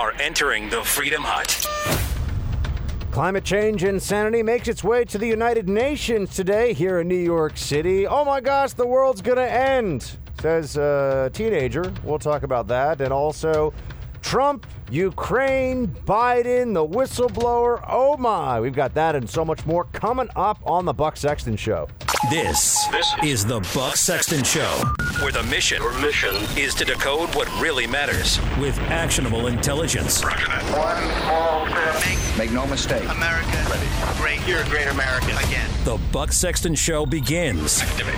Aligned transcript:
are 0.00 0.12
entering 0.18 0.70
the 0.70 0.82
Freedom 0.82 1.20
Hut. 1.22 1.66
Climate 3.10 3.44
change 3.44 3.84
insanity 3.84 4.42
makes 4.42 4.66
its 4.66 4.82
way 4.82 5.04
to 5.04 5.18
the 5.18 5.26
United 5.26 5.68
Nations 5.68 6.34
today 6.34 6.72
here 6.72 7.00
in 7.00 7.08
New 7.08 7.14
York 7.14 7.58
City. 7.58 8.06
Oh 8.06 8.24
my 8.24 8.40
gosh, 8.40 8.72
the 8.72 8.86
world's 8.86 9.20
gonna 9.20 9.42
end, 9.42 10.16
says 10.40 10.78
a 10.78 11.28
teenager. 11.34 11.92
We'll 12.02 12.18
talk 12.18 12.44
about 12.44 12.66
that. 12.68 13.02
And 13.02 13.12
also, 13.12 13.74
Trump, 14.22 14.66
Ukraine, 14.90 15.86
Biden, 15.86 16.74
the 16.74 16.84
whistleblower. 16.84 17.84
Oh 17.88 18.16
my, 18.16 18.60
we've 18.60 18.74
got 18.74 18.92
that 18.94 19.14
and 19.14 19.30
so 19.30 19.44
much 19.44 19.64
more 19.64 19.84
coming 19.92 20.28
up 20.34 20.58
on 20.64 20.84
the 20.84 20.92
Buck 20.92 21.16
Sexton 21.16 21.56
Show. 21.56 21.88
This, 22.28 22.86
this 22.88 23.14
is 23.22 23.46
the 23.46 23.60
Buck 23.72 23.96
Sexton 23.96 24.42
Show, 24.42 24.82
where 25.22 25.30
the 25.30 25.44
mission, 25.44 25.80
mission 26.00 26.34
is 26.58 26.74
to 26.74 26.84
decode 26.84 27.32
what 27.36 27.48
really 27.60 27.86
matters 27.86 28.40
with 28.58 28.76
actionable 28.80 29.46
intelligence. 29.46 30.22
One 30.22 31.02
small 31.22 31.66
step. 31.68 31.94
Make, 32.04 32.38
make 32.38 32.52
no 32.52 32.66
mistake. 32.66 33.04
America 33.04 33.46
Ready. 33.70 33.86
great. 34.18 34.48
You're 34.48 34.60
a 34.60 34.68
great 34.68 34.88
American. 34.88 35.36
Again. 35.38 35.70
The 35.84 35.98
Buck 36.10 36.32
Sexton 36.32 36.74
Show 36.74 37.06
begins. 37.06 37.80
Activate. 37.80 38.14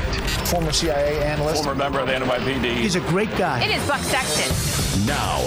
Former 0.48 0.72
CIA 0.72 1.22
analyst. 1.22 1.64
Former 1.64 1.78
member 1.78 2.00
of 2.00 2.06
the 2.06 2.14
NYPD. 2.14 2.76
He's 2.76 2.96
a 2.96 3.00
great 3.00 3.30
guy. 3.36 3.62
It 3.62 3.76
is 3.76 3.86
Buck 3.86 4.00
Sexton. 4.00 5.06
Now. 5.06 5.38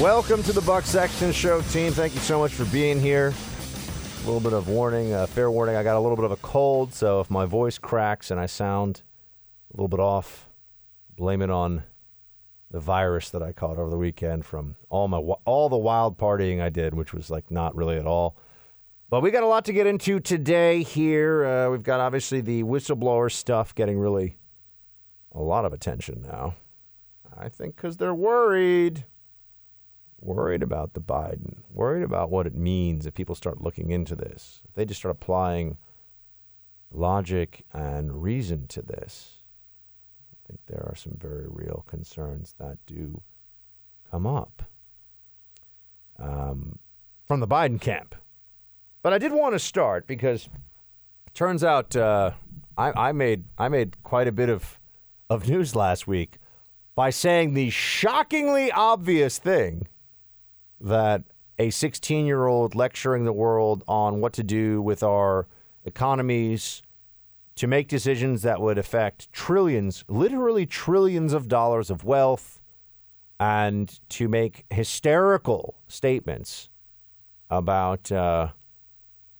Welcome 0.00 0.42
to 0.42 0.52
the 0.52 0.60
Buck 0.60 0.84
Sexton 0.84 1.30
Show, 1.30 1.60
team. 1.62 1.92
Thank 1.92 2.14
you 2.14 2.20
so 2.20 2.40
much 2.40 2.52
for 2.52 2.64
being 2.66 3.00
here. 3.00 3.32
A 4.22 4.26
little 4.26 4.40
bit 4.40 4.52
of 4.52 4.68
warning, 4.68 5.12
uh, 5.12 5.26
fair 5.26 5.52
warning. 5.52 5.76
I 5.76 5.84
got 5.84 5.96
a 5.96 6.00
little 6.00 6.16
bit 6.16 6.24
of 6.24 6.32
a 6.32 6.36
cold, 6.38 6.92
so 6.92 7.20
if 7.20 7.30
my 7.30 7.46
voice 7.46 7.78
cracks 7.78 8.32
and 8.32 8.40
I 8.40 8.46
sound 8.46 9.02
a 9.72 9.76
little 9.76 9.88
bit 9.88 10.00
off, 10.00 10.48
blame 11.16 11.40
it 11.42 11.50
on 11.50 11.84
the 12.72 12.80
virus 12.80 13.30
that 13.30 13.42
I 13.42 13.52
caught 13.52 13.78
over 13.78 13.88
the 13.88 13.96
weekend 13.96 14.44
from 14.44 14.74
all 14.88 15.06
my 15.06 15.18
all 15.18 15.68
the 15.68 15.78
wild 15.78 16.18
partying 16.18 16.60
I 16.60 16.70
did, 16.70 16.92
which 16.92 17.14
was 17.14 17.30
like 17.30 17.48
not 17.52 17.76
really 17.76 17.96
at 17.96 18.06
all. 18.06 18.36
But 19.08 19.22
we 19.22 19.30
got 19.30 19.44
a 19.44 19.46
lot 19.46 19.64
to 19.66 19.72
get 19.72 19.86
into 19.86 20.18
today. 20.18 20.82
Here, 20.82 21.44
uh, 21.44 21.70
we've 21.70 21.84
got 21.84 22.00
obviously 22.00 22.40
the 22.40 22.64
whistleblower 22.64 23.30
stuff 23.30 23.76
getting 23.76 24.00
really 24.00 24.38
a 25.30 25.40
lot 25.40 25.64
of 25.64 25.72
attention 25.72 26.26
now. 26.28 26.56
I 27.38 27.48
think 27.48 27.76
because 27.76 27.96
they're 27.96 28.12
worried 28.12 29.04
worried 30.24 30.62
about 30.62 30.94
the 30.94 31.00
Biden, 31.00 31.58
worried 31.70 32.02
about 32.02 32.30
what 32.30 32.46
it 32.46 32.54
means 32.54 33.06
if 33.06 33.14
people 33.14 33.34
start 33.34 33.60
looking 33.60 33.90
into 33.90 34.16
this. 34.16 34.60
If 34.68 34.74
they 34.74 34.84
just 34.84 35.00
start 35.00 35.14
applying 35.14 35.76
logic 36.90 37.64
and 37.72 38.22
reason 38.22 38.66
to 38.68 38.82
this, 38.82 39.42
I 40.32 40.36
think 40.46 40.60
there 40.66 40.86
are 40.88 40.96
some 40.96 41.16
very 41.18 41.46
real 41.48 41.84
concerns 41.86 42.54
that 42.58 42.78
do 42.86 43.22
come 44.10 44.26
up 44.26 44.62
um, 46.18 46.78
from 47.26 47.40
the 47.40 47.48
Biden 47.48 47.80
camp. 47.80 48.14
But 49.02 49.12
I 49.12 49.18
did 49.18 49.32
want 49.32 49.54
to 49.54 49.58
start 49.58 50.06
because 50.06 50.48
it 51.26 51.34
turns 51.34 51.62
out 51.62 51.94
uh, 51.94 52.32
I, 52.78 53.08
I 53.08 53.12
made 53.12 53.44
I 53.58 53.68
made 53.68 54.02
quite 54.02 54.28
a 54.28 54.32
bit 54.32 54.48
of 54.48 54.78
of 55.28 55.48
news 55.48 55.74
last 55.74 56.06
week 56.06 56.38
by 56.94 57.10
saying 57.10 57.54
the 57.54 57.70
shockingly 57.70 58.70
obvious 58.70 59.38
thing 59.38 59.88
that 60.84 61.24
a 61.58 61.70
16 61.70 62.26
year 62.26 62.46
old 62.46 62.74
lecturing 62.74 63.24
the 63.24 63.32
world 63.32 63.82
on 63.88 64.20
what 64.20 64.32
to 64.34 64.42
do 64.42 64.80
with 64.82 65.02
our 65.02 65.48
economies 65.84 66.82
to 67.56 67.66
make 67.66 67.88
decisions 67.88 68.42
that 68.42 68.60
would 68.60 68.78
affect 68.78 69.32
trillions, 69.32 70.04
literally 70.08 70.66
trillions 70.66 71.32
of 71.32 71.48
dollars 71.48 71.90
of 71.90 72.04
wealth, 72.04 72.60
and 73.38 74.00
to 74.08 74.28
make 74.28 74.64
hysterical 74.70 75.76
statements 75.86 76.68
about 77.48 78.10
uh, 78.10 78.48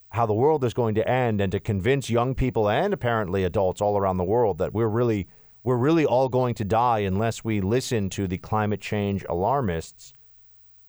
how 0.09 0.25
the 0.25 0.33
world 0.33 0.63
is 0.63 0.73
going 0.73 0.95
to 0.95 1.07
end, 1.07 1.41
and 1.41 1.51
to 1.51 1.59
convince 1.59 2.09
young 2.09 2.35
people 2.35 2.69
and 2.69 2.93
apparently 2.93 3.43
adults 3.43 3.81
all 3.81 3.97
around 3.97 4.17
the 4.17 4.23
world 4.23 4.57
that 4.57 4.73
we're 4.73 4.87
really 4.87 5.27
we're 5.63 5.75
really 5.77 6.05
all 6.05 6.29
going 6.29 6.53
to 6.53 6.63
die 6.63 6.99
unless 6.99 7.43
we 7.43 7.59
listen 7.59 8.09
to 8.11 8.27
the 8.27 8.37
climate 8.37 8.79
change 8.79 9.25
alarmists 9.27 10.13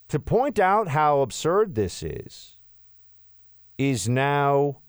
to 0.09 0.19
point 0.19 0.59
out 0.59 0.89
how 0.89 1.21
absurd 1.21 1.75
this 1.75 2.03
is 2.03 2.59
is 3.79 4.09
now, 4.09 4.81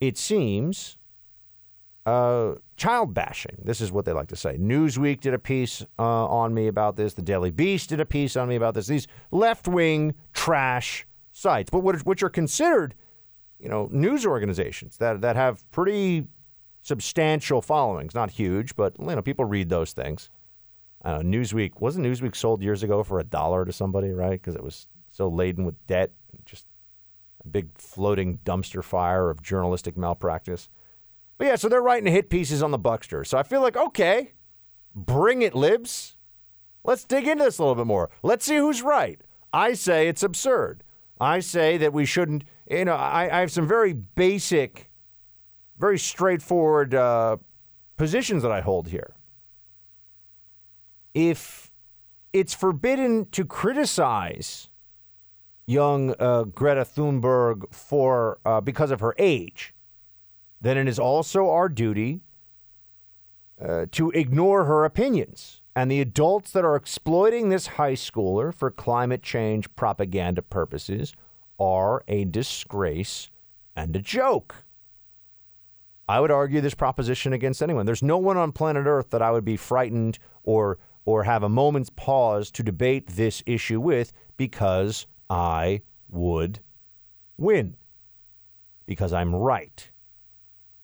it 0.00 0.16
seems, 0.16 0.96
uh, 2.06 2.54
child 2.76 3.14
bashing. 3.14 3.56
This 3.62 3.80
is 3.80 3.92
what 3.92 4.04
they 4.04 4.12
like 4.12 4.28
to 4.28 4.36
say. 4.36 4.56
Newsweek 4.56 5.20
did 5.20 5.34
a 5.34 5.38
piece 5.38 5.84
uh, 5.98 6.26
on 6.26 6.54
me 6.54 6.66
about 6.66 6.96
this. 6.96 7.14
The 7.14 7.22
Daily 7.22 7.50
Beast 7.50 7.90
did 7.90 8.00
a 8.00 8.06
piece 8.06 8.36
on 8.36 8.48
me 8.48 8.56
about 8.56 8.74
this. 8.74 8.86
These 8.86 9.06
left 9.30 9.68
wing 9.68 10.14
trash 10.32 11.06
sites, 11.32 11.70
but 11.70 11.80
which 11.80 12.22
are 12.22 12.30
considered, 12.30 12.94
you 13.58 13.68
know, 13.68 13.88
news 13.90 14.24
organizations 14.24 14.96
that 14.98 15.20
that 15.22 15.36
have 15.36 15.68
pretty 15.70 16.26
substantial 16.82 17.62
followings. 17.62 18.14
Not 18.14 18.30
huge, 18.30 18.76
but 18.76 18.94
you 18.98 19.06
know, 19.06 19.22
people 19.22 19.44
read 19.44 19.68
those 19.68 19.92
things 19.92 20.30
Newsweek 21.04 21.80
wasn't 21.80 22.06
Newsweek 22.06 22.34
sold 22.34 22.62
years 22.62 22.82
ago 22.82 23.02
for 23.02 23.18
a 23.18 23.24
dollar 23.24 23.64
to 23.64 23.72
somebody, 23.72 24.10
right? 24.10 24.40
Because 24.40 24.54
it 24.54 24.62
was 24.62 24.86
so 25.10 25.28
laden 25.28 25.64
with 25.64 25.86
debt, 25.86 26.12
just 26.46 26.66
a 27.44 27.48
big 27.48 27.68
floating 27.76 28.38
dumpster 28.44 28.82
fire 28.82 29.28
of 29.28 29.42
journalistic 29.42 29.96
malpractice. 29.96 30.68
But 31.36 31.46
yeah, 31.46 31.56
so 31.56 31.68
they're 31.68 31.82
writing 31.82 32.10
hit 32.10 32.30
pieces 32.30 32.62
on 32.62 32.70
the 32.70 32.78
Buckster. 32.78 33.24
So 33.24 33.36
I 33.36 33.42
feel 33.42 33.60
like 33.60 33.76
okay, 33.76 34.32
bring 34.94 35.42
it, 35.42 35.54
libs. 35.54 36.16
Let's 36.84 37.04
dig 37.04 37.26
into 37.26 37.44
this 37.44 37.58
a 37.58 37.62
little 37.62 37.74
bit 37.74 37.86
more. 37.86 38.10
Let's 38.22 38.44
see 38.44 38.56
who's 38.56 38.82
right. 38.82 39.20
I 39.52 39.74
say 39.74 40.08
it's 40.08 40.22
absurd. 40.22 40.84
I 41.20 41.40
say 41.40 41.76
that 41.78 41.92
we 41.92 42.06
shouldn't. 42.06 42.44
You 42.70 42.86
know, 42.86 42.94
I, 42.94 43.24
I 43.24 43.40
have 43.40 43.52
some 43.52 43.68
very 43.68 43.92
basic, 43.92 44.90
very 45.78 45.98
straightforward 45.98 46.94
uh, 46.94 47.36
positions 47.96 48.42
that 48.42 48.52
I 48.52 48.62
hold 48.62 48.88
here 48.88 49.14
if 51.14 51.70
it's 52.32 52.52
forbidden 52.52 53.26
to 53.30 53.44
criticize 53.44 54.68
young 55.66 56.14
uh, 56.18 56.42
Greta 56.42 56.84
Thunberg 56.84 57.72
for 57.72 58.38
uh, 58.44 58.60
because 58.60 58.90
of 58.90 59.00
her 59.00 59.14
age, 59.18 59.74
then 60.60 60.76
it 60.76 60.88
is 60.88 60.98
also 60.98 61.48
our 61.48 61.68
duty 61.68 62.20
uh, 63.60 63.86
to 63.92 64.10
ignore 64.10 64.64
her 64.64 64.84
opinions. 64.84 65.62
And 65.76 65.90
the 65.90 66.00
adults 66.00 66.52
that 66.52 66.64
are 66.64 66.76
exploiting 66.76 67.48
this 67.48 67.66
high 67.66 67.94
schooler 67.94 68.54
for 68.54 68.70
climate 68.70 69.22
change 69.22 69.74
propaganda 69.74 70.42
purposes 70.42 71.14
are 71.58 72.04
a 72.06 72.24
disgrace 72.24 73.30
and 73.74 73.94
a 73.96 74.00
joke. 74.00 74.64
I 76.08 76.20
would 76.20 76.30
argue 76.30 76.60
this 76.60 76.74
proposition 76.74 77.32
against 77.32 77.62
anyone. 77.62 77.86
There's 77.86 78.02
no 78.02 78.18
one 78.18 78.36
on 78.36 78.52
planet 78.52 78.86
Earth 78.86 79.10
that 79.10 79.22
I 79.22 79.30
would 79.30 79.44
be 79.44 79.56
frightened 79.56 80.18
or 80.42 80.78
or 81.04 81.24
have 81.24 81.42
a 81.42 81.48
moment's 81.48 81.90
pause 81.90 82.50
to 82.52 82.62
debate 82.62 83.06
this 83.08 83.42
issue 83.46 83.80
with 83.80 84.12
because 84.36 85.06
I 85.28 85.82
would 86.08 86.60
win. 87.36 87.76
Because 88.86 89.12
I'm 89.12 89.34
right. 89.34 89.90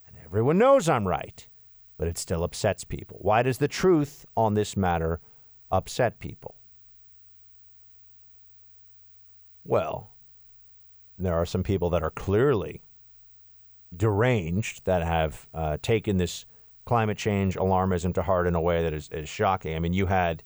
And 0.06 0.16
everyone 0.24 0.58
knows 0.58 0.88
I'm 0.88 1.06
right, 1.06 1.48
but 1.96 2.08
it 2.08 2.18
still 2.18 2.44
upsets 2.44 2.84
people. 2.84 3.18
Why 3.20 3.42
does 3.42 3.58
the 3.58 3.68
truth 3.68 4.24
on 4.36 4.54
this 4.54 4.76
matter 4.76 5.20
upset 5.70 6.18
people? 6.18 6.56
Well, 9.64 10.10
there 11.18 11.34
are 11.34 11.46
some 11.46 11.62
people 11.62 11.90
that 11.90 12.02
are 12.02 12.10
clearly 12.10 12.82
deranged 13.94 14.84
that 14.84 15.02
have 15.02 15.46
uh, 15.52 15.76
taken 15.82 16.16
this 16.16 16.46
climate 16.84 17.18
change 17.18 17.56
alarmism 17.56 18.14
to 18.14 18.22
heart 18.22 18.46
in 18.46 18.54
a 18.54 18.60
way 18.60 18.82
that 18.82 18.92
is, 18.92 19.08
is 19.12 19.28
shocking. 19.28 19.74
I 19.74 19.78
mean, 19.78 19.92
you 19.92 20.06
had, 20.06 20.42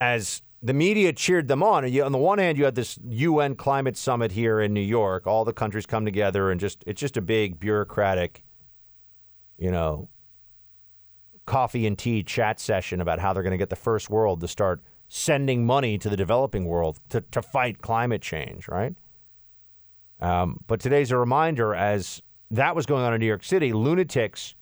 as 0.00 0.42
the 0.62 0.74
media 0.74 1.12
cheered 1.12 1.48
them 1.48 1.62
on, 1.62 1.84
on 1.84 2.12
the 2.12 2.18
one 2.18 2.38
hand, 2.38 2.58
you 2.58 2.64
had 2.64 2.74
this 2.74 2.98
UN 3.08 3.54
climate 3.54 3.96
summit 3.96 4.32
here 4.32 4.60
in 4.60 4.74
New 4.74 4.80
York. 4.80 5.26
All 5.26 5.44
the 5.44 5.52
countries 5.52 5.86
come 5.86 6.04
together, 6.04 6.50
and 6.50 6.60
just 6.60 6.82
it's 6.86 7.00
just 7.00 7.16
a 7.16 7.22
big 7.22 7.60
bureaucratic, 7.60 8.44
you 9.56 9.70
know, 9.70 10.08
coffee 11.46 11.86
and 11.86 11.96
tea 11.96 12.22
chat 12.22 12.60
session 12.60 13.00
about 13.00 13.18
how 13.18 13.32
they're 13.32 13.42
going 13.42 13.52
to 13.52 13.58
get 13.58 13.70
the 13.70 13.76
first 13.76 14.10
world 14.10 14.40
to 14.40 14.48
start 14.48 14.82
sending 15.08 15.64
money 15.64 15.96
to 15.96 16.10
the 16.10 16.16
developing 16.16 16.66
world 16.66 17.00
to, 17.08 17.22
to 17.30 17.40
fight 17.40 17.80
climate 17.80 18.20
change, 18.20 18.68
right? 18.68 18.94
Um, 20.20 20.58
but 20.66 20.80
today's 20.80 21.10
a 21.10 21.16
reminder 21.16 21.74
as 21.74 22.20
that 22.50 22.74
was 22.74 22.86
going 22.86 23.04
on 23.04 23.14
in 23.14 23.20
New 23.20 23.26
York 23.26 23.44
City, 23.44 23.72
lunatics 23.72 24.54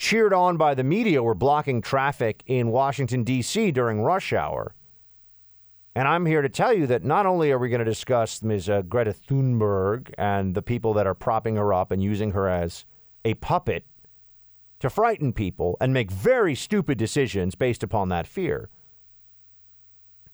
cheered 0.00 0.32
on 0.32 0.56
by 0.56 0.74
the 0.74 0.82
media 0.82 1.22
were 1.22 1.34
blocking 1.34 1.82
traffic 1.82 2.42
in 2.46 2.70
Washington, 2.70 3.22
D.C. 3.22 3.70
during 3.70 4.00
rush 4.00 4.32
hour. 4.32 4.74
And 5.94 6.08
I'm 6.08 6.24
here 6.24 6.40
to 6.40 6.48
tell 6.48 6.72
you 6.72 6.86
that 6.86 7.04
not 7.04 7.26
only 7.26 7.52
are 7.52 7.58
we 7.58 7.68
going 7.68 7.80
to 7.80 7.84
discuss 7.84 8.42
Ms. 8.42 8.70
Uh, 8.70 8.80
Greta 8.80 9.12
Thunberg 9.12 10.14
and 10.16 10.54
the 10.54 10.62
people 10.62 10.94
that 10.94 11.06
are 11.06 11.14
propping 11.14 11.56
her 11.56 11.74
up 11.74 11.90
and 11.90 12.02
using 12.02 12.30
her 12.30 12.48
as 12.48 12.86
a 13.26 13.34
puppet 13.34 13.84
to 14.78 14.88
frighten 14.88 15.34
people 15.34 15.76
and 15.82 15.92
make 15.92 16.10
very 16.10 16.54
stupid 16.54 16.96
decisions 16.96 17.54
based 17.54 17.82
upon 17.82 18.08
that 18.08 18.26
fear. 18.26 18.70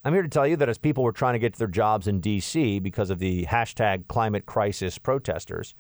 I'm 0.04 0.14
here 0.14 0.22
to 0.22 0.28
tell 0.28 0.46
you 0.46 0.56
that 0.58 0.68
as 0.68 0.78
people 0.78 1.02
were 1.02 1.10
trying 1.10 1.32
to 1.32 1.40
get 1.40 1.54
to 1.54 1.58
their 1.58 1.66
jobs 1.66 2.06
in 2.06 2.20
D.C. 2.20 2.78
because 2.78 3.10
of 3.10 3.18
the 3.18 3.46
hashtag 3.46 4.06
climate 4.06 4.46
crisis 4.46 4.96
protesters, 4.96 5.74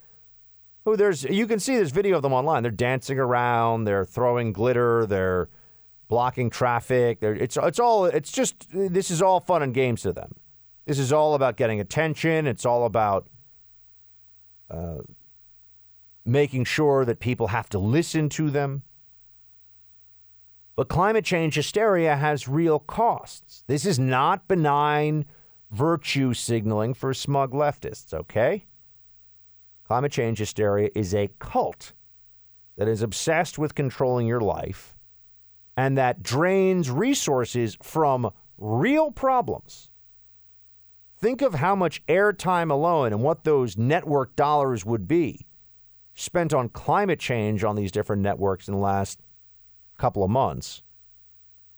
who 0.86 0.96
there's 0.96 1.24
you 1.24 1.46
can 1.46 1.58
see 1.58 1.76
this 1.76 1.90
video 1.90 2.16
of 2.16 2.22
them 2.22 2.32
online. 2.32 2.62
They're 2.62 2.72
dancing 2.72 3.18
around, 3.18 3.84
they're 3.84 4.04
throwing 4.04 4.52
glitter, 4.52 5.04
they're 5.04 5.50
blocking 6.08 6.48
traffic. 6.48 7.18
They're, 7.20 7.34
it's 7.34 7.58
it's 7.60 7.80
all 7.80 8.06
it's 8.06 8.32
just 8.32 8.66
this 8.70 9.10
is 9.10 9.20
all 9.20 9.40
fun 9.40 9.62
and 9.62 9.74
games 9.74 10.02
to 10.02 10.12
them. 10.12 10.32
This 10.86 11.00
is 11.00 11.12
all 11.12 11.34
about 11.34 11.56
getting 11.56 11.80
attention. 11.80 12.46
It's 12.46 12.64
all 12.64 12.86
about 12.86 13.28
uh, 14.70 14.98
making 16.24 16.64
sure 16.64 17.04
that 17.04 17.18
people 17.18 17.48
have 17.48 17.68
to 17.70 17.80
listen 17.80 18.28
to 18.30 18.48
them. 18.48 18.82
But 20.76 20.88
climate 20.88 21.24
change 21.24 21.56
hysteria 21.56 22.14
has 22.14 22.46
real 22.46 22.78
costs. 22.78 23.64
This 23.66 23.84
is 23.84 23.98
not 23.98 24.46
benign 24.46 25.24
virtue 25.72 26.32
signaling 26.32 26.94
for 26.94 27.12
smug 27.12 27.50
leftists, 27.50 28.14
okay? 28.14 28.66
Climate 29.86 30.10
change 30.10 30.38
hysteria 30.38 30.90
is 30.96 31.14
a 31.14 31.30
cult 31.38 31.92
that 32.76 32.88
is 32.88 33.02
obsessed 33.02 33.56
with 33.56 33.76
controlling 33.76 34.26
your 34.26 34.40
life 34.40 34.96
and 35.76 35.96
that 35.96 36.24
drains 36.24 36.90
resources 36.90 37.76
from 37.82 38.30
real 38.58 39.12
problems. 39.12 39.88
Think 41.16 41.40
of 41.40 41.54
how 41.54 41.76
much 41.76 42.04
airtime 42.06 42.70
alone 42.70 43.12
and 43.12 43.22
what 43.22 43.44
those 43.44 43.76
network 43.76 44.34
dollars 44.34 44.84
would 44.84 45.06
be 45.06 45.46
spent 46.14 46.52
on 46.52 46.68
climate 46.68 47.20
change 47.20 47.62
on 47.62 47.76
these 47.76 47.92
different 47.92 48.22
networks 48.22 48.66
in 48.66 48.74
the 48.74 48.80
last 48.80 49.20
couple 49.98 50.24
of 50.24 50.30
months 50.30 50.82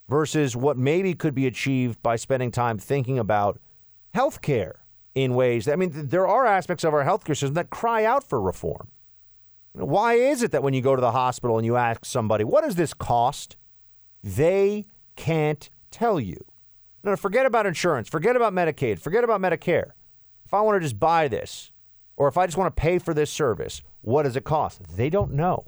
versus 0.09 0.57
what 0.57 0.79
maybe 0.79 1.13
could 1.13 1.35
be 1.35 1.47
achieved 1.47 2.03
by 2.03 2.17
spending 2.17 2.51
time 2.51 2.79
thinking 2.79 3.19
about 3.19 3.61
healthcare 4.15 4.77
in 5.23 5.35
ways 5.35 5.65
that, 5.65 5.73
I 5.73 5.77
mean, 5.77 5.91
there 5.95 6.27
are 6.27 6.47
aspects 6.47 6.85
of 6.85 6.95
our 6.95 7.05
healthcare 7.05 7.37
system 7.37 7.55
that 7.55 7.71
cry 7.71 8.05
out 8.05 8.25
for 8.25 8.41
reform. 8.41 8.89
Why 9.73 10.15
is 10.15 10.43
it 10.43 10.51
that 10.53 10.63
when 10.63 10.75
you 10.75 10.81
go 10.81 10.97
to 10.97 11.01
the 11.01 11.13
hospital 11.13 11.57
and 11.57 11.65
you 11.65 11.77
ask 11.77 12.05
somebody, 12.05 12.45
what 12.45 12.65
does 12.65 12.75
this 12.75 12.95
cost? 12.95 13.57
They 14.23 14.87
can't 15.17 15.69
tell 15.91 16.19
you. 16.19 16.39
No, 17.05 17.15
forget 17.17 17.47
about 17.47 17.67
insurance, 17.67 18.09
forget 18.09 18.37
about 18.37 18.53
Medicaid, 18.53 18.99
forget 18.99 19.25
about 19.25 19.41
Medicare. 19.41 19.93
If 20.45 20.53
I 20.53 20.61
want 20.63 20.77
to 20.77 20.81
just 20.81 20.99
buy 20.99 21.29
this, 21.29 21.71
or 22.17 22.27
if 22.27 22.37
I 22.37 22.47
just 22.47 22.57
want 22.57 22.75
to 22.75 22.81
pay 22.81 22.99
for 22.99 23.15
this 23.15 23.31
service, 23.31 23.83
what 24.01 24.25
does 24.25 24.37
it 24.37 24.45
cost? 24.45 24.97
They 24.97 25.11
don't 25.11 25.33
know. 25.33 25.67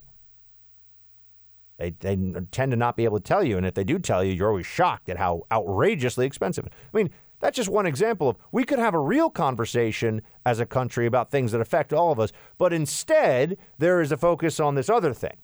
They, 1.79 1.91
they 2.01 2.17
tend 2.51 2.73
to 2.73 2.77
not 2.77 2.97
be 2.97 3.05
able 3.05 3.19
to 3.19 3.25
tell 3.25 3.43
you. 3.43 3.57
And 3.57 3.65
if 3.65 3.75
they 3.75 3.85
do 3.85 3.99
tell 3.99 4.23
you, 4.23 4.33
you're 4.33 4.49
always 4.49 4.67
shocked 4.67 5.09
at 5.09 5.17
how 5.17 5.47
outrageously 5.51 6.27
expensive. 6.27 6.67
I 6.67 6.97
mean, 6.97 7.11
that's 7.41 7.57
just 7.57 7.69
one 7.69 7.87
example 7.87 8.29
of 8.29 8.37
we 8.53 8.65
could 8.65 8.79
have 8.79 8.95
a 8.95 9.01
real 9.01 9.31
conversation 9.31 10.23
as 10.47 10.61
a 10.61 10.67
country 10.67 11.07
about 11.07 11.31
things 11.31 11.53
that 11.53 11.61
affect 11.61 11.93
all 11.93 12.13
of 12.13 12.21
us, 12.21 12.33
but 12.59 12.73
instead 12.73 13.57
there 13.79 14.01
is 14.01 14.13
a 14.13 14.17
focus 14.17 14.61
on 14.61 14.75
this 14.75 14.89
other 14.89 15.13
thing. 15.13 15.37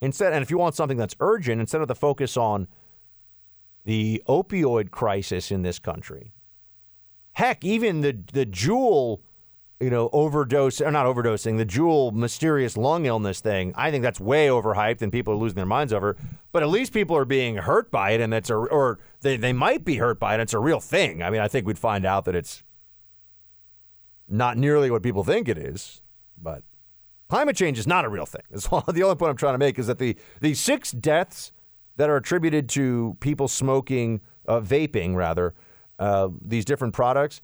Instead, 0.00 0.32
and 0.32 0.42
if 0.42 0.50
you 0.50 0.56
want 0.56 0.74
something 0.74 0.96
that's 0.96 1.16
urgent, 1.20 1.60
instead 1.60 1.82
of 1.82 1.88
the 1.88 1.94
focus 1.94 2.36
on 2.36 2.66
the 3.84 4.22
opioid 4.28 4.90
crisis 4.90 5.50
in 5.50 5.62
this 5.62 5.78
country, 5.78 6.32
heck, 7.32 7.64
even 7.64 8.00
the 8.00 8.18
the 8.32 8.46
Juul 8.46 9.20
you 9.80 9.88
know, 9.88 10.10
overdose 10.12 10.80
or 10.82 10.90
not 10.90 11.06
overdosing, 11.06 11.56
the 11.56 11.64
Juul 11.64 12.12
mysterious 12.12 12.76
lung 12.76 13.06
illness 13.06 13.40
thing. 13.40 13.72
I 13.74 13.90
think 13.90 14.02
that's 14.02 14.20
way 14.20 14.48
overhyped 14.48 15.00
and 15.00 15.10
people 15.10 15.32
are 15.32 15.38
losing 15.38 15.56
their 15.56 15.66
minds 15.66 15.92
over. 15.92 16.18
But 16.52 16.62
at 16.62 16.68
least 16.68 16.92
people 16.92 17.16
are 17.16 17.24
being 17.24 17.56
hurt 17.56 17.90
by 17.90 18.10
it, 18.10 18.20
and 18.20 18.32
that's 18.32 18.50
a 18.50 18.56
or 18.56 18.98
they 19.20 19.36
they 19.36 19.52
might 19.52 19.84
be 19.84 19.96
hurt 19.96 20.18
by 20.18 20.34
it. 20.34 20.40
It's 20.40 20.54
a 20.54 20.58
real 20.58 20.80
thing. 20.80 21.22
I 21.22 21.30
mean, 21.30 21.40
I 21.40 21.48
think 21.48 21.66
we'd 21.66 21.78
find 21.78 22.04
out 22.04 22.24
that 22.24 22.34
it's 22.34 22.62
not 24.28 24.56
nearly 24.56 24.90
what 24.90 25.02
people 25.02 25.24
think 25.24 25.48
it 25.48 25.58
is. 25.58 26.02
But 26.40 26.62
climate 27.28 27.56
change 27.56 27.78
is 27.78 27.86
not 27.86 28.04
a 28.04 28.08
real 28.08 28.26
thing. 28.26 28.42
That's 28.50 28.66
all, 28.68 28.84
the 28.92 29.02
only 29.02 29.16
point 29.16 29.30
I'm 29.30 29.36
trying 29.36 29.54
to 29.54 29.58
make 29.58 29.78
is 29.78 29.86
that 29.86 29.98
the 29.98 30.16
the 30.40 30.54
six 30.54 30.90
deaths 30.92 31.52
that 31.96 32.08
are 32.08 32.16
attributed 32.16 32.68
to 32.70 33.16
people 33.20 33.48
smoking, 33.48 34.20
uh, 34.46 34.60
vaping 34.60 35.14
rather, 35.14 35.54
uh, 35.98 36.28
these 36.40 36.64
different 36.64 36.94
products 36.94 37.42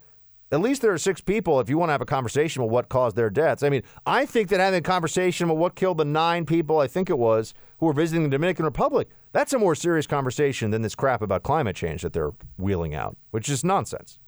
at 0.52 0.60
least 0.60 0.82
there 0.82 0.92
are 0.92 0.98
six 0.98 1.20
people 1.20 1.60
if 1.60 1.68
you 1.68 1.78
want 1.78 1.88
to 1.88 1.92
have 1.92 2.00
a 2.00 2.06
conversation 2.06 2.62
about 2.62 2.70
what 2.70 2.88
caused 2.88 3.16
their 3.16 3.30
deaths. 3.30 3.62
I 3.62 3.68
mean, 3.68 3.82
I 4.04 4.26
think 4.26 4.48
that 4.50 4.60
having 4.60 4.78
a 4.78 4.82
conversation 4.82 5.44
about 5.44 5.56
what 5.56 5.74
killed 5.74 5.98
the 5.98 6.04
nine 6.04 6.46
people, 6.46 6.78
I 6.78 6.86
think 6.86 7.10
it 7.10 7.18
was, 7.18 7.52
who 7.78 7.88
are 7.88 7.92
visiting 7.92 8.22
the 8.22 8.30
Dominican 8.30 8.64
Republic, 8.64 9.08
that's 9.32 9.52
a 9.52 9.58
more 9.58 9.74
serious 9.74 10.06
conversation 10.06 10.70
than 10.70 10.82
this 10.82 10.94
crap 10.94 11.22
about 11.22 11.42
climate 11.42 11.76
change 11.76 12.02
that 12.02 12.12
they're 12.12 12.32
wheeling 12.58 12.94
out, 12.94 13.16
which 13.30 13.48
is 13.48 13.64
nonsense. 13.64 14.18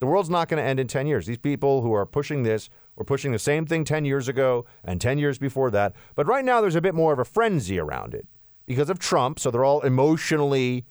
The 0.00 0.06
world's 0.06 0.30
not 0.30 0.48
going 0.48 0.62
to 0.62 0.68
end 0.68 0.80
in 0.80 0.86
10 0.86 1.06
years. 1.06 1.26
These 1.26 1.38
people 1.38 1.80
who 1.82 1.92
are 1.94 2.04
pushing 2.04 2.42
this 2.42 2.68
were 2.96 3.04
pushing 3.04 3.32
the 3.32 3.38
same 3.38 3.64
thing 3.64 3.84
10 3.84 4.04
years 4.04 4.28
ago 4.28 4.66
and 4.84 5.00
10 5.00 5.18
years 5.18 5.38
before 5.38 5.70
that. 5.70 5.94
But 6.14 6.26
right 6.26 6.44
now, 6.44 6.60
there's 6.60 6.74
a 6.74 6.80
bit 6.80 6.94
more 6.94 7.12
of 7.12 7.18
a 7.18 7.24
frenzy 7.24 7.78
around 7.78 8.14
it 8.14 8.26
because 8.66 8.90
of 8.90 8.98
Trump. 8.98 9.38
So 9.38 9.50
they're 9.50 9.64
all 9.64 9.80
emotionally 9.80 10.84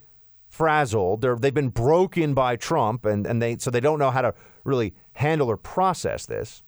frazzled. 0.49 1.21
They're, 1.21 1.35
they've 1.35 1.53
been 1.53 1.69
broken 1.69 2.33
by 2.33 2.55
Trump, 2.55 3.05
and, 3.05 3.25
and 3.25 3.41
they 3.41 3.57
so 3.57 3.69
they 3.69 3.79
don't 3.79 3.99
know 3.99 4.11
how 4.11 4.21
to 4.21 4.33
really 4.63 4.93
handle 5.13 5.49
or 5.49 5.57
process 5.57 6.25
this. 6.25 6.63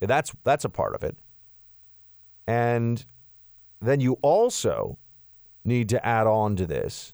That's 0.00 0.32
that's 0.44 0.64
a 0.64 0.68
part 0.68 0.94
of 0.94 1.02
it. 1.02 1.16
And 2.46 3.04
then 3.80 4.00
you 4.00 4.18
also 4.22 4.98
need 5.64 5.88
to 5.88 6.04
add 6.04 6.26
on 6.26 6.56
to 6.56 6.66
this 6.66 7.12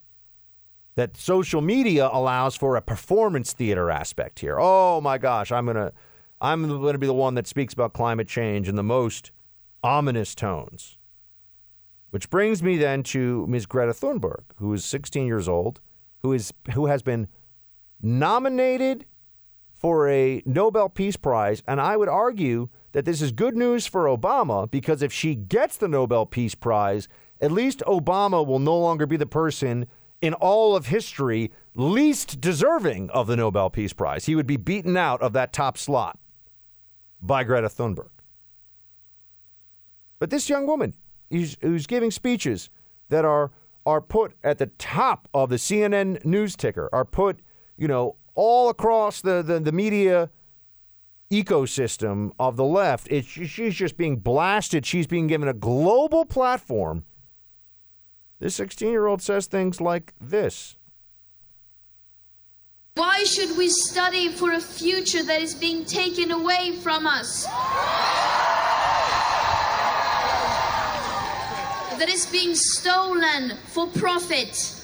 that 0.97 1.17
social 1.17 1.61
media 1.61 2.09
allows 2.13 2.55
for 2.57 2.77
a 2.77 2.83
performance 2.83 3.53
theater 3.53 3.91
aspect 3.91 4.39
here. 4.39 4.59
Oh 4.61 5.01
my 5.01 5.19
gosh, 5.19 5.51
I'm 5.51 5.65
going 5.65 5.77
to 5.77 5.93
I'm 6.41 6.69
going 6.69 6.93
to 6.93 6.99
be 6.99 7.07
the 7.07 7.15
one 7.15 7.35
that 7.35 7.47
speaks 7.47 7.73
about 7.73 7.95
climate 7.95 8.29
change 8.29 8.69
in 8.69 8.77
the 8.77 8.83
most 8.83 9.31
ominous 9.83 10.35
tones. 10.35 10.99
Which 12.11 12.31
brings 12.31 12.63
me 12.63 12.77
then 12.77 13.03
to 13.05 13.47
Ms. 13.49 13.67
Greta 13.67 13.93
Thunberg, 13.93 14.45
who 14.57 14.73
is 14.73 14.85
16 14.85 15.27
years 15.27 15.49
old, 15.49 15.81
who 16.23 16.33
is 16.33 16.53
who 16.75 16.87
has 16.87 17.03
been 17.03 17.29
nominated 18.01 19.07
for 19.73 20.09
a 20.09 20.43
Nobel 20.47 20.89
Peace 20.89 21.17
Prize. 21.17 21.63
And 21.67 21.81
I 21.81 21.97
would 21.97 22.09
argue 22.09 22.69
that 22.95 23.05
this 23.05 23.21
is 23.21 23.33
good 23.33 23.57
news 23.57 23.89
for 23.89 24.05
Obama 24.05 24.71
because 24.71 25.03
if 25.03 25.13
she 25.13 25.35
gets 25.35 25.77
the 25.77 25.89
Nobel 25.89 26.25
Peace 26.25 26.55
Prize, 26.55 27.09
at 27.41 27.51
least 27.51 27.83
Obama 27.89 28.47
will 28.47 28.61
no 28.61 28.79
longer 28.79 29.05
be 29.05 29.17
the 29.17 29.27
person 29.27 29.87
in 30.23 30.33
all 30.35 30.77
of 30.77 30.87
history 30.87 31.51
least 31.75 32.41
deserving 32.41 33.11
of 33.11 33.27
the 33.27 33.37
Nobel 33.37 33.69
Peace 33.69 33.93
Prize. 33.93 34.27
He 34.27 34.37
would 34.37 34.47
be 34.47 34.57
beaten 34.57 34.97
out 34.97 35.21
of 35.21 35.33
that 35.33 35.53
top 35.53 35.77
slot 35.77 36.19
by 37.21 37.43
Greta 37.43 37.69
Thunberg. 37.69 38.11
But 40.21 40.31
this 40.31 40.49
young 40.49 40.65
woman 40.65 40.95
who's, 41.31 41.87
giving 41.87 42.13
speeches 42.13 42.71
that 43.09 43.25
are 43.25 43.51
are 43.85 44.01
put 44.01 44.33
at 44.43 44.57
the 44.57 44.67
top 44.79 45.29
of 45.35 45.51
the 45.51 45.57
CNN 45.57 46.25
news 46.25 46.57
ticker, 46.57 46.89
are 46.91 47.05
put, 47.05 47.41
you 47.77 47.87
know, 47.87 48.17
all 48.35 48.71
across 48.71 49.21
the, 49.21 49.43
the, 49.43 49.61
the 49.61 49.73
media 49.73 50.31
ecosystem 51.31 52.33
of 52.39 52.57
the 52.57 52.65
left. 52.65 53.09
It's, 53.11 53.27
she's 53.27 53.75
just 53.75 53.97
being 53.97 54.17
blasted. 54.17 54.87
She's 54.87 55.07
being 55.07 55.27
given 55.27 55.49
a 55.49 55.55
global 55.55 56.25
platform. 56.25 57.05
This 58.41 58.57
16 58.57 58.91
year 58.91 59.07
old 59.07 59.23
says 59.23 59.47
things 59.47 59.81
like 59.81 60.13
this. 60.21 60.77
Why 62.97 63.25
should 63.25 63.57
we 63.59 63.69
study 63.71 64.29
for 64.29 64.53
a 64.53 64.61
future 64.61 65.25
that 65.25 65.43
is 65.43 65.55
being 65.55 65.85
taken 65.85 66.31
away 66.31 66.77
from 66.81 67.07
us? 67.07 67.45
That 71.99 72.09
is 72.09 72.27
being 72.27 72.55
stolen 72.55 73.57
for 73.67 73.89
profit. 73.89 74.84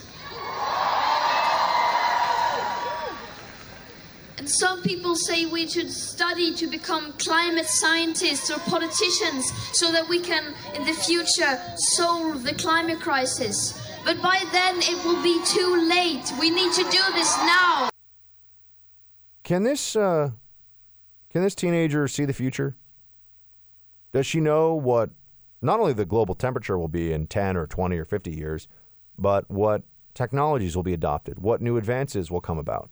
Some 4.51 4.83
people 4.83 5.15
say 5.15 5.47
we 5.47 5.69
should 5.69 5.91
study 5.91 6.55
to 6.55 6.67
become 6.67 7.13
climate 7.19 7.67
scientists 7.67 8.51
or 8.51 8.59
politicians 8.61 9.51
so 9.73 9.93
that 9.93 10.09
we 10.09 10.21
can, 10.21 10.55
in 10.75 10.85
the 10.85 10.93
future, 10.93 11.59
solve 11.77 12.45
the 12.45 12.55
climate 12.55 13.01
crisis. 13.01 13.81
But 14.05 14.21
by 14.23 14.43
then 14.53 14.77
it 14.79 15.05
will 15.05 15.23
be 15.23 15.43
too 15.45 15.89
late. 15.89 16.33
We 16.41 16.51
need 16.51 16.73
to 16.73 16.83
do 16.85 17.03
this 17.13 17.37
now. 17.39 17.91
Can 19.45 19.63
this 19.63 19.97
uh, 19.97 20.31
can 21.31 21.43
this 21.43 21.55
teenager 21.55 22.09
see 22.09 22.25
the 22.25 22.33
future? 22.33 22.77
Does 24.13 24.27
she 24.27 24.41
know 24.41 24.75
what 24.75 25.11
not 25.63 25.81
only 25.81 25.93
the 25.93 26.05
global 26.05 26.35
temperature 26.35 26.79
will 26.79 26.89
be 26.89 27.13
in 27.13 27.27
10 27.27 27.57
or 27.57 27.67
20 27.67 27.97
or 27.99 28.05
50 28.05 28.31
years, 28.33 28.67
but 29.19 29.49
what 29.51 29.83
technologies 30.15 30.75
will 30.75 30.83
be 30.83 30.95
adopted, 30.95 31.39
what 31.39 31.61
new 31.61 31.77
advances 31.77 32.31
will 32.31 32.41
come 32.41 32.59
about? 32.59 32.91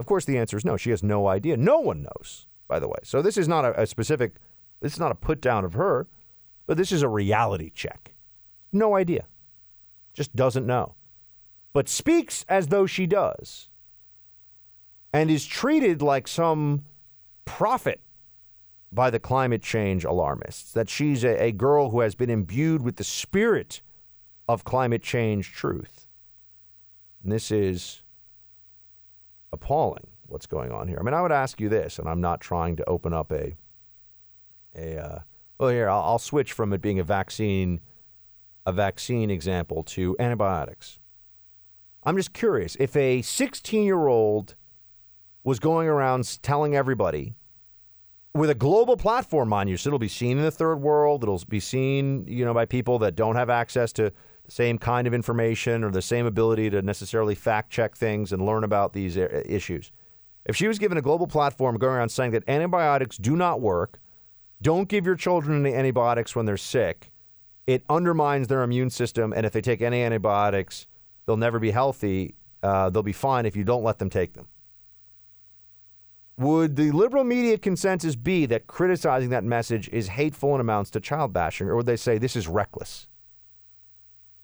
Of 0.00 0.06
course, 0.06 0.24
the 0.24 0.38
answer 0.38 0.56
is 0.56 0.64
no. 0.64 0.76
She 0.76 0.90
has 0.90 1.02
no 1.04 1.28
idea. 1.28 1.56
No 1.56 1.78
one 1.78 2.02
knows, 2.02 2.48
by 2.66 2.80
the 2.80 2.88
way. 2.88 2.98
So 3.04 3.22
this 3.22 3.36
is 3.36 3.46
not 3.46 3.64
a, 3.64 3.82
a 3.82 3.86
specific, 3.86 4.36
this 4.80 4.94
is 4.94 4.98
not 4.98 5.12
a 5.12 5.14
put 5.14 5.40
down 5.40 5.64
of 5.64 5.74
her, 5.74 6.08
but 6.66 6.76
this 6.76 6.90
is 6.90 7.02
a 7.02 7.08
reality 7.08 7.70
check. 7.72 8.14
No 8.72 8.96
idea. 8.96 9.26
Just 10.14 10.34
doesn't 10.34 10.66
know. 10.66 10.94
but 11.72 11.88
speaks 11.88 12.44
as 12.48 12.68
though 12.68 12.86
she 12.86 13.06
does 13.06 13.68
and 15.12 15.30
is 15.30 15.46
treated 15.46 16.02
like 16.02 16.28
some 16.28 16.84
prophet 17.44 18.00
by 18.92 19.10
the 19.10 19.20
climate 19.20 19.62
change 19.62 20.04
alarmists, 20.04 20.72
that 20.72 20.88
she's 20.88 21.22
a, 21.22 21.40
a 21.44 21.52
girl 21.52 21.90
who 21.90 22.00
has 22.00 22.14
been 22.14 22.30
imbued 22.30 22.82
with 22.82 22.96
the 22.96 23.04
spirit 23.04 23.82
of 24.48 24.64
climate 24.64 25.02
change 25.02 25.52
truth. 25.52 26.08
And 27.22 27.30
this 27.30 27.50
is 27.52 28.02
appalling 29.52 30.06
what's 30.26 30.46
going 30.46 30.70
on 30.70 30.88
here. 30.88 30.98
I 30.98 31.02
mean, 31.02 31.14
I 31.14 31.22
would 31.22 31.32
ask 31.32 31.60
you 31.60 31.68
this, 31.68 31.98
and 31.98 32.08
I'm 32.08 32.20
not 32.20 32.40
trying 32.40 32.76
to 32.76 32.88
open 32.88 33.12
up 33.12 33.32
a, 33.32 33.56
a 34.76 34.96
uh, 34.98 35.18
well, 35.58 35.70
here, 35.70 35.88
I'll, 35.88 36.02
I'll 36.02 36.18
switch 36.18 36.52
from 36.52 36.72
it 36.72 36.80
being 36.80 36.98
a 36.98 37.04
vaccine, 37.04 37.80
a 38.64 38.72
vaccine 38.72 39.30
example 39.30 39.82
to 39.84 40.16
antibiotics. 40.18 40.98
I'm 42.02 42.16
just 42.16 42.32
curious 42.32 42.76
if 42.80 42.96
a 42.96 43.22
16 43.22 43.84
year 43.84 44.06
old 44.06 44.54
was 45.44 45.58
going 45.58 45.88
around 45.88 46.38
telling 46.42 46.74
everybody 46.74 47.34
with 48.34 48.48
a 48.48 48.54
global 48.54 48.96
platform, 48.96 49.48
mind 49.48 49.68
you, 49.68 49.76
so 49.76 49.88
it'll 49.88 49.98
be 49.98 50.08
seen 50.08 50.38
in 50.38 50.44
the 50.44 50.50
third 50.50 50.76
world. 50.76 51.24
It'll 51.24 51.42
be 51.48 51.60
seen, 51.60 52.26
you 52.28 52.44
know, 52.44 52.54
by 52.54 52.64
people 52.64 52.98
that 53.00 53.16
don't 53.16 53.36
have 53.36 53.50
access 53.50 53.92
to 53.94 54.12
the 54.44 54.50
same 54.50 54.78
kind 54.78 55.06
of 55.06 55.14
information 55.14 55.84
or 55.84 55.90
the 55.90 56.02
same 56.02 56.26
ability 56.26 56.70
to 56.70 56.82
necessarily 56.82 57.34
fact 57.34 57.70
check 57.70 57.96
things 57.96 58.32
and 58.32 58.44
learn 58.44 58.64
about 58.64 58.92
these 58.92 59.16
uh, 59.16 59.42
issues. 59.44 59.92
If 60.44 60.56
she 60.56 60.68
was 60.68 60.78
given 60.78 60.98
a 60.98 61.02
global 61.02 61.26
platform 61.26 61.78
going 61.78 61.96
around 61.96 62.08
saying 62.08 62.32
that 62.32 62.48
antibiotics 62.48 63.16
do 63.16 63.36
not 63.36 63.60
work, 63.60 63.98
don't 64.62 64.88
give 64.88 65.06
your 65.06 65.16
children 65.16 65.64
any 65.64 65.74
antibiotics 65.74 66.34
when 66.34 66.46
they're 66.46 66.56
sick, 66.56 67.12
it 67.66 67.84
undermines 67.88 68.48
their 68.48 68.62
immune 68.62 68.90
system, 68.90 69.32
and 69.32 69.46
if 69.46 69.52
they 69.52 69.60
take 69.60 69.80
any 69.80 70.02
antibiotics, 70.02 70.86
they'll 71.24 71.36
never 71.36 71.58
be 71.58 71.70
healthy. 71.70 72.34
Uh, 72.62 72.90
they'll 72.90 73.02
be 73.02 73.12
fine 73.12 73.46
if 73.46 73.56
you 73.56 73.64
don't 73.64 73.84
let 73.84 73.98
them 73.98 74.10
take 74.10 74.34
them. 74.34 74.48
Would 76.36 76.76
the 76.76 76.90
liberal 76.90 77.24
media 77.24 77.58
consensus 77.58 78.16
be 78.16 78.46
that 78.46 78.66
criticizing 78.66 79.28
that 79.30 79.44
message 79.44 79.88
is 79.90 80.08
hateful 80.08 80.52
and 80.52 80.60
amounts 80.60 80.90
to 80.92 81.00
child 81.00 81.32
bashing, 81.32 81.68
or 81.68 81.76
would 81.76 81.86
they 81.86 81.96
say 81.96 82.16
this 82.16 82.34
is 82.34 82.48
reckless? 82.48 83.06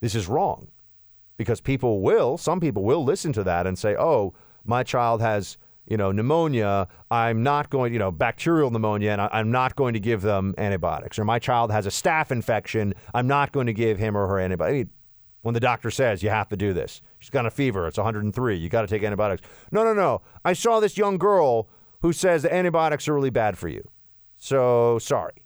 This 0.01 0.15
is 0.15 0.29
wrong. 0.29 0.69
Because 1.37 1.61
people 1.61 2.01
will, 2.01 2.39
some 2.39 2.61
people 2.61 2.83
will 2.83 3.05
listen 3.05 3.33
to 3.35 3.45
that 3.45 3.67
and 3.67 3.79
say, 3.79 3.95
oh, 3.97 4.33
my 4.65 4.83
child 4.83 5.21
has, 5.21 5.59
you 5.87 5.97
know, 5.97 6.11
pneumonia. 6.11 6.89
I'm 7.11 7.43
not 7.43 7.69
going, 7.69 7.93
you 7.93 7.99
know, 7.99 8.11
bacterial 8.11 8.71
pneumonia, 8.71 9.13
and 9.13 9.21
I'm 9.21 9.51
not 9.51 9.77
going 9.77 9.93
to 9.95 10.01
give 10.01 10.23
them 10.23 10.55
antibiotics. 10.57 11.19
Or 11.19 11.25
my 11.25 11.39
child 11.39 11.71
has 11.73 11.87
a 11.87 11.91
staph 11.91 12.31
infection. 12.31 12.95
I'm 13.13 13.27
not 13.27 13.53
going 13.53 13.67
to 13.67 13.75
give 13.75 13.99
him 13.99 14.17
or 14.17 14.27
her 14.29 14.41
antibiotics. 14.41 14.91
When 15.43 15.53
the 15.55 15.61
doctor 15.61 15.91
says 15.91 16.23
you 16.23 16.31
have 16.31 16.49
to 16.49 16.57
do 16.57 16.73
this, 16.73 17.03
she's 17.21 17.31
got 17.31 17.47
a 17.47 17.51
fever. 17.51 17.87
It's 17.87 17.99
103. 17.99 18.57
You 18.57 18.69
got 18.69 18.81
to 18.81 18.89
take 18.89 19.05
antibiotics. 19.05 19.47
No, 19.71 19.85
no, 19.85 19.95
no. 19.95 20.23
I 20.45 20.55
saw 20.55 20.81
this 20.81 20.97
young 20.99 21.19
girl 21.19 21.69
who 22.01 22.13
says 22.13 22.43
that 22.43 22.53
antibiotics 22.53 23.07
are 23.07 23.15
really 23.15 23.31
bad 23.31 23.57
for 23.57 23.69
you. 23.69 23.87
So 24.39 24.99
sorry. 24.99 25.46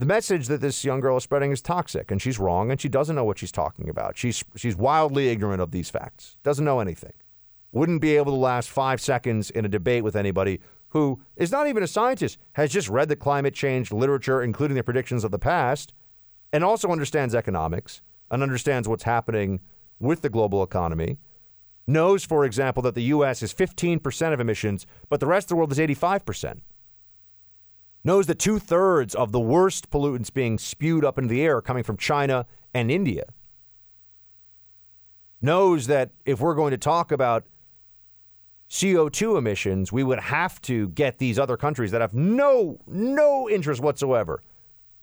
The 0.00 0.06
message 0.06 0.48
that 0.48 0.62
this 0.62 0.82
young 0.82 1.00
girl 1.00 1.18
is 1.18 1.24
spreading 1.24 1.52
is 1.52 1.60
toxic, 1.60 2.10
and 2.10 2.22
she's 2.22 2.38
wrong, 2.38 2.70
and 2.70 2.80
she 2.80 2.88
doesn't 2.88 3.14
know 3.14 3.24
what 3.24 3.38
she's 3.38 3.52
talking 3.52 3.90
about. 3.90 4.16
She's 4.16 4.42
she's 4.56 4.74
wildly 4.74 5.28
ignorant 5.28 5.60
of 5.60 5.72
these 5.72 5.90
facts. 5.90 6.38
Doesn't 6.42 6.64
know 6.64 6.80
anything. 6.80 7.12
Wouldn't 7.70 8.00
be 8.00 8.16
able 8.16 8.32
to 8.32 8.38
last 8.38 8.70
five 8.70 8.98
seconds 8.98 9.50
in 9.50 9.66
a 9.66 9.68
debate 9.68 10.02
with 10.02 10.16
anybody 10.16 10.60
who 10.88 11.20
is 11.36 11.52
not 11.52 11.66
even 11.66 11.82
a 11.82 11.86
scientist, 11.86 12.38
has 12.54 12.72
just 12.72 12.88
read 12.88 13.10
the 13.10 13.14
climate 13.14 13.52
change 13.52 13.92
literature, 13.92 14.40
including 14.40 14.74
the 14.74 14.82
predictions 14.82 15.22
of 15.22 15.32
the 15.32 15.38
past, 15.38 15.92
and 16.50 16.64
also 16.64 16.88
understands 16.88 17.34
economics 17.34 18.00
and 18.30 18.42
understands 18.42 18.88
what's 18.88 19.04
happening 19.04 19.60
with 19.98 20.22
the 20.22 20.30
global 20.30 20.62
economy 20.62 21.18
knows, 21.86 22.24
for 22.24 22.46
example, 22.46 22.82
that 22.84 22.94
the 22.94 23.02
U.S. 23.02 23.42
is 23.42 23.52
15% 23.52 24.32
of 24.32 24.40
emissions, 24.40 24.86
but 25.10 25.20
the 25.20 25.26
rest 25.26 25.46
of 25.46 25.48
the 25.50 25.56
world 25.56 25.72
is 25.72 25.78
85%. 25.78 26.60
Knows 28.02 28.26
that 28.26 28.38
two 28.38 28.58
thirds 28.58 29.14
of 29.14 29.32
the 29.32 29.40
worst 29.40 29.90
pollutants 29.90 30.32
being 30.32 30.58
spewed 30.58 31.04
up 31.04 31.18
into 31.18 31.28
the 31.28 31.42
air 31.42 31.58
are 31.58 31.62
coming 31.62 31.82
from 31.82 31.96
China 31.96 32.46
and 32.72 32.90
India. 32.90 33.24
Knows 35.42 35.86
that 35.86 36.10
if 36.24 36.40
we're 36.40 36.54
going 36.54 36.70
to 36.70 36.78
talk 36.78 37.12
about 37.12 37.44
CO2 38.70 39.36
emissions, 39.36 39.92
we 39.92 40.02
would 40.02 40.20
have 40.20 40.60
to 40.62 40.88
get 40.90 41.18
these 41.18 41.38
other 41.38 41.56
countries 41.56 41.90
that 41.90 42.00
have 42.00 42.14
no 42.14 42.78
no 42.86 43.48
interest 43.50 43.82
whatsoever 43.82 44.42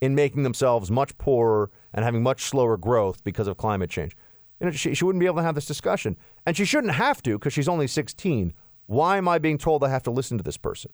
in 0.00 0.14
making 0.14 0.42
themselves 0.42 0.90
much 0.90 1.16
poorer 1.18 1.70
and 1.92 2.04
having 2.04 2.22
much 2.22 2.42
slower 2.42 2.76
growth 2.76 3.22
because 3.24 3.46
of 3.46 3.56
climate 3.56 3.90
change. 3.90 4.16
You 4.60 4.66
know, 4.66 4.72
she, 4.72 4.94
she 4.94 5.04
wouldn't 5.04 5.20
be 5.20 5.26
able 5.26 5.36
to 5.36 5.42
have 5.42 5.54
this 5.54 5.66
discussion. 5.66 6.16
And 6.46 6.56
she 6.56 6.64
shouldn't 6.64 6.94
have 6.94 7.22
to 7.22 7.38
because 7.38 7.52
she's 7.52 7.68
only 7.68 7.86
16. 7.86 8.52
Why 8.86 9.18
am 9.18 9.28
I 9.28 9.38
being 9.38 9.58
told 9.58 9.84
I 9.84 9.88
have 9.88 10.02
to 10.04 10.10
listen 10.10 10.38
to 10.38 10.44
this 10.44 10.56
person? 10.56 10.90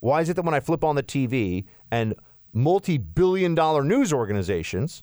Why 0.00 0.20
is 0.20 0.28
it 0.28 0.34
that 0.34 0.44
when 0.44 0.54
I 0.54 0.60
flip 0.60 0.84
on 0.84 0.96
the 0.96 1.02
TV 1.02 1.64
and 1.90 2.14
multi 2.52 2.98
billion 2.98 3.54
dollar 3.54 3.82
news 3.82 4.12
organizations 4.12 5.02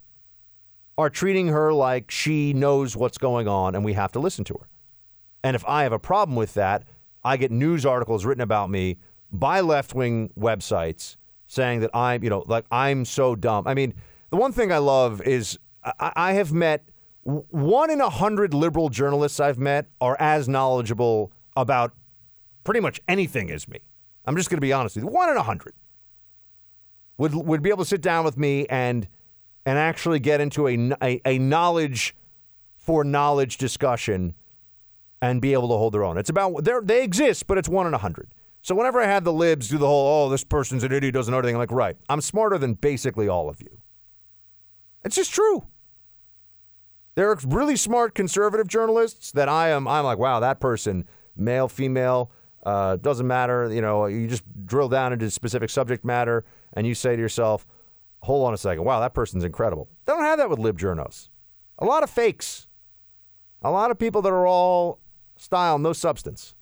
are 0.98 1.10
treating 1.10 1.48
her 1.48 1.74
like 1.74 2.10
she 2.10 2.54
knows 2.54 2.96
what's 2.96 3.18
going 3.18 3.48
on 3.48 3.76
and 3.76 3.84
we 3.84 3.94
have 3.94 4.12
to 4.14 4.20
listen 4.20 4.46
to 4.46 4.54
her? 4.54 4.70
And 5.44 5.56
if 5.56 5.66
I 5.66 5.84
have 5.84 5.92
a 5.92 6.00
problem 6.00 6.36
with 6.36 6.54
that, 6.56 6.84
I 7.24 7.38
get 7.38 7.52
news 7.52 7.86
articles 7.86 8.26
written 8.26 8.42
about 8.42 8.70
me 8.70 8.98
by 9.32 9.60
left 9.62 9.94
wing 9.94 10.32
websites 10.40 11.18
saying 11.48 11.82
that 11.82 11.92
I'm, 11.94 12.24
you 12.24 12.30
know, 12.30 12.44
like 12.48 12.66
I'm 12.72 13.06
so 13.06 13.36
dumb. 13.36 13.68
I 13.68 13.74
mean, 13.74 13.94
the 14.30 14.38
one 14.38 14.52
thing 14.52 14.72
I 14.72 14.78
love 14.78 15.22
is 15.22 15.58
I, 15.84 16.12
I 16.16 16.34
have 16.34 16.52
met 16.54 16.88
one 17.24 17.90
in 17.90 18.02
a 18.02 18.10
hundred 18.10 18.54
liberal 18.54 18.90
journalists 18.90 19.40
I've 19.40 19.58
met 19.58 19.88
are 20.00 20.16
as 20.20 20.48
knowledgeable 20.48 21.32
about 21.56 21.94
pretty 22.64 22.80
much 22.80 23.02
anything 23.08 23.52
as 23.52 23.68
me. 23.68 23.80
I'm 24.28 24.36
just 24.36 24.50
going 24.50 24.58
to 24.58 24.62
be 24.62 24.74
honest 24.74 24.96
with 24.96 25.06
you. 25.06 25.10
One 25.10 25.30
in 25.30 25.38
a 25.38 25.44
hundred 25.44 25.74
would 27.18 27.34
would 27.34 27.62
be 27.62 27.70
able 27.70 27.84
to 27.84 27.90
sit 27.90 28.02
down 28.02 28.26
with 28.26 28.38
me 28.38 28.66
and 28.68 29.08
and 29.66 29.78
actually 29.78 30.20
get 30.20 30.42
into 30.42 30.68
a, 30.68 30.92
a, 31.02 31.22
a 31.26 31.40
knowledge 31.40 32.16
for 32.78 33.04
knowledge 33.04 33.58
discussion 33.58 34.36
and 35.22 35.42
be 35.42 35.54
able 35.54 35.68
to 35.70 35.76
hold 35.76 35.94
their 35.94 36.04
own. 36.04 36.18
It's 36.18 36.30
about 36.30 36.64
they 36.86 37.04
exist, 37.04 37.48
but 37.48 37.58
it's 37.58 37.70
one 37.70 37.88
in 37.88 37.94
a 37.94 37.98
hundred. 37.98 38.34
So 38.62 38.74
whenever 38.74 39.00
I 39.00 39.06
had 39.06 39.24
the 39.24 39.34
libs 39.34 39.70
do 39.70 39.78
the 39.78 39.86
whole, 39.86 40.26
oh, 40.26 40.30
this 40.30 40.44
person's 40.44 40.84
an 40.84 40.92
idiot, 40.92 41.14
doesn't 41.14 41.32
know 41.32 41.38
anything, 41.38 41.56
I'm 41.56 41.60
like, 41.60 41.72
right, 41.72 41.96
I'm 42.10 42.22
smarter 42.22 42.58
than 42.58 42.74
basically 42.74 43.28
all 43.28 43.48
of 43.48 43.62
you. 43.62 43.80
It's 45.04 45.16
just 45.16 45.32
true. 45.32 45.68
There 47.14 47.30
are 47.30 47.38
really 47.46 47.76
smart 47.76 48.16
conservative 48.16 48.68
journalists 48.68 49.32
that 49.34 49.48
I 49.48 49.70
am. 49.70 49.88
I'm 49.88 50.04
like, 50.04 50.18
wow, 50.18 50.40
that 50.40 50.60
person, 50.60 51.06
male, 51.36 51.68
female, 51.68 52.32
uh, 52.66 52.98
doesn't 52.98 53.28
matter. 53.28 53.72
You 53.72 53.82
know, 53.82 54.08
you 54.08 54.28
just 54.28 54.44
drill 54.66 54.90
down 54.90 55.14
into 55.14 55.30
specific 55.30 55.70
subject 55.70 56.04
matter, 56.04 56.44
and 56.74 56.86
you 56.86 56.96
say 56.96 57.16
to 57.16 57.22
yourself, 57.22 57.66
hold 58.24 58.48
on 58.48 58.54
a 58.54 58.58
second, 58.58 58.84
wow, 58.84 59.00
that 59.00 59.14
person's 59.14 59.44
incredible. 59.44 59.88
They 60.06 60.14
don't 60.14 60.24
have 60.24 60.40
that 60.40 60.50
with 60.50 60.60
lib 60.60 60.80
journos. 60.80 61.30
A 61.80 61.86
lot 61.86 62.04
of 62.04 62.10
fakes. 62.10 62.68
A 63.62 63.72
lot 63.72 63.92
of 63.92 64.00
people 64.00 64.22
that 64.24 64.32
are 64.32 64.48
all 64.48 65.00
style, 65.38 65.78
no 65.78 65.94
substance. 65.94 66.56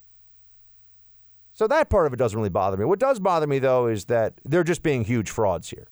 So 1.54 1.68
that 1.68 1.90
part 1.90 2.08
of 2.08 2.14
it 2.14 2.18
doesn't 2.18 2.38
really 2.38 2.50
bother 2.50 2.78
me. 2.78 2.86
What 2.86 3.00
does 3.00 3.20
bother 3.20 3.48
me, 3.48 3.60
though, 3.60 3.88
is 3.88 4.06
that 4.06 4.34
they're 4.44 4.64
just 4.64 4.84
being 4.84 5.04
huge 5.04 5.30
frauds 5.30 5.70
here. 5.70 5.88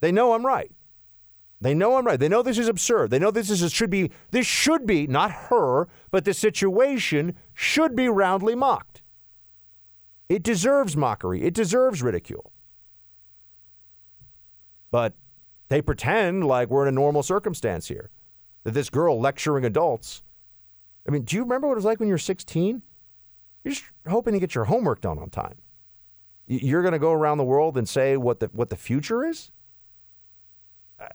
They 0.00 0.10
know 0.10 0.34
I'm 0.34 0.44
right. 0.44 0.72
They 1.60 1.74
know 1.74 1.96
I'm 1.96 2.04
right. 2.04 2.18
They 2.18 2.28
know 2.28 2.42
this 2.42 2.58
is 2.58 2.66
absurd. 2.66 3.10
They 3.10 3.20
know 3.20 3.30
this 3.30 3.48
is 3.48 3.72
should 3.72 3.90
be 3.90 4.10
this 4.32 4.46
should 4.46 4.84
be 4.84 5.06
not 5.06 5.30
her, 5.30 5.86
but 6.10 6.24
the 6.24 6.34
situation 6.34 7.36
should 7.54 7.94
be 7.94 8.08
roundly 8.08 8.56
mocked. 8.56 8.91
It 10.28 10.42
deserves 10.42 10.96
mockery. 10.96 11.42
It 11.42 11.54
deserves 11.54 12.02
ridicule. 12.02 12.52
But 14.90 15.14
they 15.68 15.82
pretend 15.82 16.46
like 16.46 16.68
we're 16.68 16.82
in 16.82 16.88
a 16.88 16.92
normal 16.92 17.22
circumstance 17.22 17.88
here. 17.88 18.10
That 18.64 18.72
this 18.72 18.90
girl 18.90 19.18
lecturing 19.20 19.64
adults. 19.64 20.22
I 21.08 21.10
mean, 21.10 21.22
do 21.22 21.36
you 21.36 21.42
remember 21.42 21.66
what 21.66 21.72
it 21.72 21.76
was 21.76 21.84
like 21.84 21.98
when 21.98 22.08
you 22.08 22.14
were 22.14 22.18
16? 22.18 22.82
You're 23.64 23.74
just 23.74 23.84
hoping 24.06 24.34
to 24.34 24.40
get 24.40 24.54
your 24.54 24.64
homework 24.64 25.00
done 25.00 25.18
on 25.18 25.30
time. 25.30 25.56
You're 26.46 26.82
going 26.82 26.92
to 26.92 26.98
go 26.98 27.12
around 27.12 27.38
the 27.38 27.44
world 27.44 27.76
and 27.76 27.88
say 27.88 28.16
what 28.16 28.40
the 28.40 28.50
what 28.52 28.68
the 28.68 28.76
future 28.76 29.24
is? 29.24 29.50
Uh, 31.00 31.06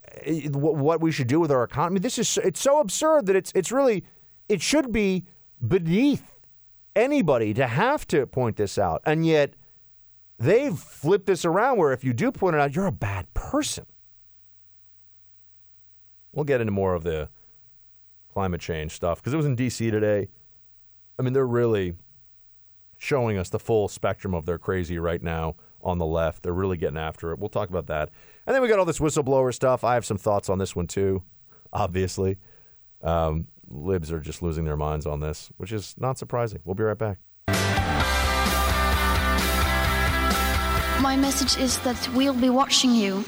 what 0.52 1.02
we 1.02 1.12
should 1.12 1.28
do 1.28 1.40
with 1.40 1.52
our 1.52 1.64
economy. 1.64 2.00
This 2.00 2.18
is 2.18 2.38
it's 2.44 2.60
so 2.60 2.80
absurd 2.80 3.28
that 3.28 3.36
it's 3.36 3.52
it's 3.54 3.72
really 3.72 4.04
it 4.50 4.62
should 4.62 4.92
be 4.92 5.26
beneath 5.66 6.37
anybody 6.98 7.54
to 7.54 7.68
have 7.68 8.06
to 8.08 8.26
point 8.26 8.58
this 8.58 8.78
out, 8.78 9.02
and 9.06 9.26
yet 9.26 9.54
they've 10.40 10.78
flipped 10.78 11.28
this 11.28 11.46
around 11.46 11.78
where 11.78 11.94
if 11.94 12.04
you 12.04 12.14
do 12.14 12.32
point 12.32 12.56
it 12.56 12.60
out, 12.60 12.76
you're 12.76 12.88
a 12.88 12.92
bad 12.92 13.34
person. 13.34 13.86
We'll 16.34 16.46
get 16.46 16.60
into 16.60 16.72
more 16.72 16.94
of 16.94 17.04
the 17.04 17.30
climate 18.34 18.62
change 18.62 18.92
stuff 18.92 19.20
because 19.20 19.34
it 19.34 19.38
was 19.38 19.46
in 19.46 19.56
D.C. 19.56 19.90
today. 19.90 20.28
I 21.18 21.24
mean, 21.24 21.34
they're 21.34 21.48
really 21.48 21.94
showing 22.98 23.38
us 23.38 23.50
the 23.50 23.60
full 23.60 23.88
spectrum 23.88 24.34
of 24.34 24.46
their 24.46 24.58
crazy 24.58 25.00
right 25.00 25.22
now 25.22 25.56
on 25.82 25.98
the 25.98 26.06
left. 26.06 26.44
They're 26.44 26.54
really 26.54 26.78
getting 26.78 26.98
after 26.98 27.32
it. 27.32 27.40
We'll 27.40 27.50
talk 27.50 27.70
about 27.70 27.88
that. 27.88 28.10
And 28.46 28.54
then 28.54 28.62
we 28.62 28.68
got 28.68 28.80
all 28.80 28.86
this 28.86 29.00
whistleblower 29.00 29.54
stuff. 29.54 29.84
I 29.84 29.94
have 29.94 30.06
some 30.06 30.18
thoughts 30.18 30.50
on 30.50 30.58
this 30.58 30.76
one 30.76 30.88
too, 30.88 31.24
obviously. 31.72 32.38
Um, 33.02 33.48
libs 33.70 34.12
are 34.12 34.20
just 34.20 34.42
losing 34.42 34.66
their 34.66 34.78
minds 34.78 35.06
on 35.06 35.20
this, 35.20 35.50
which 35.58 35.72
is 35.72 35.96
not 35.98 36.18
surprising. 36.18 36.60
We'll 36.66 36.76
be 36.76 36.84
right 36.84 36.98
back. 36.98 37.20
My 41.02 41.16
message 41.16 41.58
is 41.62 41.80
that 41.80 42.10
we'll 42.14 42.34
be 42.34 42.50
watching 42.50 42.96
you. 42.96 43.24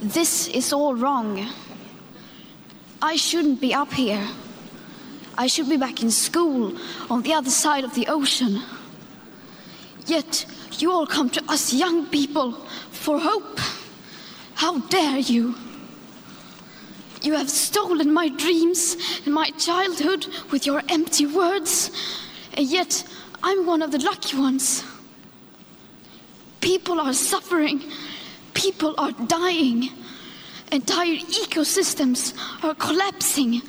this 0.00 0.48
is 0.48 0.72
all 0.72 0.94
wrong. 0.94 1.48
I 3.00 3.16
shouldn't 3.16 3.60
be 3.60 3.72
up 3.72 3.92
here. 3.92 4.26
I 5.36 5.46
should 5.46 5.68
be 5.68 5.76
back 5.76 6.02
in 6.02 6.10
school 6.10 6.76
on 7.08 7.22
the 7.22 7.34
other 7.34 7.50
side 7.50 7.84
of 7.84 7.94
the 7.94 8.08
ocean. 8.08 8.60
Yet 10.06 10.46
you 10.80 10.90
all 10.90 11.06
come 11.06 11.30
to 11.30 11.42
us 11.48 11.72
young 11.72 12.06
people 12.06 12.52
for 12.90 13.18
hope. 13.18 13.58
How 14.54 14.78
dare 14.80 15.18
you? 15.18 15.54
You 17.22 17.34
have 17.34 17.50
stolen 17.50 18.12
my 18.12 18.28
dreams 18.28 18.96
and 19.24 19.34
my 19.34 19.50
childhood 19.50 20.26
with 20.50 20.66
your 20.66 20.82
empty 20.88 21.26
words, 21.26 21.90
and 22.54 22.66
yet 22.66 23.04
I'm 23.42 23.66
one 23.66 23.82
of 23.82 23.90
the 23.90 23.98
lucky 23.98 24.36
ones. 24.36 24.84
People 26.60 27.00
are 27.00 27.12
suffering, 27.12 27.82
people 28.54 28.94
are 28.98 29.12
dying, 29.12 29.90
entire 30.70 31.16
ecosystems 31.16 32.34
are 32.62 32.74
collapsing. 32.74 33.62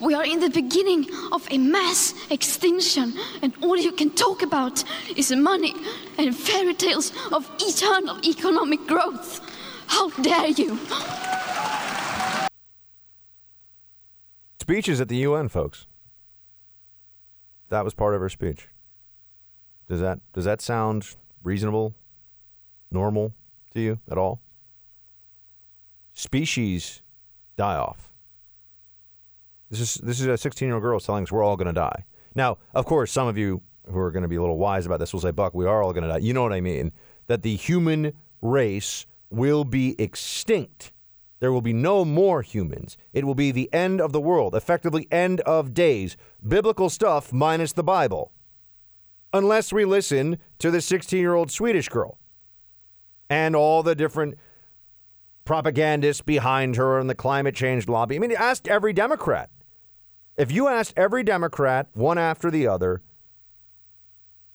We 0.00 0.14
are 0.14 0.24
in 0.24 0.40
the 0.40 0.50
beginning 0.50 1.06
of 1.32 1.46
a 1.50 1.58
mass 1.58 2.14
extinction, 2.30 3.14
and 3.40 3.54
all 3.62 3.76
you 3.76 3.92
can 3.92 4.10
talk 4.10 4.42
about 4.42 4.84
is 5.16 5.30
money 5.32 5.74
and 6.18 6.36
fairy 6.36 6.74
tales 6.74 7.12
of 7.32 7.50
eternal 7.58 8.18
economic 8.24 8.86
growth. 8.86 9.40
How 9.86 10.10
dare 10.10 10.48
you! 10.48 10.78
Speeches 14.60 15.00
at 15.00 15.08
the 15.08 15.16
UN, 15.16 15.48
folks. 15.48 15.86
That 17.68 17.84
was 17.84 17.94
part 17.94 18.14
of 18.14 18.20
her 18.20 18.28
speech. 18.28 18.68
Does 19.88 20.00
that 20.00 20.18
does 20.32 20.44
that 20.44 20.60
sound 20.60 21.16
reasonable, 21.42 21.94
normal 22.90 23.32
to 23.72 23.80
you 23.80 24.00
at 24.10 24.18
all? 24.18 24.40
Species 26.12 27.02
die 27.56 27.76
off. 27.76 28.05
This 29.70 29.80
is 29.80 29.94
this 29.96 30.20
is 30.20 30.26
a 30.26 30.36
16 30.36 30.66
year 30.66 30.74
old 30.74 30.82
girl 30.82 31.00
telling 31.00 31.24
us 31.24 31.32
we're 31.32 31.42
all 31.42 31.56
going 31.56 31.66
to 31.66 31.72
die. 31.72 32.04
Now, 32.34 32.58
of 32.74 32.84
course, 32.84 33.10
some 33.10 33.28
of 33.28 33.36
you 33.36 33.62
who 33.90 33.98
are 33.98 34.10
going 34.10 34.22
to 34.22 34.28
be 34.28 34.36
a 34.36 34.40
little 34.40 34.58
wise 34.58 34.86
about 34.86 35.00
this 35.00 35.12
will 35.12 35.20
say, 35.20 35.30
"Buck, 35.30 35.54
we 35.54 35.66
are 35.66 35.82
all 35.82 35.92
going 35.92 36.04
to 36.04 36.08
die." 36.08 36.18
You 36.18 36.32
know 36.32 36.42
what 36.42 36.52
I 36.52 36.60
mean? 36.60 36.92
That 37.26 37.42
the 37.42 37.56
human 37.56 38.12
race 38.40 39.06
will 39.30 39.64
be 39.64 39.94
extinct. 39.98 40.92
There 41.40 41.52
will 41.52 41.60
be 41.60 41.72
no 41.72 42.04
more 42.04 42.42
humans. 42.42 42.96
It 43.12 43.24
will 43.24 43.34
be 43.34 43.50
the 43.50 43.72
end 43.72 44.00
of 44.00 44.12
the 44.12 44.20
world, 44.20 44.54
effectively 44.54 45.06
end 45.10 45.40
of 45.40 45.74
days. 45.74 46.16
Biblical 46.46 46.88
stuff 46.88 47.32
minus 47.32 47.72
the 47.72 47.82
Bible. 47.82 48.32
Unless 49.32 49.72
we 49.72 49.84
listen 49.84 50.38
to 50.60 50.70
the 50.70 50.80
16 50.80 51.18
year 51.18 51.34
old 51.34 51.50
Swedish 51.50 51.88
girl 51.88 52.18
and 53.28 53.56
all 53.56 53.82
the 53.82 53.94
different 53.94 54.36
propagandists 55.46 56.20
behind 56.20 56.76
her 56.76 56.98
and 56.98 57.08
the 57.08 57.14
climate 57.14 57.54
change 57.54 57.88
lobby. 57.88 58.16
I 58.16 58.18
mean, 58.18 58.32
ask 58.32 58.68
every 58.68 58.92
Democrat. 58.92 59.48
If 60.36 60.52
you 60.52 60.68
asked 60.68 60.92
every 60.96 61.22
Democrat, 61.22 61.88
one 61.94 62.18
after 62.18 62.50
the 62.50 62.66
other, 62.66 63.00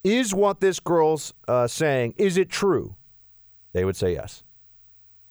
is 0.03 0.33
what 0.33 0.59
this 0.59 0.79
girl's 0.79 1.33
uh, 1.47 1.65
saying, 1.65 2.13
is 2.17 2.37
it 2.37 2.49
true? 2.49 2.95
They 3.73 3.83
would 3.83 3.95
say 3.95 4.13
yes. 4.13 4.43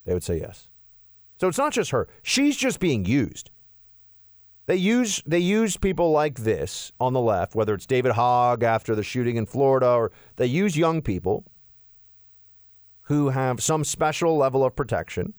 They 0.05 0.13
would 0.13 0.23
say 0.23 0.39
yes. 0.39 0.67
So 1.39 1.47
it's 1.47 1.57
not 1.57 1.73
just 1.73 1.91
her. 1.91 2.07
She's 2.21 2.57
just 2.57 2.79
being 2.79 3.05
used. 3.05 3.49
They 4.67 4.75
use 4.75 5.23
they 5.25 5.39
use 5.39 5.75
people 5.75 6.11
like 6.11 6.39
this 6.39 6.91
on 6.99 7.13
the 7.13 7.19
left, 7.19 7.55
whether 7.55 7.73
it's 7.73 7.85
David 7.85 8.13
Hogg 8.13 8.63
after 8.63 8.95
the 8.95 9.03
shooting 9.03 9.35
in 9.35 9.45
Florida, 9.45 9.89
or 9.89 10.11
they 10.35 10.45
use 10.45 10.77
young 10.77 11.01
people 11.01 11.45
who 13.03 13.29
have 13.29 13.61
some 13.61 13.83
special 13.83 14.37
level 14.37 14.63
of 14.63 14.75
protection, 14.75 15.33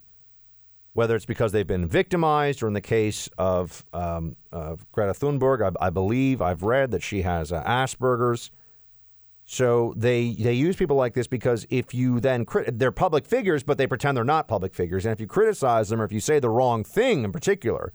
whether 0.94 1.16
it's 1.16 1.24
because 1.24 1.52
they've 1.52 1.66
been 1.66 1.88
victimized, 1.88 2.62
or 2.62 2.68
in 2.68 2.74
the 2.74 2.80
case 2.80 3.28
of, 3.38 3.84
um, 3.94 4.36
of 4.50 4.90
Greta 4.92 5.12
Thunberg, 5.12 5.62
I, 5.62 5.86
I, 5.86 5.90
believe 5.90 6.42
I've 6.42 6.62
read 6.62 6.90
that 6.90 7.02
she 7.02 7.22
has 7.22 7.50
uh, 7.50 7.62
Asperger's. 7.64 8.50
So 9.44 9.92
they 9.96 10.34
they 10.34 10.54
use 10.54 10.76
people 10.76 10.96
like 10.96 11.14
this 11.14 11.26
because 11.26 11.66
if 11.68 11.92
you 11.92 12.20
then 12.20 12.44
crit- 12.44 12.78
they're 12.78 12.92
public 12.92 13.26
figures, 13.26 13.62
but 13.62 13.76
they 13.76 13.86
pretend 13.86 14.16
they're 14.16 14.24
not 14.24 14.48
public 14.48 14.72
figures, 14.72 15.04
and 15.04 15.12
if 15.12 15.20
you 15.20 15.26
criticize 15.26 15.88
them 15.88 16.00
or 16.00 16.04
if 16.04 16.12
you 16.12 16.20
say 16.20 16.38
the 16.38 16.48
wrong 16.48 16.84
thing 16.84 17.24
in 17.24 17.32
particular, 17.32 17.92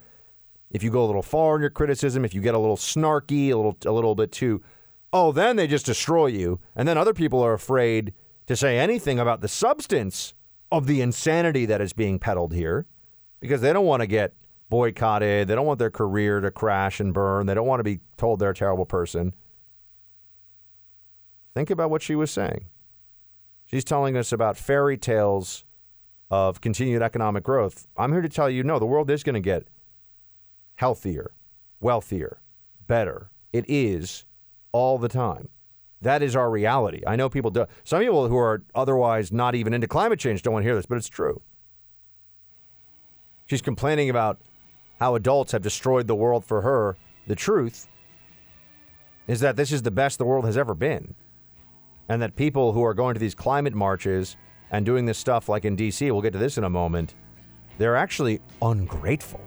if 0.69 0.83
you 0.83 0.91
go 0.91 1.03
a 1.03 1.07
little 1.07 1.21
far 1.21 1.55
in 1.55 1.61
your 1.61 1.69
criticism, 1.69 2.25
if 2.25 2.33
you 2.33 2.41
get 2.41 2.53
a 2.53 2.59
little 2.59 2.75
snarky, 2.75 3.49
a 3.49 3.55
little 3.55 3.77
a 3.85 3.91
little 3.91 4.13
bit 4.13 4.31
too, 4.31 4.61
oh, 5.13 5.31
then 5.31 5.55
they 5.55 5.67
just 5.67 5.85
destroy 5.85 6.27
you, 6.27 6.59
and 6.75 6.87
then 6.87 6.97
other 6.97 7.13
people 7.13 7.41
are 7.41 7.53
afraid 7.53 8.13
to 8.47 8.55
say 8.55 8.77
anything 8.77 9.17
about 9.17 9.41
the 9.41 9.47
substance 9.47 10.33
of 10.71 10.87
the 10.87 11.01
insanity 11.01 11.65
that 11.65 11.81
is 11.81 11.93
being 11.93 12.19
peddled 12.19 12.53
here, 12.53 12.85
because 13.39 13.61
they 13.61 13.73
don't 13.73 13.85
want 13.85 14.01
to 14.01 14.07
get 14.07 14.33
boycotted, 14.69 15.47
they 15.47 15.55
don't 15.55 15.65
want 15.65 15.79
their 15.79 15.91
career 15.91 16.41
to 16.41 16.51
crash 16.51 16.99
and 16.99 17.13
burn, 17.13 17.45
they 17.45 17.53
don't 17.53 17.67
want 17.67 17.79
to 17.79 17.83
be 17.83 17.99
told 18.17 18.39
they're 18.39 18.49
a 18.49 18.55
terrible 18.55 18.85
person. 18.85 19.33
Think 21.53 21.69
about 21.69 21.89
what 21.89 22.01
she 22.01 22.15
was 22.15 22.31
saying. 22.31 22.65
She's 23.65 23.83
telling 23.83 24.15
us 24.15 24.31
about 24.31 24.57
fairy 24.57 24.97
tales 24.97 25.63
of 26.29 26.61
continued 26.61 27.01
economic 27.01 27.43
growth. 27.43 27.87
I'm 27.97 28.11
here 28.11 28.21
to 28.21 28.29
tell 28.29 28.49
you 28.49 28.63
no, 28.63 28.79
the 28.79 28.85
world 28.85 29.09
is 29.09 29.23
going 29.23 29.35
to 29.35 29.39
get 29.39 29.67
healthier, 30.75 31.31
wealthier, 31.79 32.41
better. 32.85 33.29
It 33.53 33.65
is 33.67 34.25
all 34.71 34.97
the 34.97 35.09
time. 35.09 35.49
That 36.01 36.21
is 36.21 36.35
our 36.35 36.49
reality. 36.49 37.01
I 37.07 37.15
know 37.15 37.29
people 37.29 37.51
do. 37.51 37.65
Some 37.83 38.01
people 38.01 38.27
who 38.27 38.37
are 38.37 38.63
otherwise 38.75 39.31
not 39.31 39.55
even 39.55 39.73
into 39.73 39.87
climate 39.87 40.19
change 40.19 40.43
don't 40.43 40.53
want 40.53 40.63
to 40.63 40.67
hear 40.67 40.75
this, 40.75 40.85
but 40.85 40.97
it's 40.97 41.09
true. 41.09 41.41
She's 43.47 43.61
complaining 43.61 44.09
about 44.09 44.39
how 44.99 45.15
adults 45.15 45.53
have 45.53 45.61
destroyed 45.61 46.07
the 46.07 46.15
world 46.15 46.45
for 46.45 46.61
her. 46.61 46.97
The 47.27 47.35
truth 47.35 47.87
is 49.27 49.39
that 49.39 49.55
this 49.55 49.71
is 49.71 49.81
the 49.81 49.91
best 49.91 50.17
the 50.17 50.25
world 50.25 50.45
has 50.45 50.57
ever 50.57 50.73
been 50.73 51.15
and 52.09 52.21
that 52.21 52.35
people 52.35 52.71
who 52.73 52.83
are 52.83 52.93
going 52.93 53.13
to 53.13 53.19
these 53.19 53.35
climate 53.35 53.73
marches 53.73 54.37
and 54.71 54.85
doing 54.85 55.05
this 55.05 55.17
stuff 55.17 55.49
like 55.49 55.65
in 55.65 55.75
DC, 55.75 56.11
we'll 56.11 56.21
get 56.21 56.33
to 56.33 56.39
this 56.39 56.57
in 56.57 56.63
a 56.63 56.69
moment, 56.69 57.15
they're 57.77 57.95
actually 57.95 58.39
ungrateful 58.61 59.41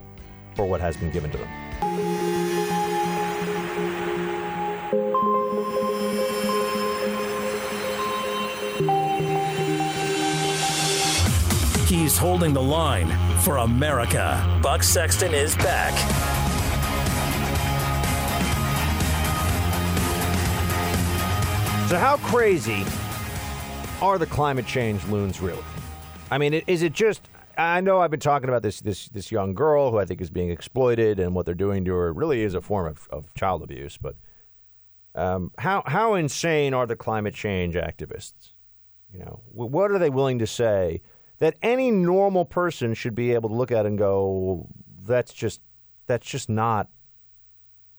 for 0.55 0.67
what 0.67 0.81
has 0.81 0.97
been 0.97 1.11
given 1.11 1.31
to 1.31 1.39
them. 1.39 1.70
He's 12.11 12.19
holding 12.19 12.53
the 12.53 12.61
line 12.61 13.09
for 13.39 13.59
America. 13.59 14.61
Buck 14.61 14.83
Sexton 14.83 15.33
is 15.33 15.55
back. 15.55 15.93
So, 21.89 21.97
how 21.97 22.17
crazy 22.17 22.85
are 24.03 24.19
the 24.19 24.27
climate 24.27 24.67
change 24.67 25.05
loons 25.05 25.41
really? 25.41 25.63
I 26.33 26.39
mean, 26.39 26.55
is 26.55 26.83
it 26.83 26.95
just? 26.95 27.29
I 27.57 27.81
know 27.81 28.01
I've 28.01 28.11
been 28.11 28.19
talking 28.19 28.49
about 28.49 28.65
this 28.65 28.81
this 28.81 29.09
this 29.11 29.31
young 29.31 29.55
girl 29.55 29.93
who 29.93 29.99
I 29.99 30.05
think 30.05 30.21
is 30.21 30.31
being 30.31 30.51
exploited, 30.51 31.21
and 31.21 31.33
what 31.33 31.47
they're 31.47 31.55
doing 31.55 31.85
to 31.85 31.93
her 31.93 32.13
really 32.13 32.43
is 32.43 32.55
a 32.55 32.61
form 32.61 32.89
of, 32.89 33.07
of 33.11 33.33
child 33.35 33.63
abuse. 33.63 33.97
But 33.99 34.17
um, 35.15 35.53
how 35.59 35.85
how 35.87 36.15
insane 36.15 36.75
are 36.75 36.89
the 36.89 36.97
climate 36.97 37.35
change 37.35 37.77
activists? 37.77 38.55
You 39.13 39.21
know, 39.21 39.43
what 39.53 39.93
are 39.93 39.99
they 40.01 40.11
willing 40.11 40.41
to 40.41 40.47
say 40.49 41.03
that 41.41 41.57
any 41.63 41.91
normal 41.91 42.45
person 42.45 42.95
should 42.95 43.15
be 43.15 43.33
able 43.33 43.49
to 43.49 43.55
look 43.55 43.73
at 43.73 43.87
and 43.87 43.99
go, 43.99 44.69
"That's 45.03 45.33
just 45.33 45.61
that's 46.07 46.27
just 46.27 46.49
not." 46.49 46.89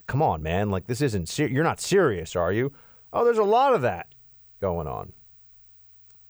Come 0.07 0.21
on, 0.21 0.41
man! 0.41 0.69
Like 0.69 0.87
this 0.87 1.01
isn't. 1.01 1.27
Ser- 1.27 1.47
you're 1.47 1.63
not 1.63 1.81
serious, 1.81 2.35
are 2.35 2.51
you? 2.51 2.71
Oh, 3.13 3.25
there's 3.25 3.37
a 3.37 3.43
lot 3.43 3.73
of 3.73 3.81
that 3.81 4.07
going 4.61 4.87
on. 4.87 5.13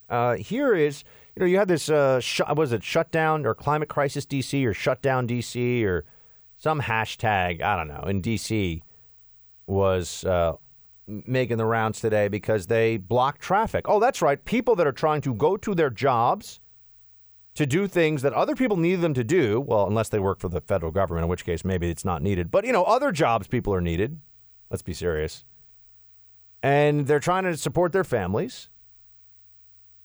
Uh, 0.09 0.35
here 0.35 0.73
is, 0.73 1.03
you 1.35 1.39
know, 1.41 1.45
you 1.45 1.57
had 1.57 1.67
this, 1.69 1.89
uh, 1.89 2.19
sh- 2.19 2.41
was 2.55 2.73
it 2.73 2.83
shutdown 2.83 3.45
or 3.45 3.55
climate 3.55 3.87
crisis 3.87 4.25
DC 4.25 4.65
or 4.65 4.73
shutdown 4.73 5.27
DC 5.27 5.85
or 5.85 6.03
some 6.57 6.81
hashtag, 6.81 7.61
I 7.61 7.77
don't 7.77 7.87
know, 7.87 8.03
in 8.07 8.21
DC 8.21 8.81
was 9.67 10.25
uh, 10.25 10.53
making 11.07 11.57
the 11.57 11.65
rounds 11.65 12.01
today 12.01 12.27
because 12.27 12.67
they 12.67 12.97
blocked 12.97 13.41
traffic. 13.41 13.85
Oh, 13.87 13.99
that's 13.99 14.21
right. 14.21 14.43
People 14.43 14.75
that 14.75 14.87
are 14.87 14.91
trying 14.91 15.21
to 15.21 15.33
go 15.33 15.55
to 15.57 15.73
their 15.73 15.89
jobs 15.89 16.59
to 17.55 17.65
do 17.65 17.87
things 17.87 18.21
that 18.21 18.33
other 18.33 18.55
people 18.55 18.77
need 18.77 18.95
them 19.01 19.13
to 19.13 19.23
do. 19.23 19.59
Well, 19.59 19.87
unless 19.87 20.09
they 20.09 20.19
work 20.19 20.39
for 20.39 20.49
the 20.49 20.61
federal 20.61 20.91
government, 20.91 21.23
in 21.25 21.29
which 21.29 21.45
case 21.45 21.65
maybe 21.65 21.89
it's 21.89 22.05
not 22.05 22.21
needed. 22.21 22.51
But, 22.51 22.65
you 22.65 22.71
know, 22.73 22.83
other 22.83 23.11
jobs 23.11 23.47
people 23.47 23.73
are 23.73 23.81
needed. 23.81 24.19
Let's 24.69 24.83
be 24.83 24.93
serious 24.93 25.43
and 26.63 27.07
they're 27.07 27.19
trying 27.19 27.43
to 27.43 27.57
support 27.57 27.91
their 27.91 28.03
families. 28.03 28.69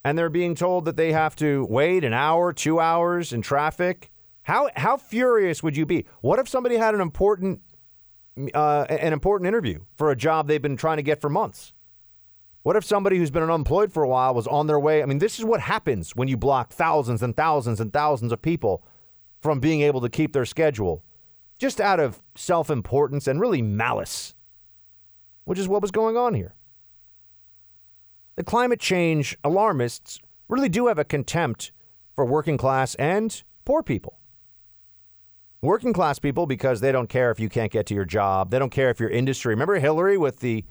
and 0.05 0.17
they're 0.17 0.31
being 0.31 0.55
told 0.55 0.85
that 0.85 0.97
they 0.97 1.13
have 1.13 1.35
to 1.37 1.67
wait 1.69 2.05
an 2.05 2.13
hour, 2.13 2.53
two 2.53 2.79
hours 2.79 3.33
in 3.33 3.43
traffic. 3.43 4.11
How 4.43 4.71
how 4.77 4.97
furious 4.97 5.63
would 5.63 5.77
you 5.77 5.85
be? 5.85 6.07
What 6.21 6.39
if 6.39 6.49
somebody 6.49 6.77
had 6.77 6.95
an 6.95 7.01
important 7.01 7.61
uh, 8.55 8.87
an 8.89 9.13
important 9.13 9.49
interview 9.49 9.81
for 9.97 10.11
a 10.11 10.17
job 10.17 10.47
they've 10.47 10.63
been 10.63 10.77
trying 10.77 10.99
to 10.99 11.03
get 11.03 11.21
for 11.21 11.29
months? 11.29 11.73
What 12.67 12.75
if 12.75 12.85
somebody 12.85 13.17
who's 13.17 13.31
been 13.31 13.45
unemployed 13.45 13.93
for 13.93 14.03
a 14.03 14.09
while 14.09 14.35
was 14.35 14.49
on 14.49 14.67
their 14.67 14.81
way? 14.81 15.01
I 15.01 15.07
mean, 15.07 15.19
this 15.19 15.39
is 15.39 15.45
what 15.45 15.61
happens 15.61 16.17
when 16.17 16.27
you 16.27 16.37
block 16.37 16.73
thousands 16.73 17.23
and 17.23 17.37
thousands 17.37 17.81
and 17.81 17.93
thousands 17.93 18.33
of 18.33 18.43
people 18.43 18.85
from 19.41 19.61
being 19.61 19.83
able 19.83 20.01
to 20.01 20.09
keep 20.09 20.33
their 20.33 20.45
schedule 20.45 21.05
just 21.61 21.81
out 21.81 22.01
of 22.01 22.21
self 22.35 22.69
importance 22.69 23.29
and 23.29 23.41
really 23.41 23.63
malice, 23.63 24.35
which 25.45 25.61
is 25.61 25.69
what 25.69 25.81
was 25.81 25.93
going 25.93 26.17
on 26.17 26.35
here. 26.35 26.57
The 28.35 28.43
climate 28.43 28.81
change 28.81 29.39
alarmists 29.45 30.19
really 30.49 30.69
do 30.69 30.89
have 30.89 30.99
a 30.99 31.05
contempt 31.05 31.71
for 32.17 32.25
working 32.25 32.57
class 32.57 32.97
and 32.97 33.45
poor 33.65 33.85
people. 33.85 34.19
Working 35.63 35.93
class 35.93 36.19
people, 36.19 36.47
because 36.47 36.81
they 36.81 36.91
don't 36.91 37.09
care 37.09 37.31
if 37.31 37.39
you 37.39 37.49
can't 37.49 37.71
get 37.71 37.87
to 37.87 37.95
your 37.95 38.05
job, 38.05 38.51
they 38.51 38.59
don't 38.59 38.71
care 38.71 38.91
if 38.91 38.99
your 38.99 39.09
industry. 39.09 39.55
Remember 39.55 39.79
Hillary 39.79 40.19
with 40.19 40.41
the 40.41 40.65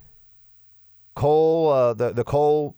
coal, 1.15 1.69
uh, 1.71 1.93
the 1.93 2.11
the 2.11 2.23
coal, 2.23 2.75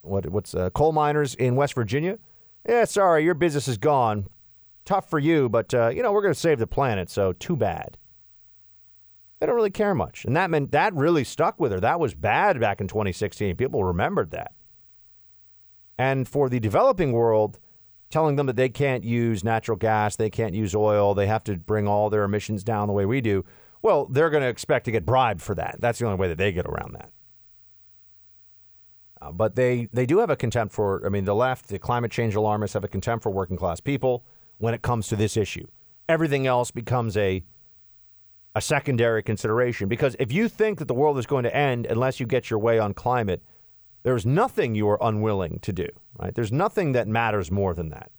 what 0.00 0.28
what's 0.30 0.54
uh, 0.54 0.70
coal 0.70 0.92
miners 0.92 1.34
in 1.34 1.56
West 1.56 1.74
Virginia. 1.74 2.18
Yeah, 2.66 2.84
sorry, 2.84 3.24
your 3.24 3.34
business 3.34 3.68
is 3.68 3.78
gone. 3.78 4.28
Tough 4.84 5.10
for 5.10 5.18
you, 5.18 5.48
but 5.48 5.74
uh, 5.74 5.88
you 5.88 6.02
know 6.02 6.12
we're 6.12 6.22
going 6.22 6.34
to 6.34 6.40
save 6.40 6.58
the 6.58 6.66
planet, 6.66 7.10
so 7.10 7.32
too 7.32 7.56
bad. 7.56 7.98
They 9.38 9.46
don't 9.46 9.56
really 9.56 9.70
care 9.70 9.94
much, 9.94 10.24
and 10.24 10.36
that 10.36 10.50
meant 10.50 10.70
that 10.70 10.94
really 10.94 11.24
stuck 11.24 11.60
with 11.60 11.72
her. 11.72 11.80
That 11.80 12.00
was 12.00 12.14
bad 12.14 12.60
back 12.60 12.80
in 12.80 12.88
2016. 12.88 13.56
People 13.56 13.84
remembered 13.84 14.30
that. 14.30 14.52
And 15.98 16.26
for 16.26 16.48
the 16.48 16.58
developing 16.58 17.12
world, 17.12 17.58
telling 18.10 18.36
them 18.36 18.46
that 18.46 18.56
they 18.56 18.68
can't 18.68 19.04
use 19.04 19.44
natural 19.44 19.76
gas, 19.76 20.16
they 20.16 20.30
can't 20.30 20.54
use 20.54 20.74
oil, 20.74 21.14
they 21.14 21.26
have 21.26 21.44
to 21.44 21.56
bring 21.56 21.86
all 21.86 22.08
their 22.08 22.24
emissions 22.24 22.64
down 22.64 22.86
the 22.86 22.94
way 22.94 23.04
we 23.04 23.20
do 23.20 23.44
well, 23.82 24.06
they're 24.06 24.30
going 24.30 24.42
to 24.42 24.48
expect 24.48 24.84
to 24.86 24.92
get 24.92 25.04
bribed 25.04 25.42
for 25.42 25.54
that. 25.56 25.76
That's 25.80 25.98
the 25.98 26.06
only 26.06 26.18
way 26.18 26.28
that 26.28 26.38
they 26.38 26.52
get 26.52 26.66
around 26.66 26.94
that. 26.94 27.10
Uh, 29.20 29.30
but 29.30 29.54
they, 29.54 29.88
they 29.92 30.06
do 30.06 30.18
have 30.18 30.30
a 30.30 30.36
contempt 30.36 30.74
for, 30.74 31.04
I 31.04 31.08
mean, 31.08 31.24
the 31.24 31.34
left, 31.34 31.68
the 31.68 31.78
climate 31.78 32.10
change 32.10 32.34
alarmists 32.34 32.74
have 32.74 32.84
a 32.84 32.88
contempt 32.88 33.22
for 33.22 33.30
working 33.30 33.56
class 33.56 33.80
people 33.80 34.24
when 34.58 34.74
it 34.74 34.82
comes 34.82 35.08
to 35.08 35.16
this 35.16 35.36
issue. 35.36 35.66
Everything 36.08 36.46
else 36.46 36.70
becomes 36.70 37.16
a, 37.16 37.44
a 38.54 38.60
secondary 38.60 39.22
consideration 39.22 39.88
because 39.88 40.16
if 40.18 40.32
you 40.32 40.48
think 40.48 40.78
that 40.78 40.88
the 40.88 40.94
world 40.94 41.18
is 41.18 41.26
going 41.26 41.44
to 41.44 41.54
end 41.54 41.86
unless 41.86 42.18
you 42.18 42.26
get 42.26 42.50
your 42.50 42.58
way 42.58 42.78
on 42.78 42.94
climate, 42.94 43.42
there's 44.02 44.26
nothing 44.26 44.74
you 44.74 44.88
are 44.88 44.98
unwilling 45.00 45.60
to 45.60 45.72
do, 45.72 45.88
right? 46.18 46.34
There's 46.34 46.52
nothing 46.52 46.92
that 46.92 47.06
matters 47.06 47.50
more 47.50 47.74
than 47.74 47.90
that. 47.90 48.10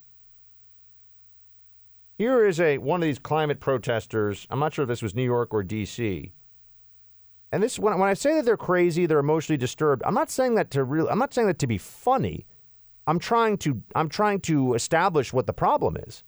Here 2.17 2.45
is 2.45 2.59
a 2.59 2.77
one 2.77 3.01
of 3.01 3.05
these 3.05 3.19
climate 3.19 3.59
protesters. 3.59 4.45
I'm 4.49 4.59
not 4.59 4.73
sure 4.73 4.83
if 4.83 4.89
this 4.89 5.01
was 5.01 5.15
New 5.15 5.23
York 5.23 5.53
or 5.53 5.63
D.C. 5.63 6.31
And 7.51 7.61
this 7.61 7.79
when, 7.79 7.97
when 7.99 8.09
I 8.09 8.13
say 8.13 8.35
that 8.35 8.45
they're 8.45 8.57
crazy, 8.57 9.05
they're 9.05 9.19
emotionally 9.19 9.57
disturbed. 9.57 10.03
I'm 10.05 10.13
not 10.13 10.29
saying 10.29 10.55
that 10.55 10.71
to 10.71 10.83
real. 10.83 11.07
I'm 11.09 11.19
not 11.19 11.33
saying 11.33 11.47
that 11.47 11.59
to 11.59 11.67
be 11.67 11.77
funny. 11.77 12.45
I'm 13.07 13.19
trying 13.19 13.57
to 13.59 13.81
I'm 13.95 14.09
trying 14.09 14.41
to 14.41 14.73
establish 14.73 15.33
what 15.33 15.47
the 15.47 15.53
problem 15.53 15.97
is. 15.97 16.23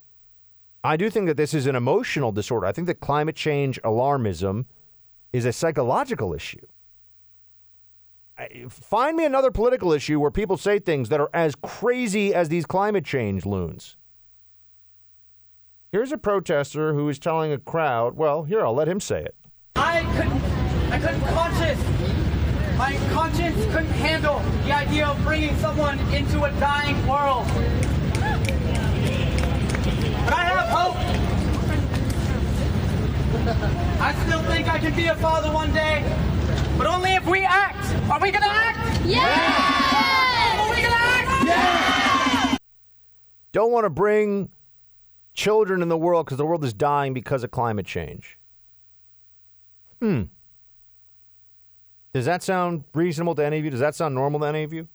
I 0.84 0.98
do 0.98 1.10
think 1.10 1.26
that 1.28 1.38
this 1.38 1.54
is 1.54 1.66
an 1.66 1.76
emotional 1.76 2.32
disorder. 2.32 2.68
I 2.68 2.72
think 2.72 2.88
that 2.88 3.00
climate 3.00 3.36
change 3.36 3.82
alarmism 3.82 4.66
is 5.34 5.46
a 5.46 5.54
psychological 5.54 6.34
issue. 6.34 6.66
Find 8.70 9.18
me 9.18 9.26
another 9.26 9.50
political 9.50 9.94
issue 9.94 10.20
where 10.20 10.30
people 10.30 10.58
say 10.58 10.78
things 10.78 11.10
that 11.10 11.20
are 11.20 11.30
as 11.34 11.56
crazy 11.56 12.34
as 12.34 12.50
these 12.50 12.66
climate 12.66 13.06
change 13.06 13.46
loons. 13.46 13.98
Here's 15.96 16.12
a 16.12 16.18
protester 16.18 16.94
who 16.94 17.08
is 17.08 17.18
telling 17.20 17.54
a 17.54 17.58
crowd, 17.58 18.18
well, 18.18 18.44
here, 18.44 18.66
I'll 18.66 18.74
let 18.74 18.90
him 18.90 19.00
say 19.00 19.22
it. 19.22 19.34
I 19.78 20.04
couldn't, 20.18 20.44
I 20.92 21.00
couldn't 21.00 21.22
conscience, 21.34 21.82
my 22.78 22.98
conscience 23.14 23.56
couldn't 23.74 23.94
handle 23.94 24.42
the 24.66 24.74
idea 24.74 25.08
of 25.08 25.24
bringing 25.24 25.56
someone 25.60 25.98
into 26.14 26.44
a 26.44 26.52
dying 26.60 26.98
world. 27.08 27.48
But 30.26 30.34
I 30.34 30.44
have 30.44 30.68
hope. 30.68 30.98
I 34.02 34.14
still 34.26 34.44
think 34.52 34.68
I 34.68 34.80
can 34.80 34.94
be 34.98 35.06
a 35.06 35.16
father 35.16 35.50
one 35.50 35.72
day, 35.72 36.04
but 36.78 36.88
only 36.88 37.14
if 37.14 37.26
we 37.26 37.46
act. 37.46 37.86
Are 38.12 38.20
we 38.20 38.32
gonna 38.32 38.48
act? 38.48 39.06
Yeah! 39.06 40.60
Are 40.60 40.70
we 40.70 40.82
gonna 40.82 40.94
act? 40.94 41.46
Yeah! 41.48 42.58
Don't 43.54 43.72
want 43.72 43.86
to 43.86 43.90
bring 43.90 44.50
children 45.36 45.82
in 45.82 45.90
the 45.90 45.98
world 45.98 46.26
because 46.26 46.38
the 46.38 46.46
world 46.46 46.64
is 46.64 46.74
dying 46.74 47.14
because 47.14 47.44
of 47.44 47.52
climate 47.52 47.86
change. 47.86 48.40
Hmm. 50.02 50.24
Does 52.14 52.26
that 52.26 52.42
sound 52.42 52.86
reasonable 52.94 53.36
to 53.36 53.46
any 53.46 53.60
of 53.60 53.66
you? 53.66 53.70
Does 53.70 53.82
that 53.82 53.94
sound 53.94 54.16
normal 54.16 54.40
to 54.40 54.46
any 54.48 54.64
of 54.64 54.72
you? 54.72 54.88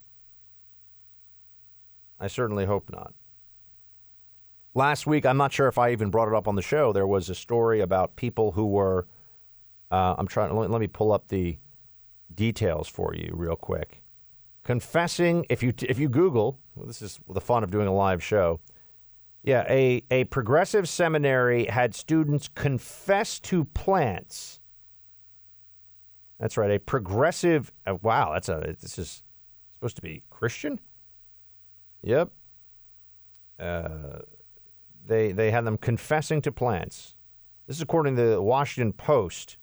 I 2.19 2.27
certainly 2.27 2.65
hope 2.65 2.91
not. 2.91 3.13
Last 4.75 5.07
week, 5.07 5.27
I'm 5.27 5.37
not 5.37 5.53
sure 5.53 5.69
if 5.69 5.79
I 5.79 5.93
even 5.93 6.11
brought 6.11 6.29
it 6.29 6.35
up 6.35 6.49
on 6.49 6.55
the 6.55 6.63
show. 6.63 6.93
There 6.93 7.07
was 7.07 7.29
a 7.29 7.35
story 7.35 7.81
about 7.81 8.17
people 8.17 8.53
who 8.53 8.67
were. 8.67 9.07
Uh, 9.91 10.15
I'm 10.17 10.29
trying. 10.29 10.55
Let, 10.55 10.71
let 10.71 10.81
me 10.81 10.87
pull 10.87 11.13
up 11.13 11.29
the 11.29 11.59
details 12.35 12.89
for 12.89 13.15
you 13.15 13.33
real 13.35 13.57
quick. 13.57 14.03
Confessing, 14.63 15.45
if 15.51 15.63
you 15.63 15.75
if 15.83 15.99
you 15.99 16.09
Google, 16.09 16.61
well, 16.77 16.87
this 16.87 17.03
is 17.03 17.19
the 17.29 17.41
fun 17.41 17.65
of 17.65 17.71
doing 17.71 17.89
a 17.89 17.95
live 17.95 18.23
show. 18.23 18.61
Yeah, 19.43 19.65
a, 19.69 20.03
a 20.11 20.25
progressive 20.25 20.89
seminary 20.89 21.65
had 21.65 21.95
students 21.95 22.49
confess 22.49 23.41
to 23.41 23.65
plants. 23.65 24.61
That's 26.39 26.57
right, 26.57 26.71
a 26.71 26.79
progressive. 26.79 27.73
Uh, 27.87 27.97
wow, 28.03 28.33
that's 28.33 28.49
a. 28.49 28.77
This 28.81 28.99
is 28.99 29.23
supposed 29.75 29.97
to 29.97 30.03
be 30.03 30.23
Christian. 30.31 30.81
Yep. 32.03 32.31
Uh, 33.59 34.21
they 35.07 35.33
they 35.33 35.51
had 35.51 35.65
them 35.65 35.79
confessing 35.79 36.43
to 36.43 36.53
plants. 36.53 37.15
This 37.67 37.77
is 37.77 37.83
according 37.83 38.17
to 38.17 38.23
the 38.23 38.43
Washington 38.43 38.93
Post. 38.93 39.57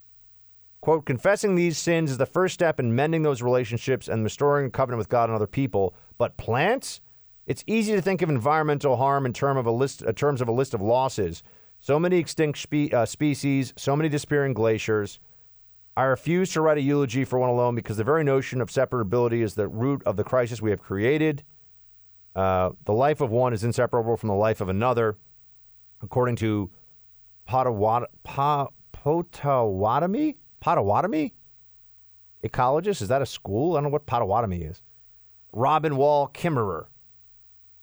Quote: 0.82 1.06
Confessing 1.06 1.56
these 1.56 1.78
sins 1.78 2.12
is 2.12 2.18
the 2.18 2.26
first 2.26 2.54
step 2.54 2.80
in 2.80 2.96
mending 2.96 3.24
those 3.24 3.42
relationships 3.42 4.08
and 4.08 4.24
restoring 4.24 4.72
covenant 4.72 5.00
with 5.00 5.10
God 5.10 5.30
and 5.30 5.36
other 5.36 5.48
people. 5.48 5.96
But 6.18 6.38
plants 6.38 7.02
it's 7.48 7.64
easy 7.66 7.94
to 7.94 8.02
think 8.02 8.22
of 8.22 8.30
environmental 8.30 8.98
harm 8.98 9.26
in 9.26 9.32
term 9.32 9.56
of 9.56 9.66
a 9.66 9.72
list, 9.72 10.04
uh, 10.06 10.12
terms 10.12 10.42
of 10.42 10.50
a 10.50 10.52
list 10.52 10.74
of 10.74 10.82
losses. 10.82 11.42
So 11.80 11.98
many 11.98 12.18
extinct 12.18 12.60
spe- 12.60 12.94
uh, 12.94 13.06
species, 13.06 13.74
so 13.78 13.96
many 13.96 14.10
disappearing 14.10 14.54
glaciers. 14.54 15.20
I 15.96 16.04
refuse 16.04 16.52
to 16.54 16.62
write 16.62 16.78
a 16.78 16.82
eulogy 16.82 17.24
for 17.24 17.40
one 17.40 17.50
alone 17.50 17.74
because 17.74 17.98
the 17.98 18.04
very 18.04 18.24
notion 18.24 18.60
of 18.62 18.70
separability 18.70 19.42
is 19.42 19.56
the 19.56 19.68
root 19.68 20.04
of 20.06 20.18
the 20.18 20.24
crisis 20.24 20.62
we 20.62 20.72
have 20.72 20.82
created. 20.82 21.44
Uh, 22.36 22.72
the 22.86 22.94
life 22.94 23.22
of 23.22 23.32
one 23.32 23.54
is 23.54 23.64
inseparable 23.64 24.18
from 24.18 24.28
the 24.28 24.36
life 24.36 24.60
of 24.60 24.70
another. 24.70 25.18
According 26.04 26.36
to 26.38 26.70
Potawatomi, 27.46 28.08
pa, 28.24 28.68
Potawatomi? 28.92 30.36
Potawatomi? 30.60 31.34
Ecologist? 32.44 33.02
Is 33.02 33.08
that 33.08 33.22
a 33.22 33.26
school? 33.26 33.74
I 33.74 33.78
don't 33.78 33.86
know 33.86 33.90
what 33.90 34.06
Potawatomi 34.06 34.64
is. 34.64 34.82
Robin 35.54 35.96
Wall 35.96 36.28
Kimmerer. 36.28 36.88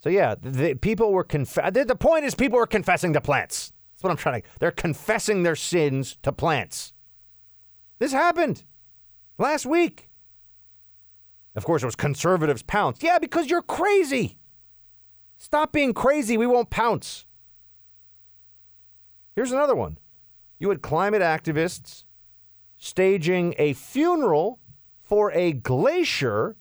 So 0.05 0.11
yeah, 0.11 0.35
the, 0.39 0.75
people 0.75 1.13
were 1.13 1.25
conf- 1.25 1.73
the, 1.73 1.83
the 1.83 1.97
point 1.97 2.27
is 2.27 2.35
people 2.35 2.59
were 2.59 2.67
confessing 2.67 3.15
to 3.15 3.23
plants. 3.23 3.73
That's 3.95 4.03
what 4.03 4.11
I'm 4.11 4.19
trying 4.19 4.43
to. 4.43 4.49
They're 4.61 4.71
confessing 4.71 5.45
their 5.45 5.57
sins 5.57 6.19
to 6.25 6.31
plants. 6.31 6.93
This 7.99 8.13
happened 8.13 8.65
last 9.39 9.65
week. 9.65 10.11
Of 11.57 11.65
course, 11.65 11.83
it 11.83 11.87
was 11.87 11.97
conservatives 11.97 12.63
pounce. 12.63 13.03
Yeah, 13.03 13.19
because 13.19 13.49
you're 13.49 13.63
crazy. 13.63 14.37
Stop 15.39 15.73
being 15.73 15.95
crazy. 15.95 16.37
We 16.37 16.47
won't 16.47 16.69
pounce. 16.69 17.25
Here's 19.35 19.53
another 19.53 19.75
one. 19.75 19.97
You 20.59 20.69
had 20.69 20.83
climate 20.83 21.23
activists 21.23 22.05
staging 22.77 23.55
a 23.57 23.73
funeral 23.73 24.61
for 25.03 25.33
a 25.33 25.53
glacier 25.53 26.57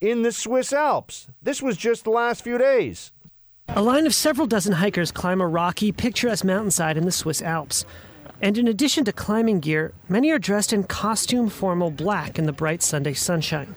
in 0.00 0.22
the 0.22 0.32
Swiss 0.32 0.72
Alps. 0.72 1.28
This 1.42 1.62
was 1.62 1.76
just 1.76 2.04
the 2.04 2.10
last 2.10 2.42
few 2.42 2.58
days. 2.58 3.12
A 3.68 3.82
line 3.82 4.06
of 4.06 4.14
several 4.14 4.46
dozen 4.46 4.74
hikers 4.74 5.12
climb 5.12 5.40
a 5.40 5.46
rocky, 5.46 5.92
picturesque 5.92 6.44
mountainside 6.44 6.96
in 6.96 7.04
the 7.04 7.12
Swiss 7.12 7.42
Alps. 7.42 7.84
And 8.40 8.56
in 8.56 8.68
addition 8.68 9.04
to 9.04 9.12
climbing 9.12 9.60
gear, 9.60 9.92
many 10.08 10.30
are 10.30 10.38
dressed 10.38 10.72
in 10.72 10.84
costume 10.84 11.48
formal 11.48 11.90
black 11.90 12.38
in 12.38 12.46
the 12.46 12.52
bright 12.52 12.82
Sunday 12.82 13.12
sunshine. 13.12 13.74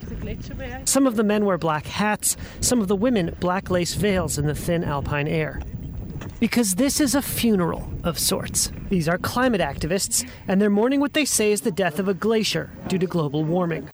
Some 0.85 1.07
of 1.07 1.15
the 1.15 1.23
men 1.23 1.45
wear 1.45 1.57
black 1.57 1.87
hats, 1.87 2.37
some 2.61 2.79
of 2.79 2.87
the 2.87 2.95
women 2.95 3.35
black 3.39 3.71
lace 3.71 3.95
veils 3.95 4.37
in 4.37 4.45
the 4.45 4.55
thin 4.55 4.83
alpine 4.83 5.27
air. 5.27 5.61
Because 6.39 6.75
this 6.75 7.01
is 7.01 7.15
a 7.15 7.21
funeral 7.21 7.91
of 8.03 8.19
sorts. 8.19 8.71
These 8.89 9.09
are 9.09 9.17
climate 9.17 9.61
activists, 9.61 10.27
and 10.47 10.61
they're 10.61 10.69
mourning 10.69 10.99
what 10.99 11.13
they 11.13 11.25
say 11.25 11.51
is 11.51 11.61
the 11.61 11.71
death 11.71 11.97
of 11.97 12.07
a 12.07 12.13
glacier 12.13 12.69
due 12.87 12.99
to 12.99 13.07
global 13.07 13.43
warming. 13.43 13.89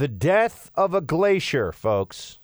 The 0.00 0.08
death 0.08 0.70
of 0.76 0.94
a 0.94 1.02
glacier, 1.02 1.72
folks. 1.72 2.38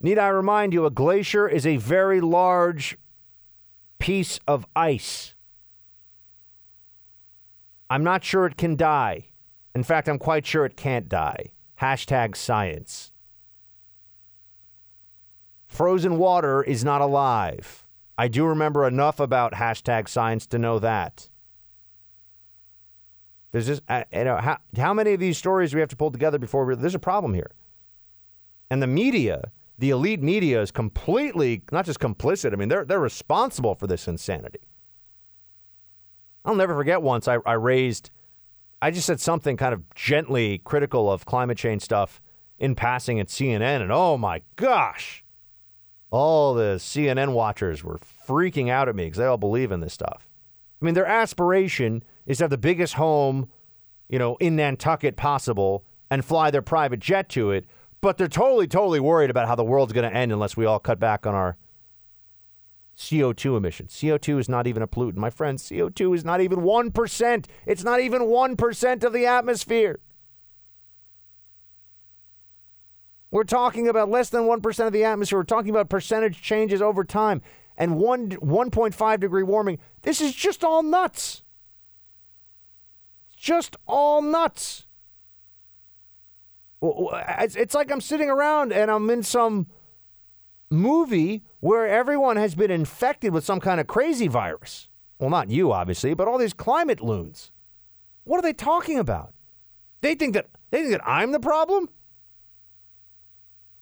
Need 0.00 0.16
I 0.16 0.28
remind 0.28 0.72
you, 0.72 0.86
a 0.86 0.90
glacier 0.90 1.48
is 1.48 1.66
a 1.66 1.76
very 1.76 2.20
large 2.20 2.96
piece 3.98 4.38
of 4.46 4.64
ice. 4.76 5.34
I'm 7.90 8.04
not 8.04 8.22
sure 8.22 8.46
it 8.46 8.56
can 8.56 8.76
die. 8.76 9.30
In 9.74 9.82
fact, 9.82 10.08
I'm 10.08 10.20
quite 10.20 10.46
sure 10.46 10.64
it 10.64 10.76
can't 10.76 11.08
die. 11.08 11.50
Hashtag 11.80 12.36
science. 12.36 13.10
Frozen 15.66 16.16
water 16.16 16.62
is 16.62 16.84
not 16.84 17.00
alive. 17.00 17.84
I 18.16 18.28
do 18.28 18.46
remember 18.46 18.86
enough 18.86 19.18
about 19.18 19.54
hashtag 19.54 20.08
science 20.08 20.46
to 20.46 20.60
know 20.60 20.78
that. 20.78 21.28
There's 23.52 23.66
just, 23.66 23.82
you 24.12 24.24
know, 24.24 24.36
how, 24.36 24.58
how 24.76 24.94
many 24.94 25.12
of 25.12 25.20
these 25.20 25.36
stories 25.36 25.74
we 25.74 25.80
have 25.80 25.88
to 25.88 25.96
pull 25.96 26.10
together 26.10 26.38
before 26.38 26.64
we, 26.64 26.76
there's 26.76 26.94
a 26.94 27.00
problem 27.00 27.34
here? 27.34 27.50
And 28.70 28.80
the 28.80 28.86
media, 28.86 29.50
the 29.78 29.90
elite 29.90 30.22
media, 30.22 30.62
is 30.62 30.70
completely 30.70 31.62
not 31.72 31.84
just 31.84 31.98
complicit. 31.98 32.52
I 32.52 32.56
mean, 32.56 32.68
they're 32.68 32.84
they're 32.84 33.00
responsible 33.00 33.74
for 33.74 33.88
this 33.88 34.06
insanity. 34.06 34.60
I'll 36.44 36.54
never 36.54 36.74
forget 36.74 37.02
once 37.02 37.26
I, 37.28 37.38
I 37.44 37.54
raised, 37.54 38.10
I 38.80 38.90
just 38.90 39.06
said 39.06 39.20
something 39.20 39.56
kind 39.56 39.74
of 39.74 39.82
gently 39.94 40.58
critical 40.58 41.10
of 41.10 41.26
climate 41.26 41.58
change 41.58 41.82
stuff 41.82 42.22
in 42.58 42.74
passing 42.74 43.18
at 43.18 43.26
CNN, 43.26 43.82
and 43.82 43.90
oh 43.90 44.16
my 44.16 44.42
gosh, 44.56 45.24
all 46.10 46.54
the 46.54 46.76
CNN 46.76 47.32
watchers 47.32 47.82
were 47.82 47.98
freaking 47.98 48.68
out 48.68 48.88
at 48.88 48.94
me 48.94 49.04
because 49.04 49.18
they 49.18 49.26
all 49.26 49.36
believe 49.36 49.72
in 49.72 49.80
this 49.80 49.92
stuff. 49.92 50.28
I 50.80 50.84
mean, 50.84 50.94
their 50.94 51.06
aspiration 51.06 52.02
is 52.30 52.38
to 52.38 52.44
have 52.44 52.50
the 52.50 52.58
biggest 52.58 52.94
home, 52.94 53.50
you 54.08 54.16
know, 54.16 54.36
in 54.36 54.54
Nantucket 54.54 55.16
possible 55.16 55.84
and 56.12 56.24
fly 56.24 56.48
their 56.52 56.62
private 56.62 57.00
jet 57.00 57.28
to 57.30 57.50
it. 57.50 57.64
But 58.00 58.18
they're 58.18 58.28
totally, 58.28 58.68
totally 58.68 59.00
worried 59.00 59.30
about 59.30 59.48
how 59.48 59.56
the 59.56 59.64
world's 59.64 59.92
going 59.92 60.08
to 60.08 60.16
end 60.16 60.30
unless 60.30 60.56
we 60.56 60.64
all 60.64 60.78
cut 60.78 61.00
back 61.00 61.26
on 61.26 61.34
our 61.34 61.56
CO2 62.96 63.56
emissions. 63.56 63.92
CO2 63.94 64.38
is 64.38 64.48
not 64.48 64.68
even 64.68 64.80
a 64.80 64.86
pollutant. 64.86 65.16
My 65.16 65.28
friends, 65.28 65.68
CO2 65.68 66.14
is 66.14 66.24
not 66.24 66.40
even 66.40 66.60
1%. 66.60 67.46
It's 67.66 67.82
not 67.82 67.98
even 67.98 68.22
1% 68.22 69.04
of 69.04 69.12
the 69.12 69.26
atmosphere. 69.26 69.98
We're 73.32 73.42
talking 73.42 73.88
about 73.88 74.08
less 74.08 74.30
than 74.30 74.42
1% 74.42 74.86
of 74.86 74.92
the 74.92 75.02
atmosphere. 75.02 75.40
We're 75.40 75.44
talking 75.44 75.70
about 75.70 75.88
percentage 75.88 76.40
changes 76.40 76.80
over 76.80 77.02
time 77.02 77.42
and 77.76 77.96
1 77.96 78.30
1.5 78.30 79.20
degree 79.20 79.42
warming. 79.42 79.78
This 80.02 80.20
is 80.20 80.32
just 80.32 80.62
all 80.62 80.84
nuts 80.84 81.42
just 83.40 83.74
all 83.86 84.20
nuts. 84.20 84.86
It's 86.82 87.74
like 87.74 87.90
I'm 87.90 88.00
sitting 88.00 88.28
around 88.28 88.72
and 88.72 88.90
I'm 88.90 89.08
in 89.08 89.22
some 89.22 89.66
movie 90.70 91.42
where 91.60 91.88
everyone 91.88 92.36
has 92.36 92.54
been 92.54 92.70
infected 92.70 93.32
with 93.32 93.44
some 93.44 93.58
kind 93.58 93.80
of 93.80 93.86
crazy 93.86 94.28
virus. 94.28 94.88
Well, 95.18 95.30
not 95.30 95.50
you, 95.50 95.72
obviously, 95.72 96.14
but 96.14 96.28
all 96.28 96.38
these 96.38 96.52
climate 96.52 97.00
loons. 97.00 97.50
What 98.24 98.38
are 98.38 98.42
they 98.42 98.52
talking 98.52 98.98
about? 98.98 99.34
They 100.02 100.14
think 100.14 100.34
that 100.34 100.46
they 100.70 100.82
think 100.82 100.92
that 100.92 101.06
I'm 101.06 101.32
the 101.32 101.40
problem. 101.40 101.88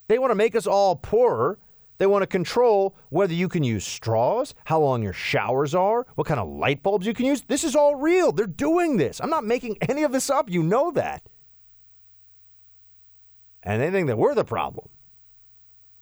They 0.07 0.19
want 0.19 0.31
to 0.31 0.37
make 0.37 0.55
us 0.55 0.67
all 0.67 0.97
poorer 0.97 1.59
they 1.99 2.07
want 2.07 2.23
to 2.23 2.27
control 2.27 2.97
whether 3.11 3.35
you 3.35 3.49
can 3.49 3.65
use 3.65 3.85
straws, 3.85 4.55
how 4.65 4.81
long 4.81 5.03
your 5.03 5.13
showers 5.13 5.75
are, 5.75 6.07
what 6.15 6.27
kind 6.27 6.41
of 6.41 6.49
light 6.49 6.83
bulbs 6.83 7.07
you 7.07 7.13
can 7.13 7.27
use. 7.27 7.43
This 7.43 7.65
is 7.65 7.75
all 7.75 7.97
real. 7.97 8.31
They're 8.31 8.47
doing 8.47 8.97
this. 8.97 9.21
I'm 9.21 9.31
not 9.31 9.45
making 9.45 9.77
any 9.89 10.05
of 10.05 10.13
this 10.13 10.31
up. 10.31 10.49
You 10.49 10.63
know 10.63 10.93
that. 10.93 11.23
And 13.65 13.83
they 13.83 13.91
think 13.91 14.07
that 14.07 14.17
we're 14.17 14.35
the 14.35 14.45
problem. 14.45 14.89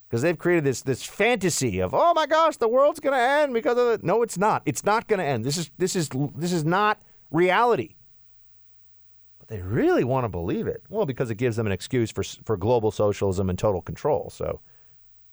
Because 0.09 0.23
they've 0.23 0.39
created 0.39 0.63
this 0.63 0.83
this 0.83 1.03
fantasy 1.03 1.81
of, 1.81 1.93
oh 1.93 2.13
my 2.15 2.27
gosh, 2.27 2.59
the 2.59 2.69
world's 2.69 3.01
gonna 3.01 3.17
end 3.17 3.53
because 3.53 3.77
of 3.77 3.89
it. 3.89 4.05
No, 4.05 4.23
it's 4.23 4.39
not. 4.39 4.63
It's 4.65 4.85
not 4.85 5.09
gonna 5.09 5.25
end. 5.25 5.45
This 5.45 5.57
is 5.57 5.71
this 5.79 5.97
is 5.97 6.09
this 6.37 6.53
is 6.53 6.65
not 6.65 7.03
reality. 7.33 7.97
But 9.41 9.49
they 9.49 9.63
really 9.63 10.05
want 10.05 10.23
to 10.23 10.29
believe 10.29 10.69
it. 10.69 10.85
Well, 10.89 11.07
because 11.07 11.31
it 11.31 11.39
gives 11.39 11.57
them 11.57 11.67
an 11.67 11.73
excuse 11.73 12.13
for 12.13 12.23
for 12.23 12.57
global 12.57 12.93
socialism 12.93 13.51
and 13.51 13.59
total 13.59 13.83
control. 13.83 14.31
So 14.31 14.61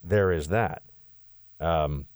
there 0.03 0.31
is 0.31 0.49
that. 0.49 0.83
Um, 1.59 2.07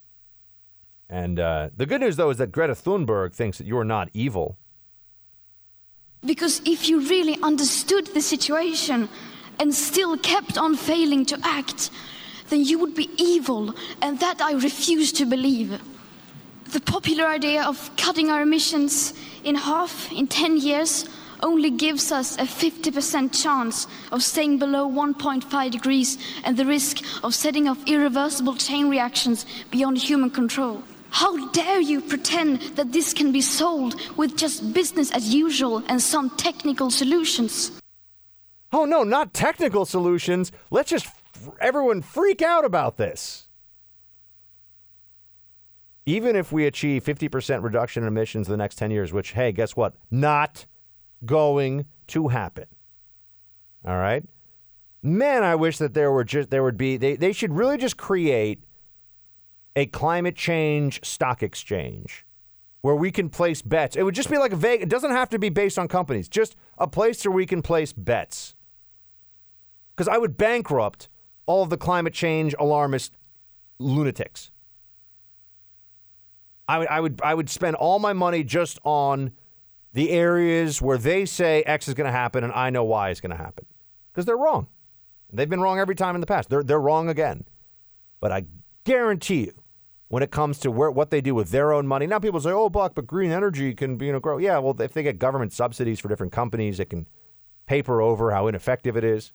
and 1.10 1.40
uh, 1.40 1.70
the 1.76 1.86
good 1.86 2.02
news, 2.02 2.18
though, 2.18 2.30
is 2.30 2.38
that 2.38 2.52
Greta 2.52 2.74
Thunberg 2.74 3.34
thinks 3.34 3.58
that 3.58 3.68
you're 3.68 3.86
not 3.86 4.10
evil. 4.14 4.58
Because 6.26 6.62
if 6.66 6.90
you 6.90 7.00
really 7.00 7.38
understood 7.42 8.08
the 8.08 8.22
situation 8.22 9.08
and 9.60 9.74
still 9.74 10.18
kept 10.18 10.58
on 10.58 10.76
failing 10.76 11.26
to 11.26 11.40
act, 11.44 11.90
then 12.50 12.64
you 12.64 12.80
would 12.80 12.96
be 12.96 13.10
evil, 13.18 13.74
and 14.02 14.20
that 14.20 14.42
I 14.42 14.54
refuse 14.54 15.12
to 15.14 15.26
believe. 15.26 15.82
The 16.72 16.82
popular 16.82 17.26
idea 17.26 17.64
of 17.64 17.90
cutting 17.96 18.30
our 18.30 18.42
emissions 18.42 19.14
in 19.44 19.56
half 19.56 20.12
in 20.12 20.28
10 20.28 20.58
years 20.58 21.08
only 21.44 21.70
gives 21.70 22.12
us 22.12 22.38
a 22.38 22.44
50% 22.44 23.42
chance 23.44 23.88
of 24.12 24.24
staying 24.24 24.60
below 24.60 24.90
1.5 24.90 25.72
degrees 25.72 26.18
and 26.44 26.58
the 26.58 26.66
risk 26.66 27.04
of 27.24 27.34
setting 27.34 27.68
off 27.68 27.78
irreversible 27.88 28.56
chain 28.56 28.90
reactions 28.90 29.46
beyond 29.72 29.98
human 29.98 30.30
control. 30.30 30.84
How 31.10 31.50
dare 31.50 31.80
you 31.80 32.02
pretend 32.02 32.62
that 32.76 32.92
this 32.92 33.14
can 33.14 33.32
be 33.32 33.42
solved 33.42 34.00
with 34.18 34.38
just 34.38 34.74
business 34.74 35.12
as 35.12 35.34
usual 35.34 35.84
and 35.88 36.02
some 36.02 36.30
technical 36.32 36.92
solutions? 36.92 37.72
Oh, 38.72 38.86
no, 38.86 39.04
not 39.04 39.34
technical 39.34 39.86
solutions. 39.86 40.52
Let's 40.70 40.90
just 40.90 41.08
everyone 41.62 42.02
freak 42.02 42.42
out 42.42 42.66
about 42.66 42.98
this. 42.98 43.48
Even 46.06 46.36
if 46.36 46.52
we 46.52 46.66
achieve 46.66 47.04
50% 47.04 47.64
reduction 47.64 48.04
in 48.04 48.08
emissions 48.08 48.48
in 48.48 48.52
the 48.52 48.58
next 48.58 48.76
10 48.76 48.92
years, 48.92 49.12
which, 49.12 49.32
hey, 49.32 49.52
guess 49.52 49.76
what? 49.76 49.94
Not 50.10 50.66
going 51.26 51.86
to 52.08 52.30
happen. 52.30 52.66
All 53.86 53.98
right? 53.98 54.24
Man, 55.04 55.44
I 55.44 55.56
wish 55.56 55.78
that 55.78 55.94
there 55.94 56.12
were 56.12 56.24
just 56.24 56.50
there 56.50 56.64
would 56.64 56.78
be 56.78 56.98
they, 56.98 57.16
they 57.16 57.32
should 57.32 57.54
really 57.54 57.78
just 57.78 57.98
create 57.98 58.64
a 59.76 59.86
climate 59.86 60.36
change 60.36 61.06
stock 61.06 61.44
exchange 61.44 62.26
where 62.82 62.96
we 62.96 63.12
can 63.12 63.30
place 63.30 63.62
bets. 63.62 63.96
It 63.96 64.04
would 64.04 64.16
just 64.16 64.30
be 64.30 64.38
like 64.38 64.52
a 64.52 64.56
vague 64.56 64.82
it 64.82 64.90
doesn't 64.90 65.12
have 65.12 65.30
to 65.30 65.40
be 65.40 65.50
based 65.50 65.78
on 65.78 65.88
companies, 65.88 66.28
just 66.28 66.56
a 66.78 66.88
place 66.88 67.24
where 67.24 67.32
we 67.32 67.46
can 67.46 67.62
place 67.62 67.94
bets. 67.94 68.56
Because 69.96 70.08
I 70.08 70.18
would 70.18 70.38
bankrupt 70.38 71.10
all 71.46 71.64
of 71.64 71.70
the 71.70 71.78
climate 71.78 72.14
change 72.14 72.54
alarmist 72.60 73.18
lunatics. 73.80 74.52
I 76.68 76.80
would, 76.80 76.88
I 76.90 77.00
would 77.00 77.22
I 77.24 77.34
would 77.34 77.50
spend 77.50 77.76
all 77.76 78.00
my 78.00 78.14
money 78.14 78.44
just 78.44 78.80
on 78.84 79.32
the 79.98 80.12
areas 80.12 80.80
where 80.80 81.00
they 81.00 81.26
say 81.26 81.64
X 81.64 81.88
is 81.88 81.96
going 81.96 82.06
to 82.06 82.12
happen 82.12 82.44
and 82.44 82.54
I 82.54 82.70
know 82.70 82.84
Y 82.84 83.10
is 83.10 83.20
going 83.20 83.32
to 83.32 83.36
happen. 83.36 83.66
Because 84.12 84.28
they're 84.28 84.38
wrong. 84.38 84.68
They've 85.34 85.50
been 85.50 85.60
wrong 85.60 85.80
every 85.80 85.96
time 85.96 86.14
in 86.14 86.22
the 86.22 86.28
past. 86.28 86.50
They're, 86.52 86.62
they're 86.62 86.80
wrong 86.80 87.10
again. 87.10 87.46
But 88.20 88.32
I 88.32 88.46
guarantee 88.84 89.46
you, 89.46 89.54
when 90.10 90.22
it 90.22 90.30
comes 90.30 90.60
to 90.60 90.70
where, 90.70 90.92
what 90.92 91.10
they 91.10 91.20
do 91.20 91.34
with 91.34 91.50
their 91.50 91.74
own 91.74 91.88
money, 91.88 92.06
now 92.06 92.20
people 92.20 92.40
say, 92.40 92.52
oh, 92.52 92.70
Buck, 92.70 92.94
but 92.94 93.08
green 93.08 93.32
energy 93.32 93.74
can 93.74 94.00
you 94.00 94.12
know, 94.12 94.20
grow. 94.20 94.38
Yeah, 94.38 94.60
well, 94.60 94.80
if 94.80 94.94
they 94.94 95.02
get 95.02 95.18
government 95.18 95.52
subsidies 95.52 96.00
for 96.00 96.10
different 96.10 96.32
companies, 96.32 96.80
it 96.80 96.92
can 96.92 97.08
paper 97.66 98.00
over 98.00 98.30
how 98.30 98.46
ineffective 98.46 98.98
it 98.98 99.04
is. 99.04 99.34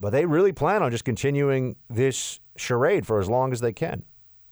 But 0.00 0.10
they 0.10 0.26
really 0.26 0.52
plan 0.52 0.82
on 0.82 0.90
just 0.90 1.04
continuing 1.04 1.76
this 1.88 2.40
charade 2.56 3.06
for 3.06 3.20
as 3.20 3.28
long 3.28 3.52
as 3.52 3.60
they 3.60 3.72
can. 3.72 4.02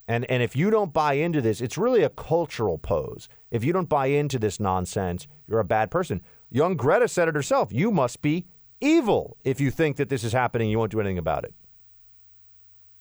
And 0.09 0.25
and 0.31 0.43
if 0.43 0.55
you 0.55 0.71
don't 0.71 0.93
buy 0.93 1.15
into 1.15 1.41
this, 1.41 1.61
it's 1.61 1.77
really 1.77 2.03
a 2.03 2.09
cultural 2.09 2.79
pose. 2.79 3.29
If 3.51 3.65
you 3.65 3.73
don't 3.73 3.89
buy 3.89 4.07
into 4.07 4.39
this 4.39 4.61
nonsense, 4.61 5.27
you're 5.49 5.61
a 5.61 5.65
bad 5.65 5.91
person. 5.91 6.23
Young 6.51 6.77
Greta 6.77 7.09
said 7.09 7.29
it 7.29 7.35
herself. 7.35 7.73
You 7.73 7.91
must 7.91 8.23
be 8.23 8.47
evil 8.81 9.37
if 9.43 9.61
you 9.61 9.71
think 9.71 9.97
that 9.97 10.09
this 10.09 10.23
is 10.23 10.33
happening. 10.33 10.71
You 10.71 10.79
won't 10.79 10.93
do 10.93 11.01
anything 11.01 11.19
about 11.19 11.45
it. 11.45 11.55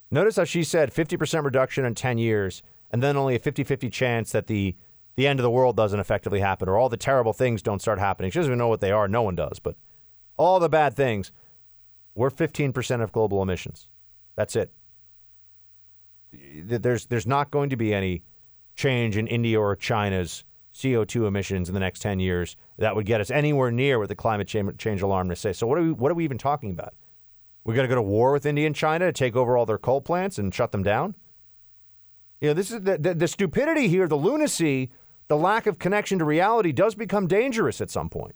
Notice 0.10 0.38
how 0.38 0.46
she 0.46 0.64
said 0.64 0.94
50% 0.94 1.44
reduction 1.44 1.84
in 1.84 1.94
10 1.94 2.18
years, 2.18 2.64
and 2.92 3.04
then 3.04 3.18
only 3.18 3.36
a 3.36 3.40
50 3.40 3.64
50 3.64 3.90
chance 3.90 4.32
that 4.32 4.48
the, 4.48 4.76
the 5.16 5.28
end 5.28 5.40
of 5.40 5.44
the 5.44 5.52
world 5.52 5.76
doesn't 5.76 6.00
effectively 6.00 6.40
happen 6.40 6.70
or 6.70 6.78
all 6.78 6.90
the 6.90 6.98
terrible 6.98 7.34
things 7.34 7.62
don't 7.62 7.82
start 7.82 8.00
happening. 8.00 8.32
She 8.32 8.40
doesn't 8.40 8.52
even 8.52 8.60
know 8.60 8.68
what 8.68 8.82
they 8.82 8.92
are. 8.92 9.08
No 9.08 9.22
one 9.22 9.36
does. 9.36 9.60
But 9.60 9.76
all 10.38 10.60
the 10.60 10.70
bad 10.70 10.96
things, 10.96 11.32
we're 12.16 12.30
15% 12.32 13.02
of 13.02 13.12
global 13.12 13.44
emissions. 13.44 13.90
That's 14.36 14.56
it 14.56 14.72
there's 16.64 17.06
there's 17.08 17.28
not 17.28 17.52
going 17.52 17.70
to 17.70 17.76
be 17.76 17.94
any 17.94 18.24
change 18.76 19.18
in 19.18 19.28
India 19.28 19.60
or 19.60 19.76
China's 19.76 20.44
CO2 20.74 21.28
emissions 21.28 21.70
in 21.70 21.74
the 21.74 21.80
next 21.80 22.02
10 22.02 22.20
years 22.20 22.58
that 22.78 22.96
would 22.96 23.06
get 23.06 23.22
us 23.22 23.32
anywhere 23.32 23.72
near 23.72 23.98
what 23.98 24.10
the 24.10 24.16
climate 24.16 24.48
change 24.48 25.02
alarmists 25.02 25.44
say. 25.44 25.54
So 25.54 25.66
what 25.68 25.78
are 25.78 25.84
we 25.84 25.92
what 25.92 26.12
are 26.12 26.16
we 26.16 26.24
even 26.24 26.38
talking 26.38 26.72
about? 26.72 26.94
We're 27.64 27.74
going 27.74 27.86
to 27.86 27.90
go 27.90 27.96
to 27.96 28.02
war 28.02 28.32
with 28.32 28.46
India 28.46 28.68
and 28.68 28.76
China 28.76 29.06
to 29.08 29.12
take 29.12 29.36
over 29.36 29.58
all 29.58 29.66
their 29.66 29.78
coal 29.78 30.02
plants 30.02 30.38
and 30.38 30.54
shut 30.54 30.72
them 30.72 30.84
down? 30.84 31.16
You 32.40 32.50
know, 32.50 32.54
this 32.54 32.70
is 32.70 32.82
the, 32.82 32.98
the, 32.98 33.16
the 33.16 33.28
stupidity 33.28 33.88
here, 33.88 34.08
the 34.08 34.18
lunacy, 34.18 34.92
the 35.30 35.38
lack 35.38 35.66
of 35.66 35.80
connection 35.80 36.20
to 36.20 36.26
reality 36.26 36.72
does 36.72 36.94
become 36.94 37.26
dangerous 37.26 37.82
at 37.82 37.90
some 37.90 38.10
point. 38.10 38.36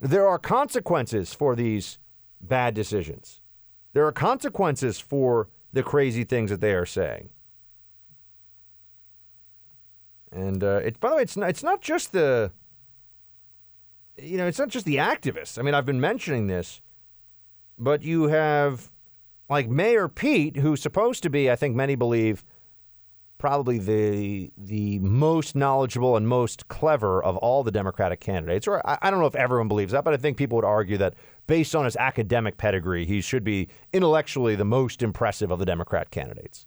There 0.00 0.28
are 0.28 0.38
consequences 0.38 1.34
for 1.34 1.56
these 1.56 1.98
bad 2.40 2.74
decisions. 2.74 3.40
There 3.92 4.06
are 4.06 4.12
consequences 4.12 5.00
for 5.00 5.48
the 5.78 5.84
crazy 5.84 6.24
things 6.24 6.50
that 6.50 6.60
they 6.60 6.72
are 6.72 6.84
saying. 6.84 7.30
And 10.32 10.64
uh, 10.64 10.80
it's 10.82 10.98
by 10.98 11.10
the 11.10 11.16
way, 11.16 11.22
it's 11.22 11.36
not, 11.36 11.48
it's 11.48 11.62
not 11.62 11.80
just 11.80 12.10
the 12.10 12.50
you 14.20 14.36
know, 14.36 14.48
it's 14.48 14.58
not 14.58 14.70
just 14.70 14.84
the 14.86 14.96
activists. 14.96 15.56
I 15.56 15.62
mean, 15.62 15.74
I've 15.74 15.86
been 15.86 16.00
mentioning 16.00 16.48
this, 16.48 16.82
but 17.78 18.02
you 18.02 18.24
have 18.24 18.90
like 19.48 19.68
Mayor 19.68 20.08
Pete, 20.08 20.56
who's 20.56 20.82
supposed 20.82 21.22
to 21.22 21.30
be, 21.30 21.48
I 21.48 21.54
think 21.54 21.76
many 21.76 21.94
believe, 21.94 22.44
probably 23.38 23.78
the 23.78 24.50
the 24.58 24.98
most 24.98 25.54
knowledgeable 25.54 26.16
and 26.16 26.28
most 26.28 26.68
clever 26.68 27.22
of 27.22 27.36
all 27.36 27.62
the 27.62 27.70
Democratic 27.70 28.20
candidates. 28.20 28.66
Or 28.66 28.86
I, 28.86 28.98
I, 29.02 29.10
don't 29.10 29.20
know 29.20 29.26
if 29.26 29.36
everyone 29.36 29.68
believes 29.68 29.92
that, 29.92 30.04
but 30.04 30.12
I 30.12 30.16
think 30.16 30.36
people 30.36 30.56
would 30.56 30.64
argue 30.64 30.98
that 30.98 31.14
based 31.46 31.74
on 31.74 31.84
his 31.84 31.96
academic 31.96 32.58
pedigree, 32.58 33.06
he 33.06 33.20
should 33.20 33.44
be 33.44 33.68
intellectually 33.92 34.56
the 34.56 34.64
most 34.64 35.02
impressive 35.02 35.50
of 35.50 35.58
the 35.58 35.64
Democrat 35.64 36.10
candidates. 36.10 36.66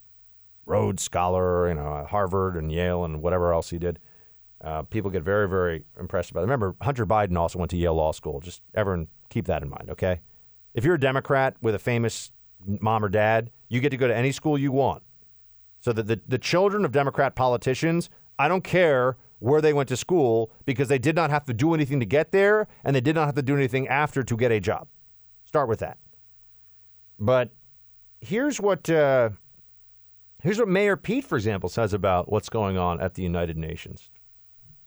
Rhodes 0.65 1.03
Scholar, 1.03 1.67
you 1.67 1.75
know, 1.75 2.05
Harvard 2.09 2.55
and 2.55 2.71
Yale 2.71 3.03
and 3.03 3.21
whatever 3.21 3.53
else 3.53 3.69
he 3.69 3.77
did. 3.77 3.99
Uh, 4.63 4.83
people 4.83 5.09
get 5.09 5.23
very, 5.23 5.49
very 5.49 5.83
impressed 5.99 6.33
by. 6.33 6.39
It. 6.39 6.43
Remember, 6.43 6.75
Hunter 6.81 7.05
Biden 7.05 7.37
also 7.37 7.59
went 7.59 7.71
to 7.71 7.77
Yale 7.77 7.95
Law 7.95 8.11
School. 8.11 8.39
Just 8.39 8.61
everyone 8.75 9.07
keep 9.29 9.45
that 9.47 9.63
in 9.63 9.69
mind, 9.69 9.89
okay? 9.89 10.21
If 10.73 10.85
you're 10.85 10.95
a 10.95 10.99
Democrat 10.99 11.55
with 11.61 11.75
a 11.75 11.79
famous 11.79 12.31
mom 12.65 13.03
or 13.03 13.09
dad, 13.09 13.49
you 13.69 13.81
get 13.81 13.89
to 13.89 13.97
go 13.97 14.07
to 14.07 14.15
any 14.15 14.31
school 14.31 14.57
you 14.57 14.71
want. 14.71 15.01
So 15.81 15.91
that 15.93 16.07
the, 16.07 16.21
the 16.27 16.37
children 16.37 16.85
of 16.85 16.91
Democrat 16.91 17.35
politicians, 17.35 18.09
I 18.39 18.47
don't 18.47 18.63
care 18.63 19.17
where 19.39 19.59
they 19.59 19.73
went 19.73 19.89
to 19.89 19.97
school 19.97 20.51
because 20.65 20.87
they 20.87 20.99
did 20.99 21.15
not 21.15 21.31
have 21.31 21.43
to 21.45 21.53
do 21.53 21.73
anything 21.73 21.99
to 21.99 22.05
get 22.05 22.31
there 22.31 22.67
and 22.83 22.95
they 22.95 23.01
did 23.01 23.15
not 23.15 23.25
have 23.25 23.35
to 23.35 23.41
do 23.41 23.55
anything 23.55 23.87
after 23.87 24.23
to 24.23 24.37
get 24.37 24.51
a 24.51 24.59
job. 24.59 24.87
Start 25.43 25.67
with 25.67 25.79
that. 25.79 25.97
But 27.19 27.49
here's 28.21 28.61
what 28.61 28.89
uh, 28.89 29.31
here's 30.41 30.59
what 30.59 30.67
Mayor 30.67 30.95
Pete, 30.95 31.25
for 31.25 31.35
example, 31.35 31.69
says 31.69 31.93
about 31.93 32.31
what's 32.31 32.49
going 32.49 32.77
on 32.77 33.01
at 33.01 33.15
the 33.15 33.23
United 33.23 33.57
Nations. 33.57 34.09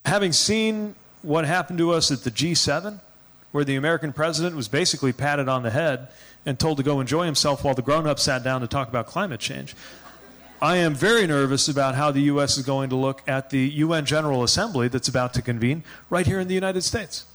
Having 0.05 0.33
seen 0.33 0.95
what 1.23 1.45
happened 1.45 1.79
to 1.79 1.91
us 1.91 2.11
at 2.11 2.23
the 2.23 2.31
G7, 2.31 3.01
where 3.51 3.65
the 3.65 3.77
American 3.77 4.13
president 4.13 4.55
was 4.55 4.69
basically 4.69 5.13
patted 5.13 5.49
on 5.49 5.63
the 5.63 5.71
head 5.71 6.09
and 6.47 6.59
told 6.59 6.77
to 6.77 6.83
go 6.83 7.01
enjoy 7.01 7.25
himself 7.25 7.65
while 7.65 7.75
the 7.75 7.83
grown 7.83 8.07
ups 8.07 8.23
sat 8.23 8.45
down 8.45 8.61
to 8.61 8.67
talk 8.67 8.89
about 8.89 9.07
climate 9.07 9.41
change. 9.41 9.75
I 10.65 10.77
am 10.77 10.95
very 10.95 11.27
nervous 11.27 11.69
about 11.69 11.95
how 11.95 12.11
the 12.11 12.23
U.S. 12.23 12.57
is 12.57 12.65
going 12.65 12.89
to 12.89 12.97
look 12.97 13.23
at 13.29 13.51
the 13.51 13.69
UN 13.69 14.07
General 14.07 14.43
Assembly 14.43 14.89
that's 14.89 15.09
about 15.09 15.35
to 15.35 15.43
convene 15.43 15.85
right 16.09 16.27
here 16.27 16.41
in 16.41 16.49
the 16.49 16.55
United 16.55 16.81
States. 16.81 17.27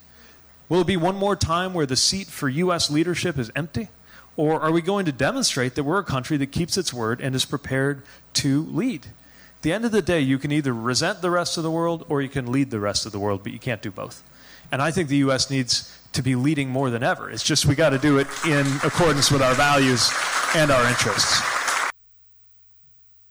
Will 0.67 0.81
it 0.81 0.87
be 0.87 0.97
one 0.97 1.15
more 1.15 1.35
time 1.35 1.75
where 1.75 1.85
the 1.85 1.95
seat 1.95 2.25
for 2.25 2.49
U.S. 2.49 2.89
leadership 2.89 3.37
is 3.37 3.51
empty? 3.55 3.89
Or 4.35 4.59
are 4.59 4.71
we 4.71 4.81
going 4.81 5.05
to 5.05 5.11
demonstrate 5.11 5.75
that 5.75 5.83
we're 5.83 5.99
a 5.99 6.03
country 6.03 6.37
that 6.37 6.47
keeps 6.47 6.75
its 6.75 6.91
word 6.91 7.21
and 7.21 7.35
is 7.35 7.45
prepared 7.45 8.01
to 8.33 8.63
lead? 8.63 9.05
At 9.05 9.61
the 9.61 9.73
end 9.73 9.85
of 9.85 9.91
the 9.91 10.01
day, 10.01 10.21
you 10.21 10.39
can 10.39 10.51
either 10.51 10.73
resent 10.73 11.21
the 11.21 11.29
rest 11.29 11.55
of 11.55 11.61
the 11.61 11.69
world 11.69 12.07
or 12.09 12.23
you 12.23 12.29
can 12.29 12.51
lead 12.51 12.71
the 12.71 12.79
rest 12.79 13.05
of 13.05 13.11
the 13.11 13.19
world, 13.19 13.43
but 13.43 13.53
you 13.53 13.59
can't 13.59 13.83
do 13.83 13.91
both. 13.91 14.23
And 14.71 14.81
I 14.81 14.89
think 14.89 15.07
the 15.07 15.17
U.S. 15.17 15.51
needs 15.51 15.95
to 16.13 16.23
be 16.23 16.33
leading 16.33 16.69
more 16.69 16.89
than 16.89 17.03
ever. 17.03 17.29
It's 17.29 17.43
just 17.43 17.67
we 17.67 17.75
got 17.75 17.91
to 17.91 17.99
do 17.99 18.17
it 18.17 18.25
in 18.47 18.65
accordance 18.83 19.29
with 19.29 19.43
our 19.43 19.53
values 19.53 20.11
and 20.55 20.71
our 20.71 20.89
interests. 20.89 21.58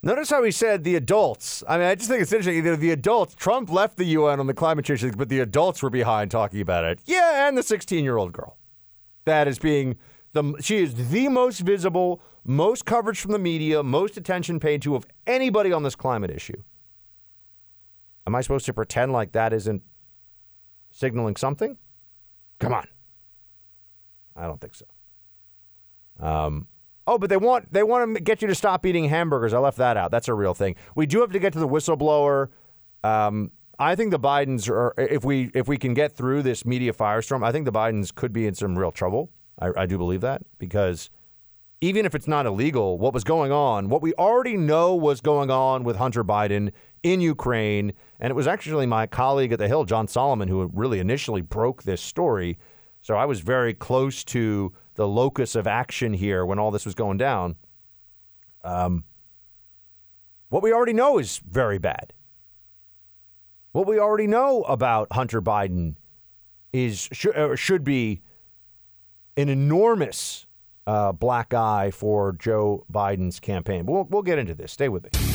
Notice 0.02 0.30
how 0.30 0.44
he 0.44 0.52
said 0.52 0.84
the 0.84 0.94
adults. 0.94 1.64
I 1.68 1.76
mean, 1.76 1.86
I 1.88 1.94
just 1.96 2.08
think 2.08 2.22
it's 2.22 2.32
interesting. 2.32 2.56
Either 2.56 2.76
the 2.76 2.92
adults, 2.92 3.34
Trump 3.34 3.70
left 3.70 3.96
the 3.96 4.04
UN 4.04 4.38
on 4.38 4.46
the 4.46 4.54
climate 4.54 4.84
change 4.84 5.00
thing, 5.00 5.14
but 5.16 5.28
the 5.28 5.40
adults 5.40 5.82
were 5.82 5.90
behind 5.90 6.30
talking 6.30 6.60
about 6.60 6.84
it. 6.84 7.00
Yeah, 7.04 7.48
and 7.48 7.58
the 7.58 7.62
16 7.64 8.04
year 8.04 8.16
old 8.16 8.32
girl. 8.32 8.56
That 9.24 9.48
is 9.48 9.58
being 9.58 9.96
the, 10.32 10.54
she 10.60 10.78
is 10.78 11.10
the 11.10 11.28
most 11.28 11.60
visible, 11.60 12.20
most 12.44 12.84
coverage 12.84 13.20
from 13.20 13.32
the 13.32 13.38
media, 13.38 13.82
most 13.82 14.16
attention 14.16 14.60
paid 14.60 14.82
to 14.82 14.94
of 14.94 15.04
anybody 15.26 15.72
on 15.72 15.82
this 15.82 15.96
climate 15.96 16.30
issue. 16.30 16.62
Am 18.26 18.34
I 18.34 18.40
supposed 18.40 18.66
to 18.66 18.74
pretend 18.74 19.12
like 19.12 19.32
that 19.32 19.52
isn't 19.52 19.82
signaling 20.92 21.34
something? 21.34 21.76
Come 22.60 22.72
on. 22.72 22.86
I 24.36 24.46
don't 24.46 24.60
think 24.60 24.74
so. 24.74 24.84
Um, 26.20 26.68
oh, 27.08 27.18
but 27.18 27.30
they 27.30 27.36
want 27.36 27.72
they 27.72 27.82
want 27.82 28.14
to 28.14 28.22
get 28.22 28.42
you 28.42 28.48
to 28.48 28.54
stop 28.54 28.86
eating 28.86 29.08
hamburgers. 29.08 29.52
I 29.52 29.58
left 29.58 29.78
that 29.78 29.96
out. 29.96 30.10
That's 30.10 30.28
a 30.28 30.34
real 30.34 30.54
thing. 30.54 30.76
We 30.94 31.06
do 31.06 31.20
have 31.20 31.32
to 31.32 31.38
get 31.38 31.52
to 31.54 31.58
the 31.58 31.66
whistleblower. 31.66 32.48
Um, 33.02 33.50
I 33.78 33.94
think 33.94 34.10
the 34.10 34.20
Bidens 34.20 34.68
are 34.68 34.94
if 34.96 35.24
we 35.24 35.50
if 35.54 35.66
we 35.66 35.78
can 35.78 35.94
get 35.94 36.12
through 36.12 36.42
this 36.42 36.64
media 36.64 36.92
firestorm, 36.92 37.44
I 37.44 37.50
think 37.50 37.64
the 37.64 37.72
Bidens 37.72 38.14
could 38.14 38.32
be 38.32 38.46
in 38.46 38.54
some 38.54 38.78
real 38.78 38.92
trouble. 38.92 39.30
I, 39.58 39.70
I 39.76 39.86
do 39.86 39.96
believe 39.98 40.20
that 40.20 40.42
because 40.58 41.10
even 41.80 42.04
if 42.04 42.14
it's 42.14 42.28
not 42.28 42.44
illegal, 42.44 42.98
what 42.98 43.14
was 43.14 43.24
going 43.24 43.52
on, 43.52 43.88
what 43.88 44.02
we 44.02 44.12
already 44.14 44.56
know 44.56 44.94
was 44.94 45.20
going 45.20 45.50
on 45.50 45.84
with 45.84 45.96
Hunter 45.96 46.24
Biden 46.24 46.72
in 47.04 47.20
Ukraine, 47.20 47.92
and 48.18 48.30
it 48.30 48.34
was 48.34 48.48
actually 48.48 48.84
my 48.84 49.06
colleague 49.06 49.52
at 49.52 49.60
the 49.60 49.68
Hill, 49.68 49.84
John 49.84 50.08
Solomon, 50.08 50.48
who 50.48 50.68
really 50.74 50.98
initially 50.98 51.40
broke 51.40 51.84
this 51.84 52.00
story. 52.00 52.58
So 53.00 53.14
I 53.14 53.24
was 53.24 53.40
very 53.40 53.72
close 53.72 54.24
to 54.24 54.72
the 54.98 55.06
locus 55.06 55.54
of 55.54 55.68
action 55.68 56.12
here 56.12 56.44
when 56.44 56.58
all 56.58 56.72
this 56.72 56.84
was 56.84 56.96
going 56.96 57.16
down. 57.16 57.54
Um, 58.64 59.04
what 60.48 60.60
we 60.60 60.72
already 60.72 60.92
know 60.92 61.18
is 61.18 61.40
very 61.48 61.78
bad. 61.78 62.12
What 63.70 63.86
we 63.86 64.00
already 64.00 64.26
know 64.26 64.64
about 64.64 65.06
Hunter 65.12 65.40
Biden 65.40 65.94
is 66.72 67.08
should, 67.12 67.56
should 67.56 67.84
be 67.84 68.22
an 69.36 69.48
enormous 69.48 70.46
uh, 70.88 71.12
black 71.12 71.54
eye 71.54 71.92
for 71.92 72.32
Joe 72.32 72.84
Biden's 72.92 73.38
campaign. 73.38 73.84
But 73.84 73.92
we'll, 73.92 74.04
we'll 74.10 74.22
get 74.22 74.40
into 74.40 74.56
this. 74.56 74.72
Stay 74.72 74.88
with 74.88 75.04
me. 75.04 75.27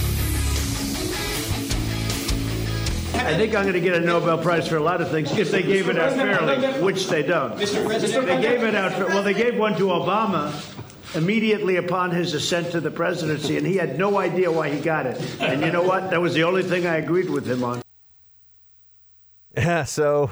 I 3.16 3.36
think 3.38 3.56
I'm 3.56 3.64
going 3.64 3.74
to 3.74 3.80
get 3.80 3.96
a 3.96 4.00
Nobel 4.00 4.38
Prize 4.38 4.68
for 4.68 4.78
a 4.78 4.84
lot 4.84 5.02
of 5.02 5.10
things 5.10 5.32
if 5.38 5.52
they 5.52 5.64
gave 5.64 5.90
it 5.90 5.98
out 5.98 6.14
fairly, 6.14 6.82
which 6.82 7.08
they 7.08 7.24
don't. 7.24 7.58
Mr. 7.58 7.86
President, 7.86 8.26
they 8.26 8.42
gave 8.42 8.64
it 8.64 8.76
out. 8.76 8.94
For, 8.94 9.06
well, 9.08 9.24
they 9.24 9.34
gave 9.34 9.58
one 9.58 9.76
to 9.78 9.86
Obama 9.88 10.54
immediately 11.16 11.78
upon 11.78 12.12
his 12.12 12.34
ascent 12.34 12.72
to 12.72 12.82
the 12.82 12.92
presidency, 12.92 13.58
and 13.58 13.66
he 13.66 13.76
had 13.76 13.98
no 13.98 14.18
idea 14.18 14.52
why 14.52 14.70
he 14.70 14.80
got 14.80 15.06
it. 15.06 15.20
And 15.40 15.62
you 15.62 15.72
know 15.72 15.84
what? 15.84 16.10
That 16.10 16.22
was 16.22 16.34
the 16.34 16.44
only 16.44 16.64
thing 16.64 16.86
I 16.86 16.98
agreed 16.98 17.30
with 17.30 17.48
him 17.48 17.64
on. 17.64 17.82
Yeah. 19.56 19.84
So 19.84 20.32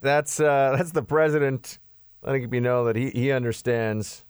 that's 0.00 0.38
uh, 0.40 0.74
that's 0.76 0.92
the 0.92 1.02
president 1.02 1.78
letting 2.22 2.50
me 2.50 2.60
know 2.60 2.84
that 2.84 2.96
he, 2.96 3.10
he 3.10 3.32
understands 3.32 4.24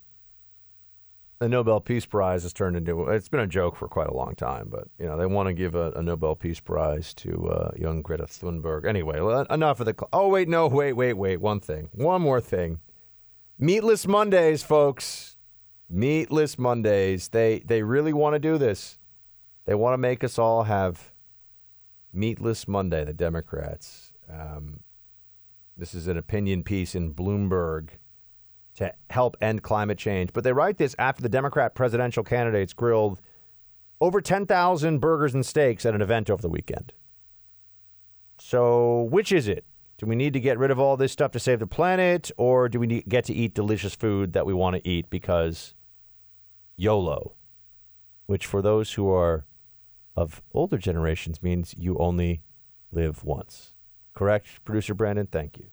the 1.39 1.47
Nobel 1.47 1.79
Peace 1.79 2.05
Prize 2.05 2.43
has 2.43 2.51
turned 2.51 2.75
into 2.75 3.07
it's 3.07 3.29
been 3.29 3.39
a 3.39 3.47
joke 3.47 3.77
for 3.77 3.87
quite 3.87 4.07
a 4.07 4.13
long 4.13 4.35
time, 4.35 4.67
but 4.69 4.87
you 4.99 5.05
know 5.05 5.17
they 5.17 5.25
want 5.25 5.47
to 5.47 5.53
give 5.53 5.73
a, 5.73 5.91
a 5.91 6.03
Nobel 6.03 6.35
Peace 6.35 6.59
Prize 6.59 7.13
to 7.15 7.47
uh, 7.49 7.71
young 7.77 8.01
Greta 8.01 8.25
Thunberg. 8.25 8.85
Anyway, 8.85 9.17
enough 9.49 9.79
of 9.79 9.85
the. 9.85 9.95
Cl- 9.97 10.09
oh 10.11 10.27
wait, 10.27 10.49
no, 10.49 10.67
wait, 10.67 10.93
wait, 10.93 11.13
wait. 11.13 11.37
One 11.37 11.61
thing, 11.61 11.89
one 11.93 12.21
more 12.21 12.41
thing. 12.41 12.79
Meatless 13.57 14.05
Mondays, 14.05 14.63
folks. 14.63 15.37
Meatless 15.89 16.59
Mondays. 16.59 17.29
They 17.29 17.59
they 17.59 17.83
really 17.83 18.13
want 18.13 18.35
to 18.35 18.39
do 18.39 18.57
this. 18.57 18.99
They 19.65 19.75
want 19.75 19.93
to 19.93 19.97
make 19.97 20.23
us 20.23 20.37
all 20.37 20.63
have 20.63 21.11
meatless 22.11 22.67
Monday. 22.67 23.05
The 23.05 23.13
Democrats. 23.13 24.11
Um, 24.29 24.81
this 25.77 25.93
is 25.93 26.07
an 26.07 26.17
opinion 26.17 26.63
piece 26.63 26.95
in 26.95 27.13
Bloomberg 27.13 27.91
to 28.75 28.93
help 29.09 29.35
end 29.41 29.63
climate 29.63 29.97
change. 29.97 30.31
But 30.33 30.43
they 30.43 30.53
write 30.53 30.77
this 30.77 30.95
after 30.99 31.21
the 31.21 31.29
Democrat 31.29 31.75
presidential 31.75 32.23
candidates 32.23 32.73
grilled 32.73 33.21
over 34.01 34.21
10,000 34.21 34.99
burgers 34.99 35.33
and 35.33 35.45
steaks 35.45 35.85
at 35.85 35.95
an 35.95 36.01
event 36.01 36.29
over 36.29 36.41
the 36.41 36.49
weekend. 36.49 36.93
So, 38.39 39.03
which 39.11 39.31
is 39.31 39.47
it? 39.47 39.65
Do 39.97 40.05
we 40.05 40.15
need 40.15 40.31
to 40.31 40.39
get 40.39 40.57
rid 40.57 40.71
of 40.71 40.79
all 40.79 40.95
this 40.95 41.11
stuff 41.11 41.31
to 41.33 41.39
save 41.39 41.59
the 41.59 41.67
planet, 41.67 42.31
or 42.37 42.69
do 42.69 42.79
we 42.79 42.87
need, 42.87 43.09
get 43.09 43.25
to 43.25 43.33
eat 43.33 43.53
delicious 43.53 43.95
food 43.95 44.31
that 44.31 44.45
we 44.45 44.53
want 44.53 44.77
to 44.77 44.87
eat 44.87 45.09
because 45.09 45.73
YOLO, 46.77 47.33
which 48.25 48.45
for 48.45 48.61
those 48.61 48.93
who 48.93 49.11
are 49.11 49.45
of 50.15 50.41
older 50.53 50.77
generations 50.77 51.43
means 51.43 51.75
you 51.77 51.97
only 51.97 52.41
live 52.93 53.25
once? 53.25 53.73
Correct, 54.13 54.63
producer 54.63 54.93
Brandon? 54.93 55.27
Thank 55.27 55.57
you. 55.57 55.65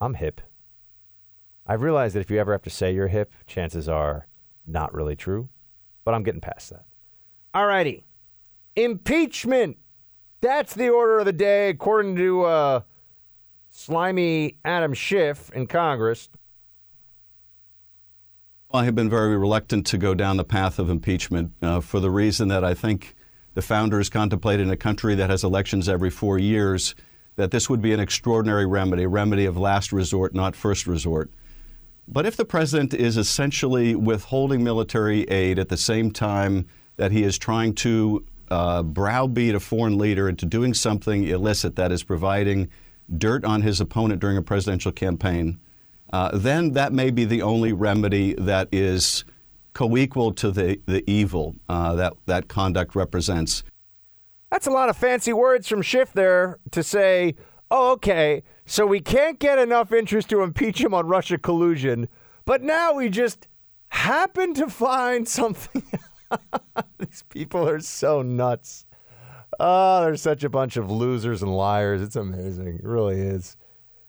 I'm 0.00 0.14
hip. 0.14 0.40
I 1.70 1.74
realize 1.74 2.14
that 2.14 2.20
if 2.20 2.32
you 2.32 2.40
ever 2.40 2.50
have 2.50 2.62
to 2.62 2.70
say 2.70 2.92
you're 2.92 3.06
hip, 3.06 3.32
chances 3.46 3.88
are 3.88 4.26
not 4.66 4.92
really 4.92 5.14
true, 5.14 5.48
but 6.04 6.14
I'm 6.14 6.24
getting 6.24 6.40
past 6.40 6.70
that. 6.70 6.84
All 7.54 7.64
righty. 7.64 8.04
Impeachment. 8.74 9.76
That's 10.40 10.74
the 10.74 10.88
order 10.88 11.20
of 11.20 11.26
the 11.26 11.32
day, 11.32 11.68
according 11.68 12.16
to 12.16 12.42
uh, 12.42 12.80
slimy 13.68 14.56
Adam 14.64 14.94
Schiff 14.94 15.48
in 15.50 15.68
Congress. 15.68 16.28
I 18.72 18.84
have 18.84 18.96
been 18.96 19.08
very 19.08 19.36
reluctant 19.36 19.86
to 19.86 19.98
go 19.98 20.12
down 20.12 20.38
the 20.38 20.44
path 20.44 20.80
of 20.80 20.90
impeachment 20.90 21.52
uh, 21.62 21.78
for 21.78 22.00
the 22.00 22.10
reason 22.10 22.48
that 22.48 22.64
I 22.64 22.74
think 22.74 23.14
the 23.54 23.62
founders 23.62 24.10
contemplated 24.10 24.66
in 24.66 24.72
a 24.72 24.76
country 24.76 25.14
that 25.14 25.30
has 25.30 25.44
elections 25.44 25.88
every 25.88 26.10
four 26.10 26.36
years 26.36 26.96
that 27.36 27.52
this 27.52 27.70
would 27.70 27.80
be 27.80 27.92
an 27.92 28.00
extraordinary 28.00 28.66
remedy, 28.66 29.04
a 29.04 29.08
remedy 29.08 29.44
of 29.44 29.56
last 29.56 29.92
resort, 29.92 30.34
not 30.34 30.56
first 30.56 30.88
resort. 30.88 31.30
But 32.12 32.26
if 32.26 32.36
the 32.36 32.44
president 32.44 32.92
is 32.92 33.16
essentially 33.16 33.94
withholding 33.94 34.64
military 34.64 35.22
aid 35.24 35.60
at 35.60 35.68
the 35.68 35.76
same 35.76 36.10
time 36.10 36.66
that 36.96 37.12
he 37.12 37.22
is 37.22 37.38
trying 37.38 37.74
to 37.76 38.24
uh, 38.50 38.82
browbeat 38.82 39.54
a 39.54 39.60
foreign 39.60 39.96
leader 39.96 40.28
into 40.28 40.44
doing 40.44 40.74
something 40.74 41.22
illicit 41.22 41.76
that 41.76 41.92
is 41.92 42.02
providing 42.02 42.68
dirt 43.16 43.44
on 43.44 43.62
his 43.62 43.80
opponent 43.80 44.20
during 44.20 44.36
a 44.36 44.42
presidential 44.42 44.90
campaign, 44.90 45.60
uh, 46.12 46.36
then 46.36 46.72
that 46.72 46.92
may 46.92 47.12
be 47.12 47.24
the 47.24 47.42
only 47.42 47.72
remedy 47.72 48.34
that 48.34 48.68
is 48.72 49.24
co-equal 49.72 50.32
to 50.32 50.50
the, 50.50 50.80
the 50.86 51.08
evil 51.08 51.54
uh, 51.68 51.94
that 51.94 52.12
that 52.26 52.48
conduct 52.48 52.96
represents. 52.96 53.62
That's 54.50 54.66
a 54.66 54.70
lot 54.72 54.88
of 54.88 54.96
fancy 54.96 55.32
words 55.32 55.68
from 55.68 55.80
Schiff 55.80 56.12
there 56.12 56.58
to 56.72 56.82
say, 56.82 57.36
oh, 57.70 57.92
okay, 57.92 58.42
so 58.66 58.86
we 58.86 59.00
can't 59.00 59.38
get 59.38 59.58
enough 59.58 59.92
interest 59.92 60.28
to 60.30 60.42
impeach 60.42 60.80
him 60.80 60.94
on 60.94 61.06
Russia 61.06 61.38
collusion, 61.38 62.08
but 62.44 62.62
now 62.62 62.94
we 62.94 63.08
just 63.08 63.46
happen 63.88 64.54
to 64.54 64.68
find 64.68 65.28
something. 65.28 65.82
These 66.98 67.24
people 67.28 67.68
are 67.68 67.80
so 67.80 68.22
nuts. 68.22 68.86
Oh, 69.58 70.02
they're 70.02 70.16
such 70.16 70.44
a 70.44 70.48
bunch 70.48 70.76
of 70.76 70.90
losers 70.90 71.42
and 71.42 71.54
liars. 71.54 72.00
It's 72.00 72.16
amazing. 72.16 72.78
It 72.78 72.84
really 72.84 73.20
is. 73.20 73.56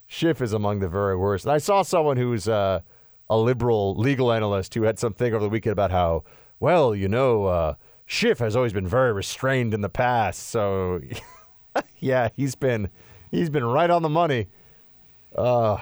Schiff 0.08 0.42
is 0.42 0.54
among 0.54 0.80
the 0.80 0.90
very 0.90 1.16
worst. 1.16 1.46
And 1.46 1.52
I 1.52 1.58
saw 1.58 1.82
someone 1.82 2.18
who's 2.18 2.48
uh, 2.48 2.82
a 3.30 3.38
liberal 3.38 3.96
legal 3.96 4.32
analyst 4.32 4.74
who 4.74 4.84
had 4.84 5.00
something 5.00 5.34
over 5.34 5.44
the 5.44 5.50
weekend 5.50 5.72
about 5.72 5.92
how, 5.92 6.24
well, 6.60 6.94
you 6.94 7.08
know, 7.08 7.46
uh, 7.46 7.74
Schiff 8.06 8.40
has 8.40 8.56
always 8.56 8.74
been 8.74 8.88
very 8.88 9.14
restrained 9.14 9.74
in 9.74 9.82
the 9.82 9.90
past. 9.90 10.50
So, 10.50 11.02
yeah, 12.00 12.30
he's 12.36 12.56
been 12.56 12.90
he's 13.32 13.50
been 13.50 13.66
right 13.66 13.90
on 13.90 14.04
the 14.04 14.10
money. 14.10 14.48
Uh, 15.36 15.42
all 15.44 15.80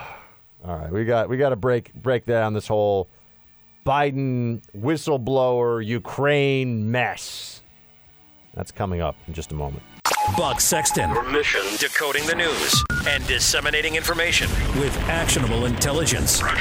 right, 0.64 0.92
we 0.92 1.06
got 1.06 1.30
we 1.30 1.38
got 1.38 1.50
to 1.50 1.56
break 1.56 1.94
break 1.94 2.26
down 2.26 2.54
this 2.54 2.68
whole 2.68 3.10
Biden 3.86 4.62
whistleblower 4.78 5.86
Ukraine 5.86 6.92
mess. 6.92 7.62
That's 8.54 8.72
coming 8.72 9.02
up 9.02 9.16
in 9.28 9.34
just 9.34 9.52
a 9.52 9.56
moment. 9.56 9.84
Buck 10.38 10.62
Sexton. 10.62 11.10
Your 11.12 11.24
mission 11.30 11.62
decoding 11.78 12.26
the 12.26 12.36
news 12.36 12.84
and 13.08 13.26
disseminating 13.28 13.96
information 13.96 14.50
with 14.80 14.96
actionable 15.10 15.66
intelligence. 15.66 16.42
One 16.42 16.58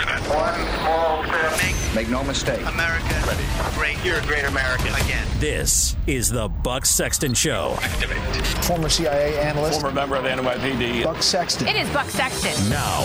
small 0.78 1.24
step. 1.24 1.52
Make, 1.62 1.94
Make 1.94 2.08
no 2.08 2.22
mistake. 2.24 2.60
America 2.66 3.04
Ready. 3.26 3.44
great. 3.74 4.04
You're 4.04 4.18
a 4.18 4.22
great 4.26 4.44
American 4.44 4.94
again. 5.04 5.26
This 5.38 5.96
is 6.06 6.28
the 6.30 6.48
Buck 6.48 6.86
Sexton 6.86 7.34
Show. 7.34 7.76
Activate. 7.82 8.18
Former 8.64 8.88
CIA 8.88 9.38
analyst. 9.38 9.80
Former 9.80 9.94
member 9.94 10.16
of 10.16 10.22
the 10.24 10.30
NYPD. 10.30 11.04
Buck 11.04 11.22
Sexton. 11.22 11.68
It 11.68 11.76
is 11.76 11.88
Buck 11.90 12.08
Sexton. 12.10 12.70
Now, 12.70 13.02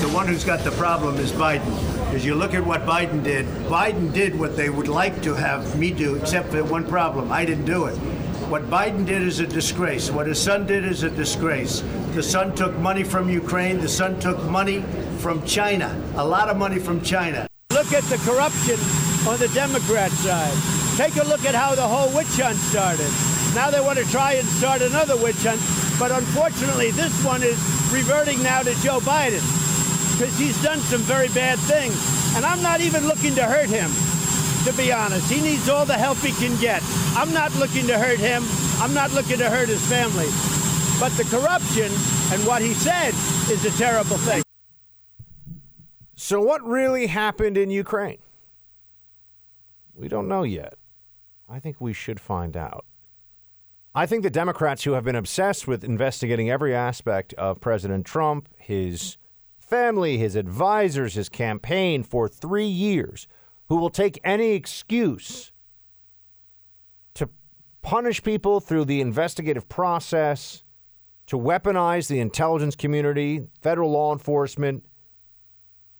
The 0.00 0.08
one 0.14 0.26
who's 0.26 0.44
got 0.44 0.60
the 0.64 0.70
problem 0.72 1.16
is 1.16 1.32
Biden. 1.32 1.74
Because 2.06 2.24
you 2.24 2.34
look 2.34 2.54
at 2.54 2.64
what 2.64 2.82
Biden 2.86 3.22
did. 3.22 3.46
Biden 3.66 4.12
did 4.12 4.38
what 4.38 4.56
they 4.56 4.70
would 4.70 4.88
like 4.88 5.20
to 5.22 5.34
have 5.34 5.78
me 5.78 5.90
do, 5.90 6.14
except 6.16 6.50
for 6.50 6.62
one 6.64 6.86
problem. 6.86 7.30
I 7.32 7.44
didn't 7.44 7.64
do 7.66 7.86
it. 7.86 7.98
What 8.48 8.70
Biden 8.70 9.04
did 9.04 9.20
is 9.20 9.40
a 9.40 9.46
disgrace. 9.46 10.10
What 10.10 10.26
his 10.26 10.40
son 10.40 10.66
did 10.66 10.82
is 10.82 11.02
a 11.02 11.10
disgrace. 11.10 11.84
The 12.14 12.22
son 12.22 12.54
took 12.56 12.74
money 12.78 13.04
from 13.04 13.28
Ukraine. 13.28 13.78
The 13.78 13.90
son 13.90 14.18
took 14.20 14.42
money 14.44 14.80
from 15.18 15.44
China. 15.44 15.92
A 16.16 16.24
lot 16.24 16.48
of 16.48 16.56
money 16.56 16.78
from 16.78 17.02
China. 17.02 17.46
Look 17.70 17.92
at 17.92 18.04
the 18.04 18.16
corruption 18.24 18.80
on 19.28 19.38
the 19.38 19.52
Democrat 19.52 20.10
side. 20.12 20.56
Take 20.96 21.22
a 21.22 21.28
look 21.28 21.44
at 21.44 21.54
how 21.54 21.74
the 21.74 21.86
whole 21.86 22.08
witch 22.16 22.40
hunt 22.40 22.56
started. 22.56 23.12
Now 23.54 23.68
they 23.68 23.84
want 23.84 23.98
to 23.98 24.08
try 24.10 24.40
and 24.40 24.48
start 24.48 24.80
another 24.80 25.18
witch 25.18 25.44
hunt, 25.44 25.60
but 26.00 26.10
unfortunately, 26.10 26.90
this 26.92 27.12
one 27.22 27.42
is 27.42 27.60
reverting 27.92 28.42
now 28.42 28.62
to 28.62 28.72
Joe 28.80 29.00
Biden 29.00 29.44
because 30.16 30.32
he's 30.38 30.56
done 30.62 30.78
some 30.88 31.02
very 31.02 31.28
bad 31.36 31.58
things. 31.68 32.00
And 32.34 32.46
I'm 32.46 32.62
not 32.62 32.80
even 32.80 33.06
looking 33.06 33.34
to 33.34 33.44
hurt 33.44 33.68
him, 33.68 33.92
to 34.70 34.76
be 34.76 34.92
honest. 34.92 35.30
He 35.30 35.40
needs 35.40 35.68
all 35.68 35.86
the 35.86 35.94
help 35.94 36.18
he 36.18 36.32
can 36.32 36.58
get. 36.60 36.82
I'm 37.16 37.32
not 37.32 37.54
looking 37.56 37.86
to 37.86 37.98
hurt 37.98 38.18
him. 38.18 38.42
I'm 38.82 38.92
not 38.92 39.12
looking 39.12 39.38
to 39.38 39.48
hurt 39.48 39.68
his 39.68 39.84
family. 39.88 40.28
But 41.00 41.16
the 41.16 41.24
corruption 41.24 41.90
and 42.32 42.46
what 42.46 42.60
he 42.60 42.74
said 42.74 43.14
is 43.50 43.64
a 43.64 43.70
terrible 43.78 44.18
thing. 44.18 44.42
So, 46.16 46.42
what 46.42 46.62
really 46.66 47.06
happened 47.06 47.56
in 47.56 47.70
Ukraine? 47.70 48.18
We 49.94 50.08
don't 50.08 50.28
know 50.28 50.42
yet. 50.42 50.74
I 51.48 51.60
think 51.60 51.80
we 51.80 51.94
should 51.94 52.20
find 52.20 52.56
out. 52.56 52.84
I 53.94 54.04
think 54.04 54.22
the 54.22 54.30
Democrats 54.30 54.84
who 54.84 54.92
have 54.92 55.04
been 55.04 55.16
obsessed 55.16 55.66
with 55.66 55.82
investigating 55.82 56.50
every 56.50 56.74
aspect 56.74 57.32
of 57.34 57.60
President 57.60 58.04
Trump, 58.04 58.48
his 58.58 59.16
family, 59.56 60.18
his 60.18 60.36
advisors, 60.36 61.14
his 61.14 61.30
campaign 61.30 62.02
for 62.02 62.28
three 62.28 62.66
years, 62.66 63.26
who 63.68 63.76
will 63.76 63.90
take 63.90 64.18
any 64.24 64.52
excuse 64.52 65.52
to 67.14 67.28
punish 67.82 68.22
people 68.22 68.60
through 68.60 68.84
the 68.84 69.00
investigative 69.00 69.68
process, 69.68 70.64
to 71.26 71.36
weaponize 71.36 72.08
the 72.08 72.20
intelligence 72.20 72.74
community, 72.74 73.46
federal 73.60 73.90
law 73.90 74.12
enforcement, 74.12 74.84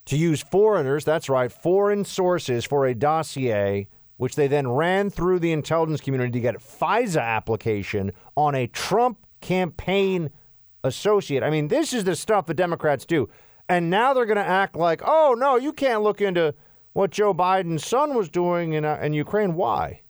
to 0.06 0.16
use 0.16 0.42
foreigners, 0.42 1.04
that's 1.04 1.28
right, 1.28 1.52
foreign 1.52 2.04
sources 2.04 2.64
for 2.64 2.86
a 2.86 2.94
dossier, 2.94 3.86
which 4.16 4.36
they 4.36 4.48
then 4.48 4.66
ran 4.66 5.10
through 5.10 5.38
the 5.38 5.52
intelligence 5.52 6.00
community 6.00 6.32
to 6.32 6.40
get 6.40 6.54
a 6.54 6.58
FISA 6.58 7.22
application 7.22 8.10
on 8.34 8.54
a 8.54 8.66
Trump 8.68 9.18
campaign 9.42 10.30
associate. 10.82 11.42
I 11.42 11.50
mean, 11.50 11.68
this 11.68 11.92
is 11.92 12.04
the 12.04 12.16
stuff 12.16 12.46
the 12.46 12.54
Democrats 12.54 13.04
do. 13.04 13.28
And 13.68 13.90
now 13.90 14.14
they're 14.14 14.24
going 14.24 14.36
to 14.36 14.42
act 14.42 14.76
like, 14.76 15.02
oh, 15.04 15.36
no, 15.38 15.56
you 15.56 15.74
can't 15.74 16.02
look 16.02 16.22
into 16.22 16.54
what 16.98 17.12
Joe 17.12 17.32
Biden's 17.32 17.86
son 17.86 18.16
was 18.16 18.28
doing 18.28 18.72
in, 18.72 18.84
uh, 18.84 18.98
in 19.00 19.12
Ukraine. 19.12 19.54
Why? 19.54 20.00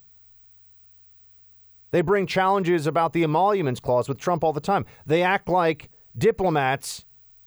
They 1.91 2.01
bring 2.01 2.26
challenges 2.26 2.86
about 2.86 3.12
the 3.12 3.24
emoluments 3.24 3.78
clause 3.78 4.09
with 4.09 4.16
Trump 4.16 4.43
all 4.43 4.55
the 4.55 4.61
time. 4.62 4.86
They 5.05 5.22
act 5.22 5.51
like 5.51 5.91
diplomats 6.16 7.05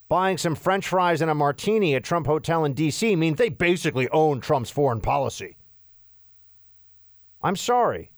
buying 0.09 0.37
some 0.37 0.53
french 0.53 0.87
fries 0.87 1.23
and 1.23 1.31
a 1.31 1.33
martini 1.33 1.95
at 1.95 2.03
Trump 2.03 2.27
Hotel 2.27 2.63
in 2.65 2.73
D.C. 2.73 3.15
means 3.15 3.39
they 3.39 3.49
basically 3.49 4.07
own 4.09 4.41
Trump's 4.41 4.69
foreign 4.69 5.01
policy. 5.01 5.57
I'm 7.41 7.55
sorry. 7.55 8.11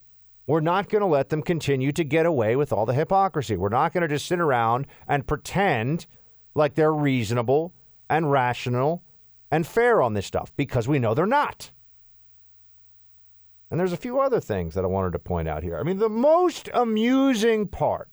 We're 0.46 0.60
not 0.60 0.90
going 0.90 1.04
to 1.04 1.08
let 1.08 1.30
them 1.30 1.42
continue 1.42 1.94
to 1.94 2.04
get 2.04 2.26
away 2.26 2.58
with 2.58 2.74
all 2.74 2.86
the 2.86 2.94
hypocrisy. 2.94 3.56
We're 3.56 3.70
not 3.70 3.94
going 3.94 4.02
to 4.02 4.14
just 4.14 4.26
sit 4.26 4.42
around 4.42 4.88
and 5.08 5.26
pretend 5.26 6.06
like 6.54 6.76
they're 6.76 6.94
reasonable 6.94 7.74
and 8.10 8.30
rational 8.30 9.04
and 9.54 9.68
fair 9.68 10.02
on 10.02 10.16
this 10.16 10.26
stuff 10.26 10.52
because 10.58 10.88
we 10.88 10.98
know 10.98 11.14
they're 11.14 11.28
not. 11.28 11.70
And 13.70 13.80
there's 13.80 13.94
a 13.94 13.98
few 13.98 14.20
other 14.20 14.40
things 14.40 14.74
that 14.74 14.84
I 14.84 14.88
wanted 14.88 15.12
to 15.12 15.20
point 15.20 15.48
out 15.48 15.62
here. 15.62 15.78
I 15.78 15.84
mean, 15.84 16.00
the 16.00 16.10
most 16.10 16.72
amusing 16.74 17.68
part 17.68 18.10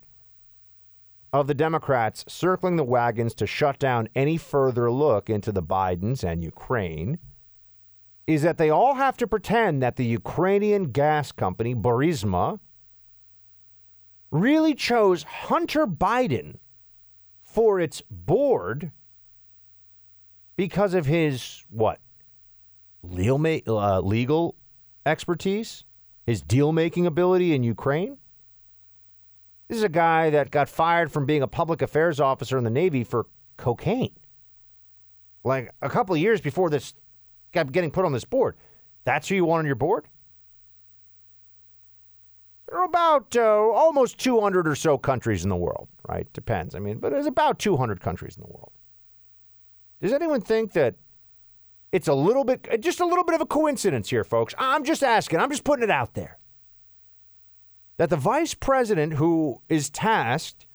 of 1.33 1.47
the 1.47 1.55
Democrats 1.55 2.27
circling 2.29 2.77
the 2.77 2.85
wagons 2.85 3.33
to 3.37 3.47
shut 3.47 3.79
down 3.79 4.11
any 4.15 4.37
further 4.37 4.91
look 4.91 5.31
into 5.31 5.51
the 5.51 5.63
Bidens 5.63 6.23
and 6.23 6.45
Ukraine 6.45 7.19
is 8.27 8.43
that 8.43 8.59
they 8.59 8.69
all 8.69 8.97
have 8.97 9.17
to 9.17 9.27
pretend 9.27 9.83
that 9.83 9.97
the 9.97 10.05
Ukrainian 10.05 10.91
gas 10.93 11.33
company, 11.33 11.75
Burisma, 11.75 12.61
really 14.31 14.75
chose 14.75 15.23
Hunter 15.23 15.87
Biden 15.87 16.59
for 17.41 17.81
its 17.81 18.03
board 18.11 18.93
because 20.61 20.93
of 20.93 21.07
his, 21.07 21.65
what, 21.71 22.01
legal, 23.03 23.79
uh, 23.79 23.99
legal 24.03 24.55
expertise, 25.07 25.85
his 26.27 26.43
deal 26.43 26.71
making 26.71 27.07
ability 27.07 27.55
in 27.55 27.63
Ukraine? 27.63 28.19
This 29.69 29.79
is 29.79 29.85
a 29.85 29.89
guy 29.89 30.29
that 30.29 30.51
got 30.51 30.69
fired 30.69 31.11
from 31.11 31.25
being 31.25 31.41
a 31.41 31.47
public 31.47 31.81
affairs 31.81 32.21
officer 32.21 32.59
in 32.59 32.65
the 32.65 32.69
Navy 32.69 33.05
for 33.05 33.25
cocaine. 33.57 34.13
Like 35.45 35.73
a 35.81 35.89
couple 35.89 36.15
of 36.15 36.21
years 36.21 36.43
before 36.43 36.69
this 36.69 36.93
got 37.53 37.73
getting 37.73 37.91
put 37.91 38.05
on 38.05 38.13
this 38.13 38.27
board. 38.27 38.55
That's 39.07 39.29
who 39.29 39.37
you 39.37 39.47
want 39.47 39.61
on 39.61 39.67
your 39.67 39.77
board? 39.77 40.09
There 42.69 42.79
are 42.79 42.85
about 42.85 43.35
uh, 43.35 43.41
almost 43.41 44.19
200 44.19 44.69
or 44.69 44.75
so 44.75 44.99
countries 44.99 45.43
in 45.43 45.49
the 45.49 45.57
world, 45.57 45.89
right? 46.07 46.31
Depends. 46.35 46.75
I 46.75 46.81
mean, 46.81 46.99
but 46.99 47.13
there's 47.13 47.25
about 47.25 47.59
200 47.59 48.03
countries 48.03 48.37
in 48.37 48.43
the 48.43 48.51
world. 48.51 48.73
Does 50.01 50.13
anyone 50.13 50.41
think 50.41 50.73
that 50.73 50.95
it's 51.93 52.09
a 52.09 52.15
little 52.15 52.45
bit, 52.45 52.67
uh, 52.73 52.77
just 52.77 53.01
a 53.01 53.07
little 53.07 53.25
bit 53.25 53.35
of 53.35 53.41
a 53.41 53.47
coincidence 53.47 54.11
here, 54.11 54.25
folks? 54.25 54.55
I'm 54.59 54.85
just 54.85 55.03
asking. 55.03 55.41
I'm 55.41 55.51
just 55.51 55.65
putting 55.65 55.83
it 55.83 55.91
out 55.91 56.15
there. 56.15 56.39
That 57.99 58.11
the 58.11 58.17
vice 58.17 58.55
president 58.55 59.15
who 59.15 59.61
is 59.69 59.91
tasked 59.91 60.67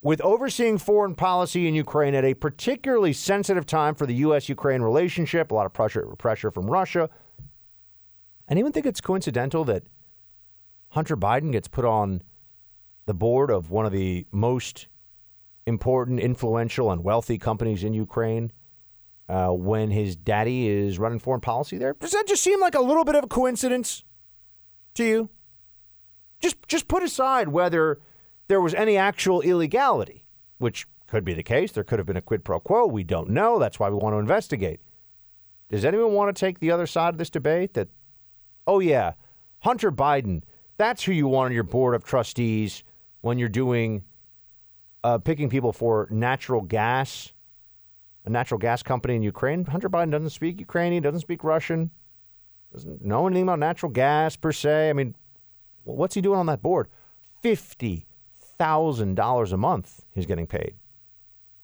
with 0.00 0.20
overseeing 0.22 0.78
foreign 0.78 1.14
policy 1.14 1.68
in 1.68 1.74
Ukraine 1.74 2.14
at 2.14 2.24
a 2.24 2.34
particularly 2.34 3.12
sensitive 3.12 3.66
time 3.66 3.94
for 3.94 4.06
the 4.06 4.14
U.S. 4.14 4.48
Ukraine 4.48 4.82
relationship, 4.82 5.50
a 5.50 5.54
lot 5.54 5.66
of 5.66 5.72
pressure, 5.72 6.06
pressure 6.18 6.50
from 6.50 6.66
Russia. 6.66 7.10
Anyone 8.48 8.72
think 8.72 8.86
it's 8.86 9.00
coincidental 9.00 9.64
that 9.64 9.84
Hunter 10.88 11.16
Biden 11.16 11.52
gets 11.52 11.68
put 11.68 11.84
on 11.84 12.22
the 13.06 13.14
board 13.14 13.50
of 13.50 13.70
one 13.70 13.86
of 13.86 13.92
the 13.92 14.26
most 14.32 14.88
important, 15.66 16.20
influential, 16.20 16.90
and 16.90 17.04
wealthy 17.04 17.38
companies 17.38 17.84
in 17.84 17.92
Ukraine 17.92 18.52
uh, 19.28 19.48
when 19.50 19.90
his 19.90 20.16
daddy 20.16 20.68
is 20.68 20.98
running 20.98 21.18
foreign 21.18 21.40
policy 21.40 21.78
there? 21.78 21.94
Does 21.94 22.12
that 22.12 22.26
just 22.26 22.42
seem 22.42 22.60
like 22.60 22.74
a 22.74 22.80
little 22.80 23.04
bit 23.04 23.14
of 23.14 23.24
a 23.24 23.28
coincidence 23.28 24.04
to 24.94 25.04
you? 25.04 25.30
Just, 26.40 26.56
just 26.66 26.88
put 26.88 27.02
aside 27.02 27.48
whether 27.48 28.00
there 28.48 28.60
was 28.60 28.74
any 28.74 28.96
actual 28.96 29.40
illegality, 29.40 30.24
which 30.58 30.86
could 31.06 31.24
be 31.24 31.34
the 31.34 31.42
case. 31.42 31.72
There 31.72 31.84
could 31.84 31.98
have 31.98 32.06
been 32.06 32.16
a 32.16 32.22
quid 32.22 32.44
pro 32.44 32.58
quo. 32.58 32.86
We 32.86 33.04
don't 33.04 33.30
know. 33.30 33.58
That's 33.58 33.78
why 33.78 33.88
we 33.90 33.96
want 33.96 34.14
to 34.14 34.18
investigate. 34.18 34.80
Does 35.68 35.84
anyone 35.84 36.12
want 36.12 36.34
to 36.34 36.38
take 36.38 36.58
the 36.58 36.70
other 36.70 36.86
side 36.86 37.10
of 37.14 37.18
this 37.18 37.30
debate 37.30 37.74
that, 37.74 37.88
oh, 38.66 38.80
yeah, 38.80 39.12
Hunter 39.60 39.92
Biden, 39.92 40.42
that's 40.76 41.04
who 41.04 41.12
you 41.12 41.28
want 41.28 41.46
on 41.46 41.52
your 41.52 41.62
board 41.62 41.94
of 41.94 42.04
trustees 42.04 42.82
when 43.20 43.38
you're 43.38 43.48
doing 43.48 44.02
uh, 45.04 45.18
picking 45.18 45.48
people 45.48 45.72
for 45.72 46.08
natural 46.10 46.60
gas, 46.60 47.32
a 48.24 48.30
natural 48.30 48.58
gas 48.58 48.82
company 48.82 49.16
in 49.16 49.22
Ukraine. 49.22 49.64
Hunter 49.64 49.90
Biden 49.90 50.10
doesn't 50.10 50.30
speak 50.30 50.60
Ukrainian, 50.60 51.02
doesn't 51.02 51.20
speak 51.20 51.44
Russian, 51.44 51.90
doesn't 52.72 53.04
know 53.04 53.26
anything 53.26 53.44
about 53.44 53.58
natural 53.58 53.90
gas 53.90 54.36
per 54.36 54.52
se. 54.52 54.90
I 54.90 54.92
mean, 54.92 55.14
what's 55.84 56.14
he 56.14 56.20
doing 56.20 56.38
on 56.38 56.46
that 56.46 56.62
board? 56.62 56.88
Fifty 57.42 58.06
thousand 58.38 59.16
dollars 59.16 59.52
a 59.52 59.56
month 59.56 60.04
he's 60.12 60.26
getting 60.26 60.46
paid. 60.46 60.76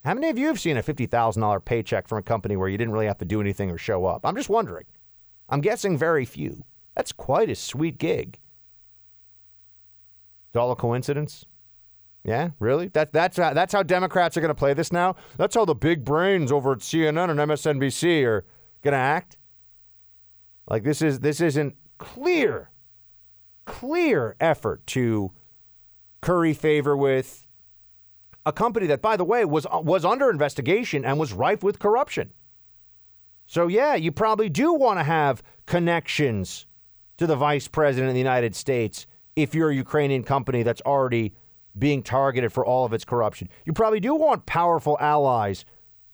How 0.05 0.15
many 0.15 0.31
of 0.31 0.39
you 0.39 0.47
have 0.47 0.61
seen 0.61 0.77
a 0.77 0.83
fifty 0.83 1.07
thousand 1.07 1.43
dollar 1.43 1.61
paycheck 1.61 2.09
from 2.09 2.19
a 2.19 2.23
company 2.23 2.57
where 2.57 2.69
you 2.69 2.79
didn't 2.79 2.93
really 2.93 3.07
have 3.07 3.19
to 3.19 3.25
do 3.25 3.41
anything 3.41 3.71
or 3.71 3.79
show 3.79 4.05
up? 4.07 4.23
I'm 4.25 4.37
just 4.37 4.49
wondering. 4.49 4.85
I'm 5.49 5.61
guessing 5.61 5.97
very 5.97 6.25
few. 6.25 6.65
That's 6.95 7.13
quite 7.13 7.49
a 7.49 7.55
sweet 7.55 7.99
gig. 7.99 8.39
It's 10.49 10.57
all 10.57 10.73
a 10.73 10.77
coincidence. 10.77 11.45
Yeah, 12.25 12.51
really? 12.59 12.89
That, 12.89 13.13
that's, 13.13 13.37
how, 13.37 13.55
that's 13.55 13.73
how 13.73 13.83
Democrats 13.83 14.37
are 14.37 14.41
going 14.41 14.51
to 14.51 14.55
play 14.55 14.75
this 14.75 14.93
now? 14.93 15.17
That's 15.37 15.55
how 15.55 15.65
the 15.65 15.75
big 15.75 16.05
brains 16.05 16.53
over 16.53 16.73
at 16.73 16.79
CNN 16.79 17.31
and 17.31 17.41
MSNBC 17.41 18.25
are 18.25 18.45
going 18.83 18.93
to 18.93 18.99
act? 18.99 19.39
Like 20.69 20.83
this 20.83 21.01
is 21.01 21.21
this 21.21 21.41
isn't 21.41 21.77
clear, 21.97 22.71
clear 23.65 24.37
effort 24.39 24.87
to 24.89 25.33
curry 26.21 26.53
favor 26.53 26.97
with 26.97 27.47
a 28.45 28.53
company 28.53 28.87
that, 28.87 29.01
by 29.01 29.17
the 29.17 29.25
way, 29.25 29.45
was 29.45 29.67
was 29.73 30.05
under 30.05 30.31
investigation 30.31 31.05
and 31.05 31.19
was 31.19 31.33
rife 31.33 31.63
with 31.63 31.79
corruption. 31.79 32.33
So 33.47 33.67
yeah, 33.67 33.95
you 33.95 34.13
probably 34.13 34.51
do 34.51 34.75
want 34.75 34.99
to 34.99 35.05
have 35.05 35.43
connections 35.65 36.67
to 37.17 37.27
the 37.27 37.37
vice 37.37 37.67
president 37.67 38.09
of 38.09 38.15
the 38.15 38.21
United 38.21 38.55
States 38.55 39.07
if 39.37 39.55
you're 39.55 39.71
a 39.71 39.75
Ukrainian 39.75 40.23
company 40.23 40.63
that's 40.63 40.83
already 40.83 41.35
being 41.79 42.03
targeted 42.03 42.53
for 42.53 42.65
all 42.65 42.85
of 42.85 42.93
its 42.93 43.05
corruption. 43.05 43.49
You 43.65 43.73
probably 43.73 44.01
do 44.01 44.15
want 44.15 44.47
powerful 44.47 44.97
allies 45.01 45.65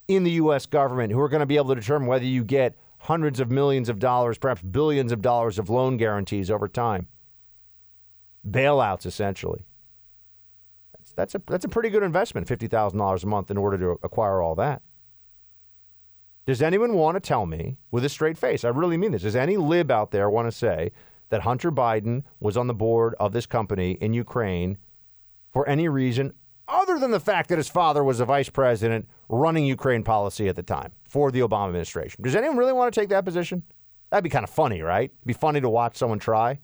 in 0.07 0.23
the 0.23 0.31
U.S. 0.31 0.65
government 0.65 1.11
who 1.11 1.19
are 1.19 1.29
going 1.29 1.39
to 1.39 1.45
be 1.45 1.57
able 1.57 1.69
to 1.69 1.81
determine 1.81 2.07
whether 2.07 2.25
you 2.25 2.43
get 2.43 2.75
hundreds 2.99 3.39
of 3.39 3.51
millions 3.51 3.89
of 3.89 3.99
dollars, 3.99 4.37
perhaps 4.37 4.61
billions 4.61 5.11
of 5.11 5.21
dollars 5.21 5.59
of 5.59 5.69
loan 5.69 5.97
guarantees 5.97 6.49
over 6.51 6.67
time. 6.67 7.07
Bailouts, 8.47 9.05
essentially. 9.05 9.65
That's, 10.93 11.11
that's, 11.13 11.35
a, 11.35 11.41
that's 11.47 11.65
a 11.65 11.69
pretty 11.69 11.89
good 11.89 12.03
investment, 12.03 12.47
$50,000 12.47 13.23
a 13.23 13.27
month, 13.27 13.51
in 13.51 13.57
order 13.57 13.77
to 13.77 13.99
acquire 14.03 14.41
all 14.41 14.55
that. 14.55 14.81
Does 16.45 16.61
anyone 16.61 16.93
want 16.93 17.15
to 17.15 17.19
tell 17.19 17.47
me 17.47 17.77
with 17.89 18.05
a 18.05 18.09
straight 18.09 18.37
face? 18.37 18.63
I 18.63 18.69
really 18.69 18.97
mean 18.97 19.11
this. 19.11 19.23
Does 19.23 19.35
any 19.35 19.57
lib 19.57 19.89
out 19.89 20.11
there 20.11 20.29
want 20.29 20.47
to 20.47 20.51
say 20.51 20.91
that 21.29 21.41
Hunter 21.41 21.71
Biden 21.71 22.23
was 22.39 22.55
on 22.55 22.67
the 22.67 22.73
board 22.73 23.15
of 23.19 23.33
this 23.33 23.47
company 23.47 23.93
in 23.93 24.13
Ukraine 24.13 24.77
for 25.55 25.65
any 25.69 25.87
reason 25.87 26.33
other 26.67 26.99
than 26.99 27.11
the 27.11 27.19
fact 27.19 27.47
that 27.47 27.57
his 27.57 27.69
father 27.69 28.03
was 28.03 28.19
a 28.19 28.25
vice 28.25 28.49
president 28.49 29.07
running 29.29 29.65
Ukraine 29.65 30.03
policy 30.03 30.49
at 30.49 30.57
the 30.57 30.63
time 30.63 30.91
for 31.07 31.31
the 31.31 31.39
Obama 31.39 31.67
administration. 31.67 32.21
Does 32.21 32.35
anyone 32.35 32.57
really 32.57 32.73
want 32.73 32.93
to 32.93 32.99
take 32.99 33.07
that 33.07 33.23
position? 33.23 33.63
That'd 34.11 34.25
be 34.25 34.29
kind 34.29 34.43
of 34.43 34.49
funny, 34.49 34.81
right? 34.81 35.09
It'd 35.09 35.25
be 35.25 35.31
funny 35.31 35.61
to 35.61 35.69
watch 35.69 35.95
someone 35.95 36.19
try. 36.19 36.59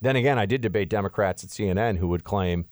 Then 0.00 0.16
again, 0.16 0.38
I 0.38 0.46
did 0.46 0.62
debate 0.62 0.88
Democrats 0.88 1.44
at 1.44 1.50
CNN 1.50 1.98
who 1.98 2.08
would 2.08 2.24
claim 2.24 2.64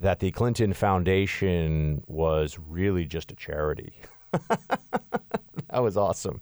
that 0.00 0.20
the 0.20 0.30
Clinton 0.30 0.72
Foundation 0.72 2.02
was 2.06 2.58
really 2.58 3.04
just 3.04 3.32
a 3.32 3.36
charity. 3.36 3.92
that 4.32 5.82
was 5.82 5.98
awesome. 5.98 6.40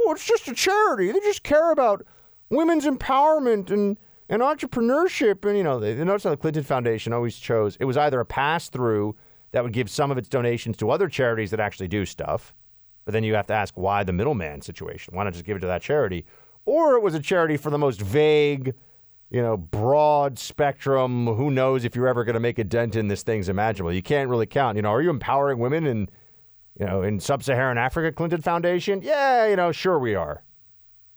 Oh, 0.00 0.12
it's 0.12 0.24
just 0.24 0.46
a 0.46 0.54
charity. 0.54 1.10
They 1.10 1.18
just 1.18 1.42
care 1.42 1.72
about 1.72 2.06
women's 2.50 2.86
empowerment 2.86 3.72
and 3.72 3.98
and 4.32 4.40
entrepreneurship, 4.40 5.44
and 5.44 5.58
you 5.58 5.62
know, 5.62 5.78
they, 5.78 5.94
notice 5.94 6.24
how 6.24 6.30
the 6.30 6.38
Clinton 6.38 6.62
Foundation 6.62 7.12
always 7.12 7.36
chose 7.36 7.76
it 7.78 7.84
was 7.84 7.98
either 7.98 8.18
a 8.18 8.24
pass 8.24 8.70
through 8.70 9.14
that 9.50 9.62
would 9.62 9.74
give 9.74 9.90
some 9.90 10.10
of 10.10 10.16
its 10.16 10.26
donations 10.28 10.78
to 10.78 10.90
other 10.90 11.06
charities 11.06 11.50
that 11.50 11.60
actually 11.60 11.86
do 11.86 12.06
stuff, 12.06 12.54
but 13.04 13.12
then 13.12 13.24
you 13.24 13.34
have 13.34 13.46
to 13.48 13.52
ask 13.52 13.74
why 13.76 14.02
the 14.02 14.12
middleman 14.12 14.62
situation? 14.62 15.14
Why 15.14 15.24
not 15.24 15.34
just 15.34 15.44
give 15.44 15.58
it 15.58 15.60
to 15.60 15.66
that 15.66 15.82
charity? 15.82 16.24
Or 16.64 16.96
it 16.96 17.02
was 17.02 17.14
a 17.14 17.20
charity 17.20 17.58
for 17.58 17.68
the 17.68 17.76
most 17.76 18.00
vague, 18.00 18.74
you 19.28 19.42
know, 19.42 19.58
broad 19.58 20.38
spectrum. 20.38 21.26
Who 21.26 21.50
knows 21.50 21.84
if 21.84 21.94
you're 21.94 22.08
ever 22.08 22.24
going 22.24 22.32
to 22.34 22.40
make 22.40 22.58
a 22.58 22.64
dent 22.64 22.96
in 22.96 23.08
this 23.08 23.22
thing's 23.22 23.50
imaginable? 23.50 23.92
You 23.92 24.02
can't 24.02 24.30
really 24.30 24.46
count. 24.46 24.76
You 24.76 24.82
know, 24.82 24.92
are 24.92 25.02
you 25.02 25.10
empowering 25.10 25.58
women 25.58 25.86
in, 25.86 26.08
you 26.80 26.86
know, 26.86 27.02
in 27.02 27.20
sub-Saharan 27.20 27.76
Africa? 27.76 28.12
Clinton 28.12 28.40
Foundation? 28.40 29.02
Yeah, 29.02 29.46
you 29.48 29.56
know, 29.56 29.72
sure 29.72 29.98
we 29.98 30.14
are. 30.14 30.42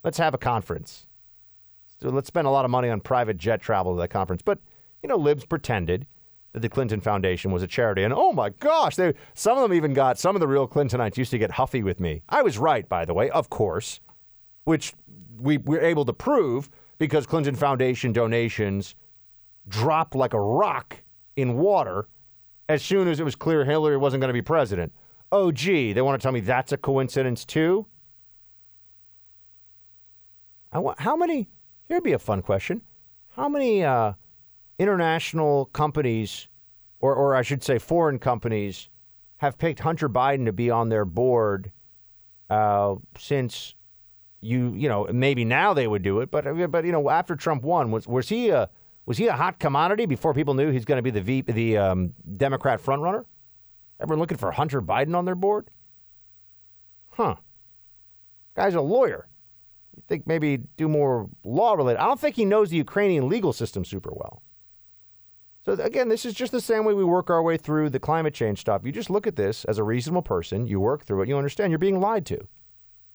Let's 0.03 0.17
have 0.17 0.33
a 0.33 0.37
conference. 0.37 1.07
So 2.01 2.09
let's 2.09 2.27
spend 2.27 2.47
a 2.47 2.51
lot 2.51 2.65
of 2.65 2.71
money 2.71 2.89
on 2.89 2.99
private 2.99 3.37
jet 3.37 3.61
travel 3.61 3.95
to 3.95 4.01
that 4.01 4.09
conference. 4.09 4.41
But, 4.41 4.59
you 5.01 5.09
know, 5.09 5.15
libs 5.15 5.45
pretended 5.45 6.07
that 6.53 6.61
the 6.61 6.69
Clinton 6.69 7.01
Foundation 7.01 7.51
was 7.51 7.63
a 7.63 7.67
charity. 7.67 8.03
And 8.03 8.13
oh 8.13 8.31
my 8.31 8.49
gosh, 8.49 8.95
they, 8.95 9.13
some 9.33 9.57
of 9.57 9.63
them 9.63 9.73
even 9.73 9.93
got, 9.93 10.17
some 10.17 10.35
of 10.35 10.39
the 10.39 10.47
real 10.47 10.67
Clintonites 10.67 11.17
used 11.17 11.31
to 11.31 11.37
get 11.37 11.51
huffy 11.51 11.83
with 11.83 11.99
me. 11.99 12.21
I 12.29 12.41
was 12.41 12.57
right, 12.57 12.87
by 12.87 13.05
the 13.05 13.13
way, 13.13 13.29
of 13.29 13.49
course, 13.49 13.99
which 14.63 14.93
we 15.37 15.57
were 15.57 15.81
able 15.81 16.05
to 16.05 16.13
prove 16.13 16.69
because 16.97 17.25
Clinton 17.25 17.55
Foundation 17.55 18.13
donations 18.13 18.95
dropped 19.67 20.15
like 20.15 20.33
a 20.33 20.39
rock 20.39 21.03
in 21.35 21.57
water 21.57 22.07
as 22.69 22.81
soon 22.81 23.07
as 23.07 23.19
it 23.19 23.23
was 23.23 23.35
clear 23.35 23.65
Hillary 23.65 23.97
wasn't 23.97 24.21
going 24.21 24.29
to 24.29 24.33
be 24.33 24.41
president. 24.41 24.93
Oh, 25.31 25.51
gee, 25.51 25.93
they 25.93 26.01
want 26.01 26.19
to 26.19 26.23
tell 26.23 26.31
me 26.31 26.39
that's 26.39 26.71
a 26.71 26.77
coincidence 26.77 27.45
too? 27.45 27.85
I 30.71 30.79
want, 30.79 30.99
how 30.99 31.15
many 31.15 31.49
Here'd 31.87 32.03
be 32.03 32.13
a 32.13 32.19
fun 32.19 32.41
question. 32.41 32.81
How 33.29 33.49
many 33.49 33.83
uh, 33.83 34.13
international 34.79 35.65
companies, 35.65 36.47
or, 36.99 37.13
or 37.13 37.35
I 37.35 37.41
should 37.41 37.63
say 37.63 37.77
foreign 37.77 38.19
companies, 38.19 38.89
have 39.37 39.57
picked 39.57 39.81
Hunter 39.81 40.09
Biden 40.09 40.45
to 40.45 40.53
be 40.53 40.69
on 40.69 40.89
their 40.89 41.05
board 41.05 41.71
uh, 42.49 42.95
since 43.17 43.75
you, 44.41 44.73
you 44.75 44.87
know, 44.87 45.07
maybe 45.11 45.43
now 45.43 45.73
they 45.73 45.87
would 45.87 46.03
do 46.03 46.19
it, 46.21 46.31
but 46.31 46.45
but 46.71 46.85
you 46.85 46.91
know, 46.91 47.09
after 47.09 47.35
Trump 47.35 47.63
won, 47.63 47.91
was 47.91 48.07
was 48.07 48.29
he 48.29 48.49
a 48.49 48.69
was 49.05 49.17
he 49.17 49.27
a 49.27 49.33
hot 49.33 49.59
commodity 49.59 50.05
before 50.05 50.33
people 50.33 50.53
knew 50.53 50.71
he's 50.71 50.85
going 50.85 50.97
to 50.97 51.01
be 51.01 51.11
the 51.11 51.21
v, 51.21 51.41
the 51.41 51.77
um, 51.77 52.13
Democrat 52.37 52.81
frontrunner? 52.81 53.25
Everyone 53.99 54.19
looking 54.19 54.37
for 54.37 54.51
Hunter 54.51 54.81
Biden 54.81 55.15
on 55.15 55.25
their 55.25 55.35
board? 55.35 55.69
Huh? 57.11 57.35
Guy's 58.55 58.75
a 58.75 58.81
lawyer 58.81 59.27
think 60.07 60.27
maybe 60.27 60.57
do 60.77 60.87
more 60.87 61.29
law 61.43 61.73
related. 61.73 61.99
I 61.99 62.05
don't 62.05 62.19
think 62.19 62.35
he 62.35 62.45
knows 62.45 62.69
the 62.69 62.77
Ukrainian 62.77 63.27
legal 63.27 63.53
system 63.53 63.83
super 63.85 64.11
well. 64.13 64.41
So 65.65 65.73
again, 65.73 66.09
this 66.09 66.25
is 66.25 66.35
just 66.35 66.51
the 66.51 66.61
same 66.61 66.85
way 66.85 66.93
we 66.93 67.03
work 67.03 67.31
our 67.31 67.41
way 67.41 67.57
through 67.57 67.89
the 67.89 67.99
climate 67.99 68.35
change 68.35 68.59
stuff. 68.59 68.83
You 68.85 68.91
just 68.91 69.09
look 69.09 69.25
at 69.25 69.35
this 69.35 69.65
as 69.65 69.79
a 69.79 69.83
reasonable 69.83 70.21
person, 70.21 70.67
you 70.67 70.79
work 70.79 71.05
through 71.05 71.23
it, 71.23 71.27
you 71.27 71.37
understand 71.37 71.71
you're 71.71 71.79
being 71.79 71.99
lied 71.99 72.25
to. 72.27 72.37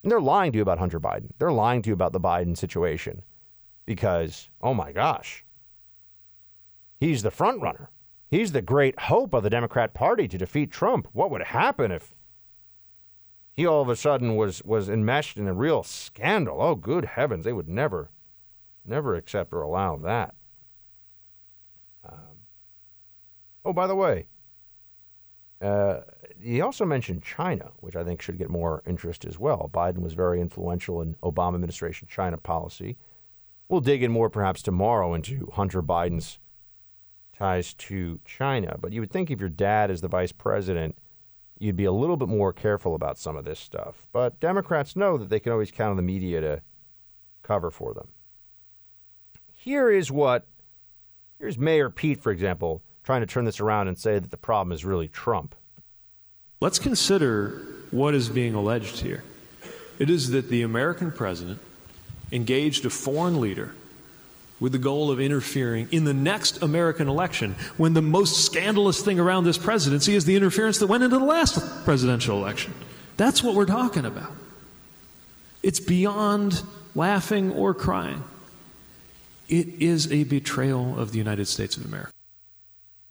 And 0.03 0.11
they're 0.11 0.21
lying 0.21 0.51
to 0.53 0.57
you 0.57 0.63
about 0.63 0.79
Hunter 0.79 0.99
Biden. 0.99 1.31
They're 1.39 1.53
lying 1.53 1.83
to 1.83 1.91
you 1.91 1.95
about 1.95 2.13
the 2.13 2.21
Biden 2.21 2.57
situation 2.57 3.23
because, 3.87 4.49
oh 4.61 4.75
my 4.75 4.91
gosh, 4.91 5.45
he's 6.99 7.23
the 7.23 7.31
front 7.31 7.63
runner. 7.63 7.91
He's 8.31 8.53
the 8.53 8.63
great 8.63 8.99
hope 8.99 9.35
of 9.35 9.43
the 9.43 9.51
Democrat 9.51 9.95
Party 9.95 10.27
to 10.29 10.39
defeat 10.39 10.71
Trump. 10.71 11.09
What 11.13 11.31
would 11.31 11.43
happen 11.43 11.93
if 11.93 12.15
he 13.53 13.67
all 13.67 13.83
of 13.83 13.89
a 13.89 13.97
sudden 13.97 14.37
was 14.37 14.63
was 14.65 14.89
enmeshed 14.89 15.37
in 15.37 15.49
a 15.49 15.55
real 15.55 15.83
scandal. 15.83 16.61
Oh, 16.61 16.75
good 16.75 17.05
heavens, 17.05 17.45
they 17.45 17.53
would 17.53 17.69
never, 17.69 18.11
never 18.85 19.15
accept 19.15 19.53
or 19.53 19.63
allow 19.63 19.97
that. 19.99 20.35
Um, 22.05 22.45
oh, 23.65 23.73
by 23.73 23.87
the 23.87 23.97
way, 23.97 24.29
uh, 25.61 26.01
he 26.41 26.61
also 26.61 26.85
mentioned 26.85 27.23
China, 27.23 27.71
which 27.81 27.97
I 27.97 28.05
think 28.05 28.23
should 28.23 28.39
get 28.39 28.51
more 28.51 28.83
interest 28.87 29.25
as 29.25 29.39
well. 29.39 29.71
Biden 29.73 29.99
was 29.99 30.15
very 30.15 30.41
influential 30.41 31.03
in 31.03 31.15
Obama 31.23 31.55
administration 31.55 32.09
China 32.11 32.39
policy. 32.39 32.97
We'll 33.69 33.81
dig 33.81 34.03
in 34.03 34.11
more 34.11 34.31
perhaps 34.31 34.63
tomorrow 34.63 35.15
into 35.15 35.51
Hunter 35.55 35.83
Biden's 35.83 36.39
ties 37.37 37.73
to 37.75 38.21
China. 38.25 38.77
But 38.81 38.93
you 38.93 39.01
would 39.01 39.11
think 39.11 39.31
if 39.31 39.41
your 39.41 39.49
dad 39.49 39.91
is 39.91 40.01
the 40.01 40.09
vice 40.09 40.33
president 40.33 40.99
you'd 41.61 41.77
be 41.77 41.85
a 41.85 41.93
little 41.93 42.17
bit 42.17 42.29
more 42.29 42.53
careful 42.53 42.97
about 42.97 43.19
some 43.19 43.37
of 43.37 43.45
this 43.45 43.61
stuff. 43.61 44.09
But 44.13 44.41
Democrats 44.41 44.97
know 44.97 45.17
that 45.17 45.29
they 45.29 45.39
can 45.39 45.53
always 45.53 45.71
count 45.71 45.91
on 45.91 45.97
the 45.97 46.03
media 46.03 46.41
to 46.41 46.63
cover 47.45 47.71
for 47.71 47.95
them. 47.95 48.09
Here 49.53 49.89
is 49.91 50.11
what 50.11 50.47
Here's 51.41 51.59
Mayor 51.59 51.89
Pete, 51.89 52.21
for 52.21 52.31
example, 52.31 52.83
trying 53.03 53.23
to 53.23 53.27
turn 53.27 53.47
this 53.47 53.61
around 53.61 53.89
and 53.89 53.99
say 53.99 54.19
that 54.19 54.31
the 54.31 54.37
problem 54.37 54.73
is 54.73 54.85
really 54.85 55.09
Trump. 55.09 55.55
Let's 56.61 56.79
consider 56.79 57.63
what 57.91 58.15
is 58.15 58.29
being 58.29 58.55
alleged 58.55 59.01
here. 59.01 59.25
It 59.99 60.11
is 60.11 60.31
that 60.33 60.51
the 60.51 60.61
American 60.61 61.11
president 61.11 61.59
engaged 62.31 62.85
a 62.85 62.91
foreign 62.91 63.41
leader 63.41 63.75
with 64.61 64.73
the 64.73 64.79
goal 64.79 65.11
of 65.11 65.19
interfering 65.19 65.89
in 65.91 66.05
the 66.05 66.15
next 66.15 66.63
American 66.63 67.09
election 67.09 67.57
when 67.79 67.95
the 67.95 68.03
most 68.03 68.45
scandalous 68.45 69.03
thing 69.03 69.19
around 69.19 69.45
this 69.45 69.59
presidency 69.59 70.15
is 70.15 70.27
the 70.27 70.37
interference 70.37 70.79
that 70.79 70.87
went 70.87 71.03
into 71.03 71.19
the 71.19 71.25
last 71.25 71.85
presidential 71.85 72.37
election. 72.37 72.73
That's 73.17 73.43
what 73.43 73.55
we're 73.55 73.67
talking 73.67 74.05
about. 74.05 74.31
It's 75.63 75.81
beyond 75.81 76.63
laughing 76.95 77.53
or 77.53 77.75
crying. 77.75 78.23
It 79.49 79.69
is 79.81 80.11
a 80.13 80.25
betrayal 80.25 80.99
of 80.99 81.13
the 81.13 81.19
United 81.19 81.47
States 81.47 81.77
of 81.77 81.85
America. 81.85 82.13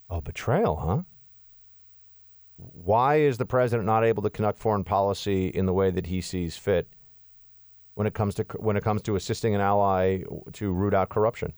A 0.08 0.20
betrayal, 0.20 0.76
huh? 0.76 1.02
Why 2.56 3.16
is 3.16 3.38
the 3.38 3.46
president 3.46 3.86
not 3.86 4.04
able 4.04 4.22
to 4.22 4.30
conduct 4.30 4.58
foreign 4.58 4.84
policy 4.84 5.48
in 5.48 5.66
the 5.66 5.72
way 5.72 5.90
that 5.90 6.06
he 6.06 6.20
sees 6.20 6.56
fit 6.56 6.88
when 7.94 8.06
it 8.06 8.14
comes 8.14 8.34
to 8.36 8.44
when 8.58 8.76
it 8.76 8.84
comes 8.84 9.02
to 9.02 9.16
assisting 9.16 9.54
an 9.54 9.60
ally 9.60 10.22
to 10.52 10.72
root 10.72 10.94
out 10.94 11.08
corruption? 11.08 11.52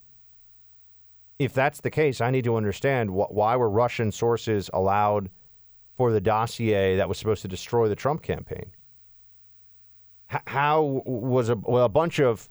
If 1.38 1.54
that's 1.54 1.80
the 1.80 1.90
case, 1.90 2.20
I 2.20 2.30
need 2.30 2.44
to 2.44 2.56
understand 2.56 3.10
wh- 3.10 3.32
why 3.32 3.56
were 3.56 3.68
Russian 3.68 4.12
sources 4.12 4.70
allowed 4.72 5.28
for 5.96 6.12
the 6.12 6.20
dossier 6.20 6.96
that 6.96 7.08
was 7.08 7.18
supposed 7.18 7.42
to 7.42 7.48
destroy 7.48 7.88
the 7.88 7.96
Trump 7.96 8.22
campaign? 8.22 8.66
H- 10.32 10.40
how 10.46 11.02
was 11.04 11.48
a, 11.48 11.56
well, 11.56 11.84
a 11.84 11.88
bunch 11.88 12.20
of 12.20 12.48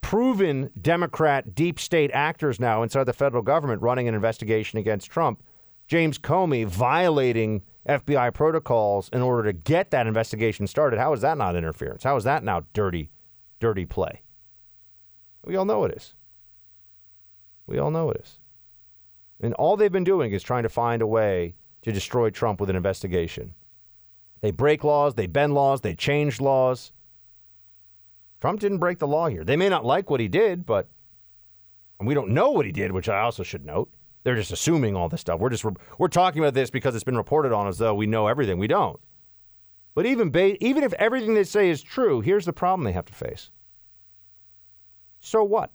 proven 0.00 0.70
Democrat 0.80 1.54
deep 1.54 1.80
state 1.80 2.10
actors 2.12 2.60
now 2.60 2.82
inside 2.82 3.04
the 3.04 3.12
federal 3.12 3.42
government 3.42 3.80
running 3.80 4.06
an 4.06 4.14
investigation 4.14 4.78
against 4.78 5.10
Trump? 5.10 5.42
James 5.86 6.18
Comey 6.18 6.66
violating 6.66 7.62
FBI 7.88 8.32
protocols 8.32 9.10
in 9.12 9.20
order 9.20 9.50
to 9.50 9.52
get 9.52 9.90
that 9.90 10.06
investigation 10.06 10.66
started. 10.66 10.98
How 10.98 11.12
is 11.12 11.20
that 11.20 11.36
not 11.36 11.56
interference? 11.56 12.02
How 12.02 12.16
is 12.16 12.24
that 12.24 12.42
now 12.42 12.64
dirty, 12.72 13.10
dirty 13.60 13.84
play? 13.84 14.22
We 15.44 15.56
all 15.56 15.64
know 15.64 15.84
it 15.84 15.94
is. 15.94 16.14
We 17.66 17.78
all 17.78 17.90
know 17.90 18.10
it 18.10 18.20
is. 18.22 18.38
And 19.40 19.52
all 19.54 19.76
they've 19.76 19.92
been 19.92 20.04
doing 20.04 20.32
is 20.32 20.42
trying 20.42 20.62
to 20.62 20.68
find 20.68 21.02
a 21.02 21.06
way 21.06 21.54
to 21.82 21.92
destroy 21.92 22.30
Trump 22.30 22.60
with 22.60 22.70
an 22.70 22.76
investigation. 22.76 23.54
They 24.40 24.50
break 24.50 24.84
laws, 24.84 25.14
they 25.14 25.26
bend 25.26 25.54
laws, 25.54 25.82
they 25.82 25.94
change 25.94 26.40
laws. 26.40 26.92
Trump 28.40 28.60
didn't 28.60 28.78
break 28.78 28.98
the 28.98 29.06
law 29.06 29.28
here. 29.28 29.44
They 29.44 29.56
may 29.56 29.68
not 29.68 29.84
like 29.84 30.10
what 30.10 30.20
he 30.20 30.28
did, 30.28 30.66
but 30.66 30.88
we 32.00 32.14
don't 32.14 32.30
know 32.30 32.50
what 32.50 32.66
he 32.66 32.72
did, 32.72 32.92
which 32.92 33.08
I 33.08 33.20
also 33.20 33.42
should 33.42 33.64
note. 33.64 33.90
They're 34.24 34.34
just 34.34 34.52
assuming 34.52 34.96
all 34.96 35.08
this 35.08 35.20
stuff. 35.20 35.38
We're 35.38 35.50
just 35.50 35.64
we're 35.98 36.08
talking 36.08 36.42
about 36.42 36.54
this 36.54 36.70
because 36.70 36.94
it's 36.94 37.04
been 37.04 37.16
reported 37.16 37.52
on 37.52 37.68
as 37.68 37.78
though 37.78 37.94
we 37.94 38.06
know 38.06 38.26
everything. 38.26 38.58
We 38.58 38.66
don't. 38.66 38.98
But 39.94 40.06
even 40.06 40.30
ba- 40.30 40.62
even 40.64 40.82
if 40.82 40.92
everything 40.94 41.34
they 41.34 41.44
say 41.44 41.70
is 41.70 41.82
true, 41.82 42.20
here's 42.20 42.46
the 42.46 42.52
problem 42.52 42.84
they 42.84 42.92
have 42.92 43.04
to 43.04 43.14
face. 43.14 43.50
So 45.20 45.44
what? 45.44 45.70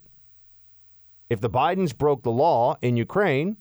If 1.30 1.42
the 1.42 1.50
Bidens 1.50 1.96
broke 1.96 2.24
the 2.24 2.32
law 2.32 2.76
in 2.82 2.98
Ukraine, 2.98 3.58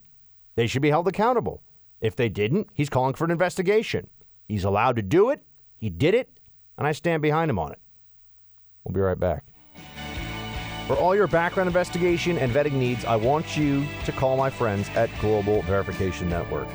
they 0.57 0.67
should 0.67 0.83
be 0.83 0.91
held 0.91 1.07
accountable. 1.07 1.63
If 2.01 2.17
they 2.17 2.29
didn't, 2.29 2.69
he's 2.73 2.89
calling 2.89 3.15
for 3.15 3.25
an 3.25 3.31
investigation. 3.31 4.09
He's 4.47 4.65
allowed 4.65 4.97
to 4.97 5.03
do 5.03 5.31
it. 5.31 5.43
He 5.77 5.91
did 5.91 6.15
it, 6.15 6.41
and 6.79 6.87
I 6.87 6.93
stand 6.93 7.23
behind 7.23 7.51
him 7.51 7.59
on 7.59 7.73
it. 7.73 7.79
We'll 8.85 8.95
be 8.95 9.01
right 9.01 9.19
back. 9.19 9.45
For 10.89 10.97
all 10.97 11.15
your 11.15 11.27
background 11.27 11.67
investigation 11.67 12.39
and 12.39 12.51
vetting 12.51 12.73
needs, 12.73 13.05
I 13.05 13.15
want 13.15 13.59
you 13.59 13.87
to 14.07 14.11
call 14.11 14.39
my 14.39 14.49
friends 14.49 14.89
at 14.95 15.11
Global 15.21 15.61
Verification 15.61 16.31
Network. 16.31 16.67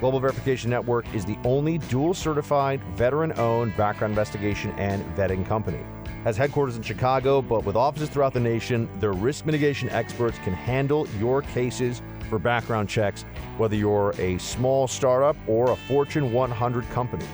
Global 0.00 0.18
Verification 0.18 0.70
Network 0.70 1.06
is 1.14 1.24
the 1.24 1.38
only 1.44 1.78
dual 1.78 2.12
certified, 2.12 2.82
veteran 2.96 3.32
owned 3.38 3.76
background 3.76 4.10
investigation 4.10 4.72
and 4.72 5.04
vetting 5.16 5.46
company. 5.46 5.78
Has 6.24 6.36
headquarters 6.36 6.76
in 6.76 6.82
Chicago, 6.82 7.40
but 7.40 7.64
with 7.64 7.76
offices 7.76 8.08
throughout 8.08 8.34
the 8.34 8.40
nation, 8.40 8.88
their 8.98 9.12
risk 9.12 9.46
mitigation 9.46 9.88
experts 9.90 10.36
can 10.38 10.52
handle 10.52 11.06
your 11.20 11.40
cases 11.40 12.02
for 12.28 12.40
background 12.40 12.88
checks, 12.88 13.22
whether 13.56 13.76
you're 13.76 14.16
a 14.18 14.36
small 14.38 14.88
startup 14.88 15.36
or 15.46 15.70
a 15.70 15.76
Fortune 15.76 16.32
100 16.32 16.90
company. 16.90 17.24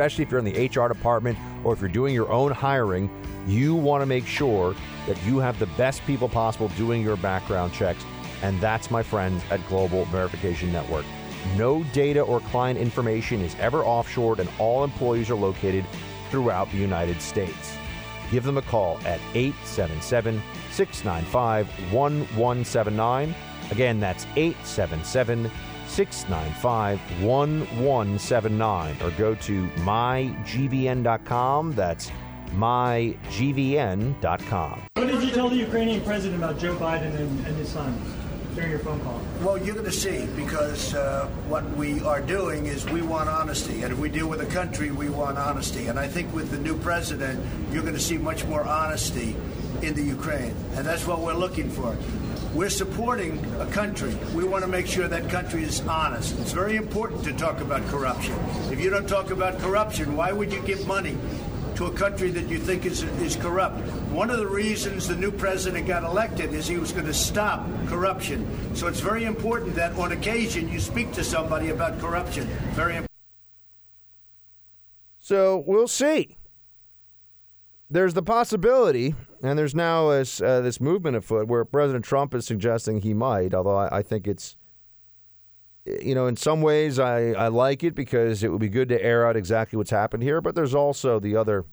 Especially 0.00 0.22
if 0.22 0.30
you're 0.30 0.38
in 0.38 0.46
the 0.46 0.66
HR 0.66 0.88
department 0.88 1.38
or 1.62 1.74
if 1.74 1.80
you're 1.80 1.90
doing 1.90 2.14
your 2.14 2.32
own 2.32 2.50
hiring, 2.50 3.10
you 3.46 3.74
want 3.74 4.00
to 4.00 4.06
make 4.06 4.26
sure 4.26 4.74
that 5.06 5.22
you 5.24 5.36
have 5.36 5.58
the 5.58 5.66
best 5.76 6.02
people 6.06 6.26
possible 6.26 6.68
doing 6.68 7.02
your 7.02 7.18
background 7.18 7.70
checks. 7.74 8.02
And 8.40 8.58
that's 8.62 8.90
my 8.90 9.02
friends 9.02 9.42
at 9.50 9.60
Global 9.68 10.06
Verification 10.06 10.72
Network. 10.72 11.04
No 11.54 11.82
data 11.92 12.22
or 12.22 12.40
client 12.40 12.78
information 12.78 13.42
is 13.42 13.54
ever 13.56 13.82
offshored, 13.82 14.38
and 14.38 14.48
all 14.58 14.84
employees 14.84 15.28
are 15.28 15.34
located 15.34 15.84
throughout 16.30 16.70
the 16.70 16.78
United 16.78 17.20
States. 17.20 17.76
Give 18.30 18.42
them 18.42 18.56
a 18.56 18.62
call 18.62 18.96
at 19.04 19.20
877 19.34 20.40
695 20.70 21.68
1179. 21.92 23.34
Again, 23.70 24.00
that's 24.00 24.24
877 24.34 25.50
695 25.90 27.00
1179. 27.22 28.96
Or 29.02 29.10
go 29.12 29.34
to 29.34 29.66
mygvn.com. 29.84 31.72
That's 31.72 32.10
mygvn.com. 32.52 33.22
What 34.94 35.06
did 35.06 35.22
you 35.22 35.30
tell 35.30 35.48
the 35.48 35.56
Ukrainian 35.56 36.02
president 36.02 36.42
about 36.42 36.58
Joe 36.58 36.74
Biden 36.76 37.14
and, 37.14 37.46
and 37.46 37.56
his 37.56 37.68
son 37.68 37.96
during 38.54 38.70
your 38.70 38.80
phone 38.80 39.00
call? 39.00 39.20
Well, 39.42 39.58
you're 39.58 39.74
going 39.74 39.86
to 39.86 39.92
see 39.92 40.26
because 40.36 40.94
uh, 40.94 41.26
what 41.48 41.68
we 41.76 42.00
are 42.02 42.20
doing 42.20 42.66
is 42.66 42.84
we 42.86 43.02
want 43.02 43.28
honesty. 43.28 43.82
And 43.82 43.92
if 43.92 43.98
we 43.98 44.08
deal 44.08 44.28
with 44.28 44.40
a 44.40 44.46
country, 44.46 44.90
we 44.90 45.08
want 45.08 45.38
honesty. 45.38 45.86
And 45.86 45.98
I 45.98 46.08
think 46.08 46.32
with 46.34 46.50
the 46.50 46.58
new 46.58 46.76
president, 46.78 47.44
you're 47.72 47.82
going 47.82 47.94
to 47.94 48.00
see 48.00 48.18
much 48.18 48.44
more 48.44 48.64
honesty 48.64 49.36
in 49.82 49.94
the 49.94 50.02
Ukraine. 50.02 50.54
And 50.74 50.86
that's 50.86 51.06
what 51.06 51.20
we're 51.20 51.34
looking 51.34 51.70
for. 51.70 51.96
We're 52.54 52.68
supporting 52.68 53.38
a 53.60 53.66
country. 53.66 54.16
We 54.34 54.44
want 54.44 54.64
to 54.64 54.68
make 54.68 54.86
sure 54.86 55.06
that 55.06 55.30
country 55.30 55.62
is 55.62 55.80
honest. 55.86 56.38
It's 56.40 56.52
very 56.52 56.76
important 56.76 57.22
to 57.24 57.32
talk 57.32 57.60
about 57.60 57.86
corruption. 57.86 58.34
If 58.72 58.80
you 58.80 58.90
don't 58.90 59.08
talk 59.08 59.30
about 59.30 59.58
corruption, 59.60 60.16
why 60.16 60.32
would 60.32 60.52
you 60.52 60.60
give 60.62 60.86
money 60.86 61.16
to 61.80 61.86
a 61.86 61.92
country 61.92 62.30
that 62.30 62.46
you 62.48 62.58
think 62.58 62.84
is, 62.84 63.04
is 63.22 63.36
corrupt. 63.36 63.80
One 64.10 64.28
of 64.28 64.36
the 64.36 64.46
reasons 64.46 65.08
the 65.08 65.16
new 65.16 65.30
president 65.30 65.86
got 65.86 66.02
elected 66.02 66.52
is 66.52 66.66
he 66.66 66.76
was 66.76 66.92
going 66.92 67.06
to 67.06 67.14
stop 67.14 67.66
corruption. 67.86 68.46
So 68.76 68.86
it's 68.86 69.00
very 69.00 69.24
important 69.24 69.74
that 69.76 69.92
on 69.96 70.12
occasion 70.12 70.68
you 70.68 70.78
speak 70.78 71.10
to 71.12 71.24
somebody 71.24 71.70
about 71.70 71.98
corruption. 71.98 72.46
Very 72.72 72.96
important. 72.96 73.10
So 75.20 75.64
we'll 75.66 75.88
see. 75.88 76.36
There's 77.88 78.12
the 78.12 78.22
possibility, 78.22 79.14
and 79.42 79.58
there's 79.58 79.74
now 79.74 80.10
this, 80.10 80.40
uh, 80.40 80.60
this 80.60 80.80
movement 80.80 81.16
afoot 81.16 81.48
where 81.48 81.64
President 81.64 82.04
Trump 82.04 82.34
is 82.34 82.46
suggesting 82.46 83.00
he 83.00 83.14
might, 83.14 83.54
although 83.54 83.76
I, 83.76 83.98
I 83.98 84.02
think 84.02 84.26
it's 84.26 84.56
you 85.84 86.14
know, 86.14 86.26
in 86.26 86.36
some 86.36 86.62
ways, 86.62 86.98
I, 86.98 87.30
I 87.30 87.48
like 87.48 87.82
it 87.82 87.94
because 87.94 88.42
it 88.42 88.48
would 88.48 88.60
be 88.60 88.68
good 88.68 88.88
to 88.90 89.02
air 89.02 89.26
out 89.26 89.36
exactly 89.36 89.76
what's 89.76 89.90
happened 89.90 90.22
here. 90.22 90.40
But 90.40 90.54
there's 90.54 90.74
also 90.74 91.18
the 91.18 91.36
other, 91.36 91.64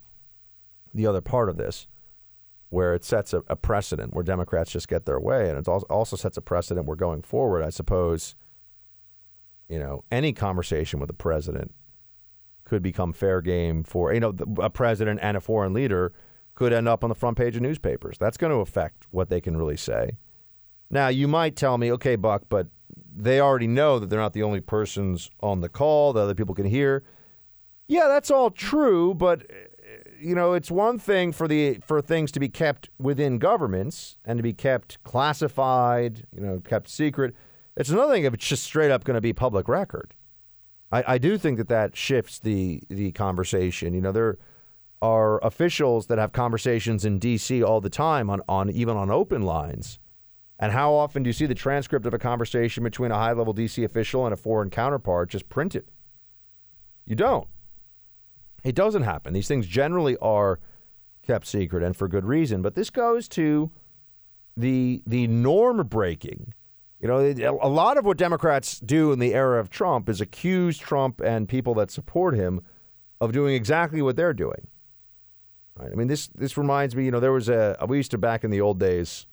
the 0.94 1.06
other 1.06 1.22
part 1.22 1.50
of 1.50 1.58
this, 1.58 1.88
where 2.70 2.94
it 2.94 3.04
sets 3.04 3.34
a, 3.34 3.44
a 3.48 3.56
precedent 3.56 4.14
where 4.14 4.24
Democrats 4.24 4.72
just 4.72 4.88
get 4.88 5.06
their 5.06 5.20
way, 5.20 5.50
and 5.50 5.58
it 5.58 5.68
also 5.68 6.16
sets 6.16 6.38
a 6.38 6.42
precedent 6.42 6.88
where 6.88 6.96
going 6.96 7.22
forward, 7.22 7.64
I 7.64 7.70
suppose, 7.70 8.36
you 9.68 9.80
know, 9.80 10.04
any 10.12 10.34
conversation 10.34 11.00
with 11.00 11.08
the 11.08 11.14
president 11.14 11.74
could 12.64 12.84
become 12.84 13.14
fair 13.14 13.42
game 13.42 13.82
for 13.82 14.14
you 14.14 14.20
know 14.20 14.36
a 14.58 14.70
president 14.70 15.22
and 15.24 15.38
a 15.38 15.40
foreign 15.42 15.72
leader 15.74 16.12
could 16.58 16.74
end 16.74 16.88
up 16.88 17.04
on 17.04 17.10
the 17.10 17.16
front 17.16 17.38
page 17.38 17.56
of 17.56 17.62
newspapers. 17.62 18.18
That's 18.18 18.36
going 18.36 18.52
to 18.52 18.58
affect 18.58 19.06
what 19.12 19.30
they 19.30 19.40
can 19.40 19.56
really 19.56 19.78
say. 19.78 20.18
Now, 20.90 21.08
you 21.08 21.28
might 21.28 21.56
tell 21.56 21.78
me, 21.78 21.92
okay, 21.92 22.16
Buck, 22.16 22.46
but 22.50 22.66
they 23.16 23.40
already 23.40 23.68
know 23.68 24.00
that 24.00 24.10
they're 24.10 24.20
not 24.20 24.34
the 24.34 24.42
only 24.42 24.60
persons 24.60 25.30
on 25.40 25.62
the 25.62 25.70
call 25.70 26.14
that 26.14 26.22
other 26.22 26.34
people 26.34 26.56
can 26.56 26.66
hear. 26.66 27.04
Yeah, 27.88 28.08
that's 28.08 28.32
all 28.32 28.50
true, 28.50 29.14
but 29.14 29.44
eh, 29.52 29.98
you 30.20 30.34
know, 30.34 30.54
it's 30.54 30.72
one 30.72 30.98
thing 30.98 31.32
for 31.32 31.48
the 31.48 31.78
for 31.86 32.02
things 32.02 32.32
to 32.32 32.40
be 32.40 32.50
kept 32.50 32.90
within 32.98 33.38
governments 33.38 34.18
and 34.26 34.38
to 34.38 34.44
be 34.44 34.54
kept 34.54 35.02
classified, 35.04 36.26
you 36.34 36.42
know, 36.42 36.60
kept 36.60 36.90
secret. 36.90 37.36
It's 37.76 37.92
another 37.92 38.14
thing 38.14 38.24
if 38.24 38.34
it's 38.34 38.48
just 38.48 38.64
straight 38.64 38.90
up 38.90 39.04
going 39.04 39.14
to 39.14 39.22
be 39.22 39.32
public 39.32 39.68
record. 39.68 40.16
I, 40.92 41.04
I 41.08 41.18
do 41.20 41.38
think 41.38 41.60
that 41.60 41.70
that 41.70 41.96
shifts 41.96 42.40
the 42.40 42.82
the 42.90 43.12
conversation. 43.12 43.94
You 43.94 44.02
know, 44.02 44.12
there 44.12 44.40
are 45.02 45.44
officials 45.44 46.08
that 46.08 46.18
have 46.18 46.32
conversations 46.32 47.06
in 47.06 47.20
D.C. 47.20 47.62
all 47.64 47.82
the 47.82 47.90
time 47.90 48.30
on, 48.30 48.42
on 48.48 48.70
even 48.70 48.98
on 48.98 49.12
open 49.12 49.42
lines 49.42 50.00
and 50.60 50.72
how 50.72 50.94
often 50.94 51.24
do 51.24 51.30
you 51.30 51.34
see 51.34 51.46
the 51.46 51.56
transcript 51.56 52.06
of 52.06 52.14
a 52.14 52.20
conversation 52.20 52.84
between 52.84 53.12
a 53.12 53.16
high 53.16 53.34
level 53.34 53.54
DC 53.54 53.84
official 53.84 54.26
and 54.26 54.34
a 54.34 54.38
foreign 54.38 54.70
counterpart 54.70 55.30
just 55.30 55.50
printed? 55.50 55.86
You 57.06 57.16
don't. 57.16 57.48
It 58.64 58.76
doesn't 58.76 59.04
happen. 59.04 59.34
These 59.34 59.48
things 59.48 59.68
generally 59.68 60.18
are 60.18 60.60
kept 61.22 61.46
secret 61.46 61.84
and 61.84 61.96
for 61.96 62.08
good 62.08 62.26
reason. 62.26 62.62
But 62.62 62.76
this 62.76 62.90
goes 62.90 63.28
to 63.30 63.72
the 64.56 65.04
the 65.06 65.28
norm 65.28 65.86
breaking 65.86 66.54
You 67.00 67.08
know, 67.08 67.20
a 67.62 67.70
lot 67.70 67.98
of 67.98 68.06
what 68.06 68.18
Democrats 68.18 68.80
do 68.80 69.12
in 69.12 69.20
the 69.20 69.36
era 69.36 69.60
of 69.60 69.70
Trump 69.70 70.10
is 70.10 70.20
accuse 70.20 70.80
Trump 70.80 71.22
and 71.22 71.48
people 71.48 71.76
that 71.76 71.92
support 71.92 72.34
him 72.34 72.62
of 73.22 73.32
doing 73.32 73.54
exactly 73.54 74.02
what 74.02 74.16
they're 74.16 74.34
doing. 74.34 74.68
Right? 75.80 75.92
I 75.92 75.96
mean, 75.96 76.08
this 76.08 76.28
this 76.28 76.58
reminds 76.58 76.96
me. 76.96 77.06
You 77.06 77.12
know, 77.12 77.20
there 77.20 77.32
was 77.32 77.50
a 77.50 77.78
we 77.88 77.98
used 77.98 78.12
to 78.12 78.18
back 78.18 78.44
in 78.44 78.52
the 78.52 78.62
old 78.62 78.80
days 78.80 79.26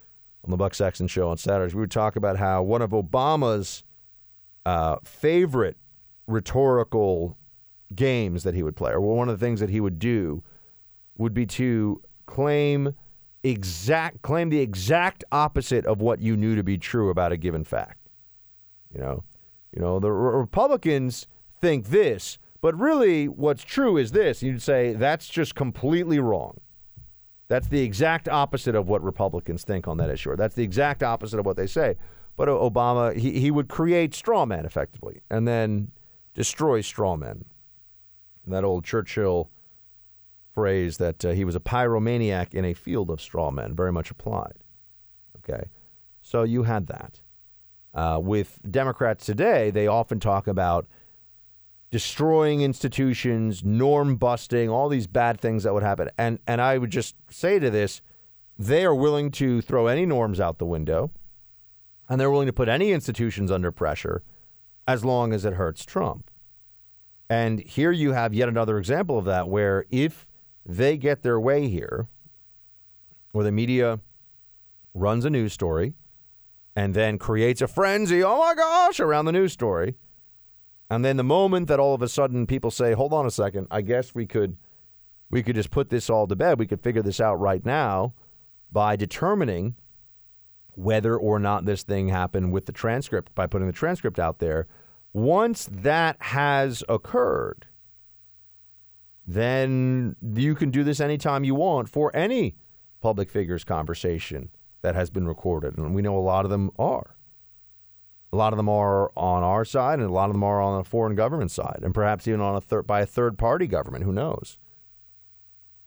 on 0.45 0.51
the 0.51 0.57
Buck 0.57 0.75
Sexton 0.75 1.07
show 1.07 1.29
on 1.29 1.37
Saturdays. 1.37 1.75
We 1.75 1.81
would 1.81 1.91
talk 1.91 2.17
about 2.17 2.37
how 2.37 2.63
one 2.63 2.83
of 2.83 2.91
Obama's 2.91 3.83
uh, 4.67 4.97
favorite 5.05 5.77
rhetorical 6.27 7.37
games 7.95 8.43
that 8.43 8.55
he 8.55 8.63
would 8.63 8.77
play, 8.77 8.93
or 8.93 9.01
one 9.01 9.29
of 9.29 9.39
the 9.39 9.45
things 9.45 9.61
that 9.61 9.71
he 9.71 9.81
would 9.81 9.99
do, 9.99 10.43
would 11.17 11.35
be 11.35 11.47
to 11.47 12.03
claim 12.27 12.95
exact 13.43 14.23
claim 14.23 14.49
the 14.49 14.61
exact 14.61 15.23
opposite 15.31 15.85
of 15.87 16.01
what 16.01 16.21
you 16.21 16.37
knew 16.37 16.57
to 16.57 16.63
be 16.63 16.79
true 16.79 17.11
about 17.11 17.33
a 17.33 17.37
given 17.37 17.65
fact. 17.65 18.09
You 18.93 19.01
know, 19.01 19.25
you 19.73 19.81
know 19.81 19.99
the 19.99 20.11
Republicans 20.11 21.27
think 21.61 21.87
this, 21.87 22.39
but 22.65 22.81
really 22.81 23.29
what's 23.29 23.63
true 23.63 23.99
is 23.99 24.13
this. 24.13 24.43
You'd 24.43 24.63
say 24.63 24.95
that's 24.95 25.29
just 25.29 25.55
completely 25.55 26.19
wrong. 26.19 26.63
That's 27.49 27.69
the 27.69 27.83
exact 27.83 28.27
opposite 28.27 28.75
of 28.75 28.89
what 28.89 29.05
Republicans 29.05 29.65
think 29.65 29.87
on 29.87 29.99
that 29.99 30.09
issue. 30.09 30.31
Or 30.31 30.37
That's 30.37 30.55
the 30.55 30.63
exact 30.63 31.03
opposite 31.03 31.39
of 31.39 31.45
what 31.45 31.59
they 31.59 31.67
say. 31.67 31.97
But 32.39 32.49
Obama, 32.49 33.15
he, 33.15 33.39
he 33.39 33.51
would 33.51 33.69
create 33.69 34.15
straw 34.15 34.47
men 34.47 34.65
effectively 34.65 35.21
and 35.29 35.47
then 35.47 35.91
destroy 36.33 36.81
straw 36.81 37.19
men. 37.19 37.45
That 38.47 38.65
old 38.65 38.87
Churchill 38.87 39.51
phrase 40.51 40.97
that 40.97 41.23
uh, 41.23 41.33
he 41.33 41.45
was 41.45 41.55
a 41.55 41.61
pyromaniac 41.61 42.55
in 42.55 42.65
a 42.65 42.73
field 42.73 43.11
of 43.11 43.21
straw 43.21 43.51
men, 43.51 43.77
very 43.77 43.93
much 43.93 44.11
applied. 44.11 44.55
Okay. 45.37 45.69
So 46.23 46.45
you 46.45 46.63
had 46.63 46.87
that. 46.87 47.21
Uh, 47.93 48.21
with 48.23 48.59
Democrats 48.71 49.27
today, 49.27 49.71
they 49.71 49.87
often 49.87 50.19
talk 50.19 50.47
about 50.47 50.87
destroying 51.91 52.61
institutions, 52.61 53.65
norm 53.65 54.17
busting, 54.17 54.69
all 54.69 54.89
these 54.89 55.07
bad 55.07 55.41
things 55.41 55.63
that 55.63 55.75
would 55.75 55.83
happen. 55.83 56.11
And 56.19 56.39
and 56.47 56.61
I 56.61 56.79
would 56.79 56.91
just 56.91 57.15
say 57.31 57.59
to 57.59 57.71
this, 57.71 58.03
they 58.59 58.85
are 58.85 58.95
willing 58.95 59.31
to 59.33 59.61
throw 59.61 59.87
any 59.87 60.07
norms 60.07 60.41
out 60.41 60.59
the 60.59 60.67
window, 60.67 61.11
and 62.09 62.21
they're 62.21 62.31
willing 62.31 62.47
to 62.47 62.53
put 62.53 62.69
any 62.69 62.93
institutions 62.93 63.51
under 63.51 63.71
pressure 63.73 64.23
as 64.87 65.05
long 65.05 65.33
as 65.33 65.45
it 65.45 65.55
hurts 65.55 65.85
Trump. 65.85 66.31
And 67.29 67.61
here 67.61 67.91
you 67.91 68.13
have 68.13 68.35
yet 68.35 68.49
another 68.49 68.79
example 68.79 69.19
of 69.19 69.25
that 69.25 69.49
where 69.49 69.87
if 69.91 70.27
they 70.67 70.97
get 70.97 71.23
their 71.23 71.41
way 71.41 71.69
here, 71.69 72.09
where 73.33 73.45
the 73.45 73.53
media 73.53 74.01
runs 74.95 75.25
a 75.25 75.31
news 75.31 75.53
story 75.53 75.95
and 76.77 76.95
then 76.95 77.19
creates 77.19 77.61
a 77.63 77.67
frenzy, 77.67 78.23
oh 78.23 78.39
my 78.39 78.55
gosh, 78.55 79.01
around 79.01 79.25
the 79.25 79.33
news 79.33 79.53
story. 79.53 79.97
And 80.91 81.05
then 81.05 81.17
the 81.17 81.25
moment 81.25 81.69
that 81.69 81.81
all 81.81 81.95
of 81.95 82.03
a 82.03 82.09
sudden 82.09 82.47
people 82.47 82.71
say, 82.71 82.93
hold 82.93 83.13
on 83.13 83.27
a 83.27 83.31
second, 83.31 83.67
I 83.71 83.81
guess 83.81 84.15
we 84.15 84.27
could 84.27 84.57
we 85.31 85.43
could 85.43 85.57
just 85.57 85.71
put 85.71 85.89
this 85.91 86.09
all 86.09 86.27
to 86.27 86.37
bed. 86.37 86.59
We 86.59 86.67
could 86.67 86.83
figure 86.83 87.03
this 87.03 87.21
out 87.21 87.41
right 87.41 87.65
now 87.65 88.15
by 88.71 88.95
determining 88.95 89.75
whether 90.77 91.17
or 91.17 91.39
not 91.39 91.65
this 91.65 91.83
thing 91.83 92.09
happened 92.09 92.53
with 92.53 92.67
the 92.67 92.73
transcript 92.73 93.35
by 93.35 93.47
putting 93.47 93.67
the 93.67 93.73
transcript 93.73 94.19
out 94.19 94.39
there. 94.39 94.67
Once 95.13 95.69
that 95.71 96.17
has 96.21 96.85
occurred, 96.89 97.67
then 99.27 100.17
you 100.35 100.55
can 100.55 100.71
do 100.71 100.85
this 100.85 101.01
anytime 101.01 101.45
you 101.45 101.55
want 101.55 101.89
for 101.89 102.15
any 102.15 102.57
public 103.01 103.31
figure's 103.31 103.65
conversation 103.65 104.51
that 104.83 104.95
has 104.95 105.11
been 105.11 105.27
recorded. 105.27 105.79
And 105.79 105.95
we 105.95 106.03
know 106.03 106.17
a 106.17 106.21
lot 106.21 106.45
of 106.45 106.51
them 106.51 106.71
are. 106.79 107.14
A 108.35 108.37
lot 108.37 108.53
of 108.53 108.57
them 108.57 108.69
are 108.69 109.13
on 109.17 109.45
our 109.45 109.65
side, 109.65 110.01
and 110.01 110.11
a 110.11 110.13
lot 110.13 110.29
of 110.29 110.35
them 110.35 110.43
are 110.43 110.61
on 110.61 110.81
a 110.81 110.83
foreign 110.83 111.15
government 111.15 111.53
side, 111.53 111.79
and 111.83 111.95
perhaps 111.95 112.27
even 112.27 112.41
on 112.41 112.57
a 112.57 112.61
third 112.61 112.85
by 112.85 113.01
a 113.01 113.07
third 113.07 113.39
party 113.39 113.69
government. 113.69 114.03
Who 114.03 114.13
knows? 114.13 114.59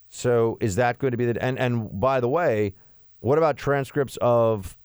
So 0.08 0.58
is 0.62 0.78
that 0.78 0.98
going 0.98 1.12
to 1.12 1.18
be 1.18 1.26
the 1.26 1.44
and 1.44 1.60
and 1.60 2.00
by 2.00 2.22
the 2.22 2.30
way, 2.30 2.74
what 3.20 3.38
about 3.38 3.58
transcripts 3.58 4.18
of 4.22 4.78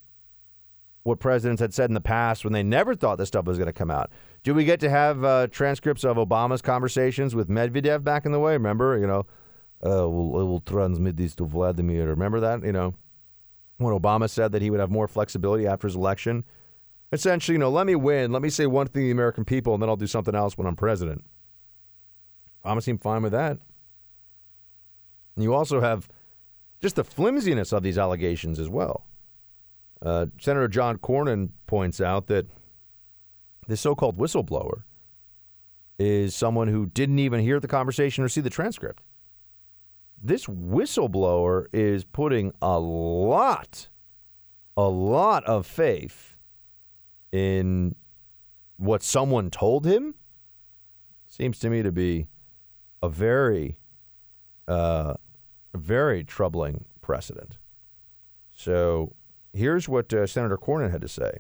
what 1.04 1.20
presidents 1.20 1.60
had 1.60 1.72
said 1.72 1.88
in 1.88 1.94
the 1.94 2.00
past 2.00 2.42
when 2.42 2.52
they 2.52 2.64
never 2.64 2.96
thought 2.96 3.16
this 3.16 3.28
stuff 3.28 3.44
was 3.44 3.58
going 3.58 3.68
to 3.68 3.72
come 3.72 3.92
out? 3.92 4.10
Do 4.42 4.54
we 4.54 4.64
get 4.64 4.80
to 4.80 4.90
have 4.90 5.22
uh, 5.22 5.46
transcripts 5.46 6.02
of 6.02 6.16
Obama's 6.16 6.62
conversations 6.62 7.32
with 7.32 7.48
Medvedev 7.48 8.02
back 8.02 8.26
in 8.26 8.32
the 8.32 8.40
way? 8.40 8.54
Remember, 8.54 8.98
you 8.98 9.06
know, 9.06 9.20
uh, 9.86 10.08
we'll, 10.08 10.30
we'll 10.48 10.60
transmit 10.66 11.16
these 11.16 11.36
to 11.36 11.44
Vladimir. 11.44 12.08
Remember 12.08 12.40
that? 12.40 12.64
You 12.64 12.72
know, 12.72 12.94
when 13.76 13.96
Obama 13.96 14.28
said 14.28 14.50
that 14.50 14.62
he 14.62 14.70
would 14.70 14.80
have 14.80 14.90
more 14.90 15.06
flexibility 15.06 15.64
after 15.64 15.86
his 15.86 15.94
election. 15.94 16.44
Essentially, 17.12 17.54
you 17.54 17.58
know, 17.58 17.70
let 17.70 17.86
me 17.86 17.94
win. 17.94 18.32
Let 18.32 18.40
me 18.40 18.48
say 18.48 18.66
one 18.66 18.86
thing 18.86 19.02
to 19.02 19.06
the 19.06 19.10
American 19.10 19.44
people, 19.44 19.74
and 19.74 19.82
then 19.82 19.90
I'll 19.90 19.96
do 19.96 20.06
something 20.06 20.34
else 20.34 20.56
when 20.56 20.66
I'm 20.66 20.76
president. 20.76 21.24
Obama 22.64 22.82
seemed 22.82 23.02
fine 23.02 23.22
with 23.22 23.32
that. 23.32 23.58
And 25.36 25.42
you 25.44 25.54
also 25.54 25.80
have 25.80 26.08
just 26.80 26.96
the 26.96 27.04
flimsiness 27.04 27.72
of 27.72 27.82
these 27.82 27.98
allegations 27.98 28.58
as 28.58 28.68
well. 28.68 29.06
Uh, 30.00 30.26
Senator 30.40 30.68
John 30.68 30.98
Cornyn 30.98 31.50
points 31.66 32.00
out 32.00 32.26
that 32.28 32.46
this 33.68 33.80
so 33.80 33.94
called 33.94 34.18
whistleblower 34.18 34.82
is 35.98 36.34
someone 36.34 36.68
who 36.68 36.86
didn't 36.86 37.18
even 37.18 37.40
hear 37.40 37.60
the 37.60 37.68
conversation 37.68 38.24
or 38.24 38.28
see 38.28 38.40
the 38.40 38.50
transcript. 38.50 39.02
This 40.20 40.46
whistleblower 40.46 41.66
is 41.72 42.04
putting 42.04 42.52
a 42.60 42.78
lot, 42.78 43.88
a 44.76 44.88
lot 44.88 45.44
of 45.44 45.66
faith 45.66 46.32
in 47.33 47.95
what 48.76 49.03
someone 49.03 49.51
told 49.51 49.87
him. 49.87 50.14
Seems 51.26 51.59
to 51.61 51.70
me 51.70 51.83
to 51.83 51.91
be 51.91 52.28
a 53.03 53.09
very, 53.09 53.78
uh, 54.68 55.14
very 55.74 56.22
troubling 56.22 56.85
precedent. 57.01 57.57
So 58.55 59.14
here's 59.53 59.89
what 59.89 60.12
uh, 60.12 60.26
Senator 60.26 60.59
Cornyn 60.59 60.91
had 60.91 61.01
to 61.01 61.09
say. 61.09 61.39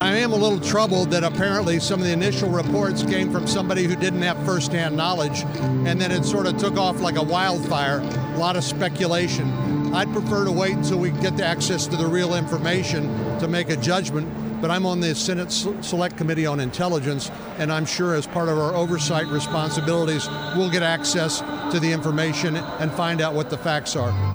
I 0.00 0.18
am 0.18 0.32
a 0.32 0.36
little 0.36 0.60
troubled 0.60 1.10
that 1.10 1.24
apparently 1.24 1.80
some 1.80 1.98
of 1.98 2.06
the 2.06 2.12
initial 2.12 2.48
reports 2.48 3.02
came 3.02 3.32
from 3.32 3.48
somebody 3.48 3.82
who 3.82 3.96
didn't 3.96 4.22
have 4.22 4.38
firsthand 4.44 4.96
knowledge, 4.96 5.42
and 5.42 6.00
then 6.00 6.12
it 6.12 6.24
sort 6.24 6.46
of 6.46 6.56
took 6.56 6.76
off 6.76 7.00
like 7.00 7.16
a 7.16 7.22
wildfire. 7.22 7.98
A 7.98 8.38
lot 8.38 8.54
of 8.54 8.62
speculation. 8.62 9.92
I'd 9.92 10.12
prefer 10.12 10.44
to 10.44 10.52
wait 10.52 10.74
until 10.74 10.98
we 10.98 11.10
get 11.10 11.36
the 11.36 11.44
access 11.44 11.88
to 11.88 11.96
the 11.96 12.06
real 12.06 12.36
information 12.36 13.08
to 13.40 13.48
make 13.48 13.70
a 13.70 13.76
judgment. 13.76 14.28
But 14.60 14.72
I'm 14.72 14.86
on 14.86 14.98
the 14.98 15.14
Senate 15.14 15.52
Select 15.52 16.16
Committee 16.16 16.44
on 16.44 16.58
Intelligence, 16.58 17.30
and 17.58 17.72
I'm 17.72 17.86
sure 17.86 18.14
as 18.14 18.26
part 18.26 18.48
of 18.48 18.58
our 18.58 18.74
oversight 18.74 19.26
responsibilities, 19.28 20.28
we'll 20.56 20.70
get 20.70 20.82
access 20.82 21.40
to 21.70 21.78
the 21.78 21.92
information 21.92 22.56
and 22.56 22.90
find 22.90 23.20
out 23.20 23.34
what 23.34 23.50
the 23.50 23.58
facts 23.58 23.94
are. 23.94 24.34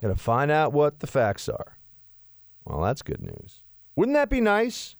Going 0.00 0.14
to 0.14 0.20
find 0.20 0.50
out 0.50 0.72
what 0.72 1.00
the 1.00 1.06
facts 1.06 1.48
are. 1.48 1.76
Well, 2.64 2.80
that's 2.80 3.02
good 3.02 3.20
news. 3.20 3.62
Wouldn't 3.94 4.14
that 4.14 4.30
be 4.30 4.40
nice? 4.40 4.96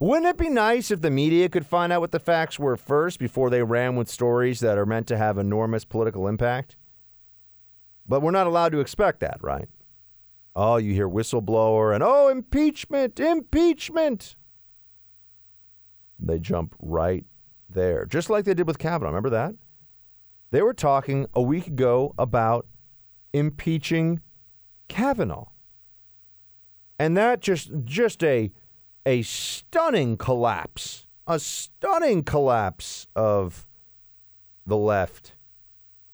Wouldn't 0.00 0.26
it 0.26 0.36
be 0.36 0.48
nice 0.48 0.90
if 0.90 1.00
the 1.00 1.10
media 1.10 1.48
could 1.48 1.66
find 1.66 1.92
out 1.92 2.00
what 2.00 2.10
the 2.10 2.18
facts 2.18 2.58
were 2.58 2.76
first 2.76 3.18
before 3.18 3.48
they 3.48 3.62
ran 3.62 3.96
with 3.96 4.08
stories 4.08 4.60
that 4.60 4.76
are 4.76 4.86
meant 4.86 5.06
to 5.08 5.16
have 5.16 5.38
enormous 5.38 5.84
political 5.84 6.26
impact? 6.26 6.76
But 8.06 8.20
we're 8.20 8.32
not 8.32 8.46
allowed 8.46 8.72
to 8.72 8.80
expect 8.80 9.20
that, 9.20 9.38
right? 9.40 9.68
Oh, 10.62 10.76
you 10.76 10.92
hear 10.92 11.08
whistleblower 11.08 11.94
and 11.94 12.04
oh, 12.04 12.28
impeachment, 12.28 13.18
impeachment. 13.18 14.36
They 16.18 16.38
jump 16.38 16.74
right 16.78 17.24
there, 17.70 18.04
just 18.04 18.28
like 18.28 18.44
they 18.44 18.52
did 18.52 18.66
with 18.66 18.78
Kavanaugh. 18.78 19.08
Remember 19.08 19.30
that? 19.30 19.54
They 20.50 20.60
were 20.60 20.74
talking 20.74 21.24
a 21.32 21.40
week 21.40 21.66
ago 21.66 22.14
about 22.18 22.66
impeaching 23.32 24.20
Kavanaugh. 24.86 25.46
And 26.98 27.16
that 27.16 27.40
just 27.40 27.70
just 27.86 28.22
a 28.22 28.52
a 29.06 29.22
stunning 29.22 30.18
collapse, 30.18 31.06
a 31.26 31.38
stunning 31.38 32.22
collapse 32.22 33.06
of 33.16 33.66
the 34.66 34.76
left, 34.76 35.36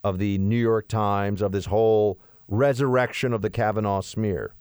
of 0.05 0.21
the 0.21 0.39
New 0.39 0.55
York 0.55 0.87
Times, 0.87 1.43
of 1.43 1.51
this 1.51 1.67
whole 1.67 2.21
resurrection 2.49 3.33
of 3.33 3.43
the 3.43 3.51
Kavanaugh 3.51 4.01
smear. 4.01 4.55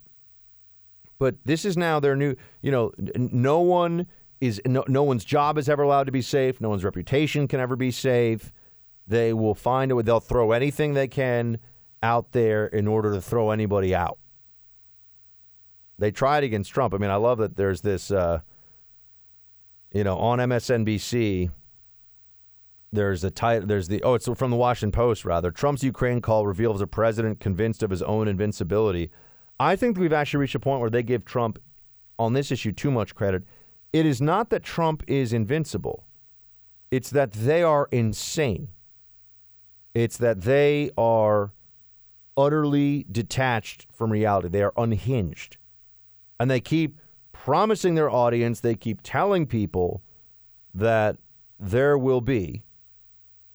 But 1.18 1.36
this 1.44 1.64
is 1.64 1.76
now 1.76 2.00
their 2.00 2.16
new, 2.16 2.36
you 2.60 2.70
know, 2.70 2.92
no 3.16 3.60
one 3.60 4.06
is 4.40 4.60
no, 4.66 4.84
no 4.86 5.02
one's 5.02 5.24
job 5.24 5.56
is 5.56 5.68
ever 5.68 5.82
allowed 5.82 6.04
to 6.04 6.12
be 6.12 6.20
safe, 6.20 6.60
no 6.60 6.68
one's 6.68 6.84
reputation 6.84 7.48
can 7.48 7.60
ever 7.60 7.76
be 7.76 7.90
safe. 7.90 8.52
They 9.06 9.32
will 9.32 9.54
find 9.54 9.90
it 9.92 10.04
they'll 10.04 10.20
throw 10.20 10.52
anything 10.52 10.94
they 10.94 11.08
can 11.08 11.58
out 12.02 12.32
there 12.32 12.66
in 12.66 12.86
order 12.86 13.12
to 13.14 13.20
throw 13.20 13.50
anybody 13.50 13.94
out. 13.94 14.18
They 15.98 16.10
tried 16.10 16.44
against 16.44 16.72
Trump. 16.72 16.92
I 16.92 16.98
mean, 16.98 17.10
I 17.10 17.16
love 17.16 17.38
that 17.38 17.56
there's 17.56 17.80
this, 17.80 18.10
uh, 18.10 18.40
you 19.92 20.04
know, 20.04 20.18
on 20.18 20.38
MSNBC. 20.38 21.50
There's 22.92 23.24
a 23.24 23.30
title. 23.30 23.66
There's 23.66 23.88
the 23.88 24.02
oh, 24.02 24.14
it's 24.14 24.28
from 24.36 24.50
the 24.50 24.56
Washington 24.56 24.92
Post 24.92 25.24
rather. 25.24 25.50
Trump's 25.50 25.82
Ukraine 25.82 26.20
call 26.20 26.46
reveals 26.46 26.80
a 26.80 26.86
president 26.86 27.40
convinced 27.40 27.82
of 27.82 27.90
his 27.90 28.02
own 28.02 28.28
invincibility. 28.28 29.10
I 29.58 29.76
think 29.76 29.98
we've 29.98 30.12
actually 30.12 30.40
reached 30.40 30.54
a 30.54 30.60
point 30.60 30.80
where 30.80 30.90
they 30.90 31.02
give 31.02 31.24
Trump 31.24 31.58
on 32.18 32.32
this 32.32 32.50
issue 32.50 32.72
too 32.72 32.90
much 32.90 33.14
credit. 33.14 33.44
It 33.92 34.06
is 34.06 34.20
not 34.20 34.50
that 34.50 34.62
Trump 34.62 35.02
is 35.06 35.32
invincible, 35.32 36.04
it's 36.90 37.10
that 37.10 37.32
they 37.32 37.62
are 37.62 37.88
insane. 37.90 38.68
It's 39.94 40.18
that 40.18 40.42
they 40.42 40.90
are 40.98 41.52
utterly 42.36 43.06
detached 43.10 43.86
from 43.90 44.12
reality. 44.12 44.48
They 44.48 44.62
are 44.62 44.74
unhinged. 44.76 45.56
And 46.38 46.50
they 46.50 46.60
keep 46.60 46.98
promising 47.32 47.94
their 47.94 48.10
audience, 48.10 48.60
they 48.60 48.74
keep 48.74 49.00
telling 49.02 49.46
people 49.46 50.02
that 50.74 51.16
there 51.58 51.96
will 51.96 52.20
be 52.20 52.65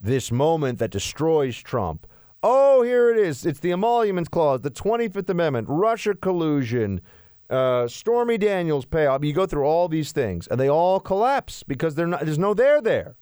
this 0.01 0.31
moment 0.31 0.79
that 0.79 0.91
destroys 0.91 1.57
Trump. 1.57 2.07
Oh, 2.43 2.81
here 2.81 3.11
it 3.11 3.17
is. 3.17 3.45
It's 3.45 3.59
the 3.59 3.71
Emoluments 3.71 4.29
Clause, 4.29 4.61
the 4.61 4.71
25th 4.71 5.29
Amendment, 5.29 5.67
Russia 5.69 6.15
collusion, 6.15 7.01
uh, 7.49 7.87
Stormy 7.87 8.37
Daniels 8.37 8.85
payoff. 8.85 9.23
You 9.23 9.33
go 9.33 9.45
through 9.45 9.65
all 9.65 9.87
these 9.87 10.11
things, 10.11 10.47
and 10.47 10.59
they 10.59 10.69
all 10.69 10.99
collapse 10.99 11.61
because 11.63 11.95
not, 11.97 12.25
there's 12.25 12.39
no 12.39 12.53
there 12.53 12.81
there. 12.81 13.15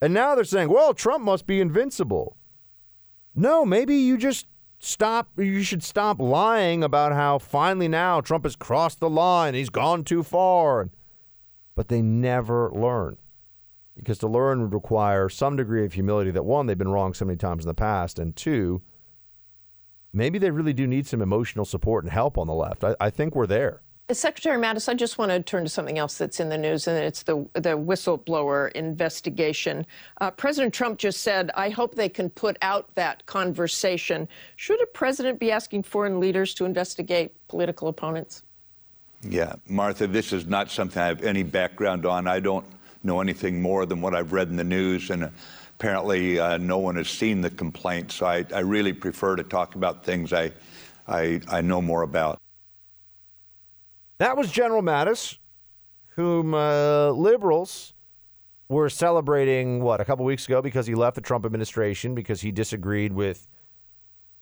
And 0.00 0.14
now 0.14 0.34
they're 0.34 0.44
saying, 0.44 0.70
well, 0.70 0.94
Trump 0.94 1.24
must 1.24 1.46
be 1.46 1.60
invincible. 1.60 2.36
No, 3.34 3.66
maybe 3.66 3.94
you 3.96 4.16
just 4.16 4.46
stop. 4.78 5.28
You 5.36 5.62
should 5.62 5.82
stop 5.82 6.18
lying 6.18 6.82
about 6.82 7.12
how 7.12 7.38
finally 7.38 7.86
now 7.86 8.22
Trump 8.22 8.44
has 8.44 8.56
crossed 8.56 9.00
the 9.00 9.10
line. 9.10 9.52
He's 9.52 9.68
gone 9.68 10.04
too 10.04 10.22
far. 10.22 10.88
But 11.76 11.88
they 11.88 12.00
never 12.00 12.70
learn 12.72 13.18
because 13.96 14.18
to 14.18 14.26
learn 14.26 14.62
would 14.62 14.74
require 14.74 15.28
some 15.28 15.56
degree 15.56 15.84
of 15.84 15.92
humility 15.92 16.30
that 16.30 16.44
one, 16.44 16.66
they've 16.66 16.78
been 16.78 16.88
wrong 16.88 17.14
so 17.14 17.24
many 17.24 17.36
times 17.36 17.64
in 17.64 17.68
the 17.68 17.74
past, 17.74 18.18
and 18.18 18.34
two, 18.36 18.82
maybe 20.12 20.38
they 20.38 20.50
really 20.50 20.72
do 20.72 20.86
need 20.86 21.06
some 21.06 21.22
emotional 21.22 21.64
support 21.64 22.04
and 22.04 22.12
help 22.12 22.38
on 22.38 22.46
the 22.46 22.54
left. 22.54 22.84
I, 22.84 22.96
I 23.00 23.10
think 23.10 23.34
we're 23.34 23.46
there. 23.46 23.82
Secretary 24.14 24.60
Mattis, 24.60 24.88
I 24.88 24.94
just 24.94 25.18
want 25.18 25.30
to 25.30 25.40
turn 25.40 25.62
to 25.62 25.68
something 25.68 25.98
else 25.98 26.18
that's 26.18 26.40
in 26.40 26.48
the 26.48 26.58
news, 26.58 26.88
and 26.88 26.98
it's 26.98 27.22
the 27.22 27.46
the 27.54 27.78
whistleblower 27.78 28.72
investigation. 28.72 29.86
Uh, 30.20 30.32
president 30.32 30.74
Trump 30.74 30.98
just 30.98 31.20
said, 31.20 31.50
"I 31.54 31.70
hope 31.70 31.94
they 31.94 32.08
can 32.08 32.28
put 32.30 32.56
out 32.60 32.92
that 32.96 33.24
conversation." 33.26 34.28
Should 34.56 34.82
a 34.82 34.86
president 34.86 35.38
be 35.38 35.52
asking 35.52 35.84
foreign 35.84 36.18
leaders 36.18 36.54
to 36.54 36.64
investigate 36.64 37.32
political 37.46 37.86
opponents? 37.86 38.42
Yeah, 39.22 39.54
Martha, 39.68 40.06
this 40.06 40.32
is 40.32 40.46
not 40.46 40.70
something 40.70 41.00
I 41.00 41.06
have 41.06 41.22
any 41.22 41.42
background 41.42 42.06
on. 42.06 42.26
I 42.26 42.40
don't 42.40 42.64
know 43.02 43.20
anything 43.20 43.60
more 43.60 43.86
than 43.86 44.00
what 44.00 44.14
I've 44.14 44.32
read 44.32 44.48
in 44.48 44.56
the 44.56 44.64
news, 44.64 45.10
and 45.10 45.30
apparently 45.78 46.38
uh, 46.38 46.58
no 46.58 46.78
one 46.78 46.96
has 46.96 47.08
seen 47.08 47.40
the 47.40 47.50
complaint. 47.50 48.12
So 48.12 48.26
I, 48.26 48.44
I, 48.54 48.60
really 48.60 48.92
prefer 48.92 49.36
to 49.36 49.42
talk 49.42 49.74
about 49.74 50.04
things 50.04 50.32
I, 50.32 50.52
I, 51.08 51.40
I 51.48 51.62
know 51.62 51.80
more 51.80 52.02
about. 52.02 52.38
That 54.18 54.36
was 54.36 54.52
General 54.52 54.82
Mattis, 54.82 55.38
whom 56.16 56.52
uh, 56.52 57.10
liberals 57.10 57.94
were 58.68 58.90
celebrating, 58.90 59.82
what, 59.82 60.00
a 60.00 60.04
couple 60.04 60.24
weeks 60.24 60.46
ago 60.46 60.60
because 60.60 60.86
he 60.86 60.94
left 60.94 61.14
the 61.14 61.22
Trump 61.22 61.46
administration 61.46 62.14
because 62.14 62.42
he 62.42 62.52
disagreed 62.52 63.12
with 63.12 63.48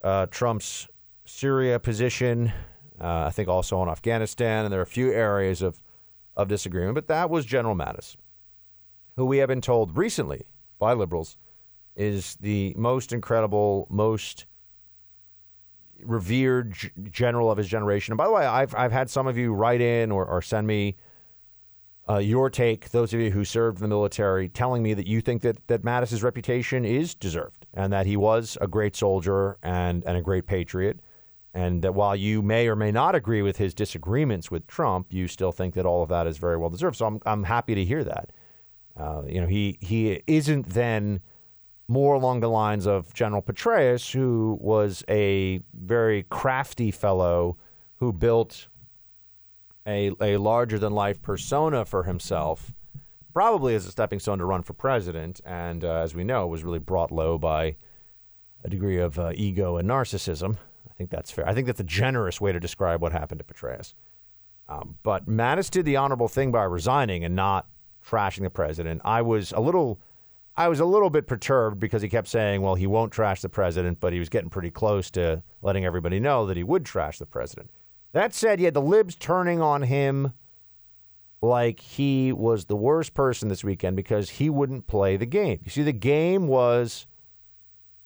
uh, 0.03 0.27
Trump's 0.27 0.89
Syria 1.25 1.79
position. 1.79 2.53
Uh, 3.01 3.27
I 3.27 3.31
think 3.31 3.49
also 3.49 3.79
on 3.79 3.89
Afghanistan, 3.89 4.65
and 4.65 4.73
there 4.73 4.81
are 4.81 4.83
a 4.83 4.87
few 4.87 5.13
areas 5.13 5.63
of, 5.63 5.81
of 6.37 6.49
disagreement, 6.49 6.97
but 6.97 7.07
that 7.07 7.31
was 7.31 7.47
General 7.47 7.77
Mattis 7.77 8.17
who 9.19 9.27
we 9.27 9.39
have 9.39 9.49
been 9.49 9.61
told 9.61 9.99
recently 9.99 10.47
by 10.79 10.93
liberals 10.93 11.37
is 11.97 12.37
the 12.37 12.73
most 12.79 13.13
incredible, 13.13 13.89
most 13.91 14.47
revered 16.05 16.73
g- 16.73 16.91
general 17.11 17.51
of 17.51 17.59
his 17.59 17.67
generation. 17.67 18.13
And 18.13 18.17
by 18.17 18.27
the 18.27 18.33
way, 18.33 18.47
I've, 18.47 18.77
I've 18.77 18.93
had 18.93 19.11
some 19.11 19.27
of 19.27 19.37
you 19.37 19.53
write 19.53 19.81
in 19.81 20.13
or, 20.13 20.25
or 20.25 20.41
send 20.41 20.69
me 20.69 20.95
uh, 22.09 22.19
your 22.19 22.49
take, 22.49 22.91
those 22.91 23.13
of 23.13 23.19
you 23.19 23.33
who 23.33 23.45
served 23.45 23.79
in 23.79 23.83
the 23.83 23.89
military, 23.89 24.49
telling 24.49 24.85
me 24.85 24.95
that 24.95 25.09
you 25.09 25.21
think 25.21 25.43
that, 25.43 25.67
that 25.67 25.83
Mattis's 25.83 26.23
reputation 26.23 26.85
is 26.85 27.17
deserved 27.17 27.67
and 27.75 27.93
that 27.93 28.07
he 28.07 28.17
was 28.17 28.57
a 28.61 28.69
great 28.69 28.95
soldier 28.95 29.59
and, 29.65 30.05
and 30.07 30.17
a 30.17 30.23
great 30.23 30.47
patriot. 30.47 31.01
And 31.55 31.83
that 31.83 31.93
while 31.93 32.15
you 32.15 32.41
may 32.41 32.69
or 32.69 32.77
may 32.77 32.93
not 32.93 33.17
agree 33.17 33.43
with 33.43 33.57
his 33.57 33.75
disagreements 33.75 34.49
with 34.49 34.69
Trump, 34.69 35.13
you 35.13 35.27
still 35.27 35.51
think 35.51 35.75
that 35.75 35.87
all 35.87 36.05
of 36.05 36.09
that 36.11 36.29
is 36.29 36.39
very 36.39 36.57
well 36.57 36.71
deserved. 36.71 36.95
So 36.95 37.07
I'm, 37.07 37.19
I'm 37.27 37.43
happy 37.43 37.75
to 37.75 37.85
hear 37.85 38.05
that. 38.05 38.31
Uh, 38.99 39.23
you 39.27 39.41
know, 39.41 39.47
he 39.47 39.79
he 39.81 40.23
isn't 40.27 40.71
then 40.71 41.21
more 41.87 42.15
along 42.15 42.41
the 42.41 42.49
lines 42.49 42.87
of 42.87 43.15
General 43.15 43.41
Petraeus, 43.41 44.13
who 44.13 44.59
was 44.61 45.05
a 45.09 45.61
very 45.73 46.25
crafty 46.25 46.91
fellow 46.91 47.57
who 47.97 48.13
built 48.13 48.69
a 49.87 50.13
a 50.21 50.37
larger 50.37 50.79
than 50.79 50.93
life 50.93 51.23
persona 51.23 51.85
for 51.85 52.03
himself, 52.03 52.73
probably 53.33 53.75
as 53.75 53.87
a 53.87 53.91
stepping 53.91 54.19
stone 54.19 54.39
to 54.39 54.45
run 54.45 54.63
for 54.63 54.73
president, 54.73 55.41
and 55.45 55.85
uh, 55.85 55.95
as 55.95 56.15
we 56.15 56.25
know, 56.25 56.47
was 56.47 56.65
really 56.65 56.79
brought 56.81 57.13
low 57.13 57.39
by 57.39 57.77
a 58.65 58.69
degree 58.69 58.99
of 58.99 59.19
uh, 59.19 59.33
ego 59.35 59.77
and 59.77 59.89
narcissism. 59.89 60.57
I 60.91 60.95
think 60.95 61.11
that's 61.11 61.31
fair. 61.31 61.49
I 61.49 61.55
think 61.55 61.69
that's 61.69 61.81
a 61.81 61.85
generous 61.85 62.41
way 62.41 62.51
to 62.51 62.59
describe 62.59 63.01
what 63.01 63.13
happened 63.13 63.39
to 63.39 63.45
Petraeus. 63.45 63.95
Um, 64.69 64.97
but 65.03 65.27
Mattis 65.27 65.71
did 65.71 65.85
the 65.85 65.97
honorable 65.97 66.29
thing 66.29 66.51
by 66.51 66.65
resigning 66.65 67.25
and 67.25 67.37
not 67.37 67.67
trashing 68.09 68.43
the 68.43 68.51
president. 68.51 69.03
I 69.05 69.23
was 69.23 69.53
a 69.53 69.61
little 69.61 70.01
I 70.57 70.67
was 70.67 70.81
a 70.81 70.85
little 70.85 71.11
bit 71.11 71.29
perturbed 71.29 71.79
because 71.79 72.03
he 72.03 72.09
kept 72.09 72.27
saying, 72.27 72.63
well, 72.63 72.75
he 72.75 72.89
won't 72.89 73.13
trash 73.13 73.43
the 73.43 73.49
president, 73.49 74.01
but 74.01 74.13
he 74.13 74.19
was 74.19 74.29
getting 74.29 74.51
pretty 74.51 74.73
close 74.73 75.09
to 75.13 75.43
letting 75.63 75.85
everybody 75.85 76.19
know 76.19 76.47
that 76.47 76.57
he 76.57 76.65
would 76.65 76.85
trash 76.85 77.19
the 77.19 77.27
president. 77.27 77.71
That 78.13 78.35
said, 78.35 78.59
you 78.59 78.65
had 78.65 78.75
the 78.75 78.83
libs 78.83 79.15
turning 79.15 79.61
on 79.61 79.83
him 79.83 80.33
like 81.41 81.79
he 81.79 82.33
was 82.33 82.65
the 82.65 82.75
worst 82.75 83.15
person 83.15 83.49
this 83.49 83.63
weekend 83.63 83.95
because 83.95 84.31
he 84.31 84.51
wouldn't 84.51 84.89
play 84.89 85.17
the 85.17 85.27
game. 85.27 85.61
You 85.63 85.71
see, 85.71 85.85
the 85.85 85.93
game 85.93 86.49
was 86.49 87.07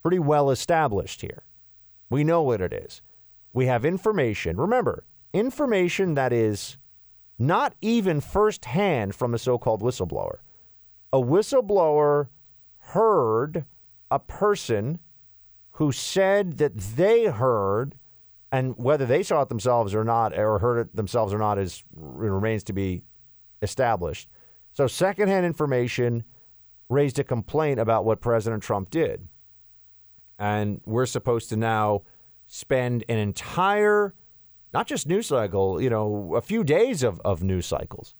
pretty 0.02 0.18
well 0.18 0.50
established 0.50 1.22
here. 1.22 1.44
We 2.10 2.24
know 2.24 2.42
what 2.42 2.60
it 2.60 2.74
is. 2.74 3.00
We 3.54 3.64
have 3.66 3.86
information. 3.86 4.58
Remember, 4.58 5.04
information 5.32 6.14
that 6.14 6.34
is 6.34 6.76
not 7.42 7.74
even 7.80 8.20
firsthand 8.20 9.14
from 9.14 9.34
a 9.34 9.38
so 9.38 9.58
called 9.58 9.82
whistleblower. 9.82 10.38
A 11.12 11.20
whistleblower 11.20 12.28
heard 12.78 13.64
a 14.10 14.18
person 14.18 14.98
who 15.72 15.92
said 15.92 16.58
that 16.58 16.76
they 16.76 17.26
heard, 17.26 17.96
and 18.50 18.76
whether 18.76 19.06
they 19.06 19.22
saw 19.22 19.42
it 19.42 19.48
themselves 19.48 19.94
or 19.94 20.04
not, 20.04 20.38
or 20.38 20.58
heard 20.58 20.78
it 20.78 20.96
themselves 20.96 21.32
or 21.32 21.38
not, 21.38 21.58
is 21.58 21.82
remains 21.94 22.62
to 22.64 22.72
be 22.72 23.04
established. 23.60 24.28
So, 24.74 24.86
secondhand 24.86 25.44
information 25.44 26.24
raised 26.88 27.18
a 27.18 27.24
complaint 27.24 27.80
about 27.80 28.04
what 28.04 28.20
President 28.20 28.62
Trump 28.62 28.90
did. 28.90 29.28
And 30.38 30.80
we're 30.84 31.06
supposed 31.06 31.48
to 31.50 31.56
now 31.56 32.02
spend 32.46 33.04
an 33.08 33.18
entire 33.18 34.14
not 34.72 34.86
just 34.86 35.06
news 35.06 35.26
cycle, 35.26 35.80
you 35.80 35.90
know, 35.90 36.34
a 36.34 36.40
few 36.40 36.64
days 36.64 37.02
of, 37.02 37.20
of 37.24 37.42
news 37.42 37.66
cycles, 37.66 38.14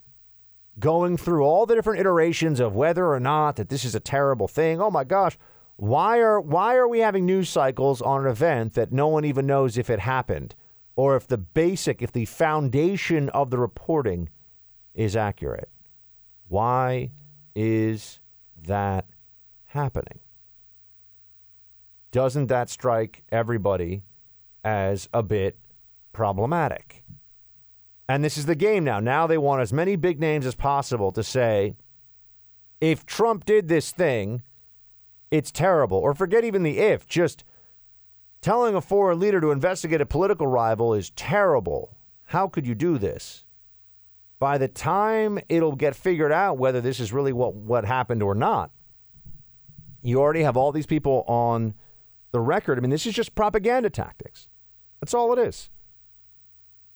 going 0.79 1.17
through 1.17 1.45
all 1.45 1.67
the 1.67 1.75
different 1.75 2.01
iterations 2.01 2.61
of 2.61 2.75
whether 2.75 3.13
or 3.13 3.21
not 3.21 3.57
that 3.57 3.69
this 3.69 3.85
is 3.85 3.95
a 3.95 4.01
terrible 4.01 4.49
thing. 4.49 4.81
Oh 4.81 4.91
my 4.91 5.05
gosh, 5.05 5.39
why 5.77 6.19
are 6.19 6.41
why 6.41 6.77
are 6.77 6.89
we 6.89 7.01
having 7.01 7.27
news 7.27 7.49
cycles 7.49 8.03
on 8.03 8.25
an 8.25 8.31
event 8.31 8.75
that 8.75 8.93
no 8.93 9.09
one 9.09 9.25
even 9.25 9.47
knows 9.47 9.79
if 9.79 9.91
it 9.91 10.01
happened 10.01 10.55
or 10.95 11.17
if 11.17 11.27
the 11.27 11.39
basic, 11.39 12.03
if 12.03 12.13
the 12.13 12.27
foundation 12.27 13.29
of 13.31 13.51
the 13.51 13.59
reporting 13.59 14.29
is 14.95 15.17
accurate? 15.17 15.71
Why 16.49 17.11
is 17.55 18.21
that 18.67 19.07
happening? 19.67 20.21
Doesn't 22.11 22.49
that 22.49 22.69
strike 22.69 23.25
everybody 23.33 24.03
as 24.63 25.09
a 25.15 25.23
bit 25.23 25.57
problematic. 26.13 27.05
And 28.09 28.23
this 28.23 28.37
is 28.37 28.47
the 28.47 28.55
game 28.55 28.85
now. 28.85 29.01
Now 29.01 29.27
they 29.27 29.39
want 29.39 29.63
as 29.63 29.73
many 29.73 29.97
big 29.97 30.21
names 30.21 30.45
as 30.45 30.55
possible 30.55 31.13
to 31.13 31.23
say, 31.23 31.75
if 32.81 33.07
Trump 33.07 33.45
did 33.45 33.69
this 33.69 33.91
thing, 33.91 34.43
it's 35.31 35.51
terrible. 35.51 35.99
Or 35.99 36.15
forget 36.15 36.45
even 36.45 36.63
the 36.63 36.79
if, 36.79 37.07
just 37.07 37.45
telling 38.41 38.75
a 38.75 38.81
foreign 38.81 39.21
leader 39.21 39.41
to 39.41 39.53
investigate 39.53 40.01
a 40.01 40.07
political 40.07 40.47
rival 40.47 40.93
is 40.93 41.11
terrible. 41.11 41.97
How 42.25 42.49
could 42.49 42.67
you 42.67 42.75
do 42.75 42.99
this? 42.99 43.45
By 44.39 44.59
the 44.59 44.69
time 44.69 45.39
it'll 45.49 45.77
get 45.77 45.95
figured 45.95 46.33
out 46.33 46.59
whether 46.59 46.81
this 46.81 46.99
is 46.99 47.13
really 47.13 47.33
what, 47.33 47.55
what 47.55 47.85
happened 47.85 48.23
or 48.23 48.35
not, 48.35 48.73
you 50.03 50.21
already 50.21 50.43
have 50.43 50.57
all 50.57 50.73
these 50.73 50.87
people 50.87 51.25
on 51.29 51.75
the 52.33 52.41
record. 52.41 52.77
I 52.77 52.81
mean, 52.81 52.91
this 52.91 53.07
is 53.07 53.15
just 53.15 53.37
propaganda 53.37 53.89
tactics. 53.89 54.49
That's 55.01 55.15
all 55.15 55.33
it 55.33 55.39
is. 55.39 55.71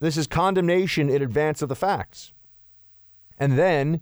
This 0.00 0.16
is 0.16 0.26
condemnation 0.26 1.08
in 1.08 1.22
advance 1.22 1.62
of 1.62 1.68
the 1.68 1.76
facts. 1.76 2.32
And 3.38 3.58
then, 3.58 4.00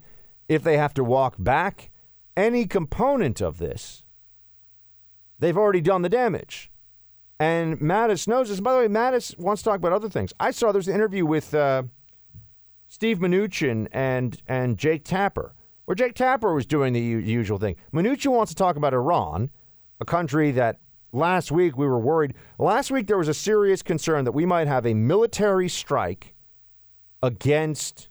if 0.49 0.63
they 0.63 0.77
have 0.77 0.95
to 0.95 1.05
walk 1.05 1.37
back 1.39 1.91
any 2.37 2.67
component 2.67 3.41
of 3.41 3.59
this, 3.59 4.05
they've 5.39 5.57
already 5.57 5.81
done 5.81 6.03
the 6.03 6.09
damage. 6.09 6.71
And 7.39 7.79
Mattis 7.79 8.29
knows 8.29 8.49
this. 8.49 8.61
By 8.61 8.73
the 8.73 8.79
way, 8.79 8.89
Mattis 8.89 9.37
wants 9.39 9.63
to 9.63 9.71
talk 9.71 9.79
about 9.79 9.93
other 9.93 10.09
things. 10.09 10.33
I 10.39 10.51
saw 10.51 10.73
there's 10.73 10.89
an 10.89 10.95
interview 10.95 11.27
with 11.27 11.53
uh, 11.55 11.85
Steve 12.87 13.19
Mnuchin 13.19 13.89
and 13.93 14.41
and 14.47 14.79
Jake 14.79 15.05
Tapper, 15.05 15.55
where 15.85 15.95
Jake 15.97 16.15
Tapper 16.15 16.55
was 16.55 16.67
doing 16.67 16.93
the 16.93 17.01
u- 17.01 17.19
usual 17.19 17.59
thing. 17.59 17.77
Mnuchin 17.93 18.33
wants 18.33 18.53
to 18.53 18.57
talk 18.57 18.77
about 18.77 18.95
Iran, 18.95 19.51
a 20.01 20.05
country 20.05 20.53
that 20.53 20.79
last 21.15 21.53
week 21.53 21.77
we 21.77 21.87
were 21.87 21.99
worried. 21.99 22.35
Last 22.59 22.91
week 22.91 23.07
there 23.07 23.19
was 23.19 23.29
a 23.29 23.35
serious 23.35 23.83
concern 23.83 24.25
that 24.25 24.33
we 24.33 24.45
might 24.45 24.67
have 24.67 24.85
a 24.85 24.95
military 24.95 25.69
strike 25.69 26.35
against 27.23 28.09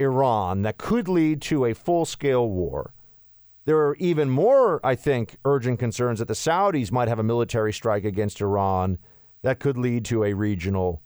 Iran 0.00 0.62
that 0.62 0.78
could 0.78 1.08
lead 1.08 1.40
to 1.42 1.64
a 1.64 1.74
full 1.74 2.04
scale 2.04 2.48
war. 2.48 2.92
There 3.64 3.78
are 3.78 3.96
even 3.96 4.30
more, 4.30 4.80
I 4.84 4.94
think, 4.94 5.36
urgent 5.44 5.78
concerns 5.78 6.20
that 6.20 6.28
the 6.28 6.34
Saudis 6.34 6.90
might 6.90 7.08
have 7.08 7.18
a 7.18 7.22
military 7.22 7.72
strike 7.72 8.04
against 8.04 8.40
Iran 8.40 8.98
that 9.42 9.60
could 9.60 9.76
lead 9.76 10.04
to 10.06 10.24
a 10.24 10.32
regional, 10.32 11.02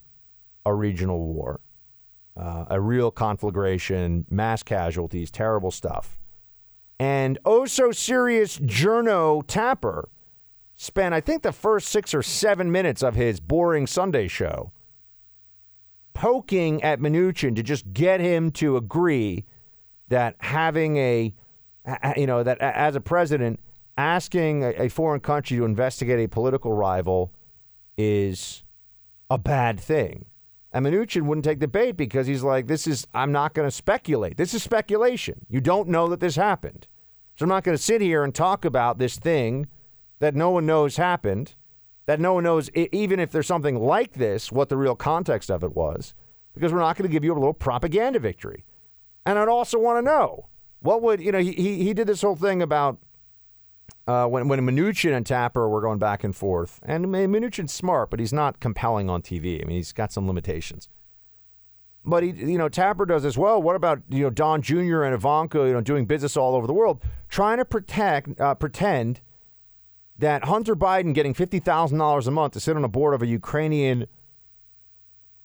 a 0.64 0.72
regional 0.72 1.20
war, 1.20 1.60
uh, 2.36 2.66
a 2.70 2.80
real 2.80 3.10
conflagration, 3.10 4.26
mass 4.30 4.62
casualties, 4.62 5.30
terrible 5.30 5.70
stuff. 5.70 6.18
And 7.00 7.38
oh 7.44 7.66
so 7.66 7.90
serious 7.90 8.58
Journo 8.58 9.42
Tapper 9.46 10.08
spent, 10.82 11.14
I 11.14 11.20
think, 11.20 11.42
the 11.42 11.52
first 11.52 11.88
six 11.88 12.12
or 12.12 12.22
seven 12.22 12.72
minutes 12.72 13.02
of 13.02 13.14
his 13.14 13.40
boring 13.40 13.86
Sunday 13.86 14.28
show 14.28 14.72
poking 16.14 16.82
at 16.82 17.00
Mnuchin 17.00 17.56
to 17.56 17.62
just 17.62 17.92
get 17.92 18.20
him 18.20 18.50
to 18.50 18.76
agree 18.76 19.44
that 20.08 20.36
having 20.40 20.96
a, 20.96 21.32
you 22.16 22.26
know, 22.26 22.42
that 22.42 22.58
as 22.58 22.96
a 22.96 23.00
president, 23.00 23.60
asking 23.96 24.64
a, 24.64 24.88
foreign 24.88 25.20
country 25.20 25.56
to 25.56 25.64
investigate 25.64 26.18
a 26.18 26.28
political 26.28 26.72
rival 26.72 27.32
is 27.96 28.62
a 29.30 29.38
bad 29.38 29.78
thing. 29.78 30.26
And 30.72 30.84
Mnuchin 30.84 31.22
wouldn't 31.22 31.44
take 31.44 31.60
the 31.60 31.68
bait 31.68 31.92
because 31.92 32.26
he's 32.26 32.42
like, 32.42 32.66
this 32.66 32.86
is, 32.86 33.06
I'm 33.14 33.30
not 33.30 33.54
going 33.54 33.68
to 33.68 33.74
speculate. 33.74 34.36
This 34.36 34.54
is 34.54 34.62
speculation. 34.62 35.46
You 35.48 35.60
don't 35.60 35.88
know 35.88 36.08
that 36.08 36.20
this 36.20 36.36
happened. 36.36 36.86
So 37.36 37.44
I'm 37.44 37.50
not 37.50 37.64
going 37.64 37.76
to 37.76 37.82
sit 37.82 38.00
here 38.00 38.24
and 38.24 38.34
talk 38.34 38.64
about 38.64 38.98
this 38.98 39.16
thing 39.16 39.68
that 40.22 40.36
no 40.36 40.52
one 40.52 40.64
knows 40.64 40.98
happened 40.98 41.56
that 42.06 42.20
no 42.20 42.34
one 42.34 42.44
knows, 42.44 42.70
even 42.70 43.18
if 43.18 43.32
there's 43.32 43.46
something 43.46 43.76
like 43.76 44.12
this, 44.12 44.52
what 44.52 44.68
the 44.68 44.76
real 44.76 44.94
context 44.94 45.50
of 45.50 45.64
it 45.64 45.74
was, 45.74 46.14
because 46.54 46.72
we're 46.72 46.78
not 46.78 46.96
going 46.96 47.08
to 47.08 47.12
give 47.12 47.24
you 47.24 47.32
a 47.32 47.34
little 47.34 47.52
propaganda 47.52 48.20
victory. 48.20 48.64
And 49.26 49.36
I'd 49.36 49.48
also 49.48 49.80
want 49.80 49.98
to 49.98 50.02
know 50.02 50.46
what 50.78 51.02
would, 51.02 51.20
you 51.20 51.32
know, 51.32 51.40
he, 51.40 51.52
he 51.52 51.92
did 51.92 52.06
this 52.06 52.22
whole 52.22 52.36
thing 52.36 52.62
about 52.62 52.98
uh, 54.06 54.26
when, 54.26 54.46
when 54.46 54.60
Mnuchin 54.60 55.12
and 55.12 55.26
Tapper 55.26 55.68
were 55.68 55.80
going 55.80 55.98
back 55.98 56.22
and 56.22 56.36
forth. 56.36 56.78
And 56.84 57.06
Mnuchin's 57.06 57.72
smart, 57.72 58.08
but 58.08 58.20
he's 58.20 58.32
not 58.32 58.60
compelling 58.60 59.10
on 59.10 59.22
TV. 59.22 59.60
I 59.60 59.66
mean, 59.66 59.76
he's 59.76 59.92
got 59.92 60.12
some 60.12 60.28
limitations. 60.28 60.88
But 62.04 62.22
he, 62.22 62.30
you 62.30 62.58
know, 62.58 62.68
Tapper 62.68 63.06
does 63.06 63.24
as 63.24 63.36
well. 63.36 63.60
What 63.60 63.74
about 63.74 64.02
you 64.08 64.22
know 64.22 64.30
Don 64.30 64.62
Jr. 64.62 65.02
and 65.02 65.14
Ivanka, 65.14 65.58
you 65.58 65.72
know, 65.72 65.80
doing 65.80 66.04
business 66.04 66.36
all 66.36 66.54
over 66.54 66.66
the 66.66 66.72
world, 66.72 67.00
trying 67.28 67.58
to 67.58 67.64
protect, 67.64 68.40
uh, 68.40 68.56
pretend 68.56 69.20
that 70.22 70.44
Hunter 70.44 70.76
Biden 70.76 71.14
getting 71.14 71.34
$50,000 71.34 72.26
a 72.28 72.30
month 72.30 72.52
to 72.52 72.60
sit 72.60 72.76
on 72.76 72.84
a 72.84 72.88
board 72.88 73.12
of 73.12 73.22
a 73.22 73.26
Ukrainian 73.26 74.06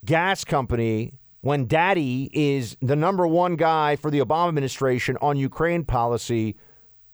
gas 0.05 0.43
company 0.43 1.13
when 1.41 1.65
daddy 1.65 2.29
is 2.31 2.77
the 2.79 2.95
number 2.95 3.25
one 3.25 3.55
guy 3.55 3.95
for 3.95 4.11
the 4.11 4.19
Obama 4.19 4.49
administration 4.49 5.17
on 5.19 5.35
Ukraine 5.35 5.83
policy 5.83 6.55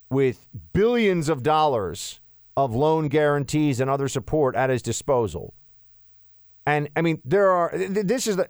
with 0.10 0.46
billions 0.74 1.30
of 1.30 1.42
dollars 1.42 2.20
of 2.58 2.76
loan 2.76 3.08
guarantees 3.08 3.80
and 3.80 3.90
other 3.90 4.10
support 4.10 4.58
at 4.58 4.70
his 4.70 4.82
disposal. 4.82 5.54
And 6.66 6.90
I 6.98 7.02
mean, 7.02 7.22
there 7.24 7.50
are, 7.50 7.72
this 7.74 8.28
is 8.28 8.36
the, 8.36 8.50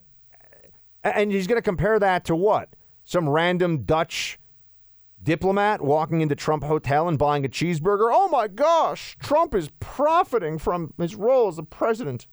and 1.03 1.31
he's 1.31 1.45
going 1.45 1.59
to 1.59 1.61
compare 1.61 1.99
that 1.99 2.25
to 2.25 2.35
what? 2.35 2.75
Some 3.03 3.29
random 3.29 3.83
Dutch 3.83 4.39
diplomat 5.23 5.81
walking 5.81 6.21
into 6.21 6.35
Trump 6.35 6.63
Hotel 6.63 7.07
and 7.07 7.17
buying 7.17 7.45
a 7.45 7.49
cheeseburger. 7.49 8.09
Oh 8.11 8.27
my 8.27 8.47
gosh, 8.47 9.15
Trump 9.19 9.55
is 9.55 9.69
profiting 9.79 10.57
from 10.57 10.93
his 10.97 11.15
role 11.15 11.47
as 11.47 11.55
the 11.55 11.63
president. 11.63 12.27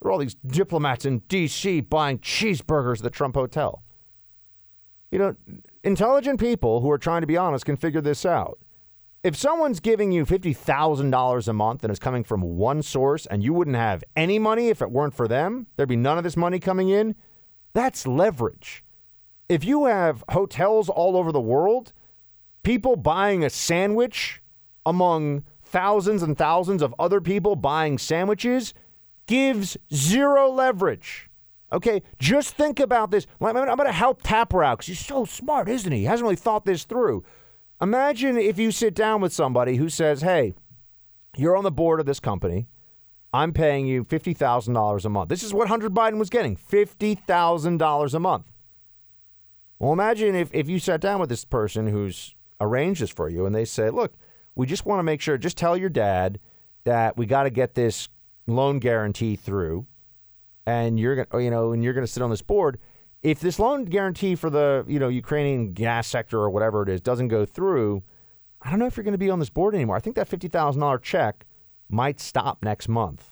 There 0.00 0.08
are 0.08 0.12
all 0.12 0.18
these 0.18 0.36
diplomats 0.46 1.04
in 1.04 1.20
D.C. 1.20 1.80
buying 1.82 2.18
cheeseburgers 2.18 2.98
at 2.98 3.02
the 3.02 3.10
Trump 3.10 3.34
Hotel. 3.34 3.82
You 5.10 5.18
know, 5.18 5.36
intelligent 5.82 6.38
people 6.38 6.80
who 6.80 6.90
are 6.90 6.98
trying 6.98 7.22
to 7.22 7.26
be 7.26 7.36
honest 7.36 7.64
can 7.64 7.76
figure 7.76 8.00
this 8.00 8.26
out. 8.26 8.58
If 9.24 9.34
someone's 9.36 9.80
giving 9.80 10.12
you 10.12 10.24
$50,000 10.24 11.48
a 11.48 11.52
month 11.52 11.82
and 11.82 11.90
it's 11.90 11.98
coming 11.98 12.22
from 12.22 12.42
one 12.42 12.82
source 12.82 13.26
and 13.26 13.42
you 13.42 13.52
wouldn't 13.52 13.76
have 13.76 14.04
any 14.14 14.38
money 14.38 14.68
if 14.68 14.80
it 14.80 14.92
weren't 14.92 15.14
for 15.14 15.26
them, 15.26 15.66
there'd 15.76 15.88
be 15.88 15.96
none 15.96 16.18
of 16.18 16.24
this 16.24 16.36
money 16.36 16.60
coming 16.60 16.88
in, 16.88 17.16
that's 17.72 18.06
leverage. 18.06 18.84
If 19.48 19.64
you 19.64 19.86
have 19.86 20.22
hotels 20.30 20.88
all 20.88 21.16
over 21.16 21.32
the 21.32 21.40
world 21.40 21.92
people 22.68 22.96
buying 22.96 23.42
a 23.42 23.48
sandwich 23.48 24.42
among 24.84 25.42
thousands 25.62 26.22
and 26.22 26.36
thousands 26.36 26.82
of 26.82 26.94
other 26.98 27.18
people 27.18 27.56
buying 27.56 27.96
sandwiches 27.96 28.74
gives 29.26 29.78
zero 29.90 30.50
leverage. 30.50 31.30
Okay, 31.72 32.02
just 32.18 32.56
think 32.56 32.78
about 32.78 33.10
this. 33.10 33.26
I'm 33.40 33.54
going 33.54 33.86
to 33.86 33.90
help 33.90 34.20
Tapper 34.22 34.62
out 34.62 34.76
because 34.76 34.88
he's 34.88 35.06
so 35.06 35.24
smart, 35.24 35.70
isn't 35.70 35.90
he? 35.90 36.00
He 36.00 36.04
hasn't 36.04 36.24
really 36.24 36.36
thought 36.36 36.66
this 36.66 36.84
through. 36.84 37.24
Imagine 37.80 38.36
if 38.36 38.58
you 38.58 38.70
sit 38.70 38.94
down 38.94 39.22
with 39.22 39.32
somebody 39.32 39.76
who 39.76 39.88
says, 39.88 40.20
hey, 40.20 40.52
you're 41.38 41.56
on 41.56 41.64
the 41.64 41.70
board 41.70 42.00
of 42.00 42.04
this 42.04 42.20
company. 42.20 42.68
I'm 43.32 43.54
paying 43.54 43.86
you 43.86 44.04
$50,000 44.04 45.04
a 45.06 45.08
month. 45.08 45.30
This 45.30 45.42
is 45.42 45.54
what 45.54 45.68
Hunter 45.68 45.88
Biden 45.88 46.18
was 46.18 46.28
getting 46.28 46.54
$50,000 46.54 48.14
a 48.14 48.20
month. 48.20 48.44
Well, 49.78 49.94
imagine 49.94 50.34
if, 50.34 50.50
if 50.52 50.68
you 50.68 50.78
sat 50.78 51.00
down 51.00 51.18
with 51.18 51.30
this 51.30 51.46
person 51.46 51.86
who's 51.86 52.34
arrange 52.60 53.00
this 53.00 53.10
for 53.10 53.28
you 53.28 53.46
and 53.46 53.54
they 53.54 53.64
say, 53.64 53.90
look, 53.90 54.14
we 54.54 54.66
just 54.66 54.86
want 54.86 54.98
to 54.98 55.04
make 55.04 55.20
sure, 55.20 55.38
just 55.38 55.56
tell 55.56 55.76
your 55.76 55.88
dad 55.88 56.40
that 56.84 57.16
we 57.16 57.26
got 57.26 57.44
to 57.44 57.50
get 57.50 57.74
this 57.74 58.08
loan 58.46 58.78
guarantee 58.78 59.36
through 59.36 59.86
and 60.66 61.00
you're 61.00 61.24
going 61.24 61.44
you 61.44 61.50
know, 61.50 61.72
and 61.72 61.82
you're 61.82 61.94
going 61.94 62.06
to 62.06 62.12
sit 62.12 62.22
on 62.22 62.30
this 62.30 62.42
board. 62.42 62.78
If 63.22 63.40
this 63.40 63.58
loan 63.58 63.86
guarantee 63.86 64.34
for 64.34 64.50
the, 64.50 64.84
you 64.86 64.98
know, 64.98 65.08
Ukrainian 65.08 65.72
gas 65.72 66.06
sector 66.06 66.38
or 66.38 66.50
whatever 66.50 66.82
it 66.82 66.88
is 66.88 67.00
doesn't 67.00 67.28
go 67.28 67.44
through, 67.44 68.02
I 68.62 68.70
don't 68.70 68.78
know 68.78 68.86
if 68.86 68.96
you're 68.96 69.04
going 69.04 69.12
to 69.12 69.18
be 69.18 69.30
on 69.30 69.38
this 69.38 69.50
board 69.50 69.74
anymore. 69.74 69.96
I 69.96 70.00
think 70.00 70.16
that 70.16 70.28
$50,000 70.28 71.02
check 71.02 71.46
might 71.88 72.20
stop 72.20 72.62
next 72.62 72.88
month. 72.88 73.30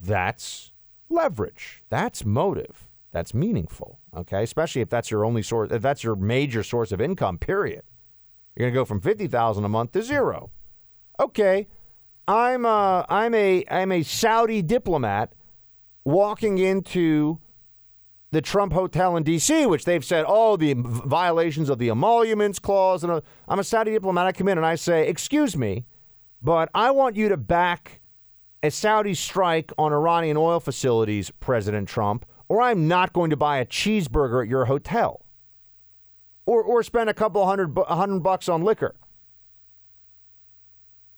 That's 0.00 0.72
leverage. 1.08 1.82
That's 1.90 2.24
motive. 2.24 2.88
That's 3.12 3.34
meaningful. 3.34 3.98
Okay. 4.16 4.42
Especially 4.42 4.80
if 4.80 4.88
that's 4.88 5.10
your 5.10 5.24
only 5.24 5.42
source, 5.42 5.70
if 5.70 5.82
that's 5.82 6.02
your 6.02 6.16
major 6.16 6.62
source 6.62 6.92
of 6.92 7.00
income, 7.00 7.38
period. 7.38 7.82
You're 8.56 8.70
going 8.70 8.74
to 8.74 8.80
go 8.80 8.84
from 8.84 9.00
50,000 9.00 9.64
a 9.64 9.68
month 9.68 9.92
to 9.92 10.02
zero. 10.02 10.50
Okay. 11.20 11.68
I'm 12.28 12.64
a, 12.64 13.06
I'm 13.08 13.34
a 13.34 13.64
I'm 13.70 13.92
a 13.92 14.02
Saudi 14.02 14.60
diplomat 14.60 15.32
walking 16.04 16.58
into 16.58 17.38
the 18.32 18.40
Trump 18.40 18.72
Hotel 18.72 19.16
in 19.16 19.22
D.C., 19.22 19.66
which 19.66 19.84
they've 19.84 20.04
said, 20.04 20.24
oh, 20.26 20.56
the 20.56 20.74
violations 20.74 21.70
of 21.70 21.78
the 21.78 21.90
emoluments 21.90 22.58
clause. 22.58 23.04
And 23.04 23.22
I'm 23.46 23.58
a 23.58 23.64
Saudi 23.64 23.92
diplomat. 23.92 24.26
I 24.26 24.32
come 24.32 24.48
in 24.48 24.58
and 24.58 24.66
I 24.66 24.74
say, 24.74 25.06
excuse 25.06 25.56
me, 25.56 25.86
but 26.42 26.68
I 26.74 26.90
want 26.90 27.14
you 27.14 27.28
to 27.28 27.36
back 27.36 28.00
a 28.62 28.70
Saudi 28.70 29.14
strike 29.14 29.72
on 29.78 29.92
Iranian 29.92 30.36
oil 30.36 30.58
facilities, 30.60 31.30
President 31.38 31.88
Trump, 31.88 32.26
or 32.48 32.60
I'm 32.60 32.88
not 32.88 33.12
going 33.12 33.30
to 33.30 33.36
buy 33.36 33.58
a 33.58 33.66
cheeseburger 33.66 34.42
at 34.42 34.48
your 34.48 34.64
hotel 34.64 35.25
or, 36.46 36.62
or 36.62 36.82
spend 36.82 37.10
a 37.10 37.14
couple 37.14 37.44
hundred, 37.44 37.76
hundred 37.88 38.20
bucks 38.20 38.48
on 38.48 38.62
liquor. 38.62 38.94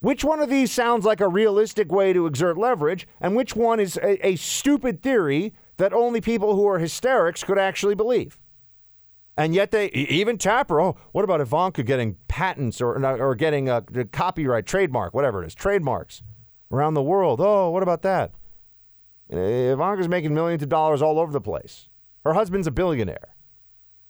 Which 0.01 0.24
one 0.24 0.41
of 0.41 0.49
these 0.49 0.70
sounds 0.70 1.05
like 1.05 1.20
a 1.20 1.29
realistic 1.29 1.91
way 1.91 2.12
to 2.12 2.26
exert 2.26 2.57
leverage, 2.57 3.07
and 3.20 3.35
which 3.35 3.57
one 3.57 3.81
is 3.81 3.97
a, 3.99 4.26
a 4.26 4.37
stupid 4.37 5.03
theory 5.03 5.53
that 5.76 5.93
only 5.93 6.20
people 6.20 6.55
who 6.55 6.66
are 6.66 6.79
hysterics 6.79 7.43
could 7.43 7.59
actually 7.59 7.95
believe? 7.95 8.39
And 9.37 9.55
yet 9.55 9.70
they 9.70 9.87
even 9.91 10.37
Tapper. 10.37 10.81
Oh, 10.81 10.97
what 11.12 11.24
about 11.24 11.41
Ivanka 11.41 11.85
getting 11.85 12.16
patents 12.26 12.81
or 12.81 13.05
uh, 13.05 13.16
or 13.16 13.37
getting 13.37 13.68
a, 13.68 13.85
a 13.95 14.05
copyright, 14.05 14.66
trademark, 14.66 15.14
whatever 15.14 15.45
it 15.45 15.47
is, 15.47 15.55
trademarks 15.55 16.22
around 16.72 16.95
the 16.95 17.03
world? 17.03 17.41
Oh, 17.41 17.70
what 17.70 17.85
about 17.85 18.03
that? 18.03 18.33
Eh, 19.31 19.72
Ivanka's 19.72 20.09
making 20.09 20.35
millions 20.35 20.62
of 20.62 20.68
dollars 20.68 21.03
all 21.03 21.20
over 21.20 21.33
the 21.33 21.41
place. 21.41 21.89
Her 22.24 22.35
husband's 22.35 22.66
a 22.66 22.72
billionaire. 22.72 23.37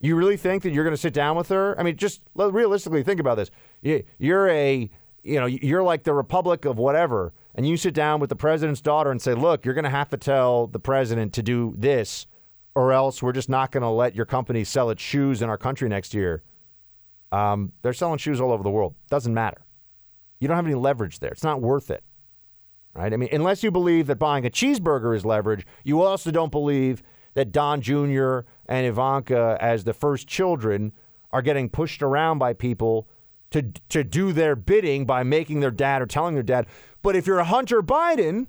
You 0.01 0.15
really 0.15 0.37
think 0.37 0.63
that 0.63 0.73
you're 0.73 0.85
going 0.85 0.95
to 0.95 1.01
sit 1.01 1.13
down 1.13 1.37
with 1.37 1.49
her? 1.49 1.79
I 1.79 1.83
mean, 1.83 1.97
just 1.97 2.23
realistically 2.35 3.03
think 3.03 3.21
about 3.21 3.37
this. 3.37 3.51
You're 4.19 4.49
a, 4.49 4.89
you 5.23 5.41
know, 5.41 5.47
you're 5.47 5.83
like 5.83 6.05
the 6.05 6.15
Republic 6.15 6.65
of 6.65 6.79
whatever, 6.79 7.33
and 7.55 7.67
you 7.67 7.77
sit 7.77 7.95
down 7.95 8.21
with 8.21 8.31
the 8.31 8.37
president's 8.37 8.81
daughter 8.81 9.11
and 9.11 9.21
say, 9.21 9.35
look, 9.35 9.65
you're 9.65 9.75
going 9.75 9.85
to 9.85 9.91
have 9.91 10.09
to 10.11 10.17
tell 10.17 10.69
the 10.69 10.79
president 10.79 11.33
to 11.35 11.43
do 11.43 11.75
this, 11.77 12.27
or 12.77 12.93
else 12.93 13.23
we're 13.23 13.33
just 13.33 13.49
not 13.49 13.73
going 13.73 13.83
to 13.83 13.89
let 13.89 14.15
your 14.15 14.27
company 14.27 14.63
sell 14.63 14.91
its 14.91 15.03
shoes 15.03 15.43
in 15.43 15.49
our 15.49 15.59
country 15.59 15.89
next 15.89 16.15
year. 16.15 16.43
Um, 17.33 17.73
they're 17.83 17.93
selling 17.93 18.19
shoes 18.19 18.41
all 18.41 18.53
over 18.53 18.63
the 18.63 18.71
world. 18.71 18.95
Doesn't 19.11 19.35
matter. 19.35 19.65
You 20.41 20.47
don't 20.47 20.57
have 20.57 20.67
any 20.67 20.77
leverage 20.77 21.19
there. 21.19 21.31
It's 21.31 21.43
not 21.43 21.61
worth 21.61 21.91
it. 21.91 22.05
Right? 22.95 23.13
I 23.13 23.17
mean, 23.17 23.29
unless 23.33 23.63
you 23.63 23.71
believe 23.71 24.07
that 24.07 24.17
buying 24.17 24.47
a 24.47 24.51
cheeseburger 24.51 25.15
is 25.15 25.25
leverage, 25.25 25.67
you 25.85 26.03
also 26.03 26.31
don't 26.31 26.51
believe 26.51 27.03
that 27.35 27.53
Don 27.53 27.81
Jr. 27.81 28.41
and 28.69 28.87
Ivanka 28.87 29.57
as 29.61 29.85
the 29.85 29.95
first 29.95 30.29
children 30.29 30.93
are 31.31 31.43
getting 31.43 31.69
pushed 31.69 32.03
around 32.03 32.39
by 32.39 32.53
people 32.53 33.09
to 33.51 33.63
to 33.89 34.05
do 34.05 34.33
their 34.33 34.55
bidding 34.55 35.07
by 35.07 35.23
making 35.23 35.61
their 35.61 35.71
dad 35.71 36.03
or 36.03 36.07
telling 36.07 36.35
their 36.35 36.43
dad. 36.43 36.67
But 37.03 37.17
if 37.17 37.27
you're 37.27 37.39
a 37.39 37.45
Hunter 37.45 37.83
Biden 37.83 38.47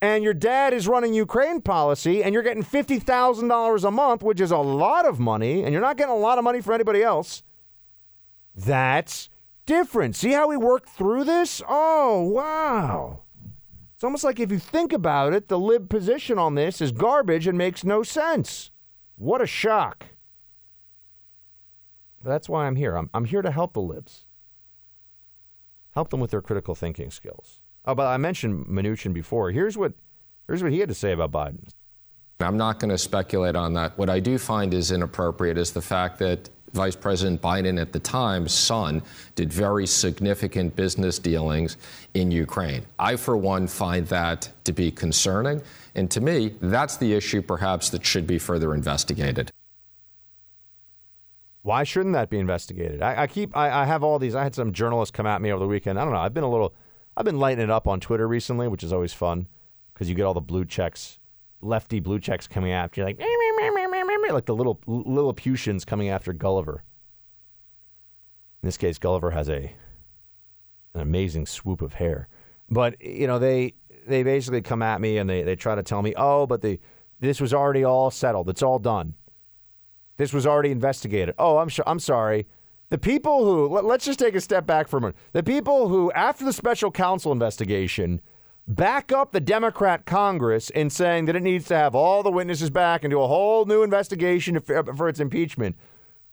and 0.00 0.24
your 0.24 0.34
dad 0.34 0.74
is 0.74 0.88
running 0.88 1.14
Ukraine 1.14 1.60
policy 1.60 2.24
and 2.24 2.34
you're 2.34 2.42
getting 2.42 2.64
$50,000 2.64 3.84
a 3.84 3.90
month, 3.90 4.22
which 4.22 4.40
is 4.40 4.50
a 4.50 4.58
lot 4.58 5.06
of 5.06 5.20
money, 5.20 5.62
and 5.62 5.72
you're 5.72 5.80
not 5.80 5.96
getting 5.96 6.12
a 6.12 6.18
lot 6.18 6.38
of 6.38 6.44
money 6.44 6.60
for 6.60 6.72
anybody 6.72 7.02
else, 7.04 7.44
that's 8.56 9.28
different. 9.64 10.16
See 10.16 10.32
how 10.32 10.48
we 10.48 10.56
work 10.56 10.88
through 10.88 11.22
this? 11.24 11.62
Oh, 11.68 12.22
wow. 12.22 13.20
It's 13.94 14.02
almost 14.02 14.24
like 14.24 14.40
if 14.40 14.50
you 14.50 14.58
think 14.58 14.92
about 14.92 15.32
it, 15.32 15.46
the 15.46 15.60
lib 15.60 15.88
position 15.88 16.36
on 16.36 16.56
this 16.56 16.80
is 16.80 16.90
garbage 16.90 17.46
and 17.46 17.56
makes 17.56 17.84
no 17.84 18.02
sense. 18.02 18.71
What 19.22 19.40
a 19.40 19.46
shock. 19.46 20.06
That's 22.24 22.48
why 22.48 22.66
I'm 22.66 22.74
here. 22.74 22.96
I'm, 22.96 23.08
I'm 23.14 23.24
here 23.24 23.40
to 23.40 23.52
help 23.52 23.72
the 23.72 23.80
libs, 23.80 24.24
help 25.92 26.10
them 26.10 26.18
with 26.18 26.32
their 26.32 26.42
critical 26.42 26.74
thinking 26.74 27.12
skills. 27.12 27.60
Oh, 27.84 27.94
but 27.94 28.08
I 28.08 28.16
mentioned 28.16 28.66
Mnuchin 28.66 29.12
before. 29.12 29.52
Here's 29.52 29.78
what, 29.78 29.92
here's 30.48 30.60
what 30.60 30.72
he 30.72 30.80
had 30.80 30.88
to 30.88 30.94
say 30.96 31.12
about 31.12 31.30
Biden. 31.30 31.68
I'm 32.40 32.56
not 32.56 32.80
going 32.80 32.88
to 32.90 32.98
speculate 32.98 33.54
on 33.54 33.74
that. 33.74 33.96
What 33.96 34.10
I 34.10 34.18
do 34.18 34.38
find 34.38 34.74
is 34.74 34.90
inappropriate 34.90 35.56
is 35.56 35.70
the 35.70 35.82
fact 35.82 36.18
that 36.18 36.50
Vice 36.72 36.96
President 36.96 37.40
Biden 37.42 37.80
at 37.80 37.92
the 37.92 37.98
time, 37.98 38.48
son 38.48 39.02
did 39.34 39.52
very 39.52 39.86
significant 39.86 40.74
business 40.74 41.18
dealings 41.18 41.76
in 42.14 42.30
Ukraine. 42.30 42.86
I, 42.98 43.16
for 43.16 43.36
one, 43.36 43.66
find 43.66 44.06
that 44.08 44.48
to 44.64 44.72
be 44.72 44.90
concerning. 44.90 45.60
And 45.94 46.10
to 46.10 46.20
me, 46.20 46.54
that's 46.60 46.96
the 46.96 47.12
issue 47.12 47.42
perhaps 47.42 47.90
that 47.90 48.04
should 48.04 48.26
be 48.26 48.38
further 48.38 48.74
investigated. 48.74 49.50
Why 51.62 51.84
shouldn't 51.84 52.14
that 52.14 52.28
be 52.28 52.38
investigated? 52.38 53.02
I, 53.02 53.22
I 53.22 53.26
keep, 53.26 53.56
I, 53.56 53.82
I, 53.82 53.84
have 53.84 54.02
all 54.02 54.18
these. 54.18 54.34
I 54.34 54.42
had 54.42 54.54
some 54.54 54.72
journalists 54.72 55.12
come 55.12 55.26
at 55.26 55.40
me 55.40 55.52
over 55.52 55.60
the 55.60 55.68
weekend. 55.68 55.98
I 55.98 56.04
don't 56.04 56.12
know. 56.12 56.18
I've 56.18 56.34
been 56.34 56.42
a 56.42 56.50
little, 56.50 56.74
I've 57.16 57.24
been 57.24 57.38
lighting 57.38 57.62
it 57.62 57.70
up 57.70 57.86
on 57.86 58.00
Twitter 58.00 58.26
recently, 58.26 58.66
which 58.66 58.82
is 58.82 58.92
always 58.92 59.12
fun 59.12 59.46
because 59.94 60.08
you 60.08 60.16
get 60.16 60.24
all 60.24 60.34
the 60.34 60.40
blue 60.40 60.64
checks, 60.64 61.18
lefty 61.62 62.00
blue 62.00 62.18
checks 62.18 62.46
coming 62.46 62.72
after 62.72 63.00
you, 63.00 63.04
like, 63.06 63.18
like 64.30 64.46
the 64.46 64.54
little 64.54 64.80
Lilliputians 64.86 65.84
coming 65.84 66.08
after 66.08 66.32
Gulliver. 66.32 66.82
In 68.62 68.66
this 68.66 68.76
case, 68.76 68.98
Gulliver 68.98 69.30
has 69.30 69.48
a 69.48 69.74
an 70.94 71.00
amazing 71.00 71.46
swoop 71.46 71.80
of 71.80 71.94
hair. 71.94 72.28
But 72.68 73.00
you 73.02 73.26
know, 73.26 73.38
they 73.38 73.74
they 74.06 74.22
basically 74.22 74.62
come 74.62 74.82
at 74.82 75.00
me 75.00 75.18
and 75.18 75.28
they, 75.28 75.42
they 75.42 75.56
try 75.56 75.74
to 75.74 75.82
tell 75.82 76.02
me, 76.02 76.14
oh, 76.16 76.46
but 76.46 76.62
the 76.62 76.78
this 77.20 77.40
was 77.40 77.54
already 77.54 77.84
all 77.84 78.10
settled. 78.10 78.48
It's 78.48 78.62
all 78.62 78.78
done. 78.78 79.14
This 80.16 80.32
was 80.32 80.46
already 80.46 80.70
investigated. 80.70 81.34
Oh, 81.38 81.58
I'm 81.58 81.68
sure. 81.68 81.84
I'm 81.88 82.00
sorry. 82.00 82.46
The 82.90 82.98
people 82.98 83.44
who 83.44 83.68
let, 83.68 83.84
let's 83.84 84.04
just 84.04 84.18
take 84.18 84.34
a 84.34 84.40
step 84.40 84.66
back 84.66 84.86
for 84.86 84.98
a 84.98 85.00
minute. 85.00 85.16
The 85.32 85.42
people 85.42 85.88
who, 85.88 86.12
after 86.12 86.44
the 86.44 86.52
special 86.52 86.90
counsel 86.90 87.32
investigation, 87.32 88.20
back 88.66 89.12
up 89.12 89.32
the 89.32 89.40
Democrat 89.40 90.06
Congress 90.06 90.70
in 90.70 90.90
saying 90.90 91.26
that 91.26 91.36
it 91.36 91.42
needs 91.42 91.66
to 91.66 91.76
have 91.76 91.94
all 91.94 92.22
the 92.22 92.30
witnesses 92.30 92.70
back 92.70 93.02
and 93.02 93.10
do 93.10 93.20
a 93.20 93.26
whole 93.26 93.64
new 93.64 93.82
investigation 93.82 94.58
for, 94.60 94.78
uh, 94.78 94.94
for 94.94 95.08
its 95.08 95.20
impeachment. 95.20 95.76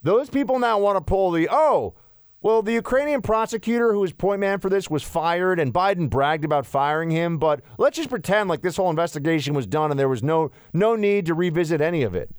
Those 0.01 0.29
people 0.29 0.59
now 0.59 0.79
want 0.79 0.97
to 0.97 1.01
pull 1.01 1.31
the 1.31 1.49
oh, 1.51 1.95
well, 2.41 2.61
the 2.61 2.71
Ukrainian 2.71 3.21
prosecutor 3.21 3.91
who 3.91 3.99
was 3.99 4.13
point 4.13 4.39
man 4.39 4.59
for 4.59 4.69
this 4.69 4.89
was 4.89 5.03
fired, 5.03 5.59
and 5.59 5.73
Biden 5.73 6.09
bragged 6.09 6.45
about 6.45 6.65
firing 6.65 7.09
him. 7.09 7.37
But 7.37 7.61
let's 7.77 7.97
just 7.97 8.09
pretend 8.09 8.47
like 8.47 8.61
this 8.61 8.77
whole 8.77 8.89
investigation 8.89 9.53
was 9.53 9.67
done 9.67 9.91
and 9.91 9.99
there 9.99 10.07
was 10.07 10.23
no 10.23 10.51
no 10.71 10.95
need 10.95 11.25
to 11.25 11.33
revisit 11.33 11.81
any 11.81 12.03
of 12.03 12.15
it. 12.15 12.33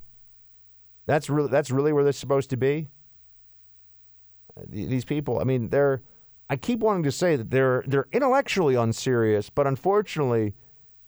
That's 1.05 1.29
really 1.29 1.49
that's 1.49 1.69
really 1.69 1.93
where 1.93 2.03
this 2.03 2.15
is 2.15 2.19
supposed 2.19 2.49
to 2.49 2.57
be. 2.57 2.87
Uh, 4.57 4.61
these 4.67 5.05
people, 5.05 5.39
I 5.39 5.43
mean, 5.43 5.69
they're. 5.69 6.01
I 6.51 6.57
keep 6.57 6.81
wanting 6.81 7.03
to 7.03 7.13
say 7.13 7.37
that 7.37 7.49
they're 7.49 7.81
they're 7.87 8.09
intellectually 8.11 8.75
unserious, 8.75 9.49
but 9.49 9.65
unfortunately, 9.65 10.53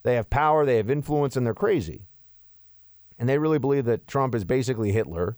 they 0.04 0.16
have 0.16 0.30
power, 0.30 0.66
they 0.66 0.78
have 0.78 0.90
influence, 0.90 1.36
and 1.36 1.46
they're 1.46 1.54
crazy. 1.54 2.08
And 3.20 3.28
they 3.28 3.38
really 3.38 3.60
believe 3.60 3.84
that 3.84 4.08
Trump 4.08 4.36
is 4.36 4.46
basically 4.46 4.94
Hitler 4.94 5.36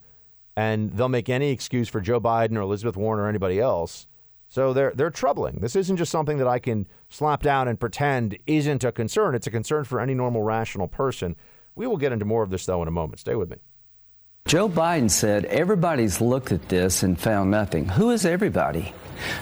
and 0.55 0.91
they'll 0.91 1.09
make 1.09 1.27
any 1.27 1.49
excuse 1.49 1.89
for 1.89 2.01
Joe 2.01 2.21
Biden 2.21 2.55
or 2.55 2.61
Elizabeth 2.61 2.95
Warren 2.95 3.19
or 3.19 3.27
anybody 3.27 3.59
else. 3.59 4.05
So 4.47 4.73
they're 4.73 4.93
they're 4.95 5.09
troubling. 5.09 5.57
This 5.59 5.75
isn't 5.75 5.97
just 5.97 6.11
something 6.11 6.37
that 6.37 6.47
I 6.47 6.59
can 6.59 6.85
slap 7.09 7.41
down 7.41 7.67
and 7.67 7.79
pretend 7.79 8.37
isn't 8.45 8.83
a 8.83 8.91
concern. 8.91 9.33
It's 9.33 9.47
a 9.47 9.51
concern 9.51 9.85
for 9.85 9.99
any 9.99 10.13
normal 10.13 10.43
rational 10.43 10.87
person. 10.87 11.35
We 11.73 11.87
will 11.87 11.97
get 11.97 12.11
into 12.11 12.25
more 12.25 12.43
of 12.43 12.51
this 12.51 12.67
though 12.67 12.83
in 12.83 12.87
a 12.87 12.91
moment. 12.91 13.21
Stay 13.21 13.33
with 13.33 13.49
me. 13.49 13.57
Joe 14.47 14.69
Biden 14.69 15.09
said 15.09 15.45
everybody's 15.45 16.21
looked 16.21 16.51
at 16.51 16.69
this 16.69 17.01
and 17.01 17.19
found 17.19 17.49
nothing. 17.49 17.89
Who 17.89 18.11
is 18.11 18.27
everybody? 18.27 18.93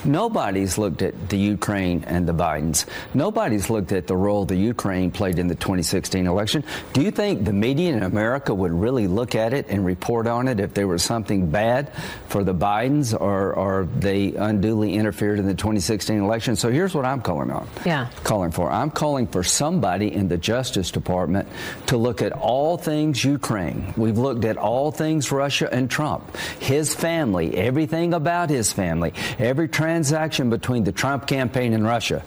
Nobody's 0.05 0.77
looked 0.77 1.01
at 1.01 1.29
the 1.29 1.37
Ukraine 1.37 2.03
and 2.05 2.27
the 2.27 2.33
Bidens. 2.33 2.85
Nobody's 3.13 3.69
looked 3.69 3.91
at 3.91 4.07
the 4.07 4.15
role 4.15 4.45
the 4.45 4.55
Ukraine 4.55 5.11
played 5.11 5.39
in 5.39 5.47
the 5.47 5.55
2016 5.55 6.27
election. 6.27 6.63
Do 6.93 7.01
you 7.01 7.11
think 7.11 7.45
the 7.45 7.53
media 7.53 7.93
in 7.93 8.03
America 8.03 8.53
would 8.53 8.71
really 8.71 9.07
look 9.07 9.35
at 9.35 9.53
it 9.53 9.67
and 9.69 9.85
report 9.85 10.27
on 10.27 10.47
it 10.47 10.59
if 10.59 10.73
there 10.73 10.87
was 10.87 11.03
something 11.03 11.49
bad 11.49 11.91
for 12.27 12.43
the 12.43 12.53
Bidens 12.53 13.19
or, 13.19 13.53
or 13.53 13.87
they 13.97 14.33
unduly 14.33 14.95
interfered 14.95 15.39
in 15.39 15.45
the 15.45 15.53
2016 15.53 16.19
election? 16.19 16.55
So 16.55 16.71
here's 16.71 16.93
what 16.93 17.05
I'm 17.05 17.21
calling 17.21 17.51
on. 17.51 17.67
Yeah. 17.85 18.09
Calling 18.23 18.51
for. 18.51 18.71
I'm 18.71 18.91
calling 18.91 19.27
for 19.27 19.43
somebody 19.43 20.13
in 20.13 20.27
the 20.27 20.37
Justice 20.37 20.91
Department 20.91 21.47
to 21.87 21.97
look 21.97 22.21
at 22.21 22.31
all 22.33 22.77
things 22.77 23.23
Ukraine. 23.23 23.93
We've 23.97 24.17
looked 24.17 24.45
at 24.45 24.57
all 24.57 24.91
things 24.95 25.31
Russia 25.31 25.69
and 25.71 25.89
Trump, 25.89 26.35
his 26.59 26.93
family, 26.93 27.55
everything 27.55 28.13
about 28.13 28.49
his 28.49 28.71
family, 28.71 29.13
every 29.39 29.67
transaction 29.67 30.49
between 30.49 30.83
the 30.83 30.91
Trump 30.91 31.27
campaign 31.27 31.73
and 31.73 31.85
Russia. 31.85 32.23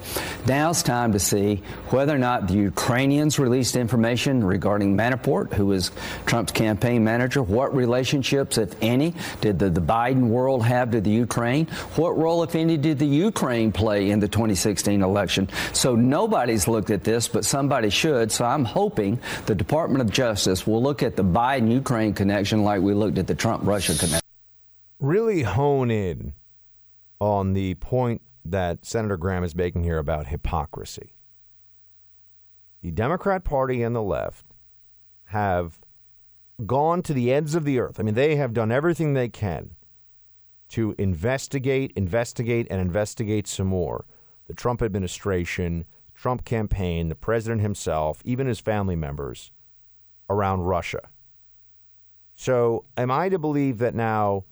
Now 0.47 0.71
it's 0.71 0.83
time 0.83 1.13
to 1.13 1.19
see 1.19 1.63
whether 1.91 2.15
or 2.15 2.19
not 2.19 2.49
the 2.49 2.55
Ukrainians 2.55 3.39
released 3.39 3.77
information 3.77 4.45
regarding 4.45 4.97
Manafort, 4.97 5.53
who 5.53 5.67
was 5.67 5.91
Trump's 6.27 6.53
campaign 6.53 7.05
manager. 7.05 7.43
What 7.43 7.75
relationships, 7.75 8.59
if 8.59 8.75
any, 8.83 9.15
did 9.41 9.59
the, 9.59 9.71
the 9.71 9.81
Biden 9.81 10.29
world 10.29 10.65
have 10.65 10.91
to 10.93 11.01
the 11.01 11.11
Ukraine? 11.11 11.67
What 11.97 12.17
role, 12.17 12.43
if 12.43 12.55
any, 12.55 12.77
did 12.77 12.99
the 12.99 13.07
Ukraine 13.07 13.73
play 13.73 14.11
in 14.11 14.21
the 14.21 14.29
2016 14.29 15.03
election? 15.03 15.49
So 15.73 15.95
nobody's 15.95 16.69
looked 16.69 16.91
at 16.91 17.05
this, 17.05 17.29
but 17.29 17.45
somebody 17.45 17.91
should. 17.91 18.33
So 18.33 18.45
I'm 18.45 18.65
hoping 18.65 19.21
the 19.47 19.55
Department 19.55 20.03
of 20.03 20.11
Justice 20.11 20.67
will 20.67 20.83
look 20.83 21.03
at 21.03 21.17
the 21.17 21.25
Biden 21.25 21.71
Ukraine 21.71 22.15
connection 22.15 22.56
like 22.65 22.83
we 22.83 22.95
looked 22.95 23.19
at 23.19 23.27
the 23.27 23.35
Trump 23.35 23.67
Russia 23.67 23.95
connection. 23.95 24.21
Really 24.99 25.43
hone 25.43 25.91
in 25.91 26.35
on 27.21 27.53
the 27.53 27.75
point 27.75 28.23
that 28.45 28.85
Senator 28.85 29.17
Graham 29.17 29.45
is 29.45 29.55
making 29.55 29.85
here 29.85 29.99
about 29.99 30.29
hypocrisy. 30.29 31.13
The 32.83 32.91
Democrat 32.91 33.45
Party 33.45 33.83
and 33.83 33.95
the 33.95 34.03
left 34.03 34.47
have 35.27 35.81
gone 36.65 37.03
to 37.03 37.13
the 37.13 37.33
ends 37.33 37.55
of 37.55 37.65
the 37.65 37.79
earth. 37.79 37.99
I 37.99 38.03
mean, 38.03 38.15
they 38.15 38.37
have 38.37 38.53
done 38.53 38.71
everything 38.73 39.13
they 39.13 39.29
can 39.29 39.73
to 40.69 40.95
investigate, 40.99 41.93
investigate, 41.97 42.67
and 42.71 42.81
investigate 42.81 43.47
some 43.47 43.67
more. 43.67 44.07
The 44.47 44.55
Trump 44.55 44.83
administration, 44.83 45.85
Trump 46.15 46.45
campaign, 46.45 47.09
the 47.09 47.15
president 47.15 47.61
himself, 47.61 48.23
even 48.25 48.47
his 48.47 48.61
family 48.61 48.97
members 48.97 49.51
around 50.31 50.63
Russia. 50.63 51.01
So, 52.37 52.85
am 52.99 53.11
I 53.11 53.31
to 53.31 53.39
believe 53.39 53.79
that 53.79 53.95
now 53.95 54.45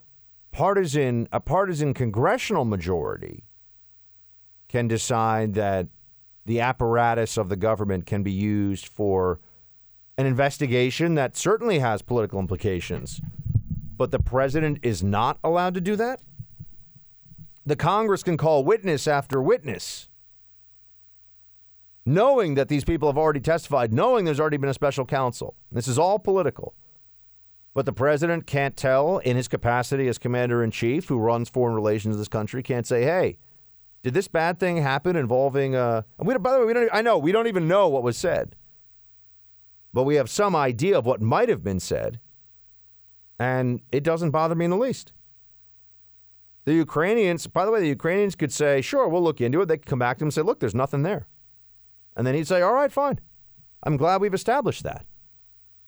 partisan 0.53 1.29
a 1.31 1.39
partisan 1.39 1.93
congressional 1.93 2.65
majority 2.65 3.45
can 4.69 4.89
decide 4.89 5.53
that 5.55 5.89
the 6.47 6.61
apparatus 6.61 7.37
of 7.37 7.51
the 7.51 7.57
government 7.57 8.07
can 8.07 8.23
be 8.23 8.33
used 8.33 8.89
for 8.89 9.39
an 10.17 10.25
investigation 10.25 11.15
that 11.15 11.37
certainly 11.37 11.81
has 11.81 12.01
political 12.01 12.41
implications, 12.41 13.21
but 13.97 14.11
the 14.11 14.19
president 14.19 14.79
is 14.83 15.03
not 15.03 15.39
allowed 15.45 15.75
to 15.75 15.81
do 15.81 15.95
that? 15.95 16.21
The 17.67 17.77
Congress 17.77 18.23
can 18.23 18.39
call 18.39 18.65
witness 18.65 19.07
after 19.07 19.43
witness, 19.43 20.09
knowing 22.07 22.55
that 22.55 22.69
these 22.69 22.85
people 22.85 23.09
have 23.09 23.19
already 23.19 23.41
testified, 23.41 23.93
knowing 23.93 24.25
there's 24.25 24.41
already 24.41 24.57
been 24.57 24.71
a 24.71 24.75
special 24.75 25.05
counsel. 25.05 25.55
This 25.71 25.89
is 25.89 25.99
all 25.99 26.19
political. 26.19 26.75
But 27.75 27.87
the 27.87 27.93
president 27.93 28.47
can't 28.47 28.77
tell, 28.77 29.19
in 29.19 29.37
his 29.37 29.49
capacity 29.49 30.07
as 30.07 30.17
commander 30.17 30.63
in 30.63 30.71
chief, 30.71 31.09
who 31.09 31.19
runs 31.19 31.49
foreign 31.49 31.75
relations 31.75 32.15
of 32.15 32.21
this 32.21 32.29
country, 32.29 32.63
can't 32.63 32.87
say, 32.87 33.03
"Hey, 33.03 33.39
did 34.05 34.15
this 34.15 34.29
bad 34.29 34.61
thing 34.61 34.77
happen 34.77 35.17
involving?" 35.17 35.75
Uh, 35.75 36.03
we, 36.19 36.39
by 36.39 36.53
the 36.53 36.61
way, 36.61 36.67
we 36.67 36.73
don't. 36.73 36.89
I 36.93 37.03
know 37.03 37.19
we 37.19 37.33
don't 37.33 37.49
even 37.49 37.67
know 37.67 37.89
what 37.89 38.05
was 38.05 38.17
said, 38.17 38.55
but 39.93 40.05
we 40.05 40.15
have 40.15 40.31
some 40.31 40.55
idea 40.55 40.97
of 40.97 41.05
what 41.05 41.21
might 41.21 41.49
have 41.49 41.65
been 41.65 41.81
said, 41.81 42.21
and 43.41 43.81
it 43.91 44.05
doesn't 44.05 44.31
bother 44.31 44.55
me 44.55 44.67
in 44.67 44.71
the 44.71 44.77
least. 44.77 45.13
The 46.67 46.75
Ukrainians, 46.75 47.49
by 47.49 47.65
the 47.65 47.73
way, 47.73 47.81
the 47.81 47.89
Ukrainians 47.89 48.37
could 48.37 48.53
say, 48.53 48.83
"Sure, 48.83 49.09
we'll 49.09 49.21
look 49.21 49.41
into 49.41 49.61
it." 49.61 49.67
They 49.67 49.79
could 49.79 49.87
come 49.87 49.99
back 49.99 50.19
to 50.19 50.23
him 50.23 50.29
and 50.29 50.35
say, 50.35 50.43
"Look, 50.43 50.61
there's 50.61 50.77
nothing 50.77 51.03
there," 51.03 51.27
and 52.17 52.25
then 52.25 52.37
he'd 52.37 52.47
say, 52.47 52.63
"All 52.63 52.73
right, 52.73 52.93
fine. 52.93 53.19
I'm 53.83 53.97
glad 53.97 54.21
we've 54.21 54.33
established 54.33 54.85
that." 54.85 55.07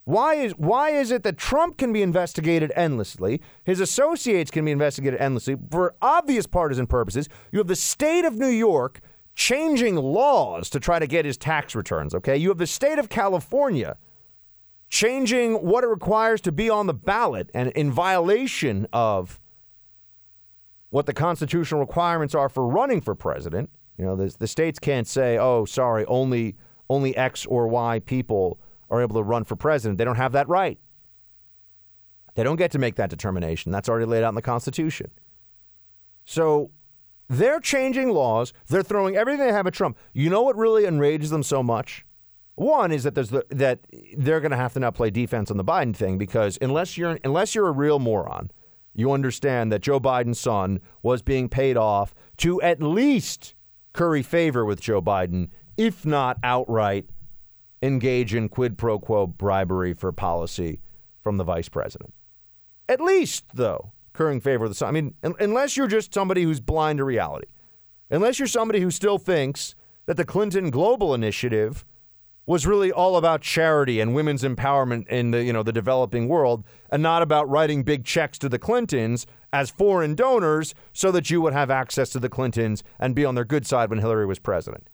Why 0.06 0.34
is 0.34 0.52
why 0.52 0.90
is 0.90 1.10
it 1.10 1.24
that 1.24 1.36
Trump 1.36 1.78
can 1.78 1.92
be 1.92 2.00
investigated 2.00 2.72
endlessly, 2.76 3.40
his 3.64 3.80
associates 3.80 4.52
can 4.52 4.64
be 4.64 4.70
investigated 4.70 5.20
endlessly 5.20 5.56
for 5.68 5.96
obvious 6.00 6.46
partisan 6.46 6.86
purposes? 6.86 7.28
You 7.50 7.58
have 7.58 7.66
the 7.66 7.74
state 7.74 8.24
of 8.24 8.36
New 8.36 8.46
York 8.46 9.00
changing 9.34 9.96
laws 9.96 10.70
to 10.70 10.78
try 10.78 11.00
to 11.00 11.08
get 11.08 11.24
his 11.24 11.36
tax 11.36 11.74
returns, 11.74 12.14
okay? 12.14 12.36
You 12.36 12.50
have 12.50 12.58
the 12.58 12.68
state 12.68 13.00
of 13.00 13.08
California 13.08 13.96
changing 14.88 15.54
what 15.54 15.82
it 15.82 15.88
requires 15.88 16.40
to 16.42 16.52
be 16.52 16.70
on 16.70 16.86
the 16.86 16.94
ballot 16.94 17.50
and 17.52 17.70
in 17.70 17.90
violation 17.90 18.86
of 18.92 19.40
what 20.90 21.06
the 21.06 21.12
constitutional 21.12 21.80
requirements 21.80 22.32
are 22.32 22.48
for 22.48 22.64
running 22.64 23.00
for 23.00 23.16
president. 23.16 23.70
You 23.98 24.04
know, 24.04 24.14
the, 24.14 24.32
the 24.38 24.46
states 24.46 24.78
can't 24.78 25.08
say, 25.08 25.36
"Oh, 25.36 25.64
sorry, 25.64 26.04
only 26.06 26.54
only 26.88 27.16
X 27.16 27.44
or 27.44 27.66
Y 27.66 27.98
people 28.06 28.60
are 28.90 29.02
able 29.02 29.16
to 29.16 29.22
run 29.22 29.44
for 29.44 29.56
president." 29.56 29.98
They 29.98 30.04
don't 30.04 30.16
have 30.16 30.32
that 30.32 30.48
right. 30.48 30.78
They 32.34 32.42
don't 32.42 32.56
get 32.56 32.70
to 32.72 32.78
make 32.78 32.96
that 32.96 33.10
determination. 33.10 33.72
That's 33.72 33.88
already 33.88 34.06
laid 34.06 34.22
out 34.22 34.28
in 34.28 34.34
the 34.34 34.42
Constitution. 34.42 35.10
So 36.24 36.70
they're 37.28 37.60
changing 37.60 38.10
laws. 38.10 38.52
They're 38.68 38.82
throwing 38.82 39.16
everything 39.16 39.46
they 39.46 39.52
have 39.52 39.66
at 39.66 39.74
Trump. 39.74 39.96
You 40.12 40.30
know 40.30 40.42
what 40.42 40.56
really 40.56 40.84
enrages 40.84 41.30
them 41.30 41.42
so 41.42 41.62
much? 41.62 42.04
One 42.56 42.90
is 42.92 43.04
that 43.04 43.14
there's 43.14 43.30
the, 43.30 43.44
that 43.50 43.80
they're 44.16 44.40
going 44.40 44.50
to 44.50 44.56
have 44.56 44.72
to 44.74 44.80
now 44.80 44.90
play 44.90 45.10
defense 45.10 45.50
on 45.50 45.56
the 45.56 45.64
Biden 45.64 45.94
thing 45.94 46.16
because 46.18 46.58
unless 46.60 46.96
you're 46.96 47.18
unless 47.22 47.54
you're 47.54 47.68
a 47.68 47.72
real 47.72 47.98
moron, 47.98 48.50
you 48.94 49.12
understand 49.12 49.70
that 49.72 49.82
Joe 49.82 50.00
Biden's 50.00 50.40
son 50.40 50.80
was 51.02 51.20
being 51.20 51.48
paid 51.48 51.76
off 51.76 52.14
to 52.38 52.60
at 52.62 52.82
least 52.82 53.54
curry 53.92 54.22
favor 54.22 54.64
with 54.64 54.80
Joe 54.80 55.02
Biden, 55.02 55.48
if 55.76 56.06
not 56.06 56.38
outright 56.42 57.06
engage 57.86 58.34
in 58.34 58.48
quid 58.48 58.76
pro 58.76 58.98
quo 58.98 59.26
bribery 59.26 59.94
for 59.94 60.12
policy 60.12 60.80
from 61.22 61.36
the 61.36 61.44
vice 61.44 61.68
president. 61.68 62.12
At 62.88 63.00
least, 63.00 63.44
though, 63.54 63.92
currying 64.12 64.40
favor 64.40 64.64
with 64.64 64.72
the 64.72 64.76
son. 64.76 64.88
I 64.88 64.92
mean, 64.92 65.14
un- 65.22 65.34
unless 65.40 65.76
you're 65.76 65.86
just 65.86 66.12
somebody 66.12 66.42
who's 66.42 66.60
blind 66.60 66.98
to 66.98 67.04
reality, 67.04 67.48
unless 68.10 68.38
you're 68.38 68.48
somebody 68.48 68.80
who 68.80 68.90
still 68.90 69.18
thinks 69.18 69.74
that 70.06 70.16
the 70.16 70.24
Clinton 70.24 70.70
Global 70.70 71.14
Initiative 71.14 71.84
was 72.46 72.64
really 72.64 72.92
all 72.92 73.16
about 73.16 73.40
charity 73.40 74.00
and 74.00 74.14
women's 74.14 74.44
empowerment 74.44 75.06
in 75.08 75.32
the 75.32 75.42
you 75.42 75.52
know 75.52 75.64
the 75.64 75.72
developing 75.72 76.28
world 76.28 76.64
and 76.90 77.02
not 77.02 77.22
about 77.22 77.48
writing 77.48 77.82
big 77.82 78.04
checks 78.04 78.38
to 78.38 78.48
the 78.48 78.58
Clintons 78.58 79.26
as 79.52 79.68
foreign 79.68 80.14
donors 80.14 80.74
so 80.92 81.10
that 81.10 81.28
you 81.28 81.40
would 81.40 81.52
have 81.52 81.70
access 81.70 82.10
to 82.10 82.20
the 82.20 82.28
Clintons 82.28 82.84
and 83.00 83.14
be 83.14 83.24
on 83.24 83.34
their 83.34 83.44
good 83.44 83.66
side 83.66 83.90
when 83.90 83.98
Hillary 83.98 84.26
was 84.26 84.38
president. 84.38 84.88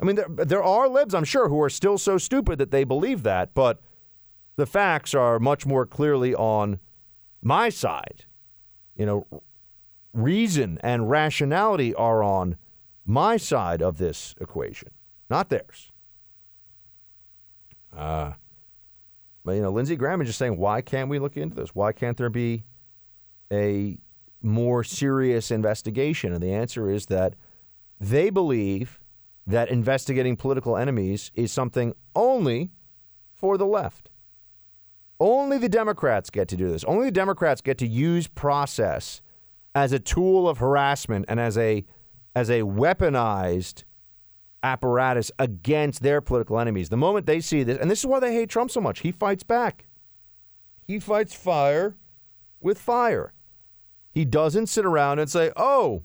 I 0.00 0.04
mean 0.04 0.16
there, 0.16 0.28
there 0.28 0.62
are 0.62 0.88
libs 0.88 1.14
I'm 1.14 1.24
sure 1.24 1.48
who 1.48 1.60
are 1.62 1.70
still 1.70 1.98
so 1.98 2.18
stupid 2.18 2.58
that 2.58 2.70
they 2.70 2.84
believe 2.84 3.22
that, 3.24 3.54
but 3.54 3.80
the 4.56 4.66
facts 4.66 5.14
are 5.14 5.38
much 5.38 5.66
more 5.66 5.86
clearly 5.86 6.34
on 6.34 6.80
my 7.42 7.68
side. 7.68 8.24
You 8.96 9.06
know, 9.06 9.26
reason 10.12 10.78
and 10.82 11.08
rationality 11.08 11.94
are 11.94 12.22
on 12.22 12.56
my 13.06 13.36
side 13.36 13.80
of 13.80 13.98
this 13.98 14.34
equation, 14.40 14.90
not 15.30 15.48
theirs. 15.48 15.90
Uh, 17.96 18.32
but 19.44 19.52
you 19.52 19.62
know, 19.62 19.70
Lindsey 19.70 19.96
Graham 19.96 20.20
is 20.20 20.28
just 20.28 20.38
saying, 20.38 20.58
why 20.58 20.80
can't 20.82 21.08
we 21.08 21.18
look 21.18 21.36
into 21.36 21.54
this? 21.54 21.74
Why 21.74 21.92
can't 21.92 22.16
there 22.16 22.28
be 22.28 22.64
a 23.52 23.98
more 24.42 24.84
serious 24.84 25.50
investigation? 25.50 26.32
And 26.32 26.42
the 26.42 26.52
answer 26.52 26.90
is 26.90 27.06
that 27.06 27.34
they 27.98 28.30
believe 28.30 29.00
that 29.48 29.70
investigating 29.70 30.36
political 30.36 30.76
enemies 30.76 31.32
is 31.34 31.50
something 31.50 31.94
only 32.14 32.70
for 33.32 33.56
the 33.56 33.66
left. 33.66 34.10
Only 35.18 35.56
the 35.56 35.70
Democrats 35.70 36.28
get 36.30 36.48
to 36.48 36.56
do 36.56 36.70
this. 36.70 36.84
Only 36.84 37.06
the 37.06 37.12
Democrats 37.12 37.62
get 37.62 37.78
to 37.78 37.86
use 37.86 38.28
process 38.28 39.22
as 39.74 39.92
a 39.92 39.98
tool 39.98 40.48
of 40.48 40.58
harassment 40.58 41.24
and 41.28 41.40
as 41.40 41.56
a 41.56 41.84
as 42.36 42.50
a 42.50 42.60
weaponized 42.60 43.84
apparatus 44.62 45.32
against 45.38 46.02
their 46.02 46.20
political 46.20 46.60
enemies. 46.60 46.90
The 46.90 46.96
moment 46.96 47.26
they 47.26 47.40
see 47.40 47.62
this, 47.62 47.78
and 47.78 47.90
this 47.90 48.00
is 48.00 48.06
why 48.06 48.20
they 48.20 48.34
hate 48.34 48.50
Trump 48.50 48.70
so 48.70 48.80
much, 48.80 49.00
he 49.00 49.10
fights 49.10 49.42
back. 49.42 49.86
He 50.84 51.00
fights 51.00 51.34
fire 51.34 51.96
with 52.60 52.78
fire. 52.78 53.32
He 54.10 54.24
doesn't 54.24 54.66
sit 54.66 54.84
around 54.84 55.18
and 55.18 55.30
say, 55.30 55.52
oh, 55.56 56.02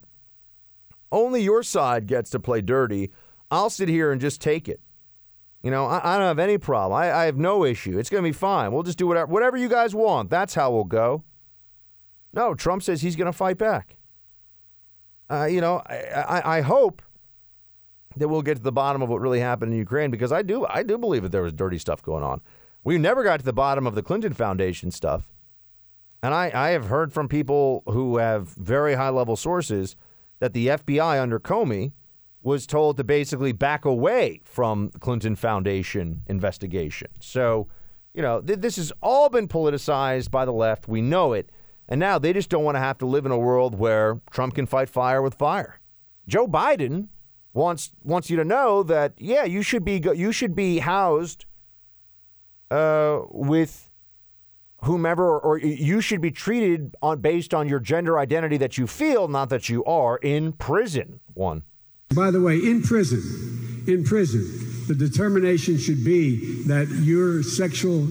only 1.12 1.44
your 1.44 1.62
side 1.62 2.08
gets 2.08 2.30
to 2.32 2.40
play 2.40 2.62
dirty. 2.62 3.12
I'll 3.54 3.70
sit 3.70 3.88
here 3.88 4.12
and 4.12 4.20
just 4.20 4.42
take 4.42 4.68
it. 4.68 4.82
You 5.62 5.70
know, 5.70 5.86
I, 5.86 6.16
I 6.16 6.18
don't 6.18 6.28
have 6.28 6.40
any 6.40 6.58
problem. 6.58 7.00
I, 7.00 7.12
I 7.14 7.26
have 7.26 7.38
no 7.38 7.64
issue. 7.64 8.00
It's 8.00 8.10
going 8.10 8.24
to 8.24 8.28
be 8.28 8.34
fine. 8.34 8.72
We'll 8.72 8.84
just 8.84 8.98
do 8.98 9.06
whatever, 9.06 9.32
whatever 9.32 9.58
you 9.58 9.70
guys 9.70 9.94
want. 9.94 10.32
That's 10.32 10.56
how 10.56 10.72
we'll 10.72 10.84
go. 10.84 11.24
No, 12.34 12.56
Trump 12.56 12.82
says 12.82 13.02
he's 13.02 13.16
going 13.16 13.32
to 13.32 13.38
fight 13.38 13.60
back. 13.60 13.96
Uh, 15.30 15.46
you 15.46 15.62
know, 15.62 15.84
I, 15.86 15.96
I, 15.96 16.58
I 16.58 16.62
hope 16.62 17.04
that 18.18 18.28
we'll 18.28 18.42
get 18.42 18.58
to 18.58 18.64
the 18.64 18.72
bottom 18.72 19.04
of 19.04 19.10
what 19.10 19.22
really 19.22 19.40
happened 19.40 19.72
in 19.72 19.78
Ukraine 19.78 20.10
because 20.10 20.32
I 20.32 20.42
do 20.42 20.66
I 20.68 20.84
do 20.84 20.98
believe 20.98 21.24
that 21.24 21.32
there 21.32 21.42
was 21.42 21.54
dirty 21.54 21.78
stuff 21.78 22.02
going 22.02 22.24
on. 22.24 22.42
We 22.84 22.98
never 22.98 23.24
got 23.24 23.40
to 23.40 23.46
the 23.46 23.54
bottom 23.54 23.88
of 23.88 23.96
the 23.96 24.04
Clinton 24.04 24.34
Foundation 24.34 24.92
stuff. 24.92 25.28
And 26.22 26.34
I, 26.34 26.52
I 26.54 26.70
have 26.70 26.88
heard 26.88 27.14
from 27.14 27.28
people 27.28 27.84
who 27.86 28.18
have 28.18 28.50
very 28.50 28.96
high 28.96 29.10
level 29.10 29.36
sources 29.36 29.96
that 30.40 30.54
the 30.54 30.68
FBI 30.68 31.22
under 31.22 31.40
Comey 31.40 31.92
was 32.44 32.68
told 32.68 32.98
to 32.98 33.04
basically 33.04 33.54
back 33.54 33.86
away 33.86 34.42
from 34.44 34.92
Clinton 35.00 35.36
Foundation 35.36 36.22
investigation. 36.28 37.08
So, 37.20 37.68
you 38.14 38.22
know, 38.22 38.42
th- 38.42 38.60
this 38.60 38.76
has 38.76 38.92
all 39.02 39.30
been 39.30 39.48
politicized 39.48 40.30
by 40.30 40.46
the 40.46 40.52
left. 40.52 40.88
We 40.88 41.02
know 41.02 41.34
it. 41.34 41.50
And 41.88 42.00
now 42.00 42.20
they 42.20 42.34
just 42.34 42.50
don't 42.50 42.64
want 42.64 42.76
to 42.76 42.80
have 42.80 42.98
to 43.00 43.06
live 43.06 43.26
in 43.26 43.32
a 43.32 43.38
world 43.38 43.76
where 43.76 44.22
Trump 44.32 44.56
can 44.56 44.66
fight 44.66 44.90
fire 44.90 45.22
with 45.22 45.36
fire. 45.36 45.80
Joe 46.28 46.48
Biden 46.48 47.08
wants 47.54 47.92
wants 48.04 48.30
you 48.30 48.38
to 48.38 48.46
know 48.46 48.84
that 48.84 49.14
yeah, 49.18 49.44
you 49.44 49.62
should 49.62 49.84
be 49.84 50.02
you 50.16 50.32
should 50.32 50.56
be 50.56 50.80
housed 50.80 51.46
uh, 52.72 53.20
with 53.30 53.90
whomever, 54.84 55.40
or 55.40 55.58
you 55.58 56.02
should 56.02 56.22
be 56.22 56.32
treated 56.32 56.96
on 57.02 57.20
based 57.20 57.54
on 57.54 57.70
your 57.70 57.80
gender 57.80 58.18
identity 58.20 58.58
that 58.58 58.78
you 58.78 58.88
feel, 58.88 59.28
not 59.28 59.50
that 59.50 59.70
you 59.70 59.84
are 59.86 60.18
in 60.18 60.54
prison. 60.54 61.20
One. 61.34 61.64
By 62.16 62.32
the 62.32 62.42
way, 62.42 62.58
in 62.58 62.82
prison, 62.82 63.84
in 63.88 64.04
prison, 64.04 64.86
the 64.88 64.96
determination 64.96 65.78
should 65.78 66.04
be 66.04 66.64
that 66.64 66.88
your 66.90 67.44
sexual 67.44 68.08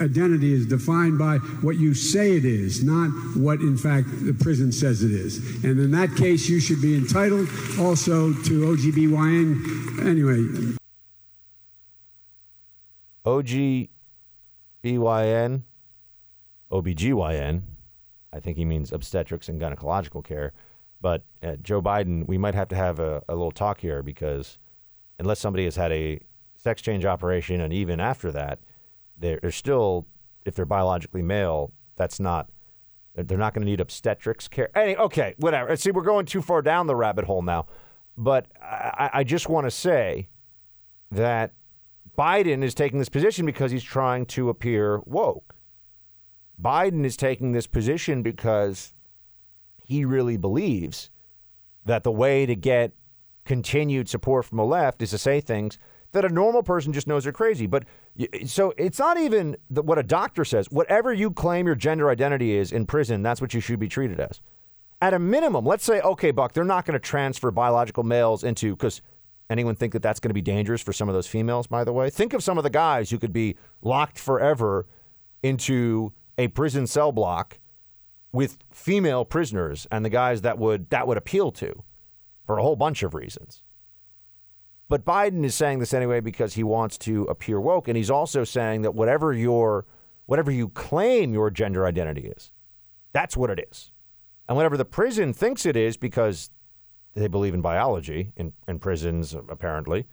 identity 0.00 0.52
is 0.52 0.66
defined 0.66 1.18
by 1.18 1.36
what 1.62 1.76
you 1.76 1.94
say 1.94 2.36
it 2.36 2.44
is, 2.44 2.82
not 2.82 3.08
what, 3.36 3.60
in 3.60 3.76
fact, 3.76 4.08
the 4.24 4.34
prison 4.34 4.72
says 4.72 5.02
it 5.02 5.12
is. 5.12 5.38
And 5.64 5.78
in 5.78 5.90
that 5.92 6.16
case, 6.16 6.48
you 6.48 6.60
should 6.60 6.82
be 6.82 6.96
entitled 6.96 7.48
also 7.78 8.32
to 8.32 8.76
OGBYN. 8.76 10.06
Anyway. 10.06 10.76
OGBYN, 13.24 13.88
OBGYN. 16.70 17.62
I 18.32 18.40
think 18.40 18.56
he 18.56 18.64
means 18.64 18.92
obstetrics 18.92 19.48
and 19.48 19.60
gynecological 19.60 20.24
care. 20.24 20.52
But 21.00 21.24
uh, 21.42 21.56
Joe 21.62 21.80
Biden, 21.80 22.26
we 22.28 22.38
might 22.38 22.54
have 22.54 22.68
to 22.68 22.76
have 22.76 22.98
a, 22.98 23.22
a 23.28 23.34
little 23.34 23.50
talk 23.52 23.80
here 23.80 24.02
because 24.02 24.58
unless 25.18 25.40
somebody 25.40 25.64
has 25.64 25.76
had 25.76 25.92
a 25.92 26.20
sex 26.56 26.82
change 26.82 27.04
operation, 27.04 27.60
and 27.60 27.72
even 27.72 28.00
after 28.00 28.30
that, 28.32 28.58
they're, 29.16 29.50
still, 29.50 30.06
if 30.44 30.54
they're 30.54 30.66
biologically 30.66 31.22
male, 31.22 31.72
that's 31.96 32.20
not, 32.20 32.50
they're 33.14 33.38
not 33.38 33.54
going 33.54 33.64
to 33.64 33.70
need 33.70 33.80
obstetrics 33.80 34.48
care. 34.48 34.70
Any, 34.76 34.96
okay, 34.96 35.34
whatever. 35.38 35.74
See, 35.76 35.90
we're 35.90 36.02
going 36.02 36.26
too 36.26 36.42
far 36.42 36.62
down 36.62 36.86
the 36.86 36.96
rabbit 36.96 37.24
hole 37.24 37.42
now. 37.42 37.66
But 38.16 38.46
I, 38.62 39.10
I 39.14 39.24
just 39.24 39.48
want 39.48 39.66
to 39.66 39.70
say 39.70 40.28
that 41.10 41.52
Biden 42.18 42.62
is 42.62 42.74
taking 42.74 42.98
this 42.98 43.08
position 43.08 43.46
because 43.46 43.70
he's 43.70 43.82
trying 43.82 44.26
to 44.26 44.48
appear 44.48 45.00
woke. 45.06 45.54
Biden 46.60 47.04
is 47.04 47.16
taking 47.16 47.52
this 47.52 47.66
position 47.66 48.22
because 48.22 48.92
he 49.90 50.04
really 50.04 50.36
believes 50.36 51.10
that 51.84 52.04
the 52.04 52.12
way 52.12 52.46
to 52.46 52.54
get 52.54 52.92
continued 53.44 54.08
support 54.08 54.44
from 54.44 54.58
the 54.58 54.64
left 54.64 55.02
is 55.02 55.10
to 55.10 55.18
say 55.18 55.40
things 55.40 55.78
that 56.12 56.24
a 56.24 56.28
normal 56.28 56.62
person 56.62 56.92
just 56.92 57.08
knows 57.08 57.26
are 57.26 57.32
crazy. 57.32 57.66
But 57.66 57.84
so 58.46 58.72
it's 58.76 59.00
not 59.00 59.18
even 59.18 59.56
the, 59.68 59.82
what 59.82 59.98
a 59.98 60.04
doctor 60.04 60.44
says. 60.44 60.70
Whatever 60.70 61.12
you 61.12 61.32
claim 61.32 61.66
your 61.66 61.74
gender 61.74 62.08
identity 62.08 62.56
is 62.56 62.70
in 62.70 62.86
prison, 62.86 63.22
that's 63.22 63.40
what 63.40 63.52
you 63.52 63.60
should 63.60 63.80
be 63.80 63.88
treated 63.88 64.20
as. 64.20 64.40
At 65.02 65.12
a 65.12 65.18
minimum, 65.18 65.66
let's 65.66 65.84
say, 65.84 66.00
okay, 66.02 66.30
Buck, 66.30 66.52
they're 66.52 66.62
not 66.62 66.86
going 66.86 66.92
to 66.92 67.00
transfer 67.00 67.50
biological 67.50 68.04
males 68.04 68.44
into, 68.44 68.76
because 68.76 69.02
anyone 69.48 69.74
think 69.74 69.92
that 69.94 70.02
that's 70.02 70.20
going 70.20 70.30
to 70.30 70.34
be 70.34 70.42
dangerous 70.42 70.82
for 70.82 70.92
some 70.92 71.08
of 71.08 71.16
those 71.16 71.26
females, 71.26 71.66
by 71.66 71.82
the 71.82 71.92
way? 71.92 72.10
Think 72.10 72.32
of 72.32 72.44
some 72.44 72.58
of 72.58 72.62
the 72.62 72.70
guys 72.70 73.10
who 73.10 73.18
could 73.18 73.32
be 73.32 73.56
locked 73.82 74.20
forever 74.20 74.86
into 75.42 76.12
a 76.38 76.46
prison 76.46 76.86
cell 76.86 77.10
block 77.10 77.58
with 78.32 78.58
female 78.70 79.24
prisoners 79.24 79.86
and 79.90 80.04
the 80.04 80.10
guys 80.10 80.42
that 80.42 80.58
would 80.58 80.90
that 80.90 81.06
would 81.06 81.16
appeal 81.16 81.50
to 81.52 81.82
for 82.46 82.58
a 82.58 82.62
whole 82.62 82.76
bunch 82.76 83.02
of 83.02 83.14
reasons. 83.14 83.62
But 84.88 85.04
Biden 85.04 85.44
is 85.44 85.54
saying 85.54 85.78
this 85.78 85.94
anyway 85.94 86.20
because 86.20 86.54
he 86.54 86.64
wants 86.64 86.98
to 86.98 87.22
appear 87.24 87.60
woke, 87.60 87.86
and 87.86 87.96
he's 87.96 88.10
also 88.10 88.42
saying 88.42 88.82
that 88.82 88.94
whatever 88.94 89.32
your 89.32 89.86
whatever 90.26 90.50
you 90.50 90.68
claim 90.68 91.32
your 91.32 91.50
gender 91.50 91.86
identity 91.86 92.32
is, 92.36 92.52
that's 93.12 93.36
what 93.36 93.50
it 93.50 93.68
is. 93.70 93.90
And 94.48 94.56
whatever 94.56 94.76
the 94.76 94.84
prison 94.84 95.32
thinks 95.32 95.64
it 95.64 95.76
is, 95.76 95.96
because 95.96 96.50
they 97.14 97.28
believe 97.28 97.54
in 97.54 97.60
biology 97.60 98.32
in, 98.36 98.52
in 98.66 98.78
prisons, 98.78 99.34
apparently, 99.48 100.06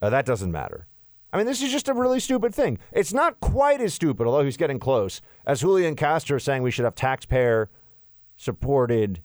uh, 0.00 0.10
that 0.10 0.26
doesn't 0.26 0.52
matter. 0.52 0.86
I 1.32 1.36
mean, 1.36 1.46
this 1.46 1.62
is 1.62 1.70
just 1.70 1.88
a 1.88 1.94
really 1.94 2.20
stupid 2.20 2.54
thing. 2.54 2.78
It's 2.92 3.12
not 3.12 3.40
quite 3.40 3.80
as 3.80 3.94
stupid, 3.94 4.26
although 4.26 4.44
he's 4.44 4.56
getting 4.56 4.78
close, 4.78 5.20
as 5.46 5.60
Julian 5.60 5.94
Castro 5.94 6.38
saying 6.38 6.62
we 6.62 6.70
should 6.70 6.84
have 6.84 6.94
taxpayer 6.94 7.70
supported 8.36 9.20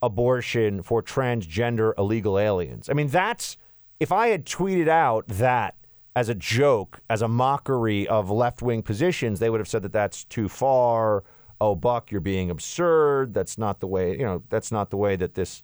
abortion 0.00 0.82
for 0.82 1.02
transgender 1.02 1.92
illegal 1.98 2.38
aliens. 2.38 2.88
I 2.88 2.94
mean, 2.94 3.08
that's 3.08 3.56
if 4.00 4.10
I 4.10 4.28
had 4.28 4.46
tweeted 4.46 4.88
out 4.88 5.28
that 5.28 5.76
as 6.16 6.28
a 6.28 6.34
joke, 6.34 7.00
as 7.08 7.22
a 7.22 7.28
mockery 7.28 8.06
of 8.08 8.30
left 8.30 8.62
wing 8.62 8.82
positions, 8.82 9.38
they 9.38 9.48
would 9.50 9.60
have 9.60 9.68
said 9.68 9.82
that 9.82 9.92
that's 9.92 10.24
too 10.24 10.48
far. 10.48 11.24
Oh, 11.60 11.74
Buck, 11.74 12.10
you're 12.10 12.20
being 12.20 12.50
absurd. 12.50 13.34
That's 13.34 13.56
not 13.56 13.80
the 13.80 13.86
way, 13.86 14.12
you 14.12 14.24
know, 14.24 14.42
that's 14.48 14.72
not 14.72 14.90
the 14.90 14.96
way 14.96 15.16
that 15.16 15.34
this 15.34 15.62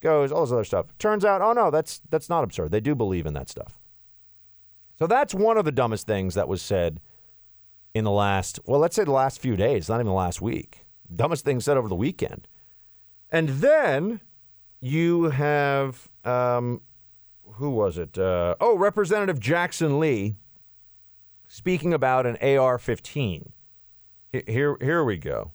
goes, 0.00 0.30
all 0.30 0.44
this 0.44 0.52
other 0.52 0.64
stuff. 0.64 0.86
Turns 0.98 1.24
out, 1.24 1.42
oh 1.42 1.52
no, 1.52 1.70
that's 1.70 2.00
that's 2.10 2.28
not 2.28 2.44
absurd. 2.44 2.70
They 2.70 2.80
do 2.80 2.94
believe 2.94 3.26
in 3.26 3.34
that 3.34 3.48
stuff. 3.48 3.78
So 5.02 5.08
that's 5.08 5.34
one 5.34 5.56
of 5.56 5.64
the 5.64 5.72
dumbest 5.72 6.06
things 6.06 6.36
that 6.36 6.46
was 6.46 6.62
said 6.62 7.00
in 7.92 8.04
the 8.04 8.12
last, 8.12 8.60
well, 8.66 8.78
let's 8.78 8.94
say 8.94 9.02
the 9.02 9.10
last 9.10 9.40
few 9.40 9.56
days, 9.56 9.88
not 9.88 9.96
even 9.96 10.06
the 10.06 10.12
last 10.12 10.40
week. 10.40 10.86
Dumbest 11.12 11.44
thing 11.44 11.58
said 11.58 11.76
over 11.76 11.88
the 11.88 11.96
weekend. 11.96 12.46
And 13.28 13.48
then 13.48 14.20
you 14.80 15.30
have 15.30 16.08
um, 16.24 16.82
who 17.54 17.70
was 17.70 17.98
it? 17.98 18.16
Uh, 18.16 18.54
oh, 18.60 18.76
Representative 18.76 19.40
Jackson 19.40 19.98
Lee 19.98 20.36
speaking 21.48 21.92
about 21.92 22.24
an 22.24 22.36
AR-15. 22.36 23.50
Here, 24.32 24.76
here 24.80 25.02
we 25.02 25.16
go. 25.16 25.50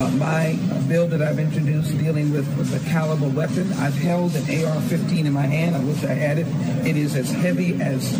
My 0.00 0.58
bill 0.88 1.06
that 1.08 1.20
I've 1.20 1.38
introduced 1.38 1.96
dealing 1.98 2.32
with, 2.32 2.46
with 2.56 2.74
a 2.74 2.88
caliber 2.88 3.28
weapon, 3.28 3.70
I've 3.74 3.94
held 3.94 4.34
an 4.34 4.42
AR-15 4.44 5.26
in 5.26 5.32
my 5.32 5.46
hand. 5.46 5.76
I 5.76 5.84
wish 5.84 6.02
I 6.04 6.14
had 6.14 6.38
it. 6.38 6.46
It 6.86 6.96
is 6.96 7.14
as 7.16 7.30
heavy 7.30 7.80
as 7.82 8.12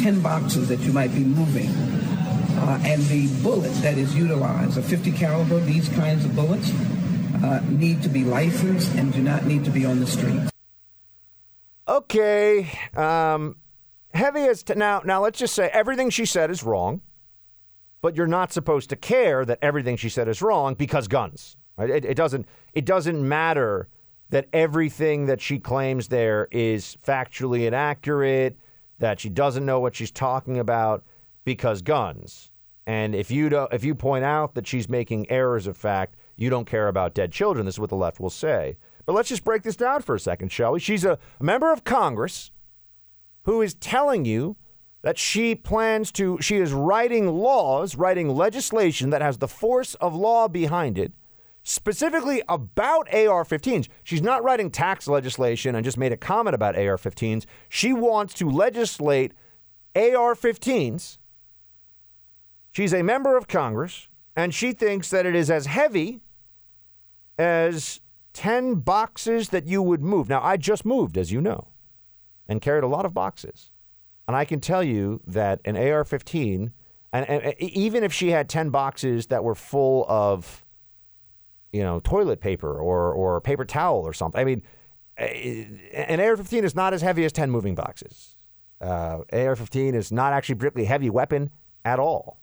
10 0.00 0.20
boxes 0.20 0.68
that 0.68 0.78
you 0.80 0.92
might 0.92 1.12
be 1.12 1.24
moving. 1.24 1.68
Uh, 1.68 2.80
and 2.84 3.02
the 3.06 3.26
bullet 3.42 3.72
that 3.82 3.98
is 3.98 4.14
utilized, 4.14 4.78
a 4.78 4.82
50 4.82 5.10
caliber, 5.12 5.58
these 5.60 5.88
kinds 5.88 6.24
of 6.24 6.36
bullets, 6.36 6.70
uh, 7.42 7.60
need 7.68 8.02
to 8.02 8.08
be 8.08 8.22
licensed 8.24 8.94
and 8.94 9.12
do 9.12 9.20
not 9.20 9.44
need 9.46 9.64
to 9.64 9.70
be 9.70 9.84
on 9.84 9.98
the 9.98 10.06
street. 10.06 10.40
Okay, 11.88 12.70
um, 12.94 13.56
heavy 14.14 14.42
as 14.42 14.62
t- 14.62 14.74
now. 14.74 15.02
Now 15.04 15.22
let's 15.22 15.40
just 15.40 15.54
say 15.54 15.70
everything 15.72 16.10
she 16.10 16.24
said 16.24 16.50
is 16.52 16.62
wrong, 16.62 17.00
but 18.02 18.16
you're 18.16 18.26
not 18.26 18.52
supposed 18.52 18.90
to 18.90 18.96
care 18.96 19.44
that 19.44 19.58
everything 19.62 19.96
she 19.96 20.08
said 20.08 20.28
is 20.28 20.42
wrong 20.42 20.74
because 20.74 21.08
guns. 21.08 21.56
Right? 21.76 21.90
It, 21.90 22.04
it 22.04 22.14
doesn't. 22.14 22.46
It 22.72 22.84
doesn't 22.84 23.26
matter 23.26 23.88
that 24.30 24.48
everything 24.52 25.26
that 25.26 25.40
she 25.40 25.58
claims 25.58 26.08
there 26.08 26.48
is 26.50 26.96
factually 27.06 27.66
inaccurate. 27.66 28.58
That 28.98 29.18
she 29.20 29.28
doesn't 29.28 29.64
know 29.64 29.80
what 29.80 29.94
she's 29.94 30.10
talking 30.10 30.58
about 30.58 31.04
because 31.44 31.82
guns. 31.82 32.50
And 32.86 33.14
if 33.14 33.30
you 33.30 33.48
do, 33.48 33.66
if 33.72 33.84
you 33.84 33.94
point 33.94 34.24
out 34.24 34.54
that 34.54 34.66
she's 34.66 34.88
making 34.88 35.30
errors 35.30 35.66
of 35.66 35.76
fact, 35.76 36.16
you 36.36 36.50
don't 36.50 36.66
care 36.66 36.88
about 36.88 37.14
dead 37.14 37.32
children. 37.32 37.66
This 37.66 37.76
is 37.76 37.80
what 37.80 37.90
the 37.90 37.96
left 37.96 38.20
will 38.20 38.30
say. 38.30 38.76
But 39.06 39.14
let's 39.14 39.28
just 39.28 39.44
break 39.44 39.62
this 39.62 39.76
down 39.76 40.02
for 40.02 40.14
a 40.14 40.20
second, 40.20 40.52
shall 40.52 40.72
we? 40.72 40.80
She's 40.80 41.04
a 41.04 41.18
member 41.40 41.72
of 41.72 41.84
Congress 41.84 42.50
who 43.42 43.62
is 43.62 43.74
telling 43.74 44.24
you 44.24 44.56
that 45.02 45.18
she 45.18 45.54
plans 45.54 46.12
to, 46.12 46.38
she 46.40 46.56
is 46.56 46.72
writing 46.72 47.28
laws, 47.28 47.96
writing 47.96 48.28
legislation 48.28 49.10
that 49.10 49.22
has 49.22 49.38
the 49.38 49.48
force 49.48 49.94
of 49.96 50.14
law 50.14 50.46
behind 50.46 50.98
it, 50.98 51.12
specifically 51.62 52.42
about 52.48 53.12
AR 53.12 53.44
15s. 53.44 53.88
She's 54.04 54.22
not 54.22 54.44
writing 54.44 54.70
tax 54.70 55.08
legislation 55.08 55.74
and 55.74 55.84
just 55.84 55.96
made 55.96 56.12
a 56.12 56.16
comment 56.16 56.54
about 56.54 56.76
AR 56.76 56.98
15s. 56.98 57.46
She 57.68 57.92
wants 57.92 58.34
to 58.34 58.50
legislate 58.50 59.32
AR 59.94 60.34
15s. 60.34 61.18
She's 62.72 62.92
a 62.92 63.02
member 63.02 63.36
of 63.36 63.48
Congress, 63.48 64.08
and 64.36 64.54
she 64.54 64.72
thinks 64.72 65.10
that 65.10 65.26
it 65.26 65.34
is 65.34 65.50
as 65.50 65.66
heavy 65.66 66.20
as 67.38 68.00
10 68.34 68.76
boxes 68.76 69.48
that 69.48 69.66
you 69.66 69.82
would 69.82 70.02
move. 70.02 70.28
Now, 70.28 70.42
I 70.42 70.56
just 70.56 70.84
moved, 70.84 71.16
as 71.16 71.32
you 71.32 71.40
know, 71.40 71.68
and 72.46 72.60
carried 72.60 72.84
a 72.84 72.88
lot 72.88 73.06
of 73.06 73.14
boxes. 73.14 73.70
And 74.30 74.36
I 74.36 74.44
can 74.44 74.60
tell 74.60 74.84
you 74.84 75.20
that 75.26 75.60
an 75.64 75.76
AR 75.76 76.04
15, 76.04 76.70
and, 77.12 77.28
and, 77.28 77.52
even 77.58 78.04
if 78.04 78.12
she 78.12 78.30
had 78.30 78.48
10 78.48 78.70
boxes 78.70 79.26
that 79.26 79.42
were 79.42 79.56
full 79.56 80.06
of, 80.08 80.64
you 81.72 81.82
know, 81.82 81.98
toilet 81.98 82.40
paper 82.40 82.78
or, 82.78 83.12
or 83.12 83.40
paper 83.40 83.64
towel 83.64 84.02
or 84.02 84.12
something, 84.12 84.40
I 84.40 84.44
mean, 84.44 84.62
an 85.16 86.20
AR 86.20 86.36
15 86.36 86.62
is 86.62 86.76
not 86.76 86.94
as 86.94 87.02
heavy 87.02 87.24
as 87.24 87.32
10 87.32 87.50
moving 87.50 87.74
boxes. 87.74 88.36
Uh, 88.80 89.22
AR 89.32 89.56
15 89.56 89.96
is 89.96 90.12
not 90.12 90.32
actually 90.32 90.54
particularly 90.54 90.86
heavy 90.86 91.10
weapon 91.10 91.50
at 91.84 91.98
all. 91.98 92.38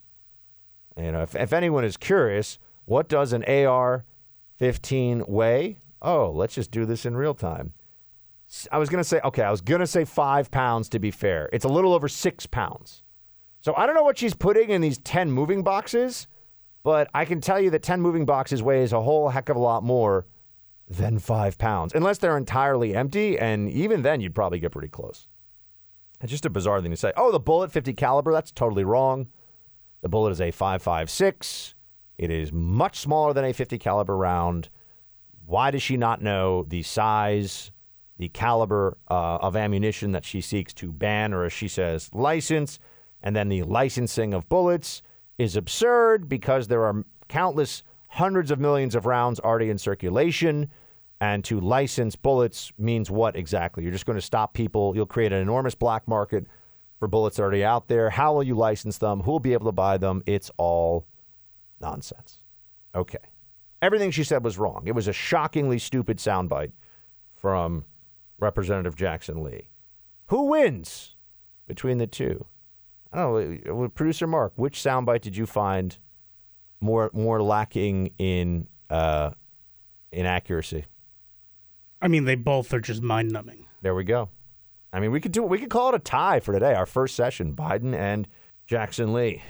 You 0.97 1.13
know, 1.13 1.21
if, 1.21 1.35
if 1.35 1.53
anyone 1.53 1.85
is 1.85 1.95
curious, 1.95 2.59
what 2.83 3.07
does 3.07 3.31
an 3.31 3.45
AR 3.45 4.03
15 4.57 5.23
weigh? 5.25 5.77
Oh, 6.01 6.31
let's 6.31 6.55
just 6.55 6.69
do 6.69 6.85
this 6.85 7.05
in 7.05 7.15
real 7.15 7.33
time. 7.33 7.71
I 8.71 8.77
was 8.77 8.89
going 8.89 9.01
to 9.03 9.07
say, 9.07 9.19
okay, 9.23 9.43
I 9.43 9.51
was 9.51 9.61
going 9.61 9.81
to 9.81 9.87
say 9.87 10.05
five 10.05 10.49
pounds 10.51 10.89
to 10.89 10.99
be 10.99 11.11
fair. 11.11 11.49
It's 11.51 11.65
a 11.65 11.69
little 11.69 11.93
over 11.93 12.07
six 12.07 12.45
pounds. 12.45 13.03
So 13.59 13.73
I 13.75 13.85
don't 13.85 13.95
know 13.95 14.03
what 14.03 14.17
she's 14.17 14.33
putting 14.33 14.69
in 14.69 14.81
these 14.81 14.97
10 14.99 15.31
moving 15.31 15.63
boxes, 15.63 16.27
but 16.83 17.09
I 17.13 17.25
can 17.25 17.41
tell 17.41 17.59
you 17.59 17.69
that 17.71 17.83
10 17.83 18.01
moving 18.01 18.25
boxes 18.25 18.63
weighs 18.63 18.93
a 18.93 19.01
whole 19.01 19.29
heck 19.29 19.49
of 19.49 19.57
a 19.57 19.59
lot 19.59 19.83
more 19.83 20.25
than 20.89 21.19
five 21.19 21.57
pounds, 21.57 21.93
unless 21.93 22.17
they're 22.19 22.37
entirely 22.37 22.95
empty. 22.95 23.37
And 23.37 23.69
even 23.69 24.03
then, 24.03 24.21
you'd 24.21 24.35
probably 24.35 24.59
get 24.59 24.71
pretty 24.71 24.87
close. 24.87 25.27
It's 26.21 26.31
just 26.31 26.45
a 26.45 26.49
bizarre 26.49 26.81
thing 26.81 26.91
to 26.91 26.97
say. 26.97 27.11
Oh, 27.17 27.31
the 27.31 27.39
bullet 27.39 27.71
50 27.71 27.93
caliber, 27.93 28.31
that's 28.31 28.51
totally 28.51 28.85
wrong. 28.85 29.27
The 30.01 30.09
bullet 30.09 30.31
is 30.31 30.39
a 30.39 30.51
5.56. 30.51 31.73
It 32.17 32.31
is 32.31 32.53
much 32.53 32.99
smaller 32.99 33.33
than 33.33 33.45
a 33.45 33.53
50 33.53 33.77
caliber 33.77 34.15
round. 34.15 34.69
Why 35.45 35.71
does 35.71 35.83
she 35.83 35.97
not 35.97 36.21
know 36.21 36.63
the 36.63 36.83
size, 36.83 37.71
the 38.17 38.29
caliber 38.29 38.97
uh, 39.09 39.37
of 39.37 39.55
ammunition 39.55 40.11
that 40.11 40.25
she 40.25 40.41
seeks 40.41 40.73
to 40.73 40.91
ban, 40.91 41.33
or 41.33 41.45
as 41.45 41.53
she 41.53 41.67
says, 41.67 42.09
license? 42.13 42.79
And 43.21 43.35
then 43.35 43.49
the 43.49 43.63
licensing 43.63 44.33
of 44.33 44.47
bullets 44.49 45.01
is 45.37 45.55
absurd 45.55 46.29
because 46.29 46.67
there 46.67 46.83
are 46.85 47.03
countless 47.27 47.83
hundreds 48.09 48.51
of 48.51 48.59
millions 48.59 48.95
of 48.95 49.05
rounds 49.05 49.39
already 49.39 49.69
in 49.69 49.77
circulation. 49.77 50.69
And 51.19 51.43
to 51.45 51.59
license 51.59 52.15
bullets 52.15 52.71
means 52.77 53.09
what 53.09 53.35
exactly? 53.35 53.83
You're 53.83 53.91
just 53.91 54.05
going 54.05 54.19
to 54.19 54.25
stop 54.25 54.53
people. 54.53 54.95
You'll 54.95 55.07
create 55.07 55.33
an 55.33 55.41
enormous 55.41 55.75
black 55.75 56.07
market 56.07 56.45
for 56.99 57.07
bullets 57.07 57.39
already 57.39 57.63
out 57.63 57.87
there. 57.87 58.09
How 58.09 58.33
will 58.33 58.43
you 58.43 58.55
license 58.55 58.97
them? 58.97 59.21
Who 59.21 59.31
will 59.31 59.39
be 59.39 59.53
able 59.53 59.65
to 59.65 59.71
buy 59.71 59.97
them? 59.97 60.23
It's 60.25 60.51
all 60.57 61.07
nonsense. 61.79 62.39
Okay. 62.95 63.17
Everything 63.81 64.11
she 64.11 64.23
said 64.23 64.43
was 64.43 64.57
wrong. 64.57 64.83
It 64.85 64.95
was 64.95 65.07
a 65.07 65.13
shockingly 65.13 65.79
stupid 65.79 66.17
soundbite 66.17 66.71
from 67.35 67.85
Representative 68.39 68.95
Jackson 68.95 69.43
Lee. 69.43 69.69
Who 70.27 70.43
wins 70.45 71.15
between 71.67 71.97
the 71.97 72.07
two? 72.07 72.45
I 73.11 73.19
don't 73.19 73.65
know. 73.65 73.89
Producer 73.89 74.27
Mark, 74.27 74.53
which 74.55 74.79
soundbite 74.79 75.21
did 75.21 75.37
you 75.37 75.45
find 75.45 75.97
more 76.81 77.09
more 77.13 77.41
lacking 77.41 78.11
in 78.17 78.67
uh, 78.89 79.31
in 80.11 80.25
accuracy? 80.25 80.85
I 82.01 82.07
mean, 82.07 82.25
they 82.25 82.35
both 82.35 82.73
are 82.73 82.79
just 82.79 83.01
mind 83.01 83.31
numbing. 83.31 83.65
There 83.81 83.95
we 83.95 84.03
go. 84.03 84.29
I 84.93 84.99
mean, 84.99 85.11
we 85.11 85.19
could 85.19 85.31
do 85.31 85.43
we 85.43 85.59
could 85.59 85.69
call 85.69 85.89
it 85.89 85.95
a 85.95 85.99
tie 85.99 86.39
for 86.39 86.53
today. 86.53 86.73
Our 86.73 86.85
first 86.85 87.15
session, 87.15 87.55
Biden 87.55 87.95
and 87.95 88.27
Jackson 88.65 89.13
Lee. 89.13 89.43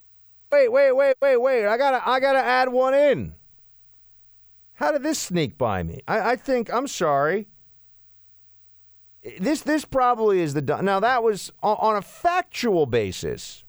Wait, 0.52 0.72
wait, 0.72 0.92
wait, 0.94 1.16
wait, 1.22 1.38
wait. 1.38 1.68
I 1.68 1.78
gotta 1.78 2.08
I 2.08 2.20
gotta 2.20 2.40
add 2.40 2.70
one 2.70 2.94
in. 2.94 3.34
How 4.76 4.92
did 4.92 5.04
this 5.04 5.20
sneak 5.20 5.58
by 5.58 5.84
me? 5.84 6.02
I, 6.08 6.32
I 6.32 6.36
think 6.36 6.72
I'm 6.72 6.88
sorry. 6.88 7.48
This 9.40 9.62
this 9.62 9.86
probably 9.86 10.42
is 10.42 10.54
the 10.54 10.62
now 10.62 11.00
that 11.00 11.24
was 11.24 11.52
on, 11.62 11.78
on 11.80 11.96
a 11.96 12.02
factual 12.02 12.86
basis. 12.86 13.64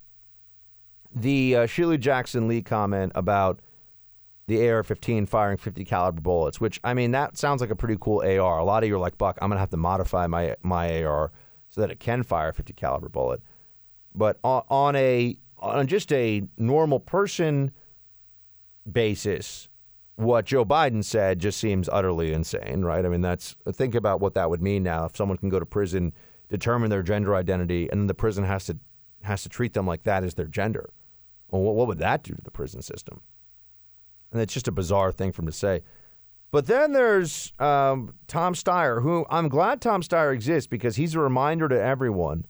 The 1.15 1.57
uh, 1.57 1.67
Sheila 1.67 1.99
Jackson 1.99 2.49
Lee 2.49 2.63
comment 2.63 3.13
about 3.15 3.61
the 4.47 4.69
AR-15 4.69 5.29
firing 5.29 5.59
50 5.59 5.85
caliber 5.85 6.21
bullets, 6.21 6.61
which 6.61 6.81
I 6.85 6.95
mean 6.95 7.11
that 7.13 7.37
sounds 7.37 7.61
like 7.61 7.71
a 7.71 7.77
pretty 7.77 7.97
cool 8.01 8.21
AR. 8.21 8.59
A 8.59 8.65
lot 8.65 8.83
of 8.83 8.89
you 8.89 8.97
are 8.97 8.99
like, 8.99 9.19
Buck, 9.19 9.39
I'm 9.41 9.51
gonna 9.51 9.61
have 9.61 9.71
to 9.71 9.77
modify 9.77 10.27
my 10.27 10.57
my 10.63 11.03
AR 11.03 11.33
so 11.71 11.81
that 11.81 11.91
it 11.91 12.01
can 12.01 12.23
fire 12.23 12.49
a 12.49 12.55
50 12.55 12.73
caliber 12.73 13.09
bullet. 13.09 13.43
But 14.15 14.39
on, 14.43 14.63
on 14.69 14.97
a 14.97 15.37
on 15.59 15.87
just 15.87 16.13
a 16.13 16.43
normal 16.57 17.01
person 17.01 17.73
basis, 18.91 19.68
what 20.19 20.47
Joe 20.47 20.65
Biden 20.65 21.05
said 21.05 21.39
just 21.39 21.61
seems 21.61 21.89
utterly 21.89 22.33
insane, 22.33 22.83
right? 22.83 23.07
I 23.07 23.09
mean, 23.09 23.21
that's 23.21 23.55
think 23.73 23.95
about 23.95 24.21
what 24.21 24.35
that 24.35 24.51
would 24.51 24.61
mean 24.61 24.83
now 24.83 25.05
if 25.05 25.17
someone 25.17 25.39
can 25.39 25.49
go 25.49 25.61
to 25.61 25.67
prison 25.67 26.13
determine 26.49 26.91
their 26.91 27.05
gender 27.05 27.37
identity, 27.37 27.89
and 27.91 28.01
then 28.01 28.07
the 28.09 28.15
prison 28.15 28.43
has 28.45 28.67
to 28.67 28.79
has 29.23 29.45
to 29.45 29.49
treat 29.49 29.75
them 29.75 29.87
like 29.87 30.03
that 30.03 30.25
as 30.25 30.35
their 30.35 30.47
gender. 30.47 30.91
Well, 31.51 31.63
what, 31.63 31.77
what 31.77 31.87
would 31.87 31.99
that 31.99 32.25
do 32.25 32.35
to 32.35 32.43
the 32.43 32.51
prison 32.51 32.83
system? 32.83 33.21
And 34.33 34.41
it's 34.41 34.53
just 34.53 34.67
a 34.67 34.73
bizarre 34.73 35.13
thing 35.13 35.31
for 35.31 35.43
him 35.43 35.47
to 35.47 35.53
say. 35.53 35.83
But 36.51 36.67
then 36.67 36.93
there's 36.93 37.53
um, 37.61 38.15
Tom 38.27 38.55
Steyer, 38.55 39.03
who 39.03 39.25
I'm 39.31 39.49
glad 39.49 39.81
Tom 39.81 40.03
Steyer 40.03 40.35
exists 40.35 40.67
because 40.67 40.97
he's 40.97 41.15
a 41.15 41.21
reminder 41.21 41.69
to 41.69 41.81
everyone 41.81 42.45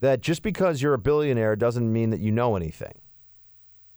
that 0.00 0.20
just 0.20 0.42
because 0.42 0.82
you're 0.82 0.94
a 0.94 0.98
billionaire 0.98 1.56
doesn't 1.56 1.92
mean 1.92 2.10
that 2.10 2.20
you 2.20 2.30
know 2.30 2.54
anything. 2.54 3.01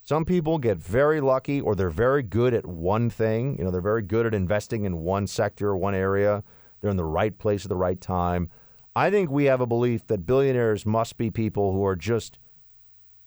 Some 0.06 0.24
people 0.24 0.60
get 0.60 0.78
very 0.78 1.20
lucky 1.20 1.60
or 1.60 1.74
they're 1.74 1.90
very 1.90 2.22
good 2.22 2.54
at 2.54 2.66
one 2.66 3.10
thing. 3.10 3.58
You 3.58 3.64
know, 3.64 3.72
they're 3.72 3.82
very 3.82 4.04
good 4.04 4.28
at 4.28 4.36
investing 4.36 4.86
in 4.86 5.00
one 5.00 5.26
sector, 5.26 5.76
one 5.76 5.96
area. 5.96 6.44
They're 6.80 6.92
in 6.92 6.98
the 6.98 7.04
right 7.04 7.36
place 7.36 7.66
at 7.66 7.70
the 7.70 7.76
right 7.76 8.00
time. 8.00 8.52
I 8.96 9.10
think 9.10 9.32
we 9.32 9.46
have 9.46 9.62
a 9.62 9.66
belief 9.66 10.06
that 10.06 10.28
billionaires 10.28 10.86
must 10.86 11.18
be 11.18 11.32
people 11.32 11.74
who 11.74 11.84
are 11.84 11.96
just 11.96 12.38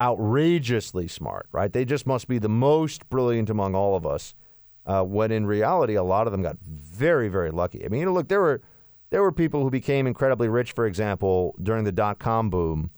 outrageously 0.00 1.08
smart, 1.08 1.48
right? 1.50 1.72
They 1.72 1.84
just 1.84 2.06
must 2.06 2.28
be 2.28 2.38
the 2.38 2.48
most 2.48 3.10
brilliant 3.10 3.50
among 3.50 3.74
all 3.74 3.96
of 3.96 4.06
us. 4.06 4.36
Uh, 4.86 5.02
when 5.02 5.32
in 5.32 5.46
reality, 5.46 5.96
a 5.96 6.04
lot 6.04 6.28
of 6.28 6.32
them 6.32 6.42
got 6.42 6.58
very, 6.62 7.28
very 7.28 7.50
lucky. 7.50 7.84
I 7.84 7.88
mean, 7.88 8.00
you 8.00 8.06
know, 8.06 8.12
look, 8.12 8.28
there 8.28 8.40
were 8.40 8.62
there 9.10 9.20
were 9.20 9.32
people 9.32 9.62
who 9.62 9.70
became 9.70 10.06
incredibly 10.06 10.48
rich, 10.48 10.72
for 10.72 10.86
example, 10.86 11.56
during 11.60 11.82
the 11.82 11.92
dot 11.92 12.20
com 12.20 12.50
boom, 12.50 12.90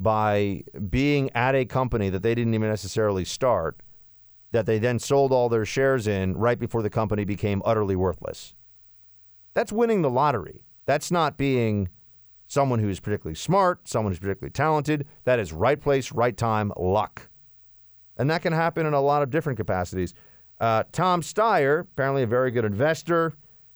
by 0.00 0.64
being 0.88 1.30
at 1.34 1.54
a 1.54 1.66
company 1.66 2.08
that 2.08 2.22
they 2.22 2.34
didn't 2.34 2.54
even 2.54 2.68
necessarily 2.68 3.24
start, 3.24 3.82
that 4.50 4.66
they 4.66 4.78
then 4.78 4.98
sold 4.98 5.30
all 5.30 5.48
their 5.48 5.66
shares 5.66 6.06
in 6.06 6.34
right 6.36 6.58
before 6.58 6.82
the 6.82 6.90
company 6.90 7.24
became 7.24 7.62
utterly 7.64 7.94
worthless. 7.94 8.54
That's 9.54 9.70
winning 9.70 10.02
the 10.02 10.10
lottery. 10.10 10.64
That's 10.86 11.10
not 11.10 11.36
being 11.36 11.90
someone 12.46 12.80
who's 12.80 12.98
particularly 12.98 13.36
smart, 13.36 13.86
someone 13.86 14.10
who's 14.10 14.18
particularly 14.18 14.52
talented. 14.52 15.06
That 15.24 15.38
is 15.38 15.52
right 15.52 15.80
place, 15.80 16.10
right 16.10 16.36
time, 16.36 16.72
luck. 16.76 17.28
And 18.16 18.28
that 18.30 18.42
can 18.42 18.52
happen 18.52 18.86
in 18.86 18.94
a 18.94 19.00
lot 19.00 19.22
of 19.22 19.30
different 19.30 19.58
capacities. 19.58 20.14
Uh, 20.60 20.84
Tom 20.92 21.22
Steyer, 21.22 21.80
apparently 21.80 22.22
a 22.22 22.26
very 22.26 22.50
good 22.50 22.64
investor, 22.64 23.34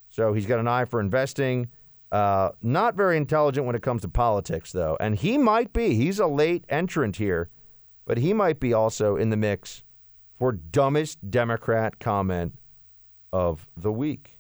so 0.09 0.33
he's 0.33 0.47
got 0.47 0.59
an 0.59 0.69
eye 0.69 0.87
for 0.87 1.01
investing. 1.01 1.69
Uh, 2.15 2.53
not 2.63 2.95
very 2.95 3.17
intelligent 3.17 3.67
when 3.67 3.75
it 3.75 3.83
comes 3.83 4.03
to 4.03 4.09
politics, 4.09 4.71
though. 4.71 4.97
And 5.01 5.17
he 5.17 5.37
might 5.37 5.73
be. 5.73 5.97
He's 5.97 6.21
a 6.21 6.29
late 6.29 6.65
entrant 6.69 7.17
here, 7.17 7.51
but 8.05 8.19
he 8.19 8.33
might 8.33 8.61
be 8.61 8.73
also 8.73 9.17
in 9.17 9.31
the 9.31 9.37
mix 9.37 9.83
for 10.39 10.53
dumbest 10.53 11.29
Democrat 11.29 11.99
comment 11.99 12.55
of 13.33 13.67
the 13.77 13.91
week. 13.91 14.39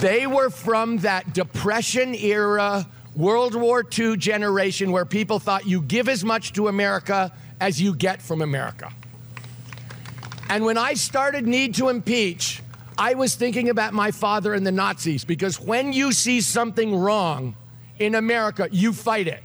They 0.00 0.26
were 0.26 0.50
from 0.50 0.96
that 0.98 1.32
Depression 1.32 2.12
era, 2.16 2.88
World 3.14 3.54
War 3.54 3.84
II 3.96 4.16
generation 4.16 4.90
where 4.90 5.04
people 5.04 5.38
thought 5.38 5.68
you 5.68 5.82
give 5.82 6.08
as 6.08 6.24
much 6.24 6.54
to 6.54 6.66
America 6.66 7.30
as 7.60 7.80
you 7.80 7.94
get 7.94 8.20
from 8.20 8.42
America. 8.42 8.92
And 10.48 10.64
when 10.64 10.76
I 10.76 10.94
started 10.94 11.46
Need 11.46 11.76
to 11.76 11.88
Impeach, 11.88 12.62
I 13.00 13.14
was 13.14 13.34
thinking 13.34 13.70
about 13.70 13.94
my 13.94 14.10
father 14.10 14.52
and 14.52 14.66
the 14.66 14.70
Nazis 14.70 15.24
because 15.24 15.58
when 15.58 15.94
you 15.94 16.12
see 16.12 16.42
something 16.42 16.94
wrong 16.94 17.56
in 17.98 18.14
America, 18.14 18.68
you 18.70 18.92
fight 18.92 19.26
it. 19.26 19.42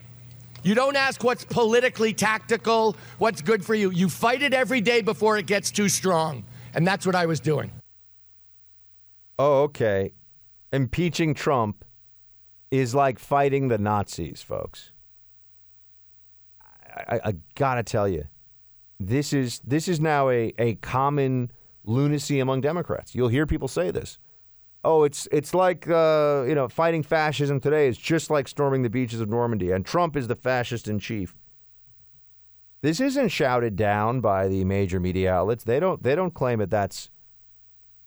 You 0.61 0.75
don't 0.75 0.97
ask 0.97 1.23
what's 1.23 1.45
politically 1.45 2.13
tactical, 2.13 2.97
what's 3.17 3.41
good 3.41 3.63
for 3.63 3.73
you. 3.73 3.91
You 3.91 4.09
fight 4.09 4.41
it 4.41 4.53
every 4.53 4.81
day 4.81 5.01
before 5.01 5.37
it 5.37 5.45
gets 5.45 5.71
too 5.71 5.87
strong. 5.87 6.43
And 6.73 6.85
that's 6.85 7.05
what 7.05 7.15
I 7.15 7.27
was 7.27 7.39
doing. 7.39 7.71
Oh, 9.39 9.61
okay. 9.63 10.11
Impeaching 10.73 11.33
Trump 11.33 11.85
is 12.71 12.93
like 12.93 13.19
fighting 13.19 13.69
the 13.69 13.77
Nazis, 13.77 14.41
folks. 14.41 14.91
I, 16.61 17.15
I, 17.15 17.19
I 17.29 17.33
gotta 17.55 17.83
tell 17.83 18.09
you, 18.09 18.25
this 18.99 19.31
is 19.31 19.61
this 19.63 19.87
is 19.87 20.01
now 20.01 20.29
a, 20.29 20.53
a 20.57 20.75
common 20.75 21.51
lunacy 21.85 22.39
among 22.39 22.61
Democrats. 22.61 23.15
You'll 23.15 23.29
hear 23.29 23.45
people 23.45 23.67
say 23.67 23.91
this. 23.91 24.17
Oh, 24.83 25.03
it's 25.03 25.27
it's 25.31 25.53
like 25.53 25.89
uh, 25.89 26.45
you 26.47 26.53
know 26.53 26.67
fighting 26.67 27.01
fascism 27.01 27.59
today 27.59 27.87
is 27.87 27.97
just 27.97 28.29
like 28.29 28.47
storming 28.47 28.83
the 28.83 28.89
beaches 28.89 29.19
of 29.19 29.29
Normandy, 29.29 29.71
and 29.71 29.85
Trump 29.85 30.15
is 30.15 30.27
the 30.27 30.35
fascist 30.35 30.87
in 30.87 30.99
chief. 30.99 31.35
This 32.81 32.99
isn't 32.99 33.29
shouted 33.29 33.75
down 33.75 34.21
by 34.21 34.47
the 34.47 34.63
major 34.63 34.99
media 34.99 35.33
outlets. 35.33 35.63
They 35.63 35.79
don't 35.79 36.03
they 36.03 36.13
don't 36.13 36.35
claim 36.35 36.59
that 36.59 36.69
that's 36.69 37.09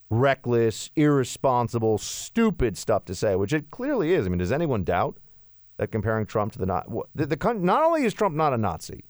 reckless, 0.09 0.89
irresponsible, 0.95 1.97
stupid 1.97 2.77
stuff 2.77 3.05
to 3.05 3.15
say, 3.15 3.35
which 3.35 3.53
it 3.53 3.71
clearly 3.71 4.13
is. 4.13 4.25
I 4.25 4.29
mean, 4.29 4.39
does 4.39 4.51
anyone 4.51 4.83
doubt 4.83 5.17
that 5.77 5.91
comparing 5.91 6.25
Trump 6.25 6.53
to 6.53 6.59
the 6.59 6.65
not 6.65 6.87
the, 7.13 7.25
the 7.25 7.53
not 7.55 7.83
only 7.83 8.05
is 8.05 8.13
Trump 8.13 8.35
not 8.35 8.53
a 8.53 8.57
Nazi, 8.57 9.03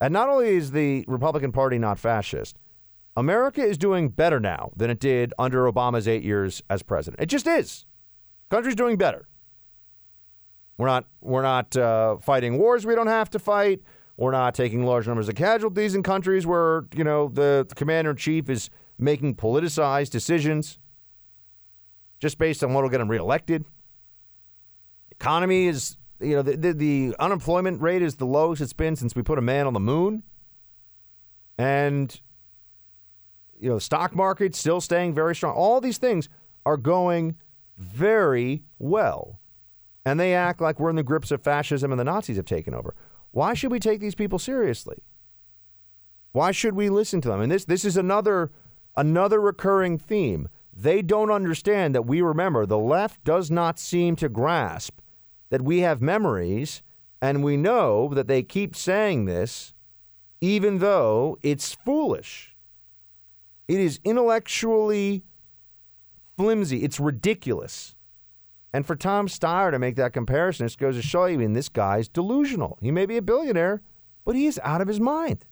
and 0.00 0.12
not 0.12 0.28
only 0.28 0.48
is 0.56 0.72
the 0.72 1.04
Republican 1.06 1.52
Party 1.52 1.78
not 1.78 1.98
fascist, 1.98 2.58
America 3.16 3.62
is 3.62 3.76
doing 3.76 4.08
better 4.08 4.40
now 4.40 4.72
than 4.76 4.90
it 4.90 5.00
did 5.00 5.34
under 5.38 5.70
Obama's 5.70 6.08
eight 6.08 6.22
years 6.22 6.62
as 6.70 6.82
president. 6.82 7.22
It 7.22 7.26
just 7.26 7.46
is. 7.46 7.84
Country's 8.50 8.74
doing 8.74 8.96
better. 8.96 9.28
We're 10.78 10.86
not 10.86 11.06
we're 11.20 11.42
not 11.42 11.76
uh, 11.76 12.16
fighting 12.18 12.58
wars 12.58 12.86
we 12.86 12.94
don't 12.94 13.06
have 13.06 13.30
to 13.30 13.38
fight. 13.38 13.82
We're 14.16 14.32
not 14.32 14.54
taking 14.54 14.84
large 14.84 15.06
numbers 15.06 15.28
of 15.28 15.34
casualties 15.34 15.94
in 15.94 16.02
countries 16.02 16.46
where 16.46 16.84
you 16.94 17.04
know 17.04 17.28
the, 17.28 17.66
the 17.68 17.74
commander 17.74 18.10
in 18.10 18.16
chief 18.16 18.48
is 18.48 18.70
making 18.98 19.36
politicized 19.36 20.10
decisions 20.10 20.78
just 22.20 22.38
based 22.38 22.62
on 22.62 22.72
what 22.72 22.82
will 22.82 22.90
get 22.90 23.00
him 23.00 23.08
reelected. 23.08 23.64
Economy 25.10 25.66
is 25.66 25.96
you 26.22 26.36
know, 26.36 26.42
the, 26.42 26.56
the, 26.56 26.72
the, 26.72 27.16
unemployment 27.18 27.80
rate 27.80 28.02
is 28.02 28.16
the 28.16 28.26
lowest 28.26 28.62
it's 28.62 28.72
been 28.72 28.96
since 28.96 29.14
we 29.14 29.22
put 29.22 29.38
a 29.38 29.42
man 29.42 29.66
on 29.66 29.72
the 29.72 29.80
moon. 29.80 30.22
And, 31.58 32.18
you 33.62 33.68
know, 33.68 33.76
the 33.76 33.80
stock 33.80 34.14
market 34.14 34.56
still 34.56 34.80
staying 34.80 35.14
very 35.14 35.36
strong. 35.36 35.54
All 35.54 35.80
these 35.80 35.98
things 35.98 36.28
are 36.66 36.76
going 36.76 37.36
very 37.78 38.64
well. 38.80 39.38
And 40.04 40.18
they 40.18 40.34
act 40.34 40.60
like 40.60 40.80
we're 40.80 40.90
in 40.90 40.96
the 40.96 41.04
grips 41.04 41.30
of 41.30 41.42
fascism 41.42 41.92
and 41.92 42.00
the 42.00 42.04
Nazis 42.04 42.38
have 42.38 42.44
taken 42.44 42.74
over. 42.74 42.96
Why 43.30 43.54
should 43.54 43.70
we 43.70 43.78
take 43.78 44.00
these 44.00 44.16
people 44.16 44.40
seriously? 44.40 44.96
Why 46.32 46.50
should 46.50 46.74
we 46.74 46.88
listen 46.88 47.20
to 47.20 47.28
them? 47.28 47.40
And 47.40 47.52
this, 47.52 47.64
this 47.64 47.84
is 47.84 47.96
another, 47.96 48.50
another 48.96 49.40
recurring 49.40 49.96
theme. 49.96 50.48
They 50.72 51.00
don't 51.00 51.30
understand 51.30 51.94
that 51.94 52.02
we 52.06 52.20
remember 52.20 52.66
the 52.66 52.78
left 52.78 53.22
does 53.22 53.48
not 53.48 53.78
seem 53.78 54.16
to 54.16 54.28
grasp 54.28 54.98
that 55.50 55.62
we 55.62 55.80
have 55.80 56.02
memories 56.02 56.82
and 57.20 57.44
we 57.44 57.56
know 57.56 58.08
that 58.12 58.26
they 58.26 58.42
keep 58.42 58.74
saying 58.74 59.26
this 59.26 59.72
even 60.40 60.80
though 60.80 61.38
it's 61.42 61.74
foolish. 61.74 62.51
It 63.72 63.80
is 63.80 64.00
intellectually 64.04 65.24
flimsy. 66.36 66.84
It's 66.84 67.00
ridiculous. 67.00 67.94
And 68.70 68.86
for 68.86 68.94
Tom 68.94 69.28
Steyer 69.28 69.70
to 69.70 69.78
make 69.78 69.96
that 69.96 70.12
comparison, 70.12 70.66
it 70.66 70.76
goes 70.76 70.96
to 70.96 71.02
show 71.02 71.24
you, 71.24 71.34
I 71.34 71.36
mean, 71.38 71.54
this 71.54 71.70
guy's 71.70 72.06
delusional. 72.06 72.76
He 72.82 72.90
may 72.90 73.06
be 73.06 73.16
a 73.16 73.22
billionaire, 73.22 73.80
but 74.26 74.34
he 74.34 74.44
is 74.44 74.60
out 74.62 74.82
of 74.82 74.88
his 74.88 75.00
mind. 75.00 75.46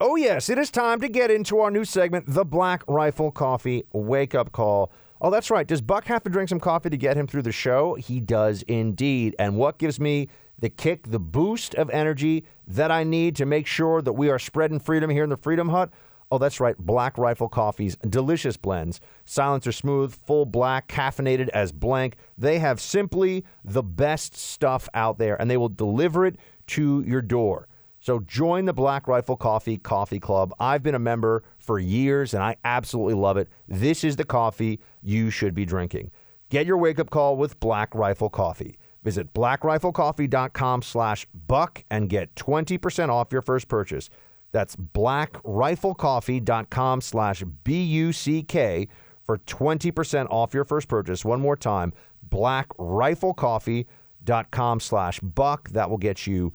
Oh, 0.00 0.16
yes, 0.16 0.48
it 0.48 0.58
is 0.58 0.68
time 0.68 1.00
to 1.00 1.08
get 1.08 1.30
into 1.30 1.60
our 1.60 1.70
new 1.70 1.84
segment, 1.84 2.24
The 2.26 2.44
Black 2.44 2.82
Rifle 2.88 3.30
Coffee 3.30 3.84
Wake 3.92 4.34
Up 4.34 4.50
Call. 4.50 4.90
Oh, 5.20 5.30
that's 5.30 5.48
right. 5.48 5.66
Does 5.66 5.80
Buck 5.80 6.06
have 6.06 6.24
to 6.24 6.30
drink 6.30 6.48
some 6.48 6.58
coffee 6.58 6.90
to 6.90 6.96
get 6.96 7.16
him 7.16 7.28
through 7.28 7.42
the 7.42 7.52
show? 7.52 7.94
He 7.94 8.18
does 8.18 8.62
indeed. 8.62 9.36
And 9.38 9.56
what 9.56 9.78
gives 9.78 10.00
me 10.00 10.28
the 10.58 10.68
kick, 10.68 11.08
the 11.08 11.18
boost 11.18 11.74
of 11.74 11.90
energy 11.90 12.44
that 12.66 12.90
I 12.90 13.04
need 13.04 13.36
to 13.36 13.46
make 13.46 13.66
sure 13.66 14.02
that 14.02 14.12
we 14.12 14.30
are 14.30 14.38
spreading 14.38 14.80
freedom 14.80 15.10
here 15.10 15.24
in 15.24 15.30
the 15.30 15.36
Freedom 15.36 15.68
Hut? 15.68 15.90
Oh, 16.30 16.38
that's 16.38 16.60
right. 16.60 16.76
Black 16.76 17.16
Rifle 17.16 17.48
Coffee's 17.48 17.96
delicious 17.96 18.56
blends. 18.56 19.00
Silencer 19.24 19.72
smooth, 19.72 20.14
full 20.14 20.44
black, 20.44 20.88
caffeinated 20.88 21.48
as 21.50 21.72
blank. 21.72 22.16
They 22.36 22.58
have 22.58 22.80
simply 22.80 23.44
the 23.64 23.82
best 23.82 24.36
stuff 24.36 24.88
out 24.92 25.18
there, 25.18 25.40
and 25.40 25.50
they 25.50 25.56
will 25.56 25.70
deliver 25.70 26.26
it 26.26 26.36
to 26.68 27.02
your 27.06 27.22
door. 27.22 27.66
So 28.00 28.20
join 28.20 28.64
the 28.64 28.72
Black 28.72 29.08
Rifle 29.08 29.36
Coffee 29.36 29.76
Coffee 29.76 30.20
Club. 30.20 30.54
I've 30.60 30.82
been 30.82 30.94
a 30.94 31.00
member 31.00 31.42
for 31.56 31.78
years 31.78 32.32
and 32.32 32.42
I 32.42 32.56
absolutely 32.64 33.14
love 33.14 33.36
it. 33.36 33.48
This 33.66 34.04
is 34.04 34.16
the 34.16 34.24
coffee 34.24 34.80
you 35.02 35.30
should 35.30 35.54
be 35.54 35.64
drinking. 35.64 36.12
Get 36.48 36.64
your 36.64 36.78
wake-up 36.78 37.10
call 37.10 37.36
with 37.36 37.58
Black 37.58 37.94
Rifle 37.94 38.30
Coffee. 38.30 38.78
Visit 39.02 39.32
blackriflecoffee.com 39.32 40.82
slash 40.82 41.26
buck 41.46 41.84
and 41.90 42.08
get 42.08 42.34
20% 42.34 43.08
off 43.08 43.32
your 43.32 43.42
first 43.42 43.68
purchase. 43.68 44.10
That's 44.52 44.76
blackriflecoffee.com 44.76 47.00
slash 47.00 47.42
B-U-C-K 47.64 48.88
for 49.26 49.38
20% 49.38 50.26
off 50.30 50.54
your 50.54 50.64
first 50.64 50.86
purchase. 50.88 51.24
One 51.24 51.40
more 51.40 51.56
time, 51.56 51.92
blackriflecoffee.com 52.28 54.80
slash 54.80 55.20
buck. 55.20 55.70
That 55.70 55.90
will 55.90 55.98
get 55.98 56.26
you 56.26 56.52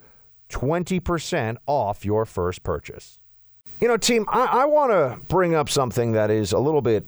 20% 0.50 1.56
off 1.66 2.04
your 2.04 2.24
first 2.24 2.62
purchase. 2.62 3.18
You 3.80 3.88
know, 3.88 3.96
team, 3.96 4.24
I, 4.28 4.44
I 4.44 4.64
want 4.66 4.92
to 4.92 5.18
bring 5.28 5.54
up 5.54 5.68
something 5.68 6.12
that 6.12 6.30
is 6.30 6.52
a 6.52 6.58
little 6.58 6.82
bit 6.82 7.06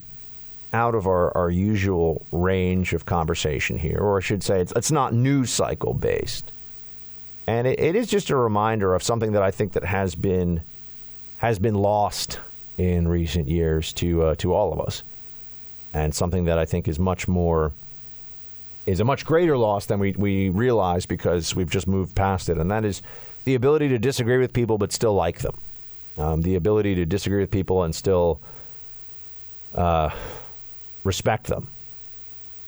out 0.77 0.95
of 0.95 1.07
our, 1.07 1.35
our 1.35 1.51
usual 1.51 2.25
range 2.33 2.93
of 2.93 3.07
conversation 3.07 3.79
here, 3.79 3.99
or 3.99 4.19
I 4.19 4.21
should 4.21 4.43
say, 4.43 4.61
it's, 4.61 4.73
it's 4.77 4.93
not 4.93 5.15
news 5.15 5.51
cycle 5.51 5.95
based. 5.95 6.53
And 7.47 7.67
it, 7.67 7.81
it 7.81 7.97
is 7.97 8.09
just 8.09 8.29
a 8.29 8.37
reminder 8.37 8.95
of 8.95 9.03
something 9.03 9.33
that 9.33 9.43
I 9.43 9.51
think 9.51 9.73
that 9.73 9.85
has 9.85 10.15
been 10.15 10.61
has 11.39 11.59
been 11.59 11.75
lost 11.75 12.41
in 12.77 13.09
recent 13.09 13.49
years 13.49 13.93
to 13.95 14.23
uh, 14.23 14.35
to 14.37 14.53
all 14.53 14.73
of 14.73 14.81
us, 14.81 15.03
and 15.95 16.15
something 16.15 16.45
that 16.45 16.59
I 16.59 16.67
think 16.67 16.89
is 16.89 16.99
much 16.99 17.27
more 17.27 17.73
is 18.85 19.01
a 19.01 19.05
much 19.05 19.25
greater 19.25 19.57
loss 19.57 19.87
than 19.87 19.99
we, 19.99 20.13
we 20.13 20.49
realize 20.51 21.07
because 21.07 21.57
we've 21.57 21.71
just 21.71 21.87
moved 21.87 22.15
past 22.15 22.49
it, 22.49 22.59
and 22.59 22.71
that 22.71 22.85
is 22.85 23.03
the 23.45 23.55
ability 23.55 23.89
to 23.89 23.99
disagree 23.99 24.39
with 24.39 24.53
people 24.53 24.77
but 24.77 24.93
still 24.93 25.15
like 25.15 25.39
them, 25.39 25.55
um, 26.19 26.43
the 26.43 26.57
ability 26.57 26.95
to 26.97 27.07
disagree 27.07 27.41
with 27.41 27.51
people 27.51 27.85
and 27.85 27.95
still 27.95 28.41
uh, 29.75 30.11
respect 31.07 31.47
them, 31.47 31.69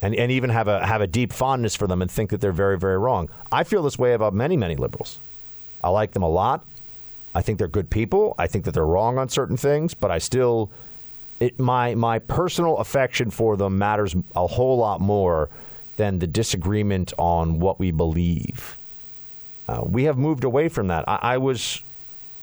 and 0.00 0.14
and 0.14 0.30
even 0.32 0.50
have 0.50 0.68
a 0.68 0.86
have 0.86 1.00
a 1.00 1.06
deep 1.06 1.32
fondness 1.32 1.74
for 1.74 1.86
them 1.86 2.02
and 2.02 2.10
think 2.10 2.30
that 2.30 2.40
they're 2.40 2.52
very 2.52 2.78
very 2.78 2.98
wrong. 2.98 3.28
I 3.52 3.64
feel 3.64 3.82
this 3.82 3.98
way 3.98 4.12
about 4.14 4.34
many 4.34 4.56
many 4.56 4.76
liberals. 4.76 5.20
I 5.82 5.90
like 5.90 6.12
them 6.12 6.22
a 6.22 6.28
lot. 6.28 6.64
I 7.34 7.42
think 7.42 7.58
they're 7.58 7.68
good 7.68 7.90
people. 7.90 8.34
I 8.38 8.46
think 8.46 8.64
that 8.64 8.72
they're 8.72 8.86
wrong 8.86 9.18
on 9.18 9.28
certain 9.28 9.56
things, 9.56 9.94
but 9.94 10.10
I 10.10 10.18
still 10.18 10.70
it, 11.40 11.58
my 11.58 11.94
my 11.94 12.18
personal 12.18 12.78
affection 12.78 13.30
for 13.30 13.56
them 13.56 13.78
matters 13.78 14.16
a 14.34 14.46
whole 14.46 14.78
lot 14.78 15.00
more 15.00 15.48
than 15.96 16.18
the 16.18 16.26
disagreement 16.26 17.12
on 17.18 17.60
what 17.60 17.78
we 17.78 17.90
believe. 17.90 18.78
Uh, 19.68 19.82
we 19.84 20.04
have 20.04 20.16
moved 20.16 20.44
away 20.44 20.68
from 20.68 20.88
that. 20.88 21.04
I, 21.08 21.18
I 21.22 21.38
was 21.38 21.82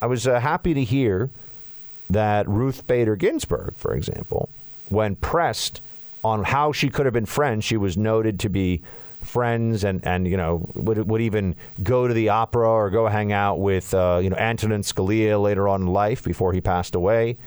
I 0.02 0.08
was 0.08 0.28
uh, 0.28 0.40
happy 0.40 0.74
to 0.74 0.84
hear 0.84 1.30
that 2.10 2.48
Ruth 2.48 2.86
Bader 2.86 3.16
Ginsburg, 3.16 3.74
for 3.78 3.96
example, 3.96 4.50
when 4.90 5.16
pressed 5.16 5.82
on 6.26 6.44
how 6.44 6.72
she 6.72 6.90
could 6.90 7.06
have 7.06 7.14
been 7.14 7.28
friends, 7.28 7.64
she 7.64 7.78
was 7.78 7.98
noted 7.98 8.40
to 8.40 8.50
be 8.50 8.82
friends 9.22 9.84
and, 9.84 10.06
and 10.06 10.28
you 10.28 10.38
know 10.38 10.68
would 10.74 11.08
would 11.08 11.22
even 11.22 11.56
go 11.84 12.08
to 12.08 12.14
the 12.14 12.30
opera 12.30 12.68
or 12.68 12.90
go 12.90 13.08
hang 13.08 13.32
out 13.32 13.60
with 13.60 13.94
uh, 13.94 14.20
you 14.22 14.30
know 14.30 14.36
Antonin 14.36 14.82
Scalia 14.82 15.42
later 15.42 15.68
on 15.68 15.84
in 15.84 15.88
life 15.88 16.24
before 16.24 16.52
he 16.52 16.62
passed 16.62 16.96
away. 16.96 17.38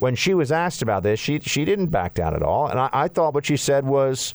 When 0.00 0.14
she 0.14 0.34
was 0.34 0.50
asked 0.50 0.82
about 0.82 1.04
this, 1.04 1.20
she 1.20 1.38
she 1.40 1.64
didn't 1.64 1.86
back 1.86 2.14
down 2.14 2.34
at 2.34 2.42
all, 2.42 2.66
and 2.66 2.78
I, 2.78 2.88
I 2.92 3.08
thought 3.08 3.34
what 3.34 3.46
she 3.46 3.56
said 3.56 3.86
was. 3.86 4.34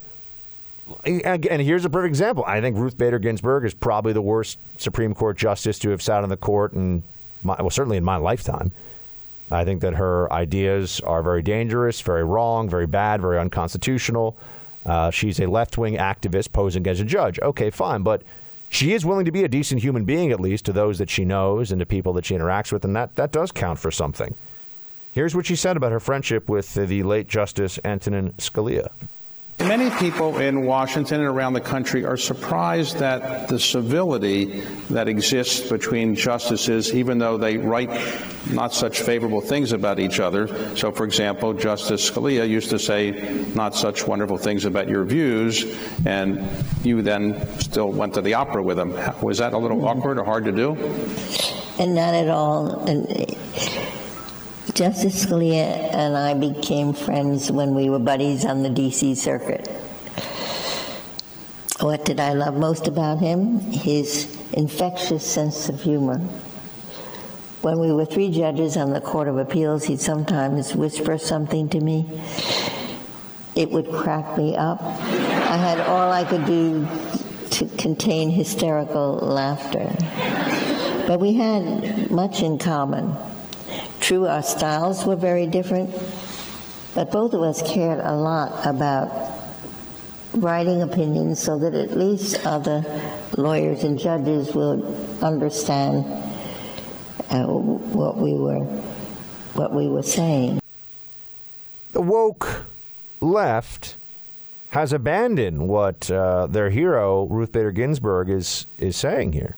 And 1.05 1.61
here's 1.61 1.85
a 1.85 1.89
perfect 1.89 2.09
example. 2.09 2.43
I 2.45 2.59
think 2.59 2.75
Ruth 2.75 2.97
Bader 2.97 3.17
Ginsburg 3.17 3.63
is 3.63 3.73
probably 3.73 4.11
the 4.11 4.21
worst 4.21 4.59
Supreme 4.75 5.15
Court 5.15 5.37
justice 5.37 5.79
to 5.79 5.91
have 5.91 6.01
sat 6.01 6.23
on 6.23 6.29
the 6.29 6.35
court, 6.35 6.73
and 6.73 7.03
well, 7.41 7.69
certainly 7.69 7.95
in 7.95 8.03
my 8.03 8.17
lifetime. 8.17 8.73
I 9.53 9.65
think 9.65 9.81
that 9.81 9.93
her 9.95 10.31
ideas 10.33 10.99
are 11.01 11.21
very 11.21 11.41
dangerous, 11.41 12.01
very 12.01 12.23
wrong, 12.23 12.69
very 12.69 12.87
bad, 12.87 13.21
very 13.21 13.39
unconstitutional. 13.39 14.35
Uh, 14.85 15.11
she's 15.11 15.39
a 15.39 15.45
left 15.45 15.77
wing 15.77 15.95
activist 15.95 16.51
posing 16.51 16.85
as 16.87 16.99
a 16.99 17.05
judge. 17.05 17.39
Okay, 17.39 17.69
fine. 17.69 18.03
But 18.03 18.23
she 18.69 18.93
is 18.93 19.05
willing 19.05 19.25
to 19.25 19.31
be 19.31 19.43
a 19.43 19.47
decent 19.47 19.81
human 19.81 20.03
being, 20.03 20.31
at 20.31 20.39
least 20.39 20.65
to 20.65 20.73
those 20.73 20.97
that 20.97 21.09
she 21.09 21.23
knows 21.23 21.71
and 21.71 21.79
to 21.79 21.85
people 21.85 22.13
that 22.13 22.25
she 22.25 22.35
interacts 22.35 22.71
with, 22.71 22.83
and 22.83 22.95
that, 22.95 23.15
that 23.15 23.31
does 23.31 23.51
count 23.51 23.79
for 23.79 23.91
something. 23.91 24.33
Here's 25.13 25.35
what 25.35 25.45
she 25.45 25.55
said 25.55 25.77
about 25.77 25.91
her 25.91 25.99
friendship 25.99 26.49
with 26.49 26.73
the 26.73 27.03
late 27.03 27.27
Justice 27.27 27.77
Antonin 27.85 28.33
Scalia. 28.39 28.89
Many 29.67 29.89
people 29.91 30.39
in 30.39 30.65
Washington 30.65 31.21
and 31.21 31.29
around 31.29 31.53
the 31.53 31.61
country 31.61 32.03
are 32.03 32.17
surprised 32.17 33.01
at 33.01 33.47
the 33.47 33.57
civility 33.57 34.61
that 34.89 35.07
exists 35.07 35.69
between 35.69 36.15
justices, 36.15 36.93
even 36.93 37.17
though 37.17 37.37
they 37.37 37.57
write 37.57 37.89
not 38.51 38.73
such 38.73 38.99
favorable 39.01 39.39
things 39.39 39.71
about 39.71 39.99
each 39.99 40.19
other. 40.19 40.75
So, 40.75 40.91
for 40.91 41.05
example, 41.05 41.53
Justice 41.53 42.09
Scalia 42.09 42.47
used 42.47 42.71
to 42.71 42.79
say 42.79 43.45
not 43.55 43.73
such 43.73 44.05
wonderful 44.05 44.37
things 44.37 44.65
about 44.65 44.89
your 44.89 45.05
views, 45.05 45.65
and 46.05 46.45
you 46.83 47.01
then 47.01 47.47
still 47.59 47.89
went 47.89 48.15
to 48.15 48.21
the 48.21 48.33
opera 48.33 48.61
with 48.61 48.77
him. 48.77 48.93
Was 49.21 49.37
that 49.37 49.53
a 49.53 49.57
little 49.57 49.87
awkward 49.87 50.19
or 50.19 50.25
hard 50.25 50.43
to 50.43 50.51
do? 50.51 50.75
And 51.79 51.95
not 51.95 52.13
at 52.13 52.29
all. 52.29 52.85
And 52.85 53.07
Justice 54.73 55.23
Scalia 55.23 55.93
and 55.93 56.17
I 56.17 56.33
became 56.33 56.93
friends 56.93 57.51
when 57.51 57.75
we 57.75 57.91
were 57.91 57.99
buddies 57.99 58.43
on 58.43 58.63
the 58.63 58.71
D.C. 58.71 59.13
circuit. 59.13 59.67
What 61.79 62.05
did 62.05 62.19
I 62.19 62.33
love 62.33 62.55
most 62.55 62.87
about 62.87 63.19
him? 63.19 63.59
His 63.59 64.35
infectious 64.51 65.23
sense 65.23 65.69
of 65.69 65.79
humor. 65.79 66.17
When 67.61 67.79
we 67.79 67.91
were 67.91 68.05
three 68.05 68.31
judges 68.31 68.75
on 68.75 68.93
the 68.93 68.99
Court 68.99 69.27
of 69.27 69.37
Appeals, 69.37 69.83
he'd 69.83 70.01
sometimes 70.01 70.73
whisper 70.75 71.19
something 71.19 71.69
to 71.69 71.79
me. 71.79 72.09
It 73.55 73.69
would 73.69 73.91
crack 73.91 74.39
me 74.39 74.55
up. 74.55 74.81
I 74.81 75.57
had 75.57 75.81
all 75.81 76.11
I 76.11 76.23
could 76.23 76.45
do 76.45 76.87
to 77.51 77.67
contain 77.77 78.31
hysterical 78.31 79.17
laughter. 79.17 79.93
But 81.05 81.19
we 81.19 81.33
had 81.33 82.09
much 82.09 82.41
in 82.41 82.57
common. 82.57 83.15
True, 84.03 84.27
our 84.27 84.43
styles 84.43 85.05
were 85.05 85.15
very 85.15 85.47
different, 85.47 85.89
but 86.93 87.09
both 87.09 87.31
of 87.33 87.41
us 87.41 87.61
cared 87.61 87.99
a 87.99 88.13
lot 88.13 88.65
about 88.65 89.09
writing 90.33 90.81
opinions 90.81 91.41
so 91.41 91.57
that 91.59 91.73
at 91.73 91.97
least 91.97 92.45
other 92.45 92.83
lawyers 93.37 93.85
and 93.85 93.97
judges 93.97 94.53
would 94.53 94.83
understand 95.21 96.03
uh, 97.29 97.45
what 97.45 98.17
we 98.17 98.33
were 98.33 98.65
what 99.53 99.73
we 99.73 99.87
were 99.87 100.03
saying. 100.03 100.59
The 101.93 102.01
woke 102.01 102.65
left 103.21 103.95
has 104.71 104.91
abandoned 104.91 105.69
what 105.69 106.11
uh, 106.11 106.47
their 106.47 106.71
hero 106.71 107.23
Ruth 107.27 107.53
Bader 107.53 107.71
Ginsburg 107.71 108.29
is 108.29 108.67
is 108.79 108.97
saying 108.97 109.31
here 109.31 109.55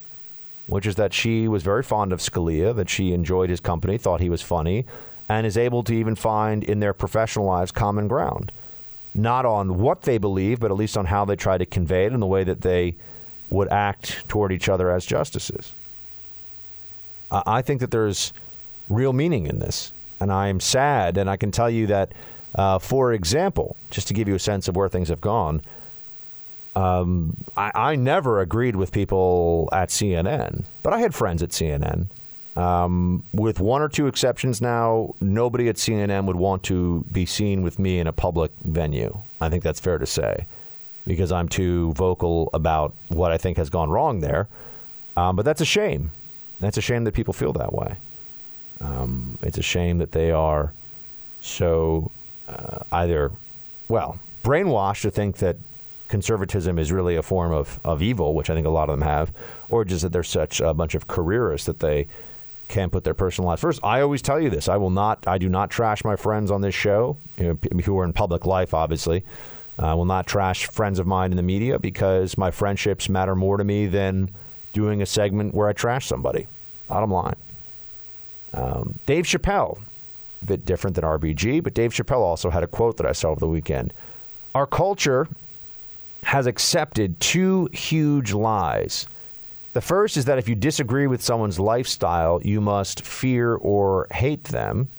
which 0.68 0.86
is 0.86 0.96
that 0.96 1.14
she 1.14 1.48
was 1.48 1.64
very 1.64 1.84
fond 1.84 2.12
of 2.12 2.20
Scalia, 2.20 2.76
that 2.76 2.90
she 2.90 3.14
enjoyed 3.14 3.50
his 3.50 3.60
company, 3.60 3.98
thought 3.98 4.22
he 4.22 4.30
was 4.30 4.42
funny, 4.42 4.86
and 5.30 5.46
is 5.46 5.58
able 5.58 5.84
to 5.84 5.94
even 5.94 6.16
find 6.16 6.64
in 6.64 6.80
their 6.80 6.94
professional 6.94 7.46
lives 7.46 7.72
common 7.72 8.08
ground. 8.08 8.52
Not 9.14 9.46
on 9.46 9.80
what 9.80 10.02
they 10.04 10.18
believe, 10.18 10.60
but 10.60 10.72
at 10.72 10.78
least 10.78 10.98
on 10.98 11.06
how 11.06 11.26
they 11.26 11.36
try 11.36 11.58
to 11.58 11.66
convey 11.66 12.06
it 12.06 12.14
and 12.14 12.22
the 12.22 12.28
way 12.28 12.44
that 12.44 12.62
they 12.62 12.96
would 13.50 13.70
act 13.70 14.28
toward 14.28 14.52
each 14.52 14.68
other 14.68 14.92
as 14.92 15.06
justices. 15.06 15.74
I 17.32 17.62
think 17.62 17.82
that 17.82 17.92
there's 17.92 18.34
real 18.90 19.14
meaning 19.14 19.48
in 19.48 19.60
this. 19.60 19.94
And 20.20 20.32
I'm 20.32 20.60
sad, 20.60 21.18
and 21.18 21.30
I 21.30 21.38
can 21.38 21.52
tell 21.52 21.70
you 21.70 21.88
that, 21.88 22.12
uh, 22.56 22.80
for 22.80 23.14
example, 23.14 23.76
just 23.90 24.08
to 24.08 24.14
give 24.14 24.28
you 24.28 24.36
a 24.36 24.40
sense 24.40 24.68
of 24.68 24.76
where 24.76 24.88
things 24.90 25.10
have 25.10 25.22
gone, 25.22 25.62
um, 26.76 27.38
I, 27.56 27.72
I, 27.74 27.96
never 27.96 28.42
agreed 28.42 28.76
with 28.76 28.92
people 28.92 29.70
at 29.72 29.90
CNN, 29.90 30.66
but 30.84 30.94
I 30.94 31.00
had 31.00 31.16
friends 31.16 31.42
at 31.42 31.50
CNN. 31.50 32.08
Um, 32.56 33.24
with 33.34 33.60
one 33.60 33.82
or 33.82 33.90
two 33.90 34.08
exceptions 34.08 34.62
now, 34.62 35.14
nobody 35.20 35.68
at 35.70 35.76
CNN 35.76 36.26
would 36.26 36.36
want 36.36 36.64
to 36.64 37.06
be 37.12 37.26
seen 37.26 37.64
with 37.64 37.80
me 37.80 38.00
in 38.00 38.08
a 38.08 38.14
public 38.14 38.52
venue. 38.64 39.18
I 39.42 39.50
think 39.50 39.64
that's 39.64 39.80
fair 39.80 39.98
to 39.98 40.06
say 40.06 40.46
because 41.08 41.32
I'm 41.32 41.48
too 41.48 41.94
vocal 41.94 42.50
about 42.54 42.94
what 43.10 43.32
I 43.32 43.38
think 43.38 43.58
has 43.58 43.70
gone 43.70 43.90
wrong 43.90 44.22
there. 44.22 44.48
Um, 45.16 45.36
but 45.36 45.46
that's 45.46 45.62
a 45.62 45.66
shame. 45.66 46.12
That's 46.60 46.78
a 46.78 46.82
shame 46.82 47.04
that 47.04 47.14
people 47.14 47.34
feel 47.34 47.54
that 47.54 47.74
way. 47.74 47.98
Um, 48.82 49.38
it's 49.42 49.58
a 49.58 49.62
shame 49.62 50.00
that 50.00 50.12
they 50.12 50.32
are 50.32 50.74
so 51.42 52.12
uh, 52.48 52.80
either, 52.92 53.32
well, 53.88 54.20
brainwashed 54.44 55.04
to 55.04 55.12
think 55.12 55.38
that 55.38 55.58
conservatism 56.07 56.77
is 56.77 56.91
really 56.91 57.15
a 57.15 57.23
form 57.23 57.52
of, 57.52 57.80
of 57.84 58.02
evil, 58.02 58.34
which 58.34 58.49
I 58.49 58.53
think 58.53 58.68
a 58.68 58.72
lot 58.72 58.90
of 58.90 58.99
them 58.99 59.07
have, 59.07 59.34
or 59.69 59.86
just 59.86 60.03
that 60.03 60.11
they're 60.11 60.23
such 60.23 60.61
a 60.61 60.73
bunch 60.73 60.95
of 60.95 61.07
careerists 61.07 61.65
that 61.65 61.80
they 61.80 62.07
can't 62.68 62.91
put 62.91 63.03
their 63.03 63.14
personal 63.14 63.48
lives 63.48 63.61
first. 63.61 63.80
I 63.84 64.02
always 64.02 64.22
tell 64.22 64.40
you 64.40 64.49
this: 64.49 64.68
I 64.69 64.77
will 64.77 64.90
not, 64.90 65.27
I 65.27 65.38
do 65.38 65.49
not 65.49 65.69
trash 65.69 66.03
my 66.03 66.15
friends 66.15 66.52
on 66.52 66.61
this 66.61 66.76
show, 66.76 67.18
you 67.38 67.60
know, 67.61 67.80
who 67.82 67.98
are 67.99 68.03
in 68.03 68.14
public 68.14 68.45
life, 68.45 68.73
obviously. 68.73 69.23
I 69.77 69.94
will 69.94 70.06
not 70.06 70.26
trash 70.26 70.68
friends 70.68 70.99
of 70.99 71.07
mine 71.07 71.32
in 71.32 71.38
the 71.38 71.44
media 71.44 71.80
because 71.80 72.38
my 72.38 72.49
friendships 72.49 73.10
matter 73.10 73.36
more 73.36 73.57
to 73.57 73.64
me 73.64 73.88
than 73.88 74.30
doing 74.73 75.02
a 75.02 75.06
segment 75.06 75.53
where 75.53 75.68
I 75.68 75.73
trash 75.73 76.06
somebody. 76.06 76.48
Bottom 76.88 77.11
line. 77.11 77.36
Um, 78.53 78.99
Dave 79.06 79.26
Chappelle, 79.26 79.80
a 80.41 80.45
bit 80.45 80.65
different 80.65 80.95
than 80.95 81.03
RBG, 81.03 81.61
but 81.61 81.73
Dave 81.73 81.91
Chappelle 81.91 82.22
also 82.22 82.49
had 82.49 82.64
a 82.64 82.68
quote 82.68 82.95
that 82.98 83.06
I 83.06 83.11
saw 83.11 83.32
over 83.32 83.40
the 83.40 83.48
weekend. 83.48 83.94
Our 84.53 84.65
culture 84.65 85.27
has 86.26 86.48
accepted 86.48 87.20
two 87.20 87.70
huge 87.72 88.34
lies. 88.34 89.08
The 89.74 89.82
first 89.82 90.18
is 90.18 90.26
that 90.26 90.40
if 90.40 90.50
you 90.50 90.56
disagree 90.56 91.06
with 91.06 91.22
someone's 91.22 91.60
lifestyle, 91.60 92.42
you 92.44 92.60
must 92.60 93.06
fear 93.06 93.54
or 93.54 94.08
hate 94.12 94.46
them. 94.46 94.90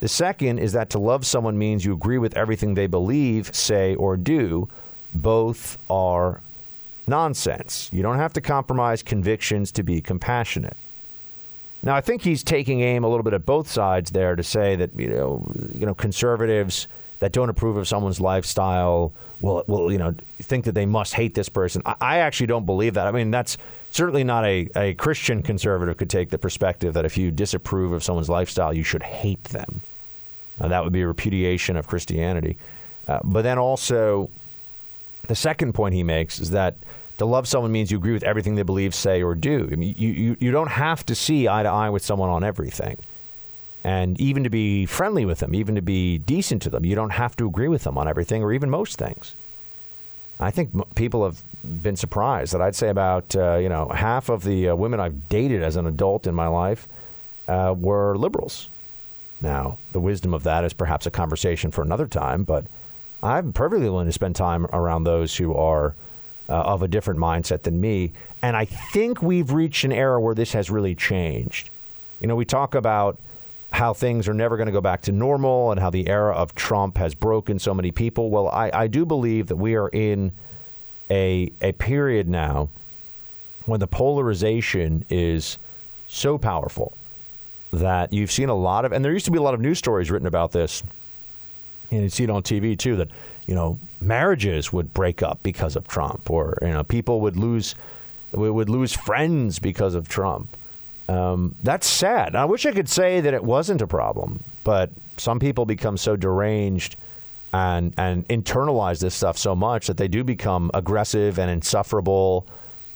The 0.00 0.08
second 0.08 0.58
is 0.58 0.72
that 0.74 0.90
to 0.90 0.98
love 0.98 1.24
someone 1.24 1.56
means 1.56 1.86
you 1.86 1.94
agree 1.94 2.18
with 2.18 2.36
everything 2.36 2.74
they 2.74 2.86
believe, 2.86 3.54
say, 3.54 3.94
or 3.94 4.18
do. 4.18 4.68
Both 5.14 5.78
are 5.88 6.42
nonsense. 7.06 7.88
You 7.90 8.02
don't 8.02 8.18
have 8.18 8.34
to 8.34 8.42
compromise 8.42 9.02
convictions 9.02 9.72
to 9.72 9.82
be 9.82 10.02
compassionate. 10.02 10.76
Now, 11.82 11.96
I 11.96 12.02
think 12.02 12.20
he's 12.20 12.44
taking 12.44 12.82
aim 12.82 13.04
a 13.04 13.08
little 13.08 13.24
bit 13.24 13.32
at 13.32 13.46
both 13.46 13.70
sides 13.70 14.10
there 14.10 14.36
to 14.36 14.42
say 14.42 14.76
that 14.76 14.90
you 14.98 15.08
know, 15.08 15.50
you 15.72 15.86
know, 15.86 15.94
conservatives 15.94 16.88
that 17.20 17.32
don't 17.32 17.48
approve 17.48 17.78
of 17.78 17.88
someone's 17.88 18.20
lifestyle 18.20 19.14
will, 19.40 19.64
will 19.66 19.92
you 19.92 19.98
know, 19.98 20.14
think 20.40 20.64
that 20.64 20.72
they 20.72 20.86
must 20.86 21.14
hate 21.14 21.34
this 21.34 21.48
person. 21.48 21.82
I, 21.86 21.94
I 22.00 22.18
actually 22.18 22.46
don't 22.48 22.66
believe 22.66 22.94
that. 22.94 23.06
I 23.06 23.10
mean, 23.10 23.30
that's 23.30 23.58
certainly 23.90 24.24
not 24.24 24.44
a, 24.44 24.68
a 24.76 24.94
Christian 24.94 25.42
conservative 25.42 25.96
could 25.96 26.10
take 26.10 26.30
the 26.30 26.38
perspective 26.38 26.94
that 26.94 27.04
if 27.04 27.16
you 27.16 27.30
disapprove 27.30 27.92
of 27.92 28.02
someone's 28.02 28.28
lifestyle, 28.28 28.74
you 28.74 28.82
should 28.82 29.02
hate 29.02 29.44
them. 29.44 29.80
That 30.58 30.82
would 30.82 30.92
be 30.92 31.02
a 31.02 31.06
repudiation 31.06 31.76
of 31.76 31.86
Christianity. 31.86 32.56
Uh, 33.06 33.20
but 33.22 33.42
then 33.42 33.58
also, 33.58 34.28
the 35.28 35.36
second 35.36 35.72
point 35.72 35.94
he 35.94 36.02
makes 36.02 36.40
is 36.40 36.50
that 36.50 36.74
to 37.18 37.24
love 37.24 37.46
someone 37.46 37.72
means 37.72 37.90
you 37.90 37.98
agree 37.98 38.12
with 38.12 38.24
everything 38.24 38.56
they 38.56 38.62
believe, 38.62 38.94
say, 38.94 39.22
or 39.22 39.34
do. 39.34 39.68
I 39.70 39.76
mean, 39.76 39.94
you, 39.96 40.08
you, 40.08 40.36
you 40.40 40.50
don't 40.50 40.70
have 40.70 41.06
to 41.06 41.14
see 41.14 41.48
eye 41.48 41.62
to 41.62 41.68
eye 41.68 41.90
with 41.90 42.04
someone 42.04 42.28
on 42.28 42.44
everything. 42.44 42.96
And 43.84 44.20
even 44.20 44.44
to 44.44 44.50
be 44.50 44.86
friendly 44.86 45.24
with 45.24 45.38
them, 45.38 45.54
even 45.54 45.74
to 45.76 45.82
be 45.82 46.18
decent 46.18 46.62
to 46.62 46.70
them, 46.70 46.84
you 46.84 46.94
don't 46.94 47.10
have 47.10 47.36
to 47.36 47.46
agree 47.46 47.68
with 47.68 47.84
them 47.84 47.96
on 47.96 48.08
everything 48.08 48.42
or 48.42 48.52
even 48.52 48.70
most 48.70 48.98
things. 48.98 49.34
I 50.40 50.50
think 50.50 50.70
m- 50.74 50.84
people 50.94 51.24
have 51.24 51.42
been 51.82 51.96
surprised 51.96 52.52
that 52.52 52.60
I'd 52.60 52.76
say 52.76 52.88
about 52.88 53.34
uh, 53.34 53.56
you 53.56 53.68
know 53.68 53.88
half 53.88 54.28
of 54.28 54.44
the 54.44 54.70
uh, 54.70 54.74
women 54.76 55.00
I've 55.00 55.28
dated 55.28 55.62
as 55.62 55.76
an 55.76 55.86
adult 55.86 56.26
in 56.26 56.34
my 56.34 56.48
life 56.48 56.88
uh, 57.46 57.74
were 57.76 58.16
liberals. 58.16 58.68
Now, 59.40 59.78
the 59.92 60.00
wisdom 60.00 60.34
of 60.34 60.42
that 60.44 60.64
is 60.64 60.72
perhaps 60.72 61.06
a 61.06 61.10
conversation 61.10 61.70
for 61.70 61.82
another 61.82 62.06
time, 62.06 62.42
but 62.42 62.66
I'm 63.22 63.52
perfectly 63.52 63.88
willing 63.88 64.06
to 64.06 64.12
spend 64.12 64.36
time 64.36 64.66
around 64.66 65.04
those 65.04 65.36
who 65.36 65.54
are 65.54 65.94
uh, 66.48 66.52
of 66.52 66.82
a 66.82 66.88
different 66.88 67.20
mindset 67.20 67.62
than 67.62 67.80
me. 67.80 68.12
And 68.42 68.56
I 68.56 68.64
think 68.64 69.22
we've 69.22 69.52
reached 69.52 69.84
an 69.84 69.92
era 69.92 70.20
where 70.20 70.34
this 70.34 70.52
has 70.52 70.70
really 70.70 70.94
changed. 70.94 71.70
You 72.20 72.26
know, 72.26 72.36
we 72.36 72.44
talk 72.44 72.74
about 72.74 73.18
how 73.72 73.92
things 73.92 74.28
are 74.28 74.34
never 74.34 74.56
going 74.56 74.66
to 74.66 74.72
go 74.72 74.80
back 74.80 75.02
to 75.02 75.12
normal 75.12 75.70
and 75.70 75.80
how 75.80 75.90
the 75.90 76.08
era 76.08 76.34
of 76.34 76.54
Trump 76.54 76.96
has 76.96 77.14
broken 77.14 77.58
so 77.58 77.74
many 77.74 77.90
people. 77.90 78.30
Well, 78.30 78.48
I, 78.48 78.70
I 78.72 78.86
do 78.86 79.04
believe 79.04 79.48
that 79.48 79.56
we 79.56 79.74
are 79.74 79.88
in 79.88 80.32
a, 81.10 81.52
a 81.60 81.72
period 81.72 82.28
now 82.28 82.70
when 83.66 83.80
the 83.80 83.86
polarization 83.86 85.04
is 85.10 85.58
so 86.08 86.38
powerful 86.38 86.96
that 87.72 88.12
you've 88.12 88.32
seen 88.32 88.48
a 88.48 88.54
lot 88.54 88.86
of, 88.86 88.92
and 88.92 89.04
there 89.04 89.12
used 89.12 89.26
to 89.26 89.30
be 89.30 89.38
a 89.38 89.42
lot 89.42 89.52
of 89.52 89.60
news 89.60 89.78
stories 89.78 90.10
written 90.10 90.26
about 90.26 90.52
this, 90.52 90.82
and 91.90 92.02
you 92.02 92.08
see 92.08 92.24
it 92.24 92.30
on 92.30 92.42
TV 92.42 92.78
too, 92.78 92.96
that, 92.96 93.08
you 93.46 93.54
know, 93.54 93.78
marriages 94.00 94.72
would 94.72 94.94
break 94.94 95.22
up 95.22 95.42
because 95.42 95.76
of 95.76 95.86
Trump, 95.86 96.30
or, 96.30 96.56
you 96.62 96.68
know, 96.68 96.82
people 96.82 97.20
would 97.20 97.36
lose, 97.36 97.74
would 98.32 98.70
lose 98.70 98.94
friends 98.94 99.58
because 99.58 99.94
of 99.94 100.08
Trump. 100.08 100.48
Um, 101.08 101.54
that's 101.62 101.86
sad. 101.86 102.36
I 102.36 102.44
wish 102.44 102.66
I 102.66 102.72
could 102.72 102.88
say 102.88 103.20
that 103.20 103.32
it 103.32 103.42
wasn't 103.42 103.80
a 103.80 103.86
problem, 103.86 104.42
but 104.64 104.90
some 105.16 105.40
people 105.40 105.64
become 105.64 105.96
so 105.96 106.16
deranged 106.16 106.96
and 107.52 107.94
and 107.96 108.28
internalize 108.28 109.00
this 109.00 109.14
stuff 109.14 109.38
so 109.38 109.54
much 109.54 109.86
that 109.86 109.96
they 109.96 110.08
do 110.08 110.22
become 110.22 110.70
aggressive 110.74 111.38
and 111.38 111.50
insufferable 111.50 112.46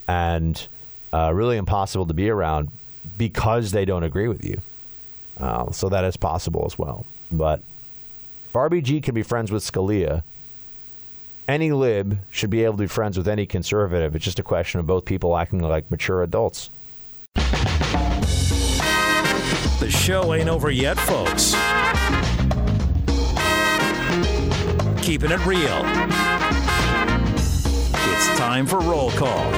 and 0.08 0.68
uh, 1.12 1.32
really 1.34 1.56
impossible 1.56 2.06
to 2.06 2.14
be 2.14 2.28
around 2.28 2.70
because 3.16 3.72
they 3.72 3.84
don't 3.84 4.02
agree 4.02 4.28
with 4.28 4.44
you. 4.44 4.60
Uh, 5.40 5.70
so 5.70 5.88
that 5.88 6.04
is 6.04 6.16
possible 6.16 6.64
as 6.66 6.78
well. 6.78 7.06
But 7.30 7.62
if 8.46 8.52
RBG 8.52 9.02
can 9.02 9.14
be 9.14 9.22
friends 9.22 9.50
with 9.50 9.62
Scalia, 9.62 10.22
any 11.48 11.72
lib 11.72 12.18
should 12.30 12.50
be 12.50 12.64
able 12.64 12.74
to 12.74 12.82
be 12.82 12.86
friends 12.86 13.16
with 13.16 13.28
any 13.28 13.46
conservative. 13.46 14.14
It's 14.14 14.24
just 14.24 14.38
a 14.38 14.42
question 14.42 14.80
of 14.80 14.86
both 14.86 15.04
people 15.04 15.36
acting 15.36 15.60
like 15.60 15.90
mature 15.90 16.22
adults. 16.22 16.70
The 19.82 19.90
show 19.90 20.32
ain't 20.32 20.48
over 20.48 20.70
yet, 20.70 20.96
folks. 20.96 21.56
Keeping 25.04 25.32
it 25.32 25.44
real. 25.44 25.82
It's 28.12 28.38
time 28.38 28.64
for 28.64 28.78
roll 28.78 29.10
call. 29.10 29.50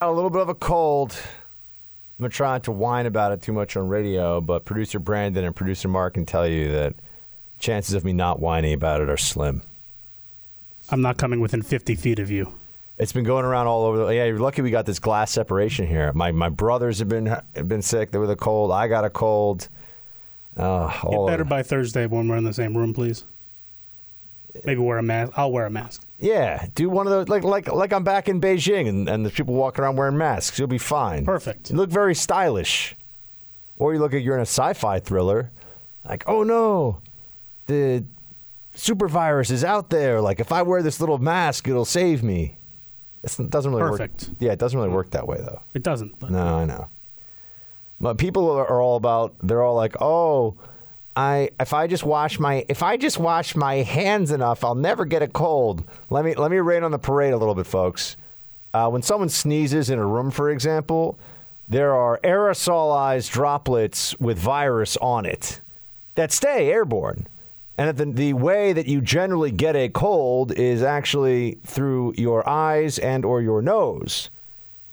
Got 0.00 0.08
a 0.08 0.10
little 0.10 0.30
bit 0.30 0.42
of 0.42 0.48
a 0.48 0.54
cold. 0.56 1.16
I'm 2.18 2.24
not 2.24 2.32
trying 2.32 2.62
to 2.62 2.72
whine 2.72 3.06
about 3.06 3.30
it 3.30 3.40
too 3.40 3.52
much 3.52 3.76
on 3.76 3.86
radio, 3.86 4.40
but 4.40 4.64
producer 4.64 4.98
Brandon 4.98 5.44
and 5.44 5.54
producer 5.54 5.86
Mark 5.86 6.14
can 6.14 6.26
tell 6.26 6.48
you 6.48 6.72
that 6.72 6.96
chances 7.66 7.94
of 7.94 8.04
me 8.04 8.12
not 8.12 8.38
whining 8.38 8.72
about 8.72 9.00
it 9.00 9.08
are 9.08 9.16
slim. 9.16 9.60
I'm 10.88 11.02
not 11.02 11.18
coming 11.18 11.40
within 11.40 11.62
50 11.62 11.96
feet 11.96 12.20
of 12.20 12.30
you. 12.30 12.54
It's 12.96 13.12
been 13.12 13.24
going 13.24 13.44
around 13.44 13.66
all 13.66 13.84
over. 13.84 14.06
The, 14.06 14.14
yeah, 14.14 14.24
you're 14.24 14.38
lucky 14.38 14.62
we 14.62 14.70
got 14.70 14.86
this 14.86 15.00
glass 15.00 15.32
separation 15.32 15.86
here. 15.86 16.12
My 16.14 16.30
my 16.30 16.48
brothers 16.48 17.00
have 17.00 17.10
been 17.10 17.26
have 17.26 17.68
been 17.68 17.82
sick. 17.82 18.10
They 18.10 18.18
were 18.18 18.26
the 18.26 18.36
cold. 18.36 18.72
I 18.72 18.88
got 18.88 19.04
a 19.04 19.10
cold. 19.10 19.68
Uh, 20.56 20.90
Get 21.02 21.26
better 21.26 21.44
by 21.44 21.62
Thursday 21.62 22.06
when 22.06 22.28
we're 22.28 22.38
in 22.38 22.44
the 22.44 22.54
same 22.54 22.74
room, 22.74 22.94
please. 22.94 23.24
Maybe 24.64 24.80
wear 24.80 24.96
a 24.96 25.02
mask. 25.02 25.32
I'll 25.36 25.52
wear 25.52 25.66
a 25.66 25.70
mask. 25.70 26.06
Yeah, 26.18 26.66
do 26.74 26.88
one 26.88 27.06
of 27.06 27.10
those 27.10 27.28
like 27.28 27.44
like 27.44 27.70
like 27.70 27.92
I'm 27.92 28.04
back 28.04 28.28
in 28.30 28.40
Beijing 28.40 28.88
and, 28.88 29.08
and 29.08 29.26
the 29.26 29.30
people 29.30 29.52
walking 29.52 29.84
around 29.84 29.96
wearing 29.96 30.16
masks. 30.16 30.58
You'll 30.58 30.68
be 30.68 30.78
fine. 30.78 31.26
Perfect. 31.26 31.70
You 31.70 31.76
look 31.76 31.90
very 31.90 32.14
stylish. 32.14 32.96
Or 33.76 33.92
you 33.92 34.00
look 34.00 34.14
like 34.14 34.24
you're 34.24 34.36
in 34.36 34.40
a 34.40 34.48
sci-fi 34.48 35.00
thriller, 35.00 35.50
like 36.08 36.24
oh 36.26 36.42
no, 36.44 37.02
the 37.66 38.04
super 38.74 39.08
virus 39.08 39.50
is 39.50 39.64
out 39.64 39.90
there. 39.90 40.20
Like 40.20 40.40
if 40.40 40.52
I 40.52 40.62
wear 40.62 40.82
this 40.82 41.00
little 41.00 41.18
mask, 41.18 41.68
it'll 41.68 41.84
save 41.84 42.22
me. 42.22 42.58
It's, 43.22 43.38
it 43.40 43.50
doesn't 43.50 43.72
really 43.74 43.90
Perfect. 43.90 44.28
work. 44.28 44.36
Yeah, 44.40 44.52
it 44.52 44.58
doesn't 44.58 44.78
really 44.78 44.92
work 44.92 45.10
that 45.10 45.26
way 45.26 45.38
though. 45.38 45.60
It 45.74 45.82
doesn't. 45.82 46.18
But 46.20 46.30
No, 46.30 46.58
I 46.58 46.64
know. 46.64 46.88
But 48.00 48.18
people 48.18 48.50
are, 48.50 48.66
are 48.66 48.80
all 48.80 48.96
about. 48.96 49.34
They're 49.42 49.62
all 49.62 49.74
like, 49.74 49.96
"Oh, 50.02 50.54
I 51.16 51.50
if 51.58 51.72
I 51.72 51.86
just 51.86 52.04
wash 52.04 52.38
my 52.38 52.64
if 52.68 52.82
I 52.82 52.98
just 52.98 53.18
wash 53.18 53.56
my 53.56 53.76
hands 53.76 54.30
enough, 54.30 54.62
I'll 54.62 54.74
never 54.74 55.06
get 55.06 55.22
a 55.22 55.28
cold." 55.28 55.82
Let 56.10 56.24
me 56.24 56.34
let 56.34 56.50
me 56.50 56.58
rain 56.58 56.82
on 56.84 56.90
the 56.90 56.98
parade 56.98 57.32
a 57.32 57.38
little 57.38 57.54
bit, 57.54 57.66
folks. 57.66 58.16
Uh, 58.74 58.90
when 58.90 59.00
someone 59.00 59.30
sneezes 59.30 59.88
in 59.88 59.98
a 59.98 60.04
room, 60.04 60.30
for 60.30 60.50
example, 60.50 61.18
there 61.66 61.94
are 61.94 62.20
aerosolized 62.22 63.30
droplets 63.32 64.14
with 64.20 64.38
virus 64.38 64.98
on 64.98 65.24
it 65.24 65.60
that 66.16 66.30
stay 66.32 66.70
airborne. 66.70 67.26
And 67.78 67.88
that 67.88 67.96
the, 67.96 68.10
the 68.10 68.32
way 68.32 68.72
that 68.72 68.86
you 68.86 69.00
generally 69.00 69.50
get 69.50 69.76
a 69.76 69.88
cold 69.88 70.52
is 70.52 70.82
actually 70.82 71.58
through 71.64 72.14
your 72.16 72.48
eyes 72.48 72.98
and 72.98 73.24
or 73.24 73.42
your 73.42 73.60
nose 73.60 74.30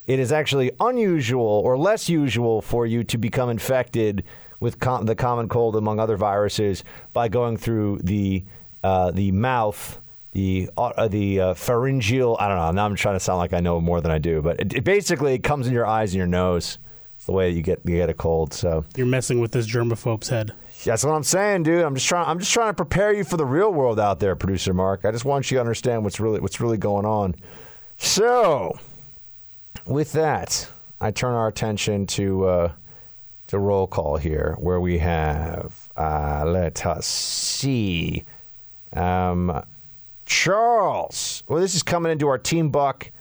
it 0.06 0.20
is 0.20 0.32
actually 0.32 0.72
unusual 0.80 1.46
or 1.46 1.78
less 1.78 2.10
usual 2.10 2.62
for 2.62 2.86
you 2.86 3.04
to 3.06 3.18
become 3.18 3.50
infected 3.50 4.24
with 4.60 4.80
com- 4.80 5.06
the 5.06 5.16
common 5.16 5.48
cold 5.48 5.76
among 5.76 6.00
other 6.00 6.18
viruses 6.18 6.84
by 7.14 7.28
going 7.28 7.58
through 7.58 8.00
the 8.04 8.44
uh, 8.84 9.12
the 9.12 9.32
mouth, 9.32 10.00
the 10.32 10.70
uh, 10.78 11.08
the 11.08 11.40
uh, 11.40 11.54
pharyngeal. 11.54 12.36
I 12.40 12.48
don't 12.50 12.58
know. 12.58 12.72
Now 12.72 12.86
I'm 12.86 12.96
trying 12.96 13.16
to 13.16 13.20
sound 13.20 13.40
like 13.40 13.54
I 13.54 13.62
know 13.62 13.80
more 13.80 14.02
than 14.02 14.12
I 14.12 14.18
do, 14.18 14.42
but 14.42 14.60
it, 14.60 14.74
it 14.74 14.84
basically 14.84 15.34
it 15.34 15.44
comes 15.44 15.68
in 15.68 15.74
your 15.74 15.86
eyes 15.86 16.12
and 16.12 16.18
your 16.18 16.28
nose. 16.28 16.80
It's 17.16 17.26
the 17.26 17.32
way 17.32 17.50
you 17.50 17.62
get 17.62 17.80
you 17.86 17.96
get 17.96 18.10
a 18.10 18.14
cold. 18.14 18.54
So 18.54 18.84
You're 18.98 19.06
messing 19.06 19.40
with 19.40 19.52
this 19.52 19.68
germaphobe's 19.68 20.30
head. 20.30 20.52
That's 20.92 21.04
what 21.04 21.14
I'm 21.14 21.24
saying, 21.24 21.64
dude. 21.64 21.84
I'm 21.84 21.96
just 21.96 22.08
trying. 22.08 22.28
I'm 22.28 22.40
just 22.40 22.52
trying 22.52 22.70
to 22.70 22.74
prepare 22.74 23.14
you 23.14 23.24
for 23.24 23.38
the 23.38 23.46
real 23.46 23.72
world 23.72 24.00
out 24.00 24.20
there, 24.20 24.36
producer 24.36 24.74
Mark. 24.74 25.06
I 25.06 25.12
just 25.12 25.26
want 25.26 25.50
you 25.50 25.58
to 25.58 25.62
understand 25.62 26.04
what's 26.04 26.20
really 26.20 26.40
what's 26.40 26.60
really 26.60 26.78
going 26.78 27.06
on. 27.06 27.36
So, 27.98 28.78
with 29.86 30.12
that, 30.14 30.68
I 31.00 31.12
turn 31.12 31.34
our 31.34 31.48
attention 31.48 32.08
to 32.08 32.46
uh, 32.46 32.72
to 33.48 33.60
roll 33.60 33.88
call 33.88 34.18
here, 34.18 34.56
where 34.60 34.80
we 34.80 34.98
have 34.98 35.90
uh, 35.96 36.44
let 36.46 36.86
us 36.86 37.06
see, 37.06 38.26
um, 38.94 39.64
Charles. 40.26 41.44
Well, 41.48 41.62
this 41.62 41.76
is 41.76 41.84
coming 41.84 42.12
into 42.12 42.28
our 42.28 42.38
Team 42.38 42.70
Buck 42.70 43.12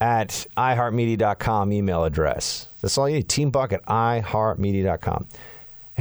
at 0.00 0.46
iHeartMedia.com 0.56 1.72
email 1.72 2.04
address. 2.04 2.68
That's 2.80 2.98
all 2.98 3.08
you 3.08 3.16
need. 3.16 3.28
Team 3.28 3.50
Buck 3.50 3.72
at 3.72 3.84
iHeartMedia.com. 3.86 5.26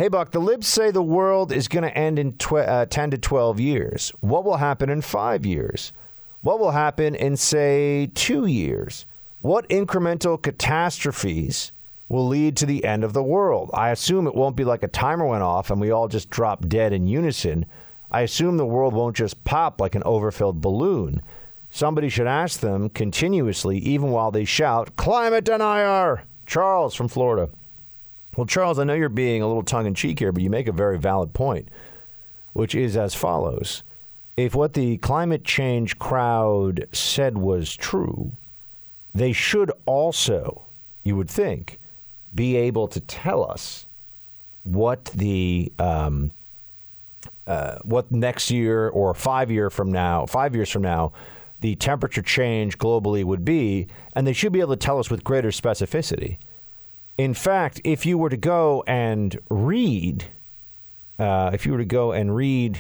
Hey, 0.02 0.08
Buck, 0.08 0.32
the 0.32 0.40
libs 0.40 0.68
say 0.68 0.90
the 0.90 1.04
world 1.04 1.52
is 1.52 1.68
going 1.68 1.84
to 1.84 1.96
end 1.96 2.18
in 2.18 2.36
tw- 2.38 2.54
uh, 2.54 2.88
10 2.88 3.12
to 3.12 3.20
12 3.20 3.60
years. 3.60 4.12
What 4.20 4.44
will 4.44 4.58
happen 4.58 4.90
in 4.90 5.02
five 5.02 5.46
years? 5.46 5.94
What 6.42 6.60
will 6.60 6.72
happen 6.72 7.14
in, 7.14 7.38
say, 7.38 8.10
two 8.16 8.48
years? 8.48 9.06
What 9.42 9.70
incremental 9.70 10.42
catastrophes 10.42 11.72
will 12.10 12.28
lead 12.28 12.58
to 12.58 12.66
the 12.66 12.84
end 12.84 13.04
of 13.04 13.14
the 13.14 13.22
world? 13.22 13.70
I 13.76 13.92
assume 13.92 14.26
it 14.26 14.34
won't 14.34 14.56
be 14.56 14.64
like 14.64 14.82
a 14.82 14.88
timer 14.88 15.28
went 15.28 15.44
off 15.44 15.70
and 15.70 15.80
we 15.80 15.92
all 15.92 16.08
just 16.08 16.32
drop 16.32 16.68
dead 16.68 16.94
in 16.94 17.06
unison. 17.06 17.68
I 18.10 18.22
assume 18.22 18.58
the 18.58 18.66
world 18.66 18.96
won't 18.96 19.16
just 19.16 19.44
pop 19.44 19.80
like 19.80 19.94
an 19.94 20.02
overfilled 20.04 20.62
balloon. 20.62 21.22
Somebody 21.70 22.10
should 22.10 22.26
ask 22.26 22.60
them 22.60 22.90
continuously, 22.90 23.78
even 23.78 24.10
while 24.10 24.32
they 24.32 24.46
shout, 24.46 24.96
Climate 24.96 25.44
denier! 25.44 26.24
Charles 26.48 26.96
from 26.96 27.08
Florida. 27.08 27.52
Well, 28.36 28.46
Charles, 28.46 28.80
I 28.80 28.86
know 28.86 28.94
you're 28.94 29.10
being 29.10 29.42
a 29.42 29.48
little 29.48 29.64
tongue 29.64 29.86
in 29.86 29.94
cheek 29.94 30.20
here, 30.20 30.32
but 30.32 30.42
you 30.42 30.50
make 30.50 30.68
a 30.68 30.72
very 30.72 30.98
valid 30.98 31.34
point, 31.34 31.68
which 32.54 32.76
is 32.76 32.96
as 32.96 33.14
follows 33.14 33.84
if 34.38 34.56
what 34.56 34.74
the 34.74 34.98
climate 34.98 35.44
change 35.44 36.00
crowd 36.00 36.88
said 36.92 37.38
was 37.38 37.76
true, 37.76 38.32
they 39.14 39.34
should 39.34 39.72
also, 39.86 40.64
you 41.04 41.16
would 41.16 41.30
think, 41.30 41.80
be 42.34 42.56
able 42.56 42.88
to 42.88 43.00
tell 43.02 43.50
us 43.50 43.86
what 44.64 45.06
the 45.06 45.72
um, 45.80 46.32
uh, 47.46 47.78
what 47.84 48.12
next 48.12 48.52
year 48.52 48.88
or 48.90 49.14
five 49.14 49.52
year 49.52 49.70
from 49.70 49.92
now, 49.92 50.26
five 50.26 50.56
years 50.56 50.70
from 50.70 50.82
now, 50.82 51.12
the 51.60 51.76
temperature 51.76 52.22
change 52.22 52.78
globally 52.78 53.24
would 53.24 53.44
be, 53.44 53.88
and 54.16 54.26
they 54.26 54.34
should 54.34 54.54
be 54.54 54.62
able 54.62 54.76
to 54.76 54.80
tell 54.80 55.00
us 55.00 55.10
with 55.10 55.24
greater 55.24 55.50
specificity. 55.50 56.38
In 57.18 57.34
fact, 57.34 57.82
if 57.84 58.06
you 58.06 58.18
were 58.18 58.30
to 58.30 58.38
go 58.38 58.84
and 58.88 59.40
read, 59.50 60.26
uh, 61.20 61.52
if 61.54 61.66
you 61.66 61.72
were 61.74 61.78
to 61.78 61.86
go 61.86 62.12
and 62.12 62.36
read 62.36 62.80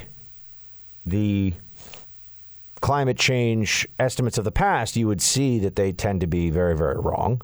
the 1.06 1.54
climate 2.82 3.18
change 3.18 3.88
estimates 4.00 4.38
of 4.38 4.44
the 4.44 4.52
past, 4.52 4.96
you 4.96 5.08
would 5.08 5.22
see 5.22 5.60
that 5.60 5.76
they 5.76 5.92
tend 5.92 6.22
to 6.22 6.28
be 6.28 6.50
very, 6.50 6.76
very 6.76 6.98
wrong. 7.00 7.42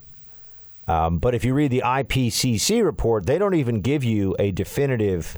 Um, 0.87 1.19
but 1.19 1.35
if 1.35 1.43
you 1.43 1.53
read 1.53 1.71
the 1.71 1.83
IPCC 1.85 2.83
report, 2.83 3.25
they 3.25 3.37
don't 3.37 3.53
even 3.53 3.81
give 3.81 4.03
you 4.03 4.35
a 4.39 4.51
definitive 4.51 5.37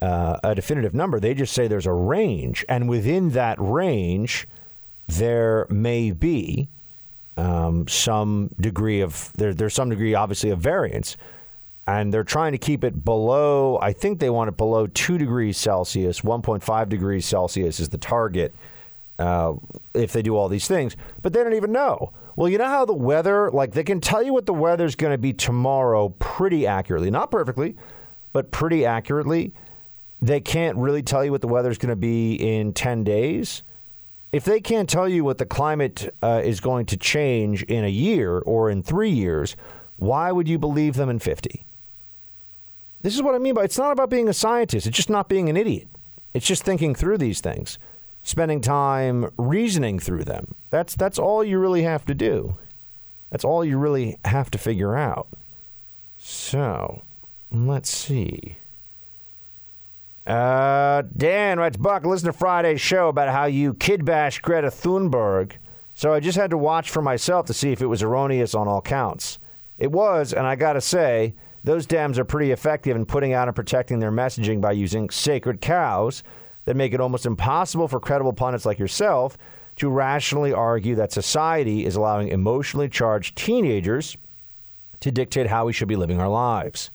uh, 0.00 0.40
a 0.42 0.52
definitive 0.52 0.94
number. 0.94 1.20
They 1.20 1.32
just 1.32 1.52
say 1.52 1.68
there's 1.68 1.86
a 1.86 1.92
range, 1.92 2.64
and 2.68 2.88
within 2.88 3.30
that 3.30 3.56
range, 3.60 4.48
there 5.06 5.64
may 5.70 6.10
be 6.10 6.68
um, 7.36 7.88
some 7.88 8.50
degree 8.60 9.00
of 9.00 9.32
there, 9.34 9.54
there's 9.54 9.74
some 9.74 9.90
degree, 9.90 10.14
obviously, 10.14 10.50
of 10.50 10.58
variance, 10.58 11.16
and 11.86 12.12
they're 12.12 12.24
trying 12.24 12.52
to 12.52 12.58
keep 12.58 12.84
it 12.84 13.04
below. 13.04 13.78
I 13.80 13.92
think 13.92 14.20
they 14.20 14.30
want 14.30 14.48
it 14.48 14.56
below 14.56 14.86
two 14.86 15.18
degrees 15.18 15.56
Celsius. 15.56 16.20
1.5 16.20 16.88
degrees 16.88 17.26
Celsius 17.26 17.80
is 17.80 17.88
the 17.88 17.98
target 17.98 18.54
uh, 19.18 19.54
if 19.94 20.12
they 20.12 20.22
do 20.22 20.36
all 20.36 20.48
these 20.48 20.68
things, 20.68 20.96
but 21.22 21.32
they 21.32 21.42
don't 21.42 21.54
even 21.54 21.72
know. 21.72 22.12
Well, 22.36 22.48
you 22.48 22.58
know 22.58 22.68
how 22.68 22.84
the 22.84 22.94
weather, 22.94 23.50
like 23.50 23.72
they 23.72 23.84
can 23.84 24.00
tell 24.00 24.22
you 24.22 24.32
what 24.32 24.46
the 24.46 24.54
weather's 24.54 24.96
going 24.96 25.12
to 25.12 25.18
be 25.18 25.32
tomorrow 25.32 26.10
pretty 26.18 26.66
accurately, 26.66 27.10
not 27.10 27.30
perfectly, 27.30 27.76
but 28.32 28.50
pretty 28.50 28.86
accurately. 28.86 29.52
They 30.20 30.40
can't 30.40 30.78
really 30.78 31.02
tell 31.02 31.24
you 31.24 31.30
what 31.30 31.40
the 31.40 31.48
weather's 31.48 31.78
going 31.78 31.90
to 31.90 31.96
be 31.96 32.34
in 32.34 32.72
10 32.72 33.04
days. 33.04 33.62
If 34.32 34.44
they 34.44 34.60
can't 34.60 34.88
tell 34.88 35.08
you 35.08 35.24
what 35.24 35.36
the 35.36 35.44
climate 35.44 36.12
uh, 36.22 36.40
is 36.42 36.60
going 36.60 36.86
to 36.86 36.96
change 36.96 37.62
in 37.64 37.84
a 37.84 37.88
year 37.88 38.38
or 38.38 38.70
in 38.70 38.82
three 38.82 39.10
years, 39.10 39.56
why 39.98 40.32
would 40.32 40.48
you 40.48 40.58
believe 40.58 40.94
them 40.94 41.10
in 41.10 41.18
50? 41.18 41.64
This 43.02 43.14
is 43.14 43.22
what 43.22 43.34
I 43.34 43.38
mean 43.38 43.54
by 43.54 43.64
it's 43.64 43.78
not 43.78 43.92
about 43.92 44.08
being 44.10 44.28
a 44.28 44.32
scientist, 44.32 44.86
it's 44.86 44.96
just 44.96 45.10
not 45.10 45.28
being 45.28 45.48
an 45.48 45.56
idiot. 45.56 45.88
It's 46.32 46.46
just 46.46 46.64
thinking 46.64 46.94
through 46.94 47.18
these 47.18 47.40
things, 47.40 47.78
spending 48.22 48.62
time 48.62 49.30
reasoning 49.36 49.98
through 49.98 50.24
them. 50.24 50.54
That's 50.70 50.94
that's 50.94 51.18
all 51.18 51.44
you 51.44 51.58
really 51.58 51.82
have 51.82 52.06
to 52.06 52.14
do. 52.14 52.56
That's 53.30 53.44
all 53.44 53.64
you 53.64 53.76
really 53.76 54.18
have 54.24 54.50
to 54.52 54.58
figure 54.58 54.96
out. 54.96 55.26
So, 56.18 57.02
let's 57.50 57.90
see. 57.90 58.56
Uh, 60.26 61.02
Dan 61.16 61.58
writes, 61.58 61.76
Buck, 61.76 62.04
listen 62.04 62.26
to 62.26 62.32
Friday's 62.32 62.80
show 62.80 63.08
about 63.08 63.28
how 63.30 63.46
you 63.46 63.74
kid 63.74 64.04
bash 64.04 64.38
Greta 64.40 64.68
Thunberg. 64.68 65.52
So 65.94 66.12
I 66.12 66.20
just 66.20 66.38
had 66.38 66.50
to 66.50 66.58
watch 66.58 66.90
for 66.90 67.02
myself 67.02 67.46
to 67.46 67.54
see 67.54 67.72
if 67.72 67.82
it 67.82 67.86
was 67.86 68.02
erroneous 68.02 68.54
on 68.54 68.68
all 68.68 68.80
counts. 68.80 69.38
It 69.78 69.90
was, 69.90 70.32
and 70.32 70.46
I 70.46 70.54
got 70.54 70.74
to 70.74 70.80
say, 70.80 71.34
those 71.64 71.86
Dems 71.86 72.18
are 72.18 72.24
pretty 72.24 72.50
effective 72.50 72.96
in 72.96 73.04
putting 73.04 73.32
out 73.32 73.48
and 73.48 73.54
protecting 73.54 73.98
their 73.98 74.12
messaging 74.12 74.60
by 74.60 74.72
using 74.72 75.10
sacred 75.10 75.60
cows 75.60 76.22
that 76.64 76.76
make 76.76 76.92
it 76.92 77.00
almost 77.00 77.26
impossible 77.26 77.88
for 77.88 78.00
credible 78.00 78.32
pundits 78.32 78.64
like 78.64 78.78
yourself 78.78 79.36
to 79.76 79.88
rationally 79.88 80.52
argue 80.52 80.94
that 80.94 81.12
society 81.12 81.84
is 81.84 81.96
allowing 81.96 82.28
emotionally 82.28 82.88
charged 82.88 83.36
teenagers 83.36 84.16
to 85.00 85.10
dictate 85.10 85.48
how 85.48 85.66
we 85.66 85.72
should 85.72 85.88
be 85.88 85.96
living 85.96 86.20
our 86.20 86.28
lives. 86.28 86.90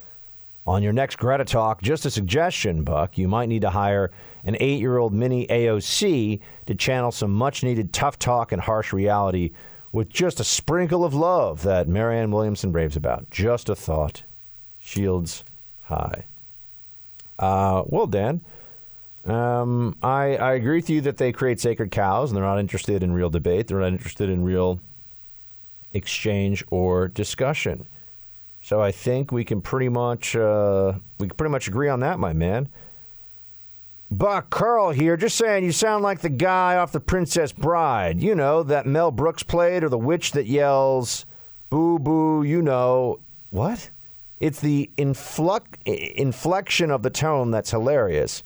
On 0.68 0.84
your 0.84 0.92
next 0.92 1.16
Greta 1.16 1.46
talk, 1.46 1.82
just 1.82 2.06
a 2.06 2.12
suggestion, 2.12 2.84
Buck, 2.84 3.18
you 3.18 3.30
might 3.30 3.48
need 3.48 3.62
to 3.62 3.70
hire 3.70 4.12
an 4.44 4.58
eight 4.60 4.82
year 4.82 4.98
old 4.98 5.14
mini 5.14 5.48
AOC 5.48 6.42
to 6.66 6.76
channel 6.76 7.12
some 7.12 7.32
much 7.32 7.64
needed 7.64 7.94
tough 7.94 8.20
talk 8.20 8.52
and 8.52 8.62
harsh 8.62 8.92
reality 8.92 9.52
with 9.94 10.10
just 10.10 10.42
a 10.42 10.44
sprinkle 10.44 11.06
of 11.06 11.14
love 11.14 11.64
that 11.64 11.88
Marianne 11.88 12.32
Williamson 12.32 12.74
raves 12.74 12.98
about. 12.98 13.30
Just 13.32 13.70
a 13.70 13.76
thought. 13.76 14.24
Shields 14.78 15.46
high. 15.84 16.26
Uh, 17.40 17.84
well, 17.86 18.08
Dan, 18.08 18.42
um, 19.26 19.96
I, 20.04 20.36
I 20.36 20.54
agree 20.54 20.78
with 20.78 20.90
you 20.90 21.00
that 21.02 21.18
they 21.18 21.32
create 21.32 21.62
sacred 21.62 21.92
cows 21.92 22.30
and 22.30 22.36
they're 22.36 22.44
not 22.44 22.60
interested 22.60 23.04
in 23.04 23.14
real 23.14 23.30
debate. 23.30 23.68
They're 23.68 23.80
not 23.80 23.94
interested 23.94 24.30
in 24.30 24.44
real 24.44 24.82
exchange 25.94 26.62
or 26.70 27.08
discussion. 27.08 27.88
So 28.68 28.82
I 28.82 28.92
think 28.92 29.32
we 29.32 29.46
can 29.46 29.62
pretty 29.62 29.88
much 29.88 30.36
uh, 30.36 30.92
we 31.22 31.30
can 31.30 31.38
pretty 31.38 31.54
much 31.54 31.70
agree 31.70 31.88
on 31.88 32.02
that, 32.02 32.20
my 32.20 32.34
man. 32.34 32.68
Buck 34.12 34.50
Carl 34.50 34.92
here, 34.92 35.16
just 35.16 35.38
saying 35.38 35.64
you 35.64 35.72
sound 35.72 36.04
like 36.04 36.20
the 36.20 36.28
guy 36.28 36.76
off 36.76 36.92
the 36.92 37.00
Princess 37.00 37.54
Bride. 37.54 38.20
You 38.20 38.36
know 38.36 38.64
that 38.64 38.86
Mel 38.86 39.10
Brooks 39.10 39.42
played, 39.42 39.86
or 39.86 39.90
the 39.90 39.98
witch 39.98 40.34
that 40.34 40.48
yells, 40.48 41.26
"Boo 41.70 41.98
boo!" 41.98 42.44
You 42.44 42.62
know 42.62 43.22
what? 43.52 43.90
It's 44.42 44.60
the 44.60 44.92
influx, 44.98 45.80
inflection 45.86 46.92
of 46.92 47.04
the 47.04 47.10
tone 47.10 47.52
that's 47.52 47.72
hilarious. 47.72 48.44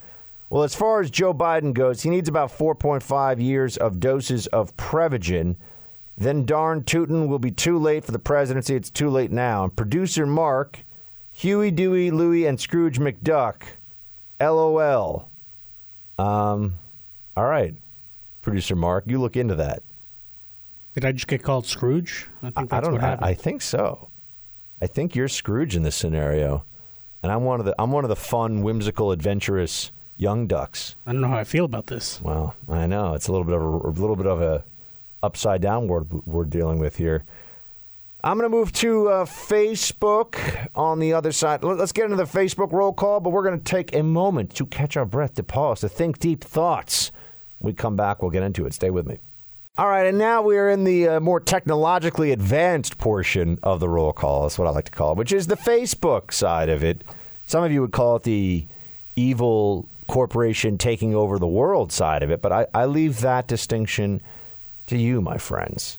Well, 0.52 0.61
as 0.61 0.76
far 0.76 1.02
as 1.02 1.10
Joe 1.10 1.34
Biden 1.34 1.73
goes, 1.73 2.03
he 2.03 2.11
needs 2.11 2.30
about 2.30 2.56
4.5 2.56 3.41
years 3.41 3.76
of 3.76 3.99
doses 3.99 4.45
of 4.45 4.77
Prevagen 4.77 5.56
then 6.17 6.45
darn 6.45 6.83
tootin' 6.83 7.27
will 7.27 7.39
be 7.39 7.51
too 7.51 7.77
late 7.77 8.05
for 8.05 8.11
the 8.11 8.19
presidency. 8.19 8.75
It's 8.75 8.89
too 8.89 9.09
late 9.09 9.31
now. 9.31 9.63
And 9.63 9.75
producer 9.75 10.25
Mark, 10.25 10.79
Huey, 11.31 11.71
Dewey, 11.71 12.11
Louie, 12.11 12.45
and 12.45 12.59
Scrooge 12.59 12.99
McDuck. 12.99 13.63
LOL. 14.39 15.29
Um, 16.17 16.77
all 17.35 17.45
right, 17.45 17.73
producer 18.41 18.75
Mark, 18.75 19.05
you 19.07 19.19
look 19.19 19.35
into 19.35 19.55
that. 19.55 19.83
Did 20.93 21.05
I 21.05 21.11
just 21.13 21.27
get 21.27 21.41
called 21.41 21.65
Scrooge? 21.65 22.27
I 22.43 22.51
think 22.51 22.73
I 22.73 22.81
don't. 22.81 23.01
I. 23.01 23.17
I 23.21 23.33
think 23.33 23.61
so. 23.61 24.09
I 24.81 24.88
think 24.88 25.15
you're 25.15 25.29
Scrooge 25.29 25.75
in 25.75 25.83
this 25.83 25.95
scenario, 25.95 26.65
and 27.23 27.31
I'm 27.31 27.45
one 27.45 27.59
of 27.59 27.65
the. 27.65 27.73
I'm 27.79 27.91
one 27.91 28.03
of 28.03 28.09
the 28.09 28.15
fun, 28.15 28.61
whimsical, 28.61 29.11
adventurous 29.11 29.91
young 30.17 30.47
ducks. 30.47 30.95
I 31.07 31.13
don't 31.13 31.21
know 31.21 31.29
how 31.29 31.38
I 31.38 31.45
feel 31.45 31.65
about 31.65 31.88
this. 31.88 32.21
Well, 32.21 32.55
I 32.67 32.88
know 32.88 33.13
it's 33.13 33.27
a 33.27 33.31
little 33.31 33.45
bit 33.45 33.55
of 33.55 33.61
a, 33.61 33.67
a 33.67 33.95
little 33.99 34.15
bit 34.15 34.27
of 34.27 34.41
a 34.41 34.65
upside 35.23 35.61
down 35.61 35.88
world 35.88 36.23
we're 36.26 36.45
dealing 36.45 36.80
with 36.80 36.98
here. 36.98 37.23
I'm 38.23 38.38
going 38.38 38.49
to 38.49 38.56
move 38.56 38.72
to 38.73 39.10
uh, 39.10 39.26
Facebook 39.26 40.68
on 40.76 40.99
the 40.99 41.14
other 41.14 41.31
side. 41.31 41.64
Let- 41.64 41.77
Let's 41.77 41.91
get 41.91 42.06
into 42.06 42.18
the 42.18 42.23
Facebook 42.23 42.72
roll 42.72 42.93
call, 42.93 43.19
but 43.19 43.31
we're 43.31 43.43
going 43.43 43.57
to 43.57 43.64
take 43.64 43.95
a 43.95 44.03
moment 44.03 44.53
to 44.56 44.65
catch 44.68 44.95
our 44.95 45.06
breath, 45.06 45.34
to 45.35 45.43
pause, 45.43 45.80
to 45.81 45.89
think 45.89 46.19
deep 46.19 46.43
thoughts. 46.43 47.11
When 47.60 47.72
we 47.72 47.76
come 47.76 47.95
back, 47.95 48.22
we'll 48.22 48.31
get 48.31 48.43
into 48.43 48.65
it. 48.65 48.73
Stay 48.73 48.89
with 48.91 49.07
me. 49.07 49.18
All 49.77 49.88
right, 49.88 50.06
and 50.06 50.18
now 50.18 50.41
we 50.43 50.57
are 50.57 50.69
in 50.69 50.84
the 50.84 51.07
uh, 51.07 51.19
more 51.19 51.39
technologically 51.39 52.31
advanced 52.31 52.98
portion 52.99 53.57
of 53.64 53.80
the 53.80 53.89
roll 53.89 54.14
call. 54.14 54.43
That's 54.43 54.60
what 54.60 54.68
I 54.68 54.72
like 54.72 54.85
to 54.85 54.91
call 54.91 55.14
it, 55.14 55.18
which 55.18 55.31
is 55.31 55.48
the 55.48 55.56
Facebook 55.57 56.31
side 56.34 56.69
of 56.69 56.84
it. 56.84 57.03
Some 57.48 57.64
of 57.64 57.72
you 57.72 57.81
would 57.81 57.91
call 57.91 58.18
it 58.18 58.23
the 58.23 58.65
evil 59.15 59.88
corporation 60.07 60.77
taking 60.77 61.15
over 61.15 61.39
the 61.39 61.48
world 61.48 61.91
side 61.91 62.22
of 62.22 62.30
it, 62.30 62.41
but 62.41 62.52
I, 62.52 62.68
I 62.73 62.85
leave 62.85 63.22
that 63.22 63.48
distinction 63.48 64.22
to 64.91 64.97
you, 64.97 65.22
my 65.22 65.38
friends. 65.38 65.97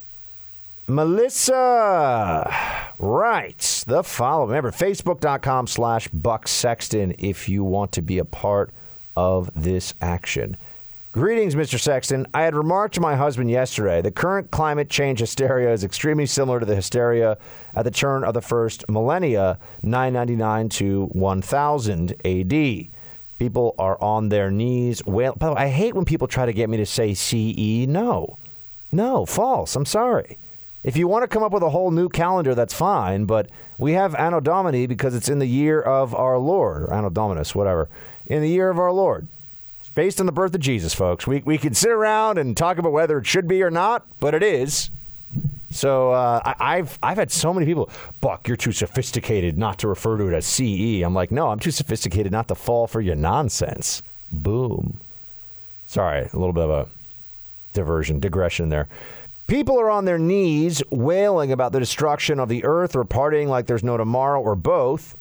Melissa 0.87 2.55
writes 2.99 3.85
the 3.85 4.03
following. 4.03 4.51
Remember, 4.51 4.71
facebook.com 4.71 5.67
slash 5.67 6.09
Buck 6.09 6.47
Sexton 6.47 7.15
if 7.19 7.49
you 7.49 7.65
want 7.65 7.93
to 7.93 8.03
be 8.03 8.19
a 8.19 8.25
part 8.25 8.71
of 9.17 9.51
this 9.55 9.95
action. 10.03 10.57
Greetings, 11.13 11.55
Mr. 11.55 11.79
Sexton. 11.81 12.27
I 12.35 12.43
had 12.43 12.55
remarked 12.55 12.95
to 12.95 13.01
my 13.01 13.17
husband 13.17 13.51
yesterday 13.51 14.03
the 14.03 14.11
current 14.11 14.51
climate 14.51 14.91
change 14.91 15.21
hysteria 15.21 15.73
is 15.73 15.85
extremely 15.85 16.27
similar 16.27 16.61
to 16.61 16.67
the 16.67 16.75
hysteria 16.75 17.39
at 17.75 17.85
the 17.85 17.91
turn 17.91 18.25
of 18.25 18.35
the 18.35 18.41
first 18.43 18.87
millennia, 18.89 19.59
999 19.83 20.69
to 20.71 21.07
1000 21.07 22.11
AD. 22.25 22.89
People 23.39 23.75
are 23.79 24.01
on 24.03 24.29
their 24.29 24.51
knees. 24.51 25.05
Well, 25.07 25.35
by 25.37 25.47
the 25.47 25.55
way, 25.55 25.63
I 25.63 25.69
hate 25.69 25.95
when 25.95 26.05
people 26.05 26.29
try 26.29 26.47
to 26.47 26.53
get 26.53 26.69
me 26.69 26.77
to 26.77 26.87
say 26.87 27.15
CE. 27.15 27.87
No. 27.89 28.39
No, 28.93 29.25
false. 29.25 29.75
I'm 29.75 29.87
sorry. 29.87 30.37
If 30.85 30.97
you 30.97 31.09
want 31.09 31.23
to 31.23 31.29
come 31.29 31.43
up 31.43 31.53
with 31.53 31.63
a 31.63 31.71
whole 31.71 31.91
new 31.91 32.09
calendar, 32.09 32.55
that's 32.55 32.75
fine, 32.75 33.25
but 33.25 33.49
we 33.79 33.93
have 33.93 34.15
Anno 34.15 34.41
Domini 34.41 34.87
because 34.87 35.15
it's 35.15 35.29
in 35.29 35.39
the 35.39 35.47
year 35.47 35.81
of 35.81 36.15
our 36.15 36.39
Lord, 36.39 36.83
or 36.83 36.93
Anno 36.93 37.09
Dominus, 37.09 37.55
whatever, 37.55 37.89
in 38.27 38.43
the 38.43 38.49
year 38.49 38.69
of 38.69 38.79
our 38.79 38.93
Lord. 38.93 39.29
It's 39.81 39.89
based 39.91 40.21
on 40.21 40.27
the 40.27 40.33
birth 40.33 40.55
of 40.55 40.61
Jesus, 40.61 40.93
folks. 40.93 41.27
We, 41.27 41.41
we 41.45 41.57
can 41.57 41.73
sit 41.75 41.91
around 41.91 42.37
and 42.37 42.57
talk 42.57 42.79
about 42.79 42.93
whether 42.93 43.19
it 43.19 43.27
should 43.27 43.49
be 43.49 43.63
or 43.63 43.71
not, 43.71 44.07
but 44.21 44.35
it 44.35 44.43
is. 44.43 44.91
So 45.71 46.13
uh, 46.13 46.41
I, 46.45 46.77
I've 46.79 46.99
I've 47.03 47.17
had 47.17 47.33
so 47.33 47.55
many 47.55 47.65
people, 47.65 47.89
Buck, 48.21 48.47
you're 48.47 48.59
too 48.59 48.73
sophisticated 48.73 49.57
not 49.57 49.79
to 49.79 49.89
refer 49.89 50.19
to 50.19 50.29
it 50.29 50.35
as 50.35 50.45
CE. 50.45 51.03
I'm 51.03 51.15
like, 51.15 51.31
no, 51.31 51.49
I'm 51.49 51.59
too 51.59 51.71
sophisticated 51.71 52.31
not 52.31 52.49
to 52.49 52.55
fall 52.55 52.87
for 52.87 53.01
your 53.01 53.15
nonsense. 53.15 54.03
Boom. 54.31 55.01
Sorry, 55.87 56.21
a 56.21 56.37
little 56.37 56.53
bit 56.53 56.65
of 56.65 56.71
a 56.71 56.89
diversion, 57.73 58.21
digression 58.21 58.69
there. 58.69 58.89
People 59.47 59.79
are 59.79 59.91
on 59.91 60.05
their 60.05 60.19
knees 60.19 60.83
wailing 60.91 61.53
about 61.53 61.73
the 61.73 61.81
destruction 61.81 62.39
of 62.39 62.49
the 62.49 62.65
earth 62.65 62.97
or 62.97 63.05
partying 63.05 63.49
like 63.49 63.67
there's 63.67 63.85
no 63.85 63.97
tomorrow 63.97 64.41
or 64.41 64.55
both. 64.55 65.17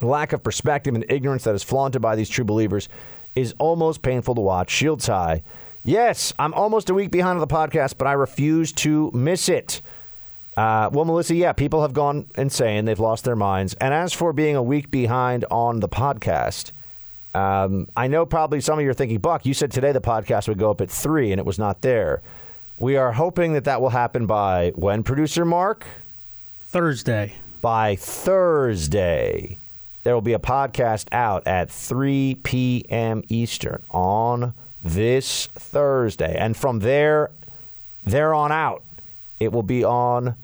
Lack 0.00 0.32
of 0.32 0.42
perspective 0.42 0.94
and 0.94 1.04
ignorance 1.08 1.44
that 1.44 1.54
is 1.54 1.62
flaunted 1.62 2.00
by 2.00 2.14
these 2.14 2.28
true 2.28 2.44
believers 2.44 2.88
is 3.34 3.54
almost 3.58 4.02
painful 4.02 4.34
to 4.34 4.40
watch. 4.40 4.70
Shields 4.70 5.06
high. 5.06 5.42
Yes, 5.82 6.32
I'm 6.38 6.54
almost 6.54 6.90
a 6.90 6.94
week 6.94 7.10
behind 7.10 7.40
on 7.40 7.40
the 7.40 7.52
podcast, 7.52 7.94
but 7.98 8.06
I 8.06 8.12
refuse 8.12 8.72
to 8.74 9.10
miss 9.12 9.48
it. 9.48 9.80
Uh, 10.56 10.90
well, 10.92 11.04
Melissa, 11.04 11.34
yeah, 11.34 11.52
people 11.52 11.82
have 11.82 11.92
gone 11.92 12.26
insane. 12.36 12.84
They've 12.84 12.98
lost 12.98 13.24
their 13.24 13.36
minds. 13.36 13.74
And 13.74 13.94
as 13.94 14.12
for 14.12 14.32
being 14.32 14.56
a 14.56 14.62
week 14.62 14.90
behind 14.90 15.44
on 15.50 15.80
the 15.80 15.88
podcast, 15.88 16.72
um, 17.34 17.88
I 17.96 18.08
know 18.08 18.26
probably 18.26 18.60
some 18.60 18.78
of 18.78 18.84
you 18.84 18.90
are 18.90 18.94
thinking, 18.94 19.18
Buck, 19.18 19.46
you 19.46 19.54
said 19.54 19.70
today 19.70 19.92
the 19.92 20.00
podcast 20.00 20.48
would 20.48 20.58
go 20.58 20.70
up 20.70 20.80
at 20.80 20.90
three, 20.90 21.32
and 21.32 21.38
it 21.38 21.44
was 21.44 21.58
not 21.58 21.82
there. 21.82 22.22
We 22.78 22.96
are 22.96 23.12
hoping 23.12 23.54
that 23.54 23.64
that 23.64 23.80
will 23.80 23.90
happen 23.90 24.26
by 24.26 24.72
when, 24.76 25.02
producer 25.02 25.44
Mark? 25.44 25.86
Thursday. 26.62 27.34
By 27.60 27.96
Thursday. 27.96 29.58
There 30.04 30.14
will 30.14 30.22
be 30.22 30.32
a 30.32 30.38
podcast 30.38 31.08
out 31.12 31.46
at 31.46 31.70
3 31.70 32.36
p.m. 32.42 33.22
Eastern 33.28 33.82
on 33.90 34.54
this 34.84 35.46
Thursday. 35.48 36.36
And 36.38 36.56
from 36.56 36.78
there, 36.78 37.30
there 38.04 38.32
on 38.32 38.52
out, 38.52 38.82
it 39.40 39.52
will 39.52 39.62
be 39.62 39.84
on 39.84 40.36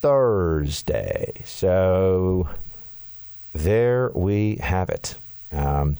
Thursday. 0.00 1.32
So 1.44 2.48
there 3.52 4.10
we 4.14 4.56
have 4.56 4.88
it. 4.88 5.16
Um, 5.52 5.98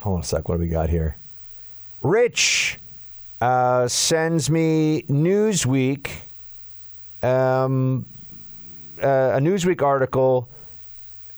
hold 0.00 0.16
on 0.16 0.20
a 0.20 0.24
sec. 0.24 0.48
What 0.48 0.56
do 0.56 0.60
we 0.60 0.68
got 0.68 0.88
here? 0.88 1.16
Rich 2.02 2.78
uh, 3.40 3.88
sends 3.88 4.50
me 4.50 5.02
Newsweek, 5.08 6.10
um, 7.22 8.06
uh, 9.02 9.06
a 9.34 9.38
Newsweek 9.38 9.82
article. 9.82 10.48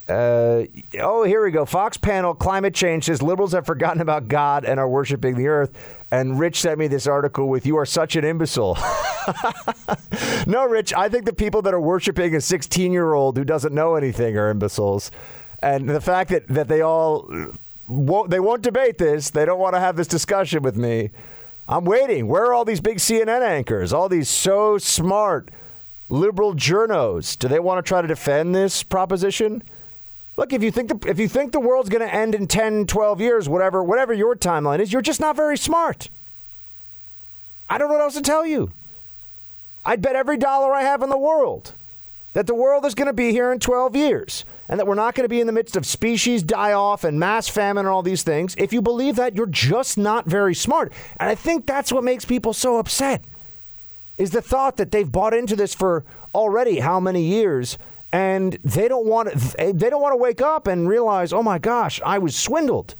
Uh, 0.09 0.65
oh, 1.01 1.25
here 1.25 1.45
we 1.45 1.51
go. 1.51 1.67
Fox 1.67 1.97
panel 1.99 2.35
climate 2.35 2.75
change 2.75 3.05
says 3.05 3.21
liberals 3.21 3.53
have 3.53 3.67
forgotten 3.67 4.01
about 4.01 4.27
God 4.29 4.65
and 4.65 4.81
are 4.81 4.89
worshiping 4.89 5.37
the 5.37 5.49
earth. 5.49 5.77
And 6.11 6.39
Rich 6.39 6.61
sent 6.61 6.79
me 6.79 6.87
this 6.87 7.07
article 7.07 7.49
with 7.49 7.67
"You 7.67 7.77
are 7.77 7.85
such 7.85 8.17
an 8.17 8.25
imbecile." 8.25 8.79
no, 10.47 10.65
Rich, 10.67 10.95
I 10.95 11.11
think 11.11 11.27
the 11.27 11.35
people 11.35 11.61
that 11.63 11.75
are 11.75 11.81
worshiping 11.81 12.35
a 12.35 12.41
16 12.41 12.93
year 12.93 13.13
old 13.13 13.37
who 13.37 13.45
doesn't 13.45 13.75
know 13.75 13.97
anything 13.97 14.39
are 14.39 14.49
imbeciles. 14.49 15.11
And 15.61 15.89
the 15.89 16.01
fact 16.01 16.31
that, 16.31 16.47
that 16.49 16.69
they 16.69 16.81
all 16.81 17.31
won't, 17.89 18.31
they 18.31 18.41
won't 18.41 18.63
debate 18.63 18.99
this, 18.99 19.31
they 19.31 19.45
don't 19.45 19.59
want 19.59 19.75
to 19.75 19.81
have 19.81 19.97
this 19.97 20.07
discussion 20.07 20.63
with 20.63 20.77
me. 20.77 21.11
I'm 21.67 21.85
waiting. 21.85 22.29
Where 22.29 22.47
are 22.47 22.55
all 22.55 22.65
these 22.65 22.81
big 22.81 22.99
CNN 22.99 23.43
anchors? 23.43 23.93
All 23.93 24.09
these 24.09 24.29
so 24.29 24.79
smart 24.79 25.51
liberal 26.09 26.55
journos? 26.55 27.39
Do 27.39 27.49
they 27.49 27.61
want 27.61 27.85
to 27.85 27.87
try 27.87 28.01
to 28.01 28.09
defend 28.09 28.55
this 28.55 28.83
proposition? 28.83 29.63
Look, 30.37 30.53
if 30.53 30.63
you 30.63 30.71
think 30.71 30.89
the, 30.89 31.11
if 31.11 31.19
you 31.19 31.29
think 31.29 31.53
the 31.53 31.61
world's 31.61 31.89
going 31.89 32.07
to 32.07 32.15
end 32.15 32.35
in 32.35 32.47
10, 32.47 32.87
12 32.87 33.21
years, 33.21 33.49
whatever, 33.49 33.83
whatever 33.83 34.15
your 34.15 34.37
timeline 34.37 34.79
is, 34.79 34.93
you're 34.93 35.03
just 35.03 35.21
not 35.21 35.37
very 35.37 35.59
smart. 35.59 36.09
I 37.69 37.77
don't 37.77 37.89
know 37.89 37.95
what 37.95 38.03
else 38.03 38.15
to 38.15 38.23
tell 38.23 38.47
you. 38.47 38.71
I'd 39.85 40.01
bet 40.01 40.17
every 40.17 40.37
dollar 40.37 40.73
I 40.73 40.83
have 40.83 41.03
in 41.03 41.11
the 41.11 41.19
world 41.19 41.73
that 42.33 42.47
the 42.47 42.55
world 42.55 42.85
is 42.87 42.95
going 42.95 43.07
to 43.09 43.13
be 43.13 43.33
here 43.33 43.53
in 43.53 43.59
12 43.59 43.97
years 43.97 44.45
and 44.69 44.79
that 44.79 44.87
we're 44.87 44.95
not 44.95 45.15
going 45.15 45.25
to 45.25 45.29
be 45.29 45.41
in 45.41 45.47
the 45.47 45.53
midst 45.53 45.77
of 45.77 45.87
species 45.87 46.43
die 46.43 46.73
off 46.73 47.05
and 47.05 47.19
mass 47.19 47.49
famine 47.49 47.87
and 47.87 47.93
all 47.93 48.03
these 48.03 48.23
things. 48.23 48.55
If 48.59 48.73
you 48.73 48.83
believe 48.83 49.17
that, 49.17 49.35
you're 49.35 49.47
just 49.47 49.97
not 49.97 50.27
very 50.27 50.55
smart. 50.55 50.93
And 51.19 51.31
I 51.31 51.35
think 51.35 51.67
that's 51.67 51.93
what 51.93 52.05
makes 52.05 52.25
people 52.25 52.53
so 52.53 52.79
upset 52.79 53.25
is 54.19 54.31
the 54.33 54.43
thought 54.43 54.77
that 54.77 54.91
they've 54.91 55.11
bought 55.11 55.33
into 55.33 55.57
this 55.57 55.75
for 55.75 56.05
already 56.35 56.81
how 56.81 57.01
many 57.01 57.23
years 57.23 57.79
and 58.13 58.59
they 58.65 58.89
don't 58.89 59.07
want 59.07 59.31
to, 59.31 59.73
they 59.73 59.91
don't 59.91 60.03
want 60.03 60.13
to 60.13 60.17
wake 60.17 60.41
up 60.41 60.67
and 60.67 60.89
realize, 60.89 61.33
"Oh 61.33 61.43
my 61.43 61.59
gosh, 61.59 62.01
I 62.05 62.19
was 62.19 62.35
swindled. 62.35 62.95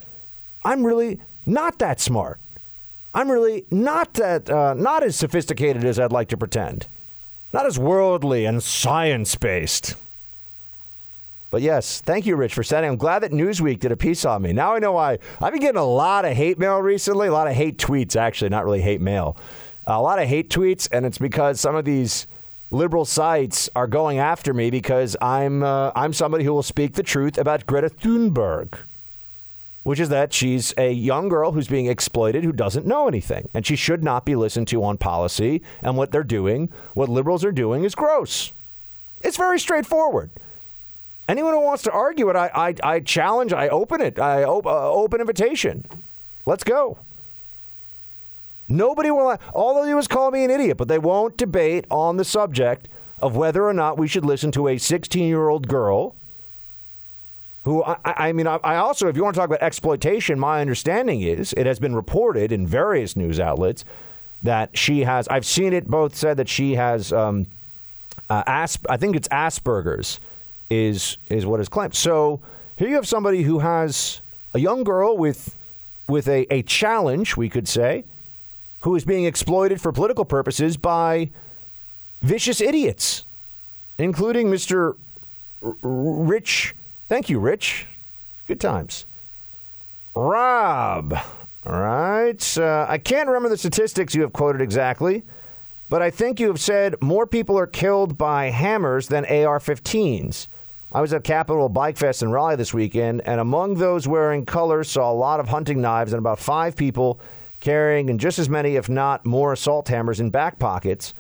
I'm 0.65 0.85
really 0.85 1.19
not 1.47 1.79
that 1.79 1.99
smart. 1.99 2.41
I'm 3.15 3.31
really 3.31 3.65
not 3.71 4.15
that 4.15 4.51
uh, 4.51 4.75
not 4.75 5.03
as 5.03 5.17
sophisticated 5.17 5.85
as 5.85 5.99
I'd 5.99 6.13
like 6.13 6.29
to 6.29 6.37
pretend. 6.37 6.87
Not 7.53 7.65
as 7.65 7.79
worldly 7.79 8.45
and 8.45 8.63
science-based." 8.63 9.95
But 11.51 11.63
yes, 11.63 12.03
thank 12.03 12.27
you, 12.27 12.37
Rich, 12.37 12.55
for 12.55 12.63
sending. 12.63 12.91
I'm 12.91 12.99
glad 12.99 13.21
that 13.21 13.33
Newsweek 13.33 13.81
did 13.81 13.91
a 13.91 13.97
piece 13.97 14.25
on 14.25 14.43
me. 14.43 14.53
Now 14.53 14.75
I 14.75 14.79
know 14.79 14.93
why. 14.93 15.19
I've 15.41 15.53
been 15.53 15.63
getting 15.63 15.81
a 15.81 15.85
lot 15.85 16.25
of 16.27 16.37
hate 16.37 16.59
mail 16.59 16.79
recently, 16.79 17.29
a 17.29 17.33
lot 17.33 17.49
of 17.49 17.55
hate 17.55 17.79
tweets, 17.79 18.17
actually, 18.17 18.51
not 18.51 18.65
really 18.65 18.83
hate 18.83 19.01
mail. 19.01 19.37
A 19.87 20.03
lot 20.03 20.19
of 20.19 20.29
hate 20.29 20.51
tweets, 20.51 20.89
and 20.93 21.07
it's 21.07 21.17
because 21.17 21.59
some 21.59 21.75
of 21.75 21.87
these 21.87 22.27
liberal 22.71 23.07
sites 23.07 23.71
are 23.75 23.87
going 23.87 24.19
after 24.19 24.53
me 24.53 24.71
because 24.71 25.17
I'm 25.23 25.63
uh, 25.63 25.91
I'm 25.97 26.13
somebody 26.13 26.45
who 26.45 26.53
will 26.53 26.63
speak 26.63 26.95
the 26.95 27.03
truth 27.03 27.39
about 27.39 27.67
Greta 27.67 27.89
Thunberg, 27.89 28.81
which 29.85 29.99
is 29.99 30.11
that 30.11 30.35
she's 30.35 30.75
a 30.77 30.93
young 30.93 31.31
girl 31.31 31.53
who's 31.53 31.69
being 31.69 31.87
exploited 31.87 32.45
who 32.45 32.53
doesn't 32.53 32.85
know 32.85 33.09
anything, 33.09 33.49
and 33.55 33.67
she 33.67 33.77
should 33.77 34.05
not 34.05 34.27
be 34.27 34.37
listened 34.37 34.69
to 34.69 34.85
on 34.85 34.99
policy. 34.99 35.63
And 35.81 35.97
what 35.97 36.13
they're 36.13 36.23
doing, 36.23 36.71
what 36.93 37.09
liberals 37.09 37.43
are 37.43 37.53
doing, 37.53 37.85
is 37.85 37.95
gross. 37.95 38.53
It's 39.23 39.39
very 39.39 39.59
straightforward. 39.59 40.31
Anyone 41.29 41.53
who 41.53 41.61
wants 41.61 41.83
to 41.83 41.93
argue 41.93 42.31
it, 42.31 42.37
I, 42.37 42.51
I, 42.55 42.75
I 42.83 43.01
challenge, 43.01 43.53
I 43.53 43.69
open 43.69 44.01
it, 44.01 44.19
I 44.19 44.45
op- 44.45 44.67
uh, 44.67 44.91
open 44.91 45.21
invitation. 45.21 45.85
Let's 46.47 46.65
go. 46.65 46.99
Nobody 48.67 49.11
will, 49.11 49.39
all 49.53 49.75
they'll 49.75 49.85
do 49.85 49.99
is 49.99 50.09
call 50.09 50.31
me 50.31 50.45
an 50.45 50.51
idiot, 50.51 50.79
but 50.79 50.89
they 50.89 50.99
won't 50.99 51.37
debate 51.37 51.85
on 51.91 52.17
the 52.17 52.25
subject 52.25 52.89
of 53.21 53.37
whether 53.37 53.65
or 53.65 53.75
not 53.75 53.99
we 53.99 54.09
should 54.09 54.25
listen 54.25 54.51
to 54.53 54.69
a 54.69 54.79
16 54.79 55.27
year 55.27 55.49
old 55.49 55.69
girl 55.69 56.15
who, 57.65 57.85
I, 57.85 57.99
I 58.05 58.33
mean, 58.33 58.47
I, 58.47 58.57
I 58.65 58.77
also, 58.77 59.09
if 59.09 59.17
you 59.17 59.23
want 59.23 59.35
to 59.35 59.41
talk 59.41 59.49
about 59.49 59.63
exploitation, 59.63 60.39
my 60.39 60.63
understanding 60.63 61.21
is 61.21 61.53
it 61.55 61.67
has 61.67 61.79
been 61.79 61.95
reported 61.95 62.53
in 62.53 62.67
various 62.67 63.17
news 63.17 63.39
outlets 63.39 63.85
that 64.43 64.77
she 64.79 65.01
has, 65.01 65.29
I've 65.29 65.45
seen 65.45 65.75
it 65.75 65.87
both 65.87 66.15
said 66.15 66.39
that 66.39 66.49
she 66.49 66.77
has, 66.77 67.13
um, 67.13 67.47
uh, 68.31 68.45
asp- 68.47 68.87
I 68.89 68.97
think 68.97 69.17
it's 69.17 69.29
Asperger's 69.29 70.21
is 70.71 71.19
is 71.29 71.47
what 71.47 71.61
is 71.61 71.69
claimed. 71.69 71.95
So 71.95 72.41
here 72.77 72.89
you 72.89 72.95
have 72.95 73.09
somebody 73.09 73.43
who 73.43 73.59
has 73.61 74.21
a 74.55 74.59
young 74.59 74.85
girl 74.85 75.17
with 75.17 75.57
with 76.09 76.29
a, 76.29 76.47
a 76.53 76.63
challenge, 76.63 77.37
we 77.37 77.49
could 77.49 77.69
say, 77.69 78.05
who 78.81 78.95
is 78.95 79.05
being 79.05 79.25
exploited 79.25 79.81
for 79.81 79.93
political 79.93 80.25
purposes 80.25 80.77
by 80.77 81.31
vicious 82.23 82.61
idiots, 82.61 83.25
including 83.99 84.49
Mr. 84.49 84.95
R- 85.63 85.75
Rich. 85.83 86.75
Thank 87.09 87.29
you, 87.29 87.39
Rich. 87.39 87.87
Good 88.47 88.61
times. 88.61 89.05
Rob. 90.15 91.13
All 91.67 91.81
right. 91.81 92.59
Uh, 92.59 92.87
I 92.89 92.99
can't 92.99 93.29
remember 93.29 93.49
the 93.49 93.59
statistics 93.59 94.15
you 94.15 94.23
have 94.23 94.33
quoted 94.33 94.61
exactly, 94.63 95.23
but 95.91 96.01
I 96.01 96.11
think 96.11 96.41
you 96.41 96.47
have 96.49 96.61
said 96.61 96.95
more 97.03 97.27
people 97.27 97.59
are 97.59 97.67
killed 97.67 98.17
by 98.17 98.47
hammers 98.47 99.09
than 99.09 99.25
AR 99.27 99.59
15s. 99.59 100.49
I 100.91 101.03
was 101.03 101.13
at 101.13 101.23
Capitol 101.23 101.69
Bike 101.69 101.99
Fest 101.99 102.23
in 102.23 102.31
Raleigh 102.31 102.57
this 102.57 102.73
weekend, 102.73 103.21
and 103.27 103.41
among 103.41 103.75
those 103.75 104.09
wearing 104.09 104.47
colors, 104.47 104.91
saw 104.91 105.13
a 105.13 105.13
lot 105.13 105.39
of 105.39 105.49
hunting 105.49 105.83
knives 105.83 106.13
and 106.15 106.19
about 106.19 106.39
five 106.39 106.77
people 106.77 107.21
carrying 107.61 108.09
and 108.09 108.19
just 108.19 108.39
as 108.39 108.49
many, 108.49 108.77
if 108.77 108.89
not 108.89 109.27
more, 109.27 109.53
assault 109.53 109.89
hammers 109.89 110.19
in 110.19 110.31
back 110.31 110.59
pockets. 110.59 111.13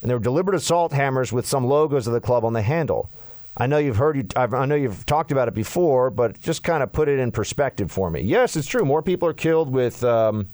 And 0.00 0.10
they 0.10 0.14
were 0.14 0.20
deliberate 0.20 0.54
assault 0.54 0.92
hammers 0.92 1.32
with 1.32 1.44
some 1.44 1.66
logos 1.66 2.06
of 2.06 2.12
the 2.12 2.20
club 2.20 2.44
on 2.44 2.52
the 2.52 2.62
handle. 2.62 3.10
I 3.56 3.66
know 3.66 3.78
you've 3.78 3.96
heard, 3.96 4.32
I've, 4.36 4.54
I 4.54 4.64
know 4.64 4.74
you've 4.76 5.06
talked 5.06 5.32
about 5.32 5.48
it 5.48 5.54
before, 5.54 6.10
but 6.10 6.40
just 6.40 6.62
kind 6.62 6.82
of 6.82 6.92
put 6.92 7.08
it 7.08 7.18
in 7.18 7.32
perspective 7.32 7.90
for 7.90 8.10
me. 8.10 8.20
Yes, 8.20 8.54
it's 8.54 8.68
true. 8.68 8.84
More 8.84 9.02
people 9.02 9.28
are 9.28 9.34
killed 9.34 9.72
with 9.72 10.04
um, 10.04 10.48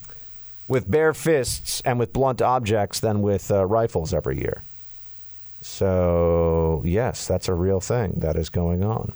with 0.68 0.90
bare 0.90 1.12
fists 1.12 1.82
and 1.84 1.98
with 1.98 2.12
blunt 2.12 2.40
objects 2.40 3.00
than 3.00 3.20
with 3.20 3.50
uh, 3.50 3.66
rifles 3.66 4.14
every 4.14 4.40
year. 4.40 4.62
So, 5.62 6.82
yes, 6.84 7.26
that's 7.26 7.48
a 7.48 7.54
real 7.54 7.80
thing 7.80 8.14
that 8.16 8.36
is 8.36 8.50
going 8.50 8.82
on. 8.84 9.12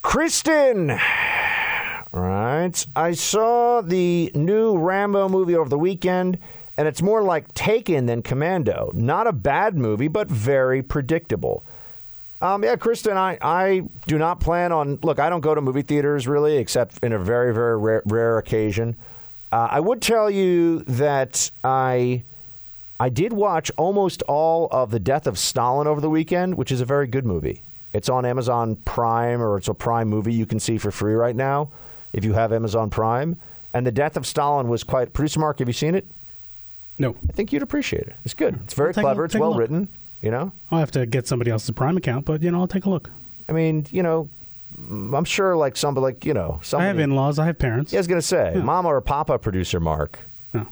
Kristen! 0.00 0.98
Right. 2.12 2.86
I 2.94 3.12
saw 3.12 3.80
the 3.80 4.30
new 4.34 4.76
Rambo 4.76 5.28
movie 5.28 5.56
over 5.56 5.68
the 5.68 5.78
weekend, 5.78 6.38
and 6.76 6.86
it's 6.86 7.02
more 7.02 7.22
like 7.22 7.52
Taken 7.54 8.06
than 8.06 8.22
Commando. 8.22 8.92
Not 8.94 9.26
a 9.26 9.32
bad 9.32 9.76
movie, 9.76 10.08
but 10.08 10.28
very 10.28 10.82
predictable. 10.82 11.64
Um, 12.40 12.64
yeah, 12.64 12.76
Kristen, 12.76 13.16
I, 13.16 13.38
I 13.40 13.84
do 14.06 14.18
not 14.18 14.40
plan 14.40 14.72
on. 14.72 14.98
Look, 15.02 15.18
I 15.18 15.30
don't 15.30 15.40
go 15.40 15.54
to 15.54 15.60
movie 15.60 15.82
theaters 15.82 16.28
really, 16.28 16.58
except 16.58 17.02
in 17.02 17.12
a 17.12 17.18
very, 17.18 17.54
very 17.54 17.78
rare, 17.78 18.02
rare 18.04 18.38
occasion. 18.38 18.96
Uh, 19.50 19.68
I 19.70 19.80
would 19.80 20.02
tell 20.02 20.30
you 20.30 20.80
that 20.80 21.50
I 21.64 22.24
I 23.02 23.08
did 23.08 23.32
watch 23.32 23.68
almost 23.76 24.22
all 24.28 24.68
of 24.70 24.92
The 24.92 25.00
Death 25.00 25.26
of 25.26 25.36
Stalin 25.36 25.88
over 25.88 26.00
the 26.00 26.08
weekend, 26.08 26.54
which 26.56 26.70
is 26.70 26.80
a 26.80 26.84
very 26.84 27.08
good 27.08 27.26
movie. 27.26 27.60
It's 27.92 28.08
on 28.08 28.24
Amazon 28.24 28.76
Prime 28.76 29.42
or 29.42 29.56
it's 29.56 29.66
a 29.66 29.74
Prime 29.74 30.06
movie 30.06 30.32
you 30.32 30.46
can 30.46 30.60
see 30.60 30.78
for 30.78 30.92
free 30.92 31.14
right 31.14 31.34
now 31.34 31.68
if 32.12 32.24
you 32.24 32.34
have 32.34 32.52
Amazon 32.52 32.90
Prime. 32.90 33.40
And 33.74 33.84
the 33.84 33.90
death 33.90 34.16
of 34.16 34.24
Stalin 34.24 34.68
was 34.68 34.84
quite. 34.84 35.12
Producer 35.14 35.40
Mark, 35.40 35.58
have 35.58 35.68
you 35.68 35.72
seen 35.72 35.96
it? 35.96 36.06
No. 36.96 37.16
I 37.28 37.32
think 37.32 37.52
you'd 37.52 37.62
appreciate 37.62 38.04
it. 38.04 38.14
It's 38.24 38.34
good. 38.34 38.60
It's 38.62 38.74
very 38.74 38.90
a- 38.90 38.94
clever. 38.94 39.24
It's 39.24 39.34
well 39.34 39.54
written. 39.54 39.88
You 40.20 40.30
know. 40.30 40.52
I'll 40.70 40.78
have 40.78 40.92
to 40.92 41.04
get 41.04 41.26
somebody 41.26 41.50
else's 41.50 41.72
Prime 41.72 41.96
account, 41.96 42.24
but 42.24 42.40
you 42.40 42.52
know, 42.52 42.60
I'll 42.60 42.68
take 42.68 42.84
a 42.84 42.90
look. 42.90 43.10
I 43.48 43.52
mean, 43.52 43.84
you 43.90 44.04
know, 44.04 44.28
I'm 44.78 45.24
sure 45.24 45.56
like 45.56 45.76
somebody 45.76 46.02
like 46.04 46.24
you 46.24 46.34
know, 46.34 46.60
somebody, 46.62 46.84
I 46.84 46.86
have 46.86 47.00
in-laws. 47.00 47.40
I 47.40 47.46
have 47.46 47.58
parents. 47.58 47.92
Yeah, 47.92 47.98
I 47.98 48.00
was 48.02 48.06
gonna 48.06 48.22
say, 48.22 48.60
Mama 48.62 48.90
or 48.90 49.00
Papa 49.00 49.40
producer 49.40 49.80
Mark. 49.80 50.20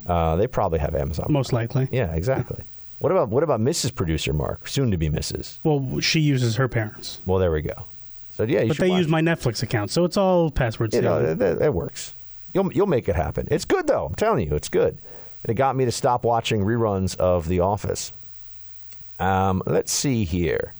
Uh, 0.06 0.36
they 0.36 0.46
probably 0.46 0.78
have 0.78 0.94
Amazon. 0.94 1.26
Most 1.30 1.52
likely. 1.52 1.88
Yeah, 1.90 2.14
exactly. 2.14 2.64
What 2.98 3.12
about 3.12 3.28
what 3.30 3.42
about 3.42 3.60
Mrs. 3.60 3.94
Producer 3.94 4.32
Mark, 4.32 4.68
soon 4.68 4.90
to 4.90 4.98
be 4.98 5.08
Mrs. 5.08 5.58
Well, 5.64 6.00
she 6.00 6.20
uses 6.20 6.56
her 6.56 6.68
parents, 6.68 7.22
Well, 7.24 7.38
there 7.38 7.50
we 7.50 7.62
go. 7.62 7.84
So 8.32 8.42
yeah, 8.44 8.60
you 8.60 8.68
but 8.68 8.78
they 8.78 8.90
use 8.92 9.08
my 9.08 9.20
Netflix 9.22 9.62
account, 9.62 9.90
so 9.90 10.04
it's 10.04 10.16
all 10.16 10.50
password 10.50 10.92
You 10.94 11.02
know, 11.02 11.34
that 11.34 11.74
works. 11.74 12.14
You'll 12.52 12.72
you'll 12.72 12.86
make 12.86 13.08
it 13.08 13.16
happen. 13.16 13.48
It's 13.50 13.64
good 13.64 13.86
though. 13.86 14.06
I'm 14.06 14.14
telling 14.14 14.46
you, 14.48 14.54
it's 14.54 14.68
good. 14.68 14.98
It 15.44 15.54
got 15.54 15.76
me 15.76 15.86
to 15.86 15.92
stop 15.92 16.24
watching 16.24 16.60
reruns 16.62 17.16
of 17.16 17.48
The 17.48 17.60
Office. 17.60 18.12
Um, 19.18 19.62
let's 19.66 19.92
see 19.92 20.24
here. 20.24 20.74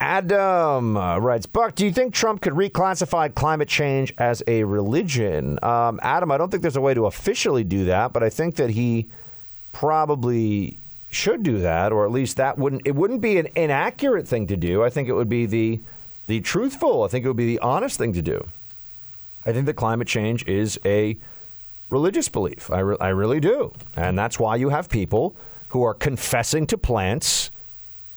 Adam 0.00 0.96
uh, 0.96 1.18
writes, 1.18 1.46
Buck, 1.46 1.74
do 1.74 1.86
you 1.86 1.92
think 1.92 2.12
Trump 2.12 2.42
could 2.42 2.52
reclassify 2.52 3.34
climate 3.34 3.68
change 3.68 4.12
as 4.18 4.42
a 4.46 4.64
religion? 4.64 5.58
Um, 5.62 6.00
Adam, 6.02 6.30
I 6.30 6.36
don't 6.36 6.50
think 6.50 6.62
there's 6.62 6.76
a 6.76 6.80
way 6.80 6.94
to 6.94 7.06
officially 7.06 7.64
do 7.64 7.86
that, 7.86 8.12
but 8.12 8.22
I 8.22 8.28
think 8.28 8.56
that 8.56 8.70
he 8.70 9.08
probably 9.72 10.76
should 11.10 11.42
do 11.42 11.60
that, 11.60 11.92
or 11.92 12.04
at 12.04 12.10
least 12.10 12.36
that 12.38 12.58
wouldn't 12.58 12.82
it 12.84 12.94
wouldn't 12.94 13.20
be 13.20 13.38
an 13.38 13.46
inaccurate 13.54 14.26
thing 14.26 14.48
to 14.48 14.56
do. 14.56 14.82
I 14.82 14.90
think 14.90 15.08
it 15.08 15.12
would 15.12 15.28
be 15.28 15.46
the 15.46 15.80
the 16.26 16.40
truthful. 16.40 17.04
I 17.04 17.08
think 17.08 17.24
it 17.24 17.28
would 17.28 17.36
be 17.36 17.46
the 17.46 17.60
honest 17.60 17.98
thing 17.98 18.12
to 18.14 18.22
do. 18.22 18.46
I 19.46 19.52
think 19.52 19.66
that 19.66 19.74
climate 19.74 20.08
change 20.08 20.46
is 20.48 20.78
a 20.84 21.16
religious 21.90 22.28
belief. 22.28 22.70
I, 22.70 22.80
re- 22.80 22.96
I 23.00 23.08
really 23.08 23.40
do. 23.40 23.72
And 23.96 24.18
that's 24.18 24.38
why 24.38 24.56
you 24.56 24.70
have 24.70 24.88
people 24.88 25.36
who 25.68 25.82
are 25.82 25.94
confessing 25.94 26.66
to 26.68 26.78
plants 26.78 27.50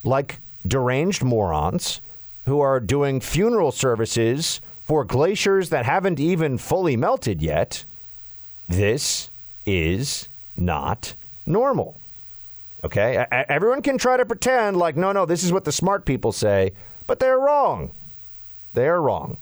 like 0.03 0.39
deranged 0.65 1.23
morons 1.23 2.01
who 2.45 2.59
are 2.61 2.79
doing 2.79 3.19
funeral 3.19 3.71
services 3.71 4.61
for 4.81 5.03
glaciers 5.03 5.69
that 5.69 5.85
haven't 5.85 6.19
even 6.19 6.57
fully 6.57 6.95
melted 6.95 7.41
yet. 7.41 7.84
This 8.69 9.29
is 9.65 10.29
not 10.55 11.13
normal. 11.45 11.97
Okay? 12.84 13.21
E- 13.21 13.35
Everyone 13.49 13.81
can 13.81 13.97
try 13.97 14.15
to 14.17 14.25
pretend 14.25 14.77
like, 14.77 14.95
no, 14.95 15.11
no, 15.11 15.25
this 15.25 15.43
is 15.43 15.51
what 15.51 15.65
the 15.65 15.71
smart 15.71 16.05
people 16.05 16.31
say, 16.31 16.71
but 17.05 17.19
they're 17.19 17.39
wrong. 17.39 17.91
They're 18.73 19.01
wrong. 19.01 19.38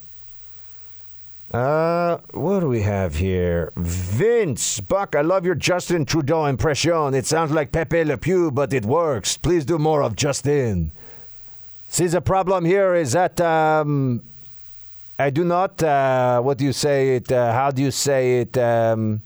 Uh, 1.53 2.17
what 2.31 2.59
do 2.61 2.67
we 2.67 2.81
have 2.81 3.15
here? 3.15 3.71
Vince 3.77 4.79
Buck, 4.81 5.15
I 5.15 5.21
love 5.21 5.45
your 5.45 5.55
Justin 5.55 6.05
Trudeau 6.05 6.45
impression. 6.45 7.13
It 7.13 7.25
sounds 7.25 7.51
like 7.51 7.71
Pepe 7.71 8.03
Le 8.03 8.17
Pew, 8.17 8.51
but 8.51 8.73
it 8.73 8.83
works. 8.83 9.37
Please 9.37 9.63
do 9.63 9.77
more 9.77 10.01
of 10.01 10.15
Justin. 10.15 10.91
See, 11.95 12.07
the 12.07 12.19
problem 12.19 12.65
here 12.65 12.93
is 12.93 13.13
that 13.13 13.39
um, 13.39 14.22
I 15.17 15.30
do 15.30 15.45
not. 15.45 15.81
Uh, 15.81 16.41
what 16.41 16.57
do 16.57 16.65
you 16.65 16.73
say 16.73 17.15
it? 17.15 17.31
Uh, 17.31 17.53
how 17.53 17.72
do 17.72 17.81
you 17.81 17.89
say 17.89 18.41
it? 18.41 18.57
Um, 18.57 19.22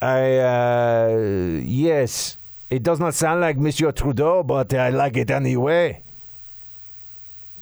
I 0.00 0.38
uh, 0.38 1.60
yes, 1.62 2.36
it 2.68 2.82
does 2.82 2.98
not 2.98 3.14
sound 3.14 3.42
like 3.42 3.58
Monsieur 3.58 3.92
Trudeau, 3.92 4.42
but 4.42 4.74
I 4.74 4.88
like 4.88 5.16
it 5.16 5.30
anyway. 5.30 6.02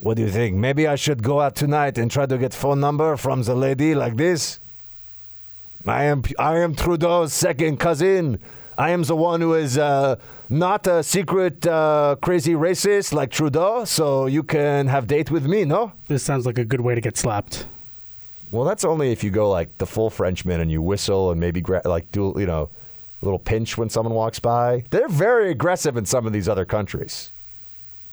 What 0.01 0.17
do 0.17 0.23
you 0.23 0.31
think? 0.31 0.57
Maybe 0.57 0.87
I 0.87 0.95
should 0.95 1.23
go 1.23 1.43
out 1.43 1.55
tonight 1.55 1.99
and 1.99 2.11
try 2.11 2.25
to 2.25 2.39
get 2.39 2.55
phone 2.55 2.81
number 2.81 3.19
from 3.19 3.43
the 3.43 3.55
lady 3.55 3.95
like 3.95 4.17
this. 4.17 4.61
I 5.87 6.05
am 6.05 6.23
I 6.39 6.61
am 6.61 6.75
Trudeau's 6.75 7.35
second 7.35 7.77
cousin. 7.77 8.41
I 8.79 8.93
am 8.93 9.03
the 9.03 9.15
one 9.15 9.43
who 9.43 9.53
is 9.53 9.77
uh, 9.77 10.17
not 10.51 10.87
a 10.87 11.03
secret 11.03 11.67
uh, 11.67 12.17
crazy 12.21 12.53
racist 12.55 13.13
like 13.13 13.31
Trudeau, 13.31 13.85
so 13.85 14.27
you 14.27 14.43
can 14.43 14.89
have 14.89 15.07
date 15.07 15.31
with 15.31 15.47
me, 15.47 15.65
no? 15.65 15.93
This 16.09 16.23
sounds 16.25 16.45
like 16.45 16.59
a 16.59 16.65
good 16.65 16.81
way 16.81 16.95
to 16.95 17.01
get 17.01 17.17
slapped. 17.17 17.67
Well, 18.51 18.65
that's 18.65 18.85
only 18.85 19.13
if 19.13 19.23
you 19.23 19.31
go 19.31 19.49
like 19.49 19.79
the 19.79 19.87
full 19.87 20.11
Frenchman 20.11 20.61
and 20.61 20.71
you 20.71 20.83
whistle 20.83 21.31
and 21.31 21.41
maybe 21.41 21.61
gra- 21.61 21.83
like 21.85 22.11
do 22.11 22.35
you 22.37 22.47
know 22.47 22.69
a 23.23 23.25
little 23.25 23.39
pinch 23.39 23.79
when 23.79 23.89
someone 23.89 24.15
walks 24.15 24.41
by. 24.41 24.83
They're 24.91 25.09
very 25.09 25.51
aggressive 25.51 25.97
in 25.97 26.05
some 26.07 26.27
of 26.27 26.33
these 26.33 26.49
other 26.49 26.65
countries. 26.65 27.31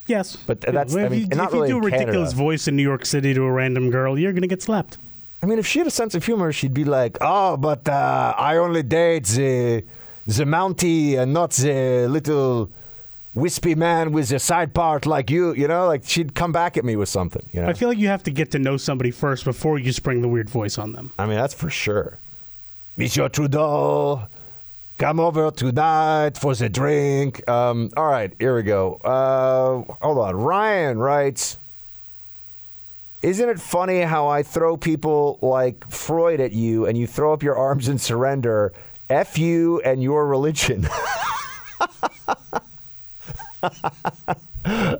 Yes, 0.06 0.36
But 0.38 0.62
that's 0.62 0.94
if 0.94 1.06
I 1.06 1.10
mean 1.10 1.20
you, 1.22 1.28
not 1.36 1.50
if 1.54 1.56
you 1.56 1.68
do 1.68 1.78
a 1.80 1.82
ridiculous 1.82 2.30
Canada. 2.30 2.36
voice 2.36 2.68
in 2.68 2.76
New 2.78 2.84
York 2.84 3.06
City 3.06 3.34
to 3.34 3.44
a 3.44 3.52
random 3.52 3.90
girl, 3.90 4.18
you're 4.18 4.32
gonna 4.32 4.48
get 4.48 4.62
slapped. 4.62 4.98
I 5.42 5.46
mean, 5.48 5.60
if 5.60 5.68
she 5.68 5.80
had 5.80 5.88
a 5.88 5.92
sense 5.92 6.16
of 6.16 6.24
humor, 6.24 6.52
she'd 6.54 6.74
be 6.74 6.86
like, 6.86 7.18
"Oh, 7.20 7.58
but 7.58 7.88
uh, 7.90 8.34
I 8.38 8.58
only 8.58 8.84
date 8.84 9.26
the 9.26 9.84
the 10.28 10.46
Mountie 10.46 11.18
and 11.18 11.34
not 11.34 11.52
the 11.52 12.08
little 12.08 12.70
wispy 13.34 13.76
man 13.76 14.12
with 14.12 14.32
a 14.32 14.40
side 14.40 14.74
part 14.74 15.06
like 15.06 15.30
you." 15.30 15.54
You 15.54 15.68
know, 15.68 15.88
like 15.88 16.04
she'd 16.06 16.36
come 16.36 16.52
back 16.52 16.78
at 16.78 16.86
me 16.86 16.96
with 16.96 17.10
something. 17.10 17.46
You 17.54 17.62
know, 17.62 17.68
I 17.70 17.74
feel 17.74 17.90
like 17.90 17.98
you 17.98 18.10
have 18.10 18.24
to 18.24 18.32
get 18.32 18.52
to 18.52 18.60
know 18.60 18.78
somebody 18.78 19.12
first 19.12 19.46
before 19.46 19.80
you 19.80 19.92
spring 19.94 20.22
the 20.22 20.28
weird 20.28 20.50
voice 20.50 20.78
on 20.78 20.94
them. 20.94 21.14
I 21.18 21.26
mean, 21.26 21.38
that's 21.38 21.54
for 21.54 21.70
sure. 21.70 22.20
Monsieur 22.98 23.30
Trudeau, 23.30 24.28
come 24.98 25.20
over 25.20 25.52
tonight 25.52 26.38
for 26.38 26.56
the 26.56 26.68
drink. 26.68 27.48
Um, 27.48 27.92
all 27.96 28.08
right, 28.08 28.34
here 28.40 28.56
we 28.56 28.64
go. 28.64 28.96
Uh, 28.96 29.94
hold 30.02 30.18
on. 30.18 30.36
Ryan 30.36 30.98
writes 30.98 31.58
Isn't 33.22 33.50
it 33.50 33.60
funny 33.60 34.02
how 34.02 34.28
I 34.28 34.44
throw 34.44 34.78
people 34.78 35.38
like 35.42 35.90
Freud 35.92 36.40
at 36.40 36.52
you 36.52 36.86
and 36.88 36.98
you 36.98 37.08
throw 37.08 37.34
up 37.34 37.44
your 37.44 37.56
arms 37.56 37.88
and 37.88 38.02
surrender? 38.02 38.74
F 39.10 39.38
you 39.38 39.80
and 39.82 40.04
your 40.04 40.28
religion. 40.28 40.88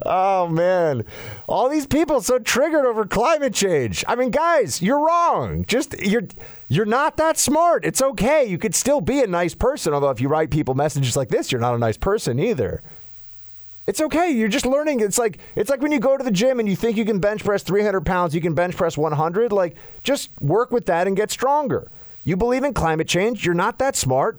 oh 0.06 0.48
man, 0.48 1.04
all 1.48 1.70
these 1.70 1.86
people 1.86 2.22
so 2.22 2.40
triggered 2.40 2.86
over 2.86 3.06
climate 3.06 3.54
change. 3.54 4.04
I 4.08 4.16
mean, 4.16 4.32
guys, 4.32 4.82
you're 4.82 5.06
wrong. 5.06 5.66
Just 5.66 6.00
you're 6.00 6.24
you're 6.70 6.86
not 6.86 7.18
that 7.18 7.38
smart. 7.38 7.86
It's 7.86 8.02
okay. 8.02 8.46
You 8.46 8.58
could 8.58 8.76
still 8.76 9.02
be 9.02 9.22
a 9.22 9.28
nice 9.28 9.54
person. 9.54 9.94
Although 9.94 10.10
if 10.10 10.22
you 10.22 10.30
write 10.30 10.52
people 10.52 10.74
messages 10.74 11.18
like 11.18 11.30
this, 11.30 11.52
you're 11.52 11.62
not 11.62 11.76
a 11.76 11.80
nice 11.80 11.98
person 11.98 12.40
either. 12.40 12.82
It's 13.88 14.02
okay. 14.02 14.32
You're 14.32 14.50
just 14.50 14.66
learning. 14.66 15.00
It's 15.00 15.18
like 15.18 15.40
it's 15.56 15.70
like 15.70 15.82
when 15.82 15.92
you 15.92 16.00
go 16.00 16.18
to 16.18 16.24
the 16.24 16.32
gym 16.32 16.60
and 16.60 16.68
you 16.68 16.76
think 16.76 16.98
you 16.98 17.06
can 17.06 17.20
bench 17.20 17.44
press 17.44 17.64
300 17.64 18.06
pounds, 18.06 18.36
you 18.36 18.42
can 18.42 18.54
bench 18.54 18.76
press 18.76 18.98
100. 18.98 19.52
Like 19.52 19.76
just 20.04 20.30
work 20.42 20.72
with 20.72 20.86
that 20.88 21.08
and 21.08 21.16
get 21.16 21.32
stronger. 21.32 21.90
You 22.28 22.36
believe 22.36 22.66
in 22.66 22.74
climate 22.74 23.08
change. 23.08 23.46
You're 23.46 23.56
not 23.56 23.78
that 23.78 23.96
smart. 23.96 24.38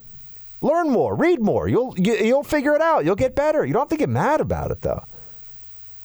Learn 0.60 0.90
more, 0.90 1.14
read 1.14 1.40
more. 1.40 1.68
You'll 1.68 1.98
you, 1.98 2.16
you'll 2.16 2.42
figure 2.42 2.74
it 2.74 2.82
out. 2.82 3.06
You'll 3.06 3.16
get 3.16 3.34
better. 3.34 3.64
You 3.64 3.72
don't 3.72 3.80
have 3.80 3.88
to 3.88 3.96
get 3.96 4.10
mad 4.10 4.42
about 4.42 4.70
it 4.70 4.82
though. 4.82 5.04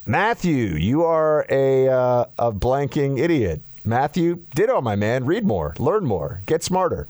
Matthew, 0.06 0.76
you 0.76 1.04
are 1.04 1.44
a 1.50 1.88
uh, 1.88 2.24
a 2.38 2.52
blanking 2.52 3.18
idiot. 3.18 3.60
Matthew, 3.84 4.44
ditto, 4.54 4.80
my 4.80 4.96
man. 4.96 5.26
Read 5.26 5.44
more, 5.44 5.74
learn 5.78 6.06
more, 6.06 6.40
get 6.46 6.62
smarter. 6.62 7.06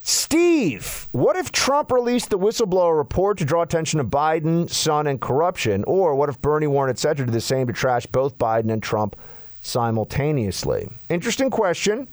Steve, 0.00 1.08
what 1.12 1.36
if 1.36 1.52
Trump 1.52 1.92
released 1.92 2.30
the 2.30 2.38
whistleblower 2.38 2.96
report 2.96 3.36
to 3.36 3.44
draw 3.44 3.60
attention 3.60 3.98
to 3.98 4.04
Biden, 4.04 4.70
Son, 4.70 5.06
and 5.06 5.20
corruption? 5.20 5.84
Or 5.84 6.14
what 6.14 6.30
if 6.30 6.40
Bernie, 6.40 6.68
Warren, 6.68 6.88
etc., 6.88 7.26
did 7.26 7.34
the 7.34 7.40
same 7.42 7.66
to 7.66 7.74
trash 7.74 8.06
both 8.06 8.38
Biden 8.38 8.72
and 8.72 8.82
Trump 8.82 9.14
simultaneously? 9.60 10.88
Interesting 11.10 11.50
question. 11.50 12.08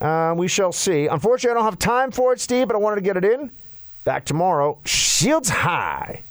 Uh, 0.00 0.34
we 0.36 0.48
shall 0.48 0.72
see. 0.72 1.06
Unfortunately, 1.06 1.50
I 1.50 1.54
don't 1.54 1.64
have 1.64 1.78
time 1.78 2.10
for 2.10 2.32
it, 2.32 2.40
Steve, 2.40 2.68
but 2.68 2.74
I 2.74 2.78
wanted 2.78 2.96
to 2.96 3.02
get 3.02 3.16
it 3.16 3.24
in. 3.24 3.50
Back 4.04 4.24
tomorrow. 4.24 4.78
Shields 4.84 5.50
high. 5.50 6.22